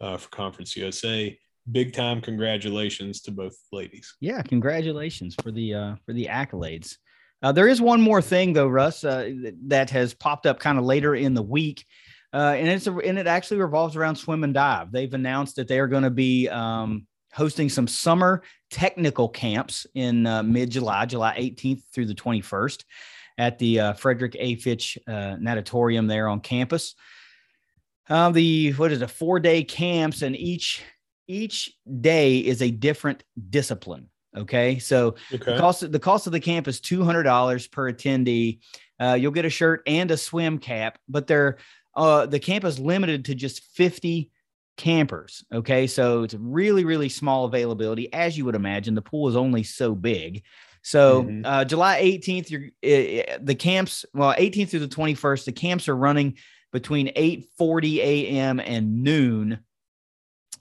uh, 0.00 0.16
for 0.18 0.28
Conference 0.28 0.76
USA. 0.76 1.36
Big 1.72 1.94
time 1.94 2.20
congratulations 2.20 3.22
to 3.22 3.32
both 3.32 3.56
ladies. 3.72 4.14
Yeah, 4.20 4.42
congratulations 4.42 5.34
for 5.42 5.50
the 5.50 5.74
uh, 5.74 5.94
for 6.06 6.12
the 6.12 6.26
accolades. 6.26 6.96
Uh, 7.44 7.52
there 7.52 7.68
is 7.68 7.78
one 7.78 8.00
more 8.00 8.22
thing 8.22 8.54
though, 8.54 8.66
Russ, 8.66 9.04
uh, 9.04 9.30
that 9.66 9.90
has 9.90 10.14
popped 10.14 10.46
up 10.46 10.58
kind 10.58 10.78
of 10.78 10.84
later 10.86 11.14
in 11.14 11.34
the 11.34 11.42
week, 11.42 11.84
uh, 12.32 12.54
and 12.56 12.68
it's 12.68 12.86
a, 12.86 12.96
and 12.96 13.18
it 13.18 13.26
actually 13.26 13.60
revolves 13.60 13.96
around 13.96 14.16
swim 14.16 14.44
and 14.44 14.54
dive. 14.54 14.90
They've 14.90 15.12
announced 15.12 15.56
that 15.56 15.68
they 15.68 15.78
are 15.78 15.86
going 15.86 16.04
to 16.04 16.10
be 16.10 16.48
um, 16.48 17.06
hosting 17.34 17.68
some 17.68 17.86
summer 17.86 18.44
technical 18.70 19.28
camps 19.28 19.86
in 19.94 20.26
uh, 20.26 20.42
mid 20.42 20.70
July, 20.70 21.04
July 21.04 21.36
18th 21.38 21.82
through 21.92 22.06
the 22.06 22.14
21st, 22.14 22.82
at 23.36 23.58
the 23.58 23.78
uh, 23.78 23.92
Frederick 23.92 24.36
A. 24.40 24.54
Fitch 24.54 24.96
uh, 25.06 25.36
Natatorium 25.38 26.06
there 26.06 26.28
on 26.28 26.40
campus. 26.40 26.94
the 28.08 28.72
what 28.78 28.90
is 28.90 29.02
it? 29.02 29.10
Four 29.10 29.38
day 29.38 29.64
camps, 29.64 30.22
and 30.22 30.34
each 30.34 30.82
each 31.28 31.74
day 32.00 32.38
is 32.38 32.62
a 32.62 32.70
different 32.70 33.22
discipline. 33.50 34.08
Okay, 34.36 34.78
so 34.78 35.16
okay. 35.32 35.52
the 35.52 35.58
cost 35.58 35.92
the 35.92 35.98
cost 35.98 36.26
of 36.26 36.32
the 36.32 36.40
camp 36.40 36.66
is 36.68 36.80
two 36.80 37.04
hundred 37.04 37.22
dollars 37.22 37.66
per 37.66 37.92
attendee. 37.92 38.60
Uh, 39.00 39.16
you'll 39.18 39.32
get 39.32 39.44
a 39.44 39.50
shirt 39.50 39.82
and 39.86 40.10
a 40.10 40.16
swim 40.16 40.58
cap, 40.58 40.98
but 41.08 41.26
they're 41.26 41.58
uh, 41.94 42.26
the 42.26 42.40
camp 42.40 42.64
is 42.64 42.78
limited 42.78 43.26
to 43.26 43.34
just 43.34 43.62
fifty 43.74 44.30
campers. 44.76 45.44
Okay, 45.52 45.86
so 45.86 46.24
it's 46.24 46.34
really 46.34 46.84
really 46.84 47.08
small 47.08 47.44
availability, 47.44 48.12
as 48.12 48.36
you 48.36 48.44
would 48.44 48.56
imagine. 48.56 48.94
The 48.94 49.02
pool 49.02 49.28
is 49.28 49.36
only 49.36 49.62
so 49.62 49.94
big. 49.94 50.42
So 50.82 51.22
mm-hmm. 51.22 51.46
uh, 51.46 51.64
July 51.64 52.02
18th, 52.02 52.50
you're, 52.50 52.64
uh, 52.64 53.38
the 53.40 53.54
camps, 53.58 54.04
well, 54.12 54.34
18th 54.34 54.68
through 54.68 54.80
the 54.80 54.88
21st, 54.88 55.46
the 55.46 55.52
camps 55.52 55.88
are 55.88 55.96
running 55.96 56.36
between 56.74 57.06
8:40 57.14 57.96
a.m. 57.98 58.60
and 58.60 59.02
noon 59.02 59.60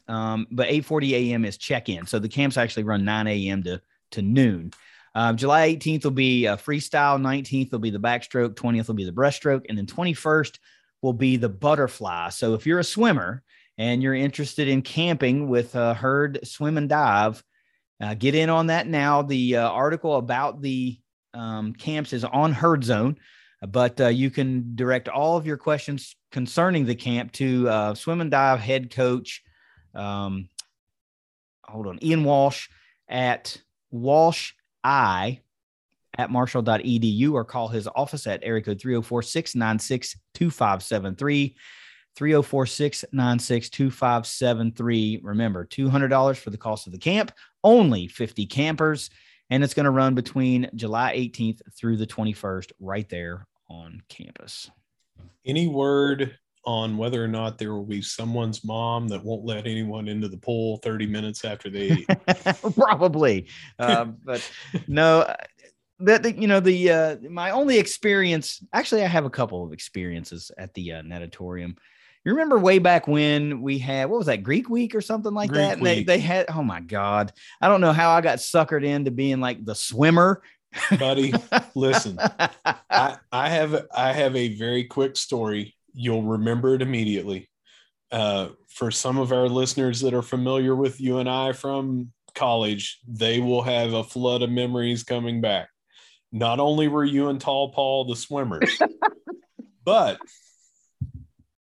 um, 0.07 0.47
but 0.51 0.69
8:40 0.69 1.11
a.m. 1.11 1.45
is 1.45 1.57
check-in. 1.57 2.05
So 2.05 2.19
the 2.19 2.29
camps 2.29 2.57
actually 2.57 2.83
run 2.83 3.05
9 3.05 3.27
a.m. 3.27 3.63
to 3.63 3.81
to 4.11 4.21
noon. 4.21 4.71
Um, 5.15 5.37
July 5.37 5.69
18th 5.69 6.05
will 6.05 6.11
be 6.11 6.45
a 6.45 6.57
freestyle. 6.57 7.21
19th 7.21 7.71
will 7.71 7.79
be 7.79 7.91
the 7.91 7.99
backstroke. 7.99 8.55
20th 8.55 8.87
will 8.87 8.95
be 8.95 9.05
the 9.05 9.11
breaststroke, 9.11 9.65
and 9.69 9.77
then 9.77 9.85
21st 9.85 10.57
will 11.01 11.13
be 11.13 11.37
the 11.37 11.49
butterfly. 11.49 12.29
So 12.29 12.53
if 12.53 12.65
you're 12.65 12.79
a 12.79 12.83
swimmer 12.83 13.43
and 13.77 14.01
you're 14.01 14.15
interested 14.15 14.67
in 14.67 14.81
camping 14.81 15.47
with 15.49 15.75
a 15.75 15.93
herd 15.93 16.39
swim 16.43 16.77
and 16.77 16.89
dive, 16.89 17.43
uh, 18.01 18.15
get 18.15 18.35
in 18.35 18.49
on 18.49 18.67
that 18.67 18.87
now. 18.87 19.21
The 19.21 19.57
uh, 19.57 19.69
article 19.69 20.15
about 20.15 20.61
the 20.61 20.97
um, 21.33 21.73
camps 21.73 22.13
is 22.13 22.23
on 22.23 22.51
Herd 22.51 22.83
Zone, 22.83 23.17
but 23.61 23.99
uh, 24.01 24.07
you 24.07 24.29
can 24.29 24.75
direct 24.75 25.07
all 25.07 25.37
of 25.37 25.45
your 25.45 25.57
questions 25.57 26.15
concerning 26.31 26.85
the 26.85 26.95
camp 26.95 27.31
to 27.33 27.69
uh, 27.69 27.95
swim 27.95 28.21
and 28.21 28.31
dive 28.31 28.59
head 28.59 28.91
coach 28.91 29.43
um, 29.95 30.49
hold 31.63 31.87
on, 31.87 31.99
Ian 32.03 32.23
Walsh 32.23 32.69
at 33.07 33.57
Walsh 33.91 34.53
I 34.83 35.41
at 36.17 36.29
marshall.edu 36.29 37.33
or 37.33 37.43
call 37.43 37.67
his 37.67 37.87
office 37.95 38.27
at 38.27 38.43
area 38.43 38.61
code 38.61 38.79
304 38.79 39.21
696 39.21 40.15
2573. 40.33 41.55
304 42.15 42.65
696 42.67 43.69
2573. 43.69 45.19
Remember, 45.23 45.65
$200 45.65 46.37
for 46.37 46.49
the 46.51 46.57
cost 46.57 46.85
of 46.85 46.93
the 46.93 46.99
camp, 46.99 47.31
only 47.63 48.07
50 48.07 48.45
campers, 48.45 49.09
and 49.49 49.63
it's 49.63 49.73
going 49.73 49.85
to 49.85 49.91
run 49.91 50.13
between 50.13 50.69
July 50.75 51.15
18th 51.15 51.61
through 51.75 51.97
the 51.97 52.07
21st 52.07 52.71
right 52.79 53.09
there 53.09 53.47
on 53.67 54.01
campus. 54.09 54.69
Any 55.45 55.67
word 55.67 56.37
on 56.65 56.97
whether 56.97 57.23
or 57.23 57.27
not 57.27 57.57
there 57.57 57.73
will 57.73 57.85
be 57.85 58.01
someone's 58.01 58.63
mom 58.63 59.07
that 59.07 59.23
won't 59.23 59.45
let 59.45 59.67
anyone 59.67 60.07
into 60.07 60.27
the 60.27 60.37
pool 60.37 60.77
30 60.77 61.07
minutes 61.07 61.43
after 61.43 61.69
they 61.69 62.05
probably 62.75 63.47
uh, 63.79 64.05
but 64.05 64.49
no 64.87 65.33
that 65.99 66.23
the, 66.23 66.33
you 66.33 66.47
know 66.47 66.59
the 66.59 66.89
uh, 66.89 67.15
my 67.29 67.51
only 67.51 67.77
experience 67.77 68.63
actually 68.73 69.03
i 69.03 69.07
have 69.07 69.25
a 69.25 69.29
couple 69.29 69.63
of 69.63 69.73
experiences 69.73 70.51
at 70.57 70.73
the 70.73 70.93
uh, 70.93 71.01
natatorium 71.01 71.75
you 72.25 72.31
remember 72.31 72.57
way 72.57 72.79
back 72.79 73.07
when 73.07 73.61
we 73.61 73.77
had 73.77 74.09
what 74.09 74.17
was 74.17 74.27
that 74.27 74.43
Greek 74.43 74.69
week 74.69 74.95
or 74.95 75.01
something 75.01 75.33
like 75.33 75.49
Greek 75.49 75.61
that? 75.61 75.77
And 75.77 75.85
they, 75.85 76.03
they 76.03 76.19
had 76.19 76.45
oh 76.49 76.63
my 76.63 76.79
god, 76.79 77.33
I 77.61 77.67
don't 77.67 77.81
know 77.81 77.91
how 77.91 78.11
I 78.11 78.21
got 78.21 78.37
suckered 78.37 78.85
into 78.85 79.11
being 79.11 79.41
like 79.41 79.63
the 79.65 79.75
swimmer. 79.75 80.41
Buddy, 80.97 81.33
listen, 81.75 82.17
I, 82.89 83.17
I 83.31 83.49
have 83.49 83.87
I 83.93 84.13
have 84.13 84.35
a 84.35 84.55
very 84.55 84.85
quick 84.85 85.17
story. 85.17 85.75
You'll 85.93 86.23
remember 86.23 86.75
it 86.75 86.81
immediately. 86.81 87.49
Uh, 88.11 88.49
for 88.69 88.91
some 88.91 89.17
of 89.17 89.31
our 89.31 89.49
listeners 89.49 90.01
that 90.01 90.13
are 90.13 90.21
familiar 90.21 90.75
with 90.75 91.01
you 91.01 91.17
and 91.17 91.29
I 91.29 91.53
from 91.53 92.11
college, 92.35 92.99
they 93.07 93.39
will 93.39 93.63
have 93.63 93.93
a 93.93 94.03
flood 94.03 94.41
of 94.41 94.49
memories 94.49 95.03
coming 95.03 95.41
back. 95.41 95.69
Not 96.31 96.59
only 96.59 96.87
were 96.87 97.03
you 97.03 97.29
and 97.29 97.39
Tall 97.39 97.71
Paul 97.71 98.05
the 98.05 98.15
swimmers, 98.15 98.79
but 99.85 100.19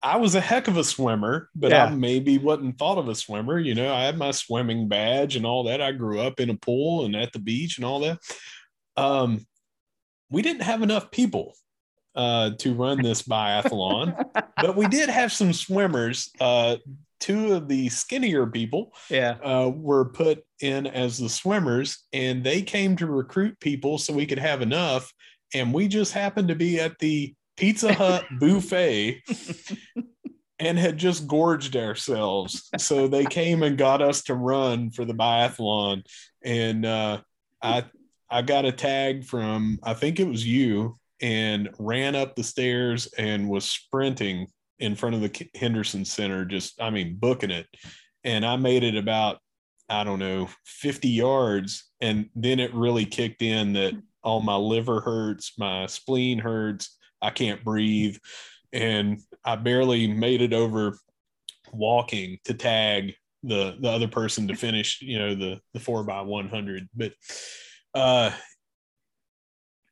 I 0.02 0.18
was 0.18 0.34
a 0.34 0.40
heck 0.40 0.68
of 0.68 0.76
a 0.76 0.84
swimmer, 0.84 1.48
but 1.54 1.70
yeah. 1.70 1.86
I 1.86 1.90
maybe 1.94 2.36
wasn't 2.36 2.78
thought 2.78 2.98
of 2.98 3.08
a 3.08 3.14
swimmer. 3.14 3.58
You 3.58 3.74
know, 3.74 3.92
I 3.92 4.04
had 4.04 4.18
my 4.18 4.30
swimming 4.32 4.86
badge 4.86 5.36
and 5.36 5.46
all 5.46 5.64
that. 5.64 5.80
I 5.80 5.92
grew 5.92 6.20
up 6.20 6.40
in 6.40 6.50
a 6.50 6.56
pool 6.56 7.06
and 7.06 7.16
at 7.16 7.32
the 7.32 7.38
beach 7.38 7.78
and 7.78 7.86
all 7.86 8.00
that. 8.00 8.18
Um, 8.98 9.46
we 10.30 10.42
didn't 10.42 10.62
have 10.62 10.82
enough 10.82 11.10
people 11.10 11.54
uh, 12.14 12.50
to 12.58 12.74
run 12.74 13.02
this 13.02 13.22
biathlon, 13.22 14.24
but 14.56 14.76
we 14.76 14.86
did 14.88 15.08
have 15.08 15.32
some 15.32 15.52
swimmers. 15.52 16.30
Uh, 16.40 16.76
two 17.20 17.54
of 17.54 17.68
the 17.68 17.88
skinnier 17.88 18.46
people 18.46 18.94
yeah. 19.08 19.36
uh, 19.42 19.70
were 19.74 20.04
put 20.04 20.44
in 20.60 20.86
as 20.86 21.18
the 21.18 21.28
swimmers, 21.28 22.04
and 22.12 22.44
they 22.44 22.62
came 22.62 22.96
to 22.96 23.06
recruit 23.06 23.58
people 23.60 23.98
so 23.98 24.12
we 24.12 24.26
could 24.26 24.38
have 24.38 24.62
enough. 24.62 25.12
And 25.54 25.72
we 25.72 25.88
just 25.88 26.12
happened 26.12 26.48
to 26.48 26.54
be 26.54 26.80
at 26.80 26.98
the 26.98 27.34
Pizza 27.56 27.94
Hut 27.94 28.24
buffet 28.40 29.22
and 30.58 30.78
had 30.78 30.98
just 30.98 31.26
gorged 31.26 31.76
ourselves. 31.76 32.68
So 32.78 33.08
they 33.08 33.24
came 33.24 33.62
and 33.62 33.78
got 33.78 34.02
us 34.02 34.22
to 34.24 34.34
run 34.34 34.90
for 34.90 35.04
the 35.04 35.14
biathlon. 35.14 36.04
And 36.44 36.84
uh, 36.84 37.20
I 37.62 37.84
I 38.30 38.42
got 38.42 38.64
a 38.64 38.72
tag 38.72 39.24
from 39.24 39.78
I 39.82 39.94
think 39.94 40.20
it 40.20 40.28
was 40.28 40.46
you 40.46 40.98
and 41.20 41.70
ran 41.78 42.14
up 42.14 42.34
the 42.34 42.42
stairs 42.42 43.06
and 43.18 43.48
was 43.48 43.64
sprinting 43.64 44.48
in 44.78 44.94
front 44.94 45.14
of 45.14 45.20
the 45.20 45.48
Henderson 45.54 46.04
Center, 46.04 46.44
just 46.44 46.80
I 46.80 46.90
mean 46.90 47.16
booking 47.16 47.50
it. 47.50 47.66
And 48.24 48.44
I 48.44 48.56
made 48.56 48.82
it 48.82 48.96
about 48.96 49.38
I 49.88 50.04
don't 50.04 50.18
know 50.18 50.48
50 50.64 51.08
yards, 51.08 51.90
and 52.00 52.28
then 52.34 52.58
it 52.58 52.74
really 52.74 53.04
kicked 53.04 53.42
in 53.42 53.74
that 53.74 53.94
all 54.22 54.40
my 54.40 54.56
liver 54.56 55.00
hurts, 55.00 55.52
my 55.58 55.86
spleen 55.86 56.38
hurts, 56.38 56.96
I 57.20 57.30
can't 57.30 57.62
breathe. 57.62 58.16
And 58.72 59.20
I 59.44 59.56
barely 59.56 60.08
made 60.08 60.42
it 60.42 60.52
over 60.52 60.98
walking 61.72 62.38
to 62.44 62.54
tag 62.54 63.14
the 63.42 63.76
the 63.80 63.90
other 63.90 64.08
person 64.08 64.48
to 64.48 64.56
finish, 64.56 65.00
you 65.02 65.18
know, 65.18 65.34
the 65.34 65.60
the 65.74 65.80
four 65.80 66.02
by 66.02 66.22
one 66.22 66.48
hundred. 66.48 66.88
But 66.94 67.12
uh 67.94 68.32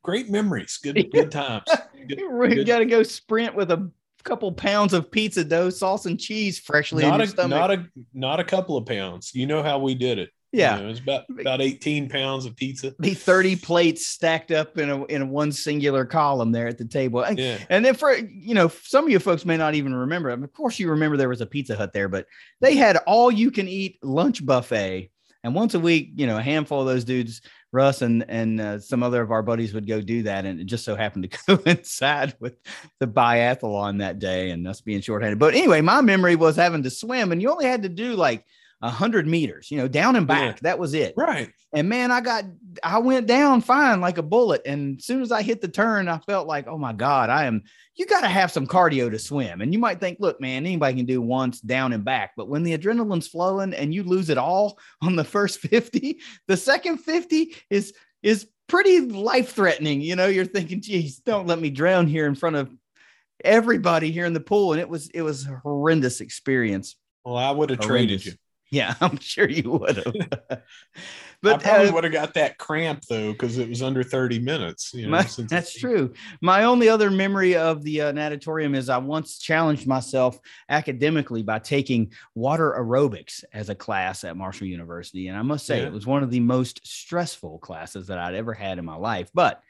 great 0.03 0.29
memories, 0.29 0.79
good 0.81 0.95
good 1.11 1.31
times. 1.31 1.65
Good, 2.07 2.19
you 2.55 2.63
got 2.63 2.79
to 2.79 2.85
go 2.85 3.01
sprint 3.01 3.55
with 3.55 3.71
a 3.71 3.89
couple 4.23 4.51
pounds 4.51 4.93
of 4.93 5.11
pizza 5.11 5.43
dough, 5.43 5.69
sauce 5.69 6.05
and 6.05 6.19
cheese 6.19 6.59
freshly 6.59 7.03
not 7.03 7.21
in 7.21 7.39
a, 7.39 7.47
Not 7.47 7.71
a 7.71 7.85
not 8.13 8.39
a 8.39 8.43
couple 8.43 8.77
of 8.77 8.85
pounds. 8.85 9.33
You 9.33 9.47
know 9.47 9.63
how 9.63 9.79
we 9.79 9.95
did 9.95 10.19
it. 10.19 10.29
Yeah, 10.51 10.75
you 10.75 10.81
know, 10.81 10.85
it 10.85 10.89
was 10.89 10.99
about 10.99 11.23
about 11.39 11.61
eighteen 11.61 12.07
pounds 12.07 12.45
of 12.45 12.55
pizza. 12.55 12.93
Be 12.99 13.15
thirty 13.15 13.55
plates 13.55 14.05
stacked 14.05 14.51
up 14.51 14.77
in 14.77 14.87
a 14.87 15.03
in 15.05 15.29
one 15.31 15.51
singular 15.51 16.05
column 16.05 16.51
there 16.51 16.67
at 16.67 16.77
the 16.77 16.85
table. 16.85 17.23
And, 17.23 17.39
yeah. 17.39 17.57
and 17.71 17.83
then 17.83 17.95
for 17.95 18.15
you 18.15 18.53
know, 18.53 18.67
some 18.67 19.05
of 19.05 19.09
you 19.09 19.17
folks 19.17 19.45
may 19.45 19.57
not 19.57 19.73
even 19.73 19.95
remember. 19.95 20.29
I 20.29 20.35
mean, 20.35 20.43
of 20.43 20.53
course, 20.53 20.77
you 20.77 20.91
remember 20.91 21.17
there 21.17 21.27
was 21.27 21.41
a 21.41 21.47
Pizza 21.47 21.75
Hut 21.75 21.91
there, 21.91 22.07
but 22.07 22.27
they 22.61 22.75
had 22.75 22.97
all 23.07 23.31
you 23.31 23.49
can 23.49 23.67
eat 23.67 23.97
lunch 24.03 24.45
buffet. 24.45 25.09
And 25.43 25.53
once 25.53 25.73
a 25.73 25.79
week, 25.79 26.11
you 26.15 26.25
know, 26.25 26.37
a 26.37 26.41
handful 26.41 26.81
of 26.81 26.87
those 26.87 27.03
dudes, 27.03 27.41
Russ 27.71 28.01
and 28.01 28.23
and 28.29 28.61
uh, 28.61 28.79
some 28.79 29.03
other 29.03 29.21
of 29.21 29.31
our 29.31 29.41
buddies 29.41 29.73
would 29.73 29.87
go 29.87 29.99
do 29.99 30.23
that, 30.23 30.45
and 30.45 30.59
it 30.59 30.65
just 30.65 30.85
so 30.85 30.95
happened 30.95 31.29
to 31.29 31.55
coincide 31.57 32.35
with 32.39 32.55
the 32.99 33.07
biathlon 33.07 33.99
that 33.99 34.19
day, 34.19 34.51
and 34.51 34.67
us 34.67 34.81
being 34.81 35.01
shorthanded. 35.01 35.39
But 35.39 35.53
anyway, 35.53 35.81
my 35.81 36.01
memory 36.01 36.35
was 36.35 36.55
having 36.55 36.83
to 36.83 36.89
swim, 36.89 37.31
and 37.31 37.41
you 37.41 37.51
only 37.51 37.65
had 37.65 37.83
to 37.83 37.89
do 37.89 38.15
like 38.15 38.45
100 38.83 39.25
meters, 39.25 39.71
you 39.71 39.77
know, 39.77 39.87
down 39.87 40.17
and 40.17 40.27
back. 40.27 40.55
Yeah. 40.57 40.59
That 40.63 40.79
was 40.79 40.93
it. 40.93 41.13
Right. 41.15 41.49
And 41.71 41.87
man, 41.87 42.11
I 42.11 42.19
got, 42.19 42.43
I 42.83 42.99
went 42.99 43.27
down 43.27 43.61
fine 43.61 44.01
like 44.01 44.17
a 44.17 44.23
bullet. 44.23 44.61
And 44.65 44.97
as 44.97 45.05
soon 45.05 45.21
as 45.21 45.31
I 45.31 45.41
hit 45.41 45.61
the 45.61 45.69
turn, 45.69 46.09
I 46.09 46.17
felt 46.19 46.47
like, 46.47 46.67
oh 46.67 46.77
my 46.77 46.91
God, 46.91 47.29
I 47.29 47.45
am, 47.45 47.63
you 47.95 48.05
got 48.05 48.21
to 48.21 48.27
have 48.27 48.51
some 48.51 48.67
cardio 48.67 49.09
to 49.09 49.17
swim. 49.17 49.61
And 49.61 49.71
you 49.71 49.79
might 49.79 50.01
think, 50.01 50.17
look, 50.19 50.41
man, 50.41 50.65
anybody 50.65 50.97
can 50.97 51.05
do 51.05 51.21
once 51.21 51.61
down 51.61 51.93
and 51.93 52.03
back. 52.03 52.31
But 52.35 52.49
when 52.49 52.63
the 52.63 52.77
adrenaline's 52.77 53.27
flowing 53.27 53.73
and 53.73 53.93
you 53.93 54.03
lose 54.03 54.29
it 54.29 54.37
all 54.37 54.77
on 55.01 55.15
the 55.15 55.23
first 55.23 55.59
50, 55.59 56.19
the 56.47 56.57
second 56.57 56.97
50 56.97 57.55
is, 57.69 57.93
is 58.21 58.49
pretty 58.67 58.99
life 58.99 59.53
threatening. 59.53 60.01
You 60.01 60.17
know, 60.17 60.27
you're 60.27 60.43
thinking, 60.43 60.81
geez, 60.81 61.19
don't 61.19 61.47
let 61.47 61.59
me 61.59 61.69
drown 61.69 62.07
here 62.07 62.27
in 62.27 62.35
front 62.35 62.57
of 62.57 62.69
everybody 63.45 64.11
here 64.11 64.25
in 64.25 64.33
the 64.33 64.41
pool. 64.41 64.73
And 64.73 64.81
it 64.81 64.89
was, 64.89 65.09
it 65.11 65.21
was 65.21 65.47
a 65.47 65.61
horrendous 65.63 66.19
experience. 66.19 66.97
Well, 67.23 67.37
I 67.37 67.51
would 67.51 67.69
have 67.69 67.79
traded 67.79 68.25
you. 68.25 68.33
Yeah, 68.73 68.95
I'm 69.01 69.19
sure 69.19 69.47
you 69.47 69.69
would 69.69 69.97
have. 69.97 70.15
but 71.43 71.53
I 71.53 71.57
probably 71.57 71.89
uh, 71.89 71.93
would 71.93 72.03
have 72.05 72.13
got 72.13 72.33
that 72.33 72.57
cramp 72.57 73.03
though, 73.07 73.31
because 73.31 73.59
it 73.59 73.69
was 73.69 73.83
under 73.83 74.01
30 74.01 74.39
minutes. 74.39 74.95
You 74.95 75.03
know, 75.03 75.11
my, 75.11 75.27
that's 75.47 75.77
true. 75.77 76.13
My 76.41 76.63
only 76.63 76.89
other 76.89 77.11
memory 77.11 77.55
of 77.55 77.83
the 77.83 78.01
uh, 78.01 78.11
natatorium 78.13 78.73
is 78.73 78.89
I 78.89 78.97
once 78.97 79.37
challenged 79.37 79.85
myself 79.85 80.39
academically 80.69 81.43
by 81.43 81.59
taking 81.59 82.13
water 82.33 82.75
aerobics 82.75 83.43
as 83.53 83.69
a 83.69 83.75
class 83.75 84.23
at 84.23 84.35
Marshall 84.35 84.67
University, 84.67 85.27
and 85.27 85.37
I 85.37 85.43
must 85.43 85.67
say 85.67 85.81
yeah. 85.81 85.87
it 85.87 85.93
was 85.93 86.07
one 86.07 86.23
of 86.23 86.31
the 86.31 86.39
most 86.39 86.85
stressful 86.85 87.59
classes 87.59 88.07
that 88.07 88.17
I'd 88.17 88.33
ever 88.33 88.53
had 88.53 88.79
in 88.79 88.85
my 88.85 88.95
life. 88.95 89.29
But 89.35 89.61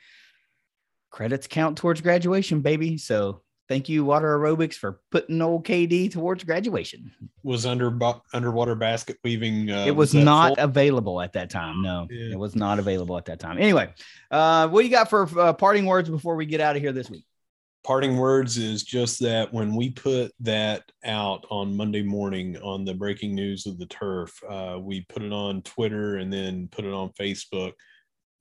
credits 1.11 1.47
count 1.47 1.77
towards 1.77 1.99
graduation, 1.99 2.61
baby. 2.61 2.97
So 2.97 3.41
thank 3.68 3.90
you 3.90 4.03
water 4.03 4.38
aerobics 4.38 4.76
for 4.76 4.99
putting 5.11 5.41
old 5.41 5.65
kd 5.65 6.11
towards 6.11 6.44
graduation. 6.44 7.11
Was 7.44 7.65
under 7.65 7.98
underwater 8.34 8.76
basket 8.76 9.18
weaving 9.23 9.72
uh, 9.72 9.85
it 9.85 9.91
was, 9.91 10.14
was 10.14 10.23
not 10.23 10.56
full? 10.56 10.64
available 10.64 11.22
at 11.22 11.34
that 11.34 11.49
time 11.49 11.81
no. 11.81 12.07
Yeah. 12.10 12.34
it 12.34 12.40
was 12.40 12.56
not 12.56 12.80
available 12.80 13.18
at 13.18 13.26
that 13.26 13.40
time. 13.40 13.57
Anyway 13.57 13.94
uh, 14.31 14.68
what 14.68 14.84
you 14.84 14.91
got 14.91 15.10
for 15.10 15.27
uh, 15.40 15.53
parting 15.53 15.85
words 15.85 16.10
before 16.10 16.35
we 16.35 16.45
get 16.45 16.61
out 16.61 16.76
of 16.76 16.81
here 16.81 16.91
this 16.91 17.10
week? 17.10 17.26
Parting 17.84 18.15
words 18.15 18.57
is 18.57 18.84
just 18.84 19.19
that 19.19 19.53
when 19.53 19.76
we 19.76 19.90
put 19.90 20.31
that 20.40 20.84
out 21.03 21.45
on 21.49 21.76
monday 21.76 22.03
morning 22.03 22.57
on 22.57 22.85
the 22.85 22.94
breaking 22.94 23.35
news 23.35 23.65
of 23.65 23.77
the 23.77 23.85
turf 23.88 24.41
uh, 24.49 24.77
we 24.80 25.02
put 25.10 25.22
it 25.22 25.34
on 25.34 25.61
twitter 25.64 26.18
and 26.18 26.31
then 26.31 26.68
put 26.72 26.85
it 26.85 26.94
on 26.94 27.10
facebook. 27.19 27.73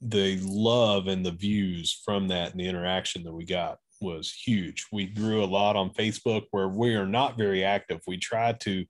The 0.04 0.40
love 0.42 1.06
and 1.06 1.24
the 1.24 1.30
views 1.30 2.02
from 2.04 2.26
that 2.28 2.50
and 2.50 2.60
the 2.60 2.66
interaction 2.66 3.22
that 3.22 3.32
we 3.32 3.44
got 3.44 3.78
was 4.02 4.32
huge. 4.32 4.86
We 4.92 5.06
grew 5.06 5.42
a 5.42 5.46
lot 5.46 5.76
on 5.76 5.90
Facebook 5.90 6.44
where 6.50 6.68
we 6.68 6.94
are 6.94 7.06
not 7.06 7.38
very 7.38 7.64
active. 7.64 8.00
We 8.06 8.18
try 8.18 8.52
to 8.52 8.84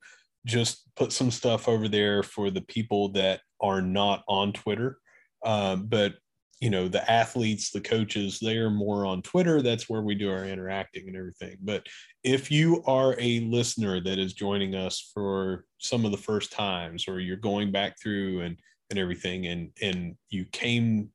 just 0.47 0.89
put 0.97 1.13
some 1.13 1.31
stuff 1.31 1.69
over 1.69 1.89
there 1.89 2.23
for 2.23 2.51
the 2.51 2.63
people 2.63 3.11
that 3.11 3.41
are 3.61 3.81
not 3.81 4.25
on 4.29 4.53
Twitter. 4.53 4.99
Um, 5.45 5.87
but 5.87 6.15
you 6.63 6.71
know, 6.71 6.87
the 6.87 7.11
athletes, 7.11 7.71
the 7.71 7.81
coaches, 7.81 8.39
they 8.39 8.57
are 8.57 8.71
more 8.71 9.05
on 9.05 9.21
Twitter. 9.21 9.63
That's 9.63 9.89
where 9.89 10.03
we 10.03 10.15
do 10.15 10.31
our 10.31 10.45
interacting 10.45 11.09
and 11.09 11.17
everything. 11.17 11.57
But 11.61 11.85
if 12.23 12.53
you 12.53 12.85
are 12.87 13.17
a 13.19 13.41
listener 13.41 14.01
that 14.01 14.21
is 14.21 14.33
joining 14.33 14.77
us 14.77 15.11
for 15.13 15.65
some 15.79 16.05
of 16.05 16.13
the 16.13 16.17
first 16.17 16.53
times, 16.53 17.09
or 17.09 17.19
you're 17.19 17.37
going 17.37 17.73
back 17.73 18.01
through 18.01 18.43
and 18.43 18.57
and 18.91 18.99
everything, 18.99 19.47
and 19.47 19.71
and 19.83 20.15
you 20.31 20.45
came 20.53 21.09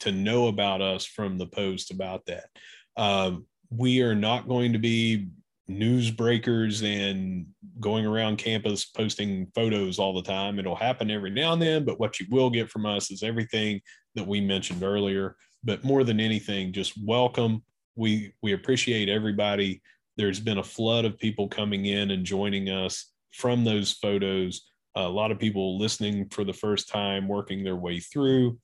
to 0.00 0.10
know 0.10 0.48
about 0.48 0.80
us 0.80 1.04
from 1.04 1.36
the 1.36 1.48
post 1.48 1.90
about 1.90 2.24
that, 2.26 2.46
um, 2.96 3.46
we 3.70 4.02
are 4.02 4.14
not 4.14 4.48
going 4.48 4.72
to 4.72 4.78
be 4.78 5.28
news 5.66 6.10
breakers 6.10 6.82
and 6.82 7.46
going 7.80 8.04
around 8.04 8.36
campus 8.36 8.84
posting 8.84 9.50
photos 9.54 9.98
all 9.98 10.14
the 10.14 10.22
time. 10.22 10.58
It'll 10.58 10.76
happen 10.76 11.10
every 11.10 11.30
now 11.30 11.54
and 11.54 11.62
then, 11.62 11.84
but 11.84 11.98
what 11.98 12.20
you 12.20 12.26
will 12.30 12.50
get 12.50 12.70
from 12.70 12.86
us 12.86 13.10
is 13.10 13.22
everything 13.22 13.80
that 14.14 14.26
we 14.26 14.40
mentioned 14.40 14.82
earlier 14.82 15.36
but 15.64 15.82
more 15.82 16.04
than 16.04 16.20
anything, 16.20 16.72
just 16.72 16.92
welcome. 17.02 17.62
We 17.96 18.34
we 18.42 18.52
appreciate 18.52 19.08
everybody. 19.08 19.80
There's 20.16 20.40
been 20.40 20.58
a 20.58 20.64
flood 20.64 21.04
of 21.04 21.18
people 21.18 21.48
coming 21.48 21.86
in 21.86 22.10
and 22.10 22.24
joining 22.24 22.68
us 22.68 23.10
from 23.32 23.64
those 23.64 23.92
photos. 23.92 24.62
A 24.94 25.08
lot 25.08 25.32
of 25.32 25.38
people 25.40 25.78
listening 25.78 26.28
for 26.28 26.44
the 26.44 26.52
first 26.52 26.88
time, 26.88 27.26
working 27.26 27.64
their 27.64 27.76
way 27.76 27.98
through. 27.98 28.58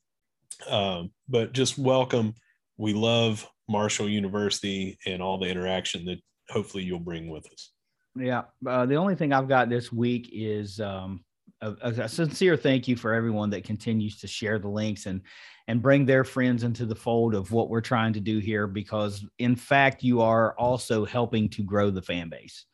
Um, 0.69 1.11
but 1.27 1.53
just 1.53 1.77
welcome. 1.77 2.35
We 2.77 2.93
love 2.93 3.49
Marshall 3.71 4.09
University 4.09 4.97
and 5.05 5.21
all 5.21 5.37
the 5.39 5.47
interaction 5.47 6.05
that 6.05 6.19
hopefully 6.49 6.83
you'll 6.83 6.99
bring 6.99 7.29
with 7.29 7.45
us. 7.51 7.71
Yeah. 8.15 8.43
Uh, 8.67 8.85
the 8.85 8.95
only 8.95 9.15
thing 9.15 9.31
I've 9.31 9.47
got 9.47 9.69
this 9.69 9.91
week 9.91 10.29
is 10.33 10.79
um, 10.81 11.23
a, 11.61 11.73
a, 11.81 12.09
sincere 12.09 12.57
thank 12.57 12.87
you 12.87 12.95
for 12.95 13.13
everyone 13.13 13.49
that 13.51 13.63
continues 13.63 14.19
to 14.19 14.27
share 14.27 14.59
the 14.59 14.67
links 14.67 15.05
and 15.05 15.21
and 15.67 15.81
bring 15.81 16.05
their 16.05 16.23
friends 16.23 16.63
into 16.63 16.85
the 16.85 16.95
fold 16.95 17.35
of 17.35 17.51
what 17.51 17.69
we're 17.69 17.81
trying 17.81 18.13
to 18.13 18.19
do 18.19 18.39
here 18.39 18.67
because 18.67 19.25
in 19.39 19.55
fact 19.55 20.03
you 20.03 20.21
are 20.21 20.57
also 20.57 21.05
helping 21.05 21.47
to 21.49 21.63
grow 21.63 21.89
the 21.91 22.01
fan 22.01 22.29
base 22.29 22.65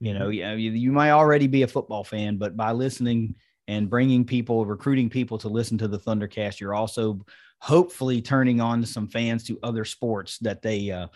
you 0.00 0.14
know 0.14 0.28
mm-hmm. 0.28 0.58
you, 0.58 0.72
you 0.72 0.92
might 0.92 1.10
already 1.10 1.46
be 1.46 1.62
a 1.62 1.68
football 1.68 2.02
fan 2.02 2.36
but 2.36 2.56
by 2.56 2.72
listening 2.72 3.34
and 3.68 3.90
bringing 3.90 4.24
people 4.24 4.64
recruiting 4.64 5.10
people 5.10 5.38
to 5.38 5.48
listen 5.48 5.76
to 5.76 5.88
the 5.88 5.98
thundercast 5.98 6.60
you're 6.60 6.74
also 6.74 7.20
hopefully 7.60 8.20
turning 8.22 8.60
on 8.60 8.84
some 8.84 9.08
fans 9.08 9.44
to 9.44 9.58
other 9.62 9.84
sports 9.84 10.38
that 10.38 10.62
they 10.62 10.90
uh, 10.90 11.06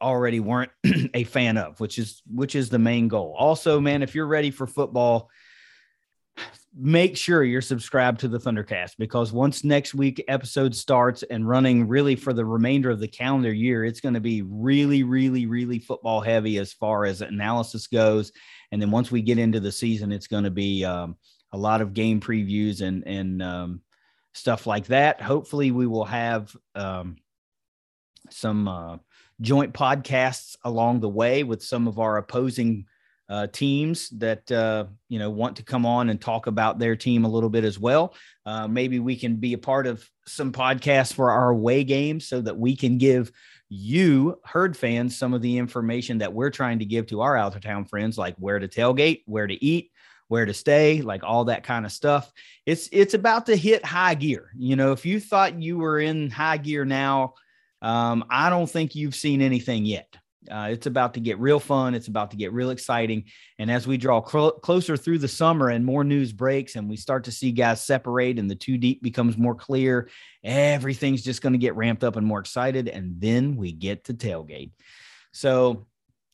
already 0.00 0.40
weren't 0.40 0.70
a 1.14 1.24
fan 1.24 1.56
of 1.56 1.78
which 1.80 1.98
is 1.98 2.22
which 2.32 2.54
is 2.54 2.70
the 2.70 2.78
main 2.78 3.08
goal 3.08 3.34
also 3.36 3.80
man 3.80 4.02
if 4.02 4.14
you're 4.14 4.26
ready 4.26 4.50
for 4.50 4.66
football 4.66 5.28
make 6.76 7.16
sure 7.16 7.42
you're 7.42 7.60
subscribed 7.60 8.20
to 8.20 8.28
the 8.28 8.38
Thundercast 8.38 8.92
because 8.98 9.32
once 9.32 9.64
next 9.64 9.94
week 9.94 10.22
episode 10.28 10.74
starts 10.74 11.24
and 11.24 11.48
running 11.48 11.88
really 11.88 12.14
for 12.14 12.32
the 12.32 12.44
remainder 12.44 12.90
of 12.90 13.00
the 13.00 13.08
calendar 13.08 13.52
year, 13.52 13.84
it's 13.84 14.00
going 14.00 14.14
to 14.14 14.20
be 14.20 14.42
really, 14.42 15.02
really, 15.02 15.46
really 15.46 15.78
football 15.78 16.20
heavy 16.20 16.58
as 16.58 16.72
far 16.72 17.04
as 17.04 17.20
analysis 17.20 17.86
goes. 17.86 18.32
And 18.70 18.80
then 18.80 18.90
once 18.90 19.10
we 19.10 19.22
get 19.22 19.38
into 19.38 19.60
the 19.60 19.72
season, 19.72 20.12
it's 20.12 20.26
going 20.26 20.44
to 20.44 20.50
be 20.50 20.84
um, 20.84 21.16
a 21.52 21.58
lot 21.58 21.80
of 21.80 21.94
game 21.94 22.20
previews 22.20 22.82
and 22.82 23.06
and 23.06 23.42
um, 23.42 23.80
stuff 24.38 24.66
like 24.66 24.86
that. 24.86 25.20
Hopefully, 25.20 25.70
we 25.70 25.86
will 25.86 26.04
have 26.04 26.54
um, 26.74 27.16
some 28.30 28.68
uh, 28.68 28.98
joint 29.40 29.72
podcasts 29.72 30.56
along 30.64 31.00
the 31.00 31.08
way 31.08 31.42
with 31.42 31.62
some 31.62 31.88
of 31.88 31.98
our 31.98 32.16
opposing 32.16 32.86
uh, 33.28 33.46
teams 33.48 34.08
that 34.10 34.50
uh, 34.50 34.86
you 35.08 35.18
know 35.18 35.28
want 35.28 35.56
to 35.56 35.62
come 35.62 35.84
on 35.84 36.08
and 36.08 36.20
talk 36.20 36.46
about 36.46 36.78
their 36.78 36.96
team 36.96 37.24
a 37.24 37.28
little 37.28 37.50
bit 37.50 37.64
as 37.64 37.78
well. 37.78 38.14
Uh, 38.46 38.66
maybe 38.66 39.00
we 39.00 39.16
can 39.16 39.36
be 39.36 39.52
a 39.52 39.58
part 39.58 39.86
of 39.86 40.08
some 40.26 40.52
podcasts 40.52 41.12
for 41.12 41.30
our 41.30 41.50
away 41.50 41.84
games 41.84 42.26
so 42.26 42.40
that 42.40 42.56
we 42.56 42.74
can 42.74 42.96
give 42.96 43.30
you 43.68 44.38
herd 44.44 44.74
fans 44.74 45.16
some 45.16 45.34
of 45.34 45.42
the 45.42 45.58
information 45.58 46.18
that 46.18 46.32
we're 46.32 46.50
trying 46.50 46.78
to 46.78 46.86
give 46.86 47.06
to 47.06 47.20
our 47.20 47.36
out 47.36 47.60
town 47.60 47.84
friends, 47.84 48.16
like 48.16 48.34
where 48.36 48.58
to 48.58 48.66
tailgate, 48.66 49.22
where 49.26 49.46
to 49.46 49.62
eat, 49.62 49.90
where 50.28 50.46
to 50.46 50.54
stay, 50.54 51.02
like 51.02 51.24
all 51.24 51.46
that 51.46 51.64
kind 51.64 51.84
of 51.84 51.92
stuff. 51.92 52.30
It's 52.64 52.88
it's 52.92 53.14
about 53.14 53.46
to 53.46 53.56
hit 53.56 53.84
high 53.84 54.14
gear. 54.14 54.50
You 54.56 54.76
know, 54.76 54.92
if 54.92 55.04
you 55.04 55.20
thought 55.20 55.60
you 55.60 55.78
were 55.78 55.98
in 55.98 56.30
high 56.30 56.58
gear 56.58 56.84
now, 56.84 57.34
um, 57.82 58.24
I 58.30 58.50
don't 58.50 58.70
think 58.70 58.94
you've 58.94 59.14
seen 59.14 59.42
anything 59.42 59.84
yet. 59.84 60.16
Uh, 60.50 60.68
it's 60.70 60.86
about 60.86 61.14
to 61.14 61.20
get 61.20 61.38
real 61.38 61.60
fun. 61.60 61.94
It's 61.94 62.06
about 62.06 62.30
to 62.30 62.36
get 62.36 62.52
real 62.52 62.70
exciting. 62.70 63.24
And 63.58 63.70
as 63.70 63.86
we 63.86 63.96
draw 63.96 64.24
cl- 64.26 64.52
closer 64.52 64.96
through 64.96 65.18
the 65.18 65.28
summer 65.28 65.68
and 65.68 65.84
more 65.84 66.04
news 66.04 66.32
breaks 66.32 66.76
and 66.76 66.88
we 66.88 66.96
start 66.96 67.24
to 67.24 67.32
see 67.32 67.52
guys 67.52 67.84
separate 67.84 68.38
and 68.38 68.50
the 68.50 68.54
two 68.54 68.78
deep 68.78 69.02
becomes 69.02 69.36
more 69.36 69.54
clear, 69.54 70.08
everything's 70.42 71.22
just 71.22 71.42
going 71.42 71.52
to 71.52 71.58
get 71.58 71.76
ramped 71.76 72.04
up 72.04 72.16
and 72.16 72.26
more 72.26 72.40
excited. 72.40 72.88
And 72.88 73.20
then 73.20 73.56
we 73.56 73.72
get 73.72 74.04
to 74.04 74.14
tailgate. 74.14 74.70
So 75.32 75.86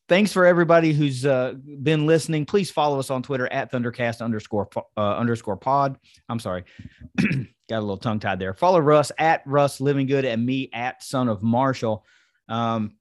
thanks 0.09 0.33
for 0.33 0.45
everybody 0.45 0.93
who's 0.93 1.25
uh, 1.25 1.55
been 1.83 2.07
listening. 2.07 2.47
Please 2.47 2.71
follow 2.71 2.99
us 2.99 3.11
on 3.11 3.23
Twitter 3.23 3.51
at 3.53 3.73
Thundercast 3.73 4.21
underscore 4.21 4.69
uh, 4.97 5.17
underscore 5.17 5.57
pod. 5.57 5.99
I'm 6.29 6.39
sorry, 6.39 6.65
got 7.19 7.79
a 7.79 7.81
little 7.81 7.97
tongue 7.97 8.21
tied 8.21 8.39
there. 8.39 8.55
Follow 8.55 8.81
Russ 8.81 9.13
at 9.19 9.43
Russ 9.47 9.81
Living 9.81 10.07
Good 10.07 10.25
and 10.25 10.45
me 10.45 10.71
at 10.73 11.03
Son 11.03 11.29
of 11.29 11.43
Marshall. 11.43 12.05
Um, 12.49 12.97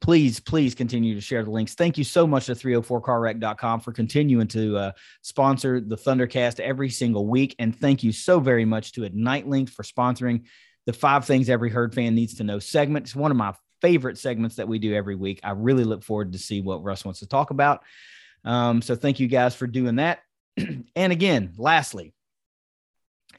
please, 0.00 0.40
please 0.40 0.74
continue 0.74 1.14
to 1.14 1.20
share 1.20 1.44
the 1.44 1.50
links. 1.50 1.74
Thank 1.74 1.98
you 1.98 2.04
so 2.04 2.26
much 2.26 2.46
to 2.46 2.54
304carwreck.com 2.54 3.80
for 3.80 3.92
continuing 3.92 4.48
to 4.48 4.76
uh, 4.76 4.92
sponsor 5.22 5.80
the 5.80 5.96
Thundercast 5.96 6.60
every 6.60 6.90
single 6.90 7.26
week. 7.26 7.54
And 7.58 7.78
thank 7.78 8.02
you 8.02 8.12
so 8.12 8.40
very 8.40 8.64
much 8.64 8.92
to 8.92 9.04
Ignite 9.04 9.46
Link 9.46 9.70
for 9.70 9.82
sponsoring 9.82 10.44
the 10.86 10.92
five 10.92 11.24
things 11.24 11.48
every 11.48 11.70
herd 11.70 11.94
fan 11.94 12.14
needs 12.14 12.34
to 12.34 12.44
know 12.44 12.58
segment. 12.58 13.06
It's 13.06 13.16
one 13.16 13.30
of 13.30 13.36
my 13.36 13.54
favorite 13.80 14.18
segments 14.18 14.56
that 14.56 14.68
we 14.68 14.78
do 14.78 14.94
every 14.94 15.14
week. 15.14 15.40
I 15.42 15.50
really 15.50 15.84
look 15.84 16.02
forward 16.02 16.32
to 16.32 16.38
see 16.38 16.60
what 16.60 16.82
Russ 16.82 17.04
wants 17.04 17.20
to 17.20 17.26
talk 17.26 17.50
about. 17.50 17.82
Um, 18.44 18.82
so 18.82 18.94
thank 18.94 19.20
you 19.20 19.26
guys 19.26 19.54
for 19.54 19.66
doing 19.66 19.96
that. 19.96 20.20
and 20.56 21.12
again, 21.12 21.52
lastly, 21.56 22.14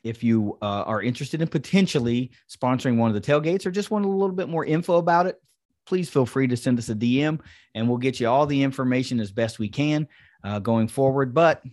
if 0.03 0.23
you 0.23 0.57
uh, 0.61 0.83
are 0.83 1.01
interested 1.01 1.41
in 1.41 1.47
potentially 1.47 2.31
sponsoring 2.49 2.97
one 2.97 3.09
of 3.09 3.15
the 3.15 3.21
tailgates 3.21 3.65
or 3.65 3.71
just 3.71 3.91
want 3.91 4.05
a 4.05 4.09
little 4.09 4.35
bit 4.35 4.49
more 4.49 4.65
info 4.65 4.97
about 4.97 5.25
it, 5.25 5.41
please 5.85 6.09
feel 6.09 6.25
free 6.25 6.47
to 6.47 6.57
send 6.57 6.77
us 6.77 6.89
a 6.89 6.95
DM 6.95 7.39
and 7.73 7.87
we'll 7.87 7.97
get 7.97 8.19
you 8.19 8.27
all 8.27 8.45
the 8.45 8.63
information 8.63 9.19
as 9.19 9.31
best 9.31 9.59
we 9.59 9.69
can 9.69 10.07
uh, 10.43 10.59
going 10.59 10.87
forward. 10.87 11.33
But 11.33 11.63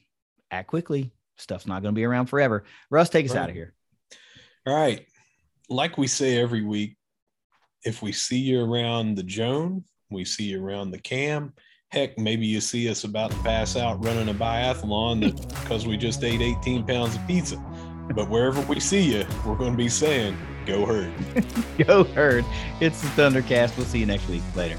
act 0.51 0.69
quickly. 0.69 1.13
Stuff's 1.37 1.67
not 1.67 1.83
going 1.83 1.95
to 1.95 1.99
be 1.99 2.05
around 2.05 2.27
forever. 2.27 2.65
Russ, 2.91 3.09
take 3.09 3.27
us 3.27 3.35
right. 3.35 3.43
out 3.43 3.49
of 3.49 3.55
here. 3.55 3.75
All 4.67 4.75
right. 4.75 5.07
Like 5.69 5.99
we 5.99 6.07
say 6.07 6.39
every 6.39 6.63
week, 6.63 6.97
if 7.85 8.03
we 8.03 8.13
see 8.13 8.39
you 8.39 8.65
around 8.65 9.17
the 9.17 9.23
Joan, 9.23 9.85
we 10.11 10.25
see 10.25 10.45
you 10.45 10.65
around 10.65 10.91
the 10.91 10.99
Cam. 10.99 11.53
Heck, 11.91 12.17
maybe 12.19 12.47
you 12.47 12.61
see 12.61 12.89
us 12.89 13.05
about 13.05 13.31
to 13.33 13.37
pass 13.39 13.77
out 13.77 14.03
running 14.05 14.29
a 14.29 14.35
biathlon 14.35 15.37
because 15.61 15.87
we 15.87 15.97
just 15.97 16.23
ate 16.25 16.41
18 16.41 16.87
pounds 16.87 17.17
of 17.17 17.27
pizza. 17.27 17.57
But 18.15 18.31
wherever 18.31 18.61
we 18.63 18.81
see 18.81 19.03
you, 19.03 19.27
we're 19.47 19.57
going 19.57 19.73
to 19.73 19.77
be 19.77 19.89
saying, 19.89 20.37
Go 20.65 20.87
Herd. 20.87 21.13
Go 21.87 22.05
Herd. 22.05 22.45
It's 22.81 23.01
the 23.03 23.09
Thundercast. 23.09 23.77
We'll 23.77 23.87
see 23.87 23.99
you 23.99 24.07
next 24.07 24.29
week. 24.29 24.43
Later. 24.55 24.79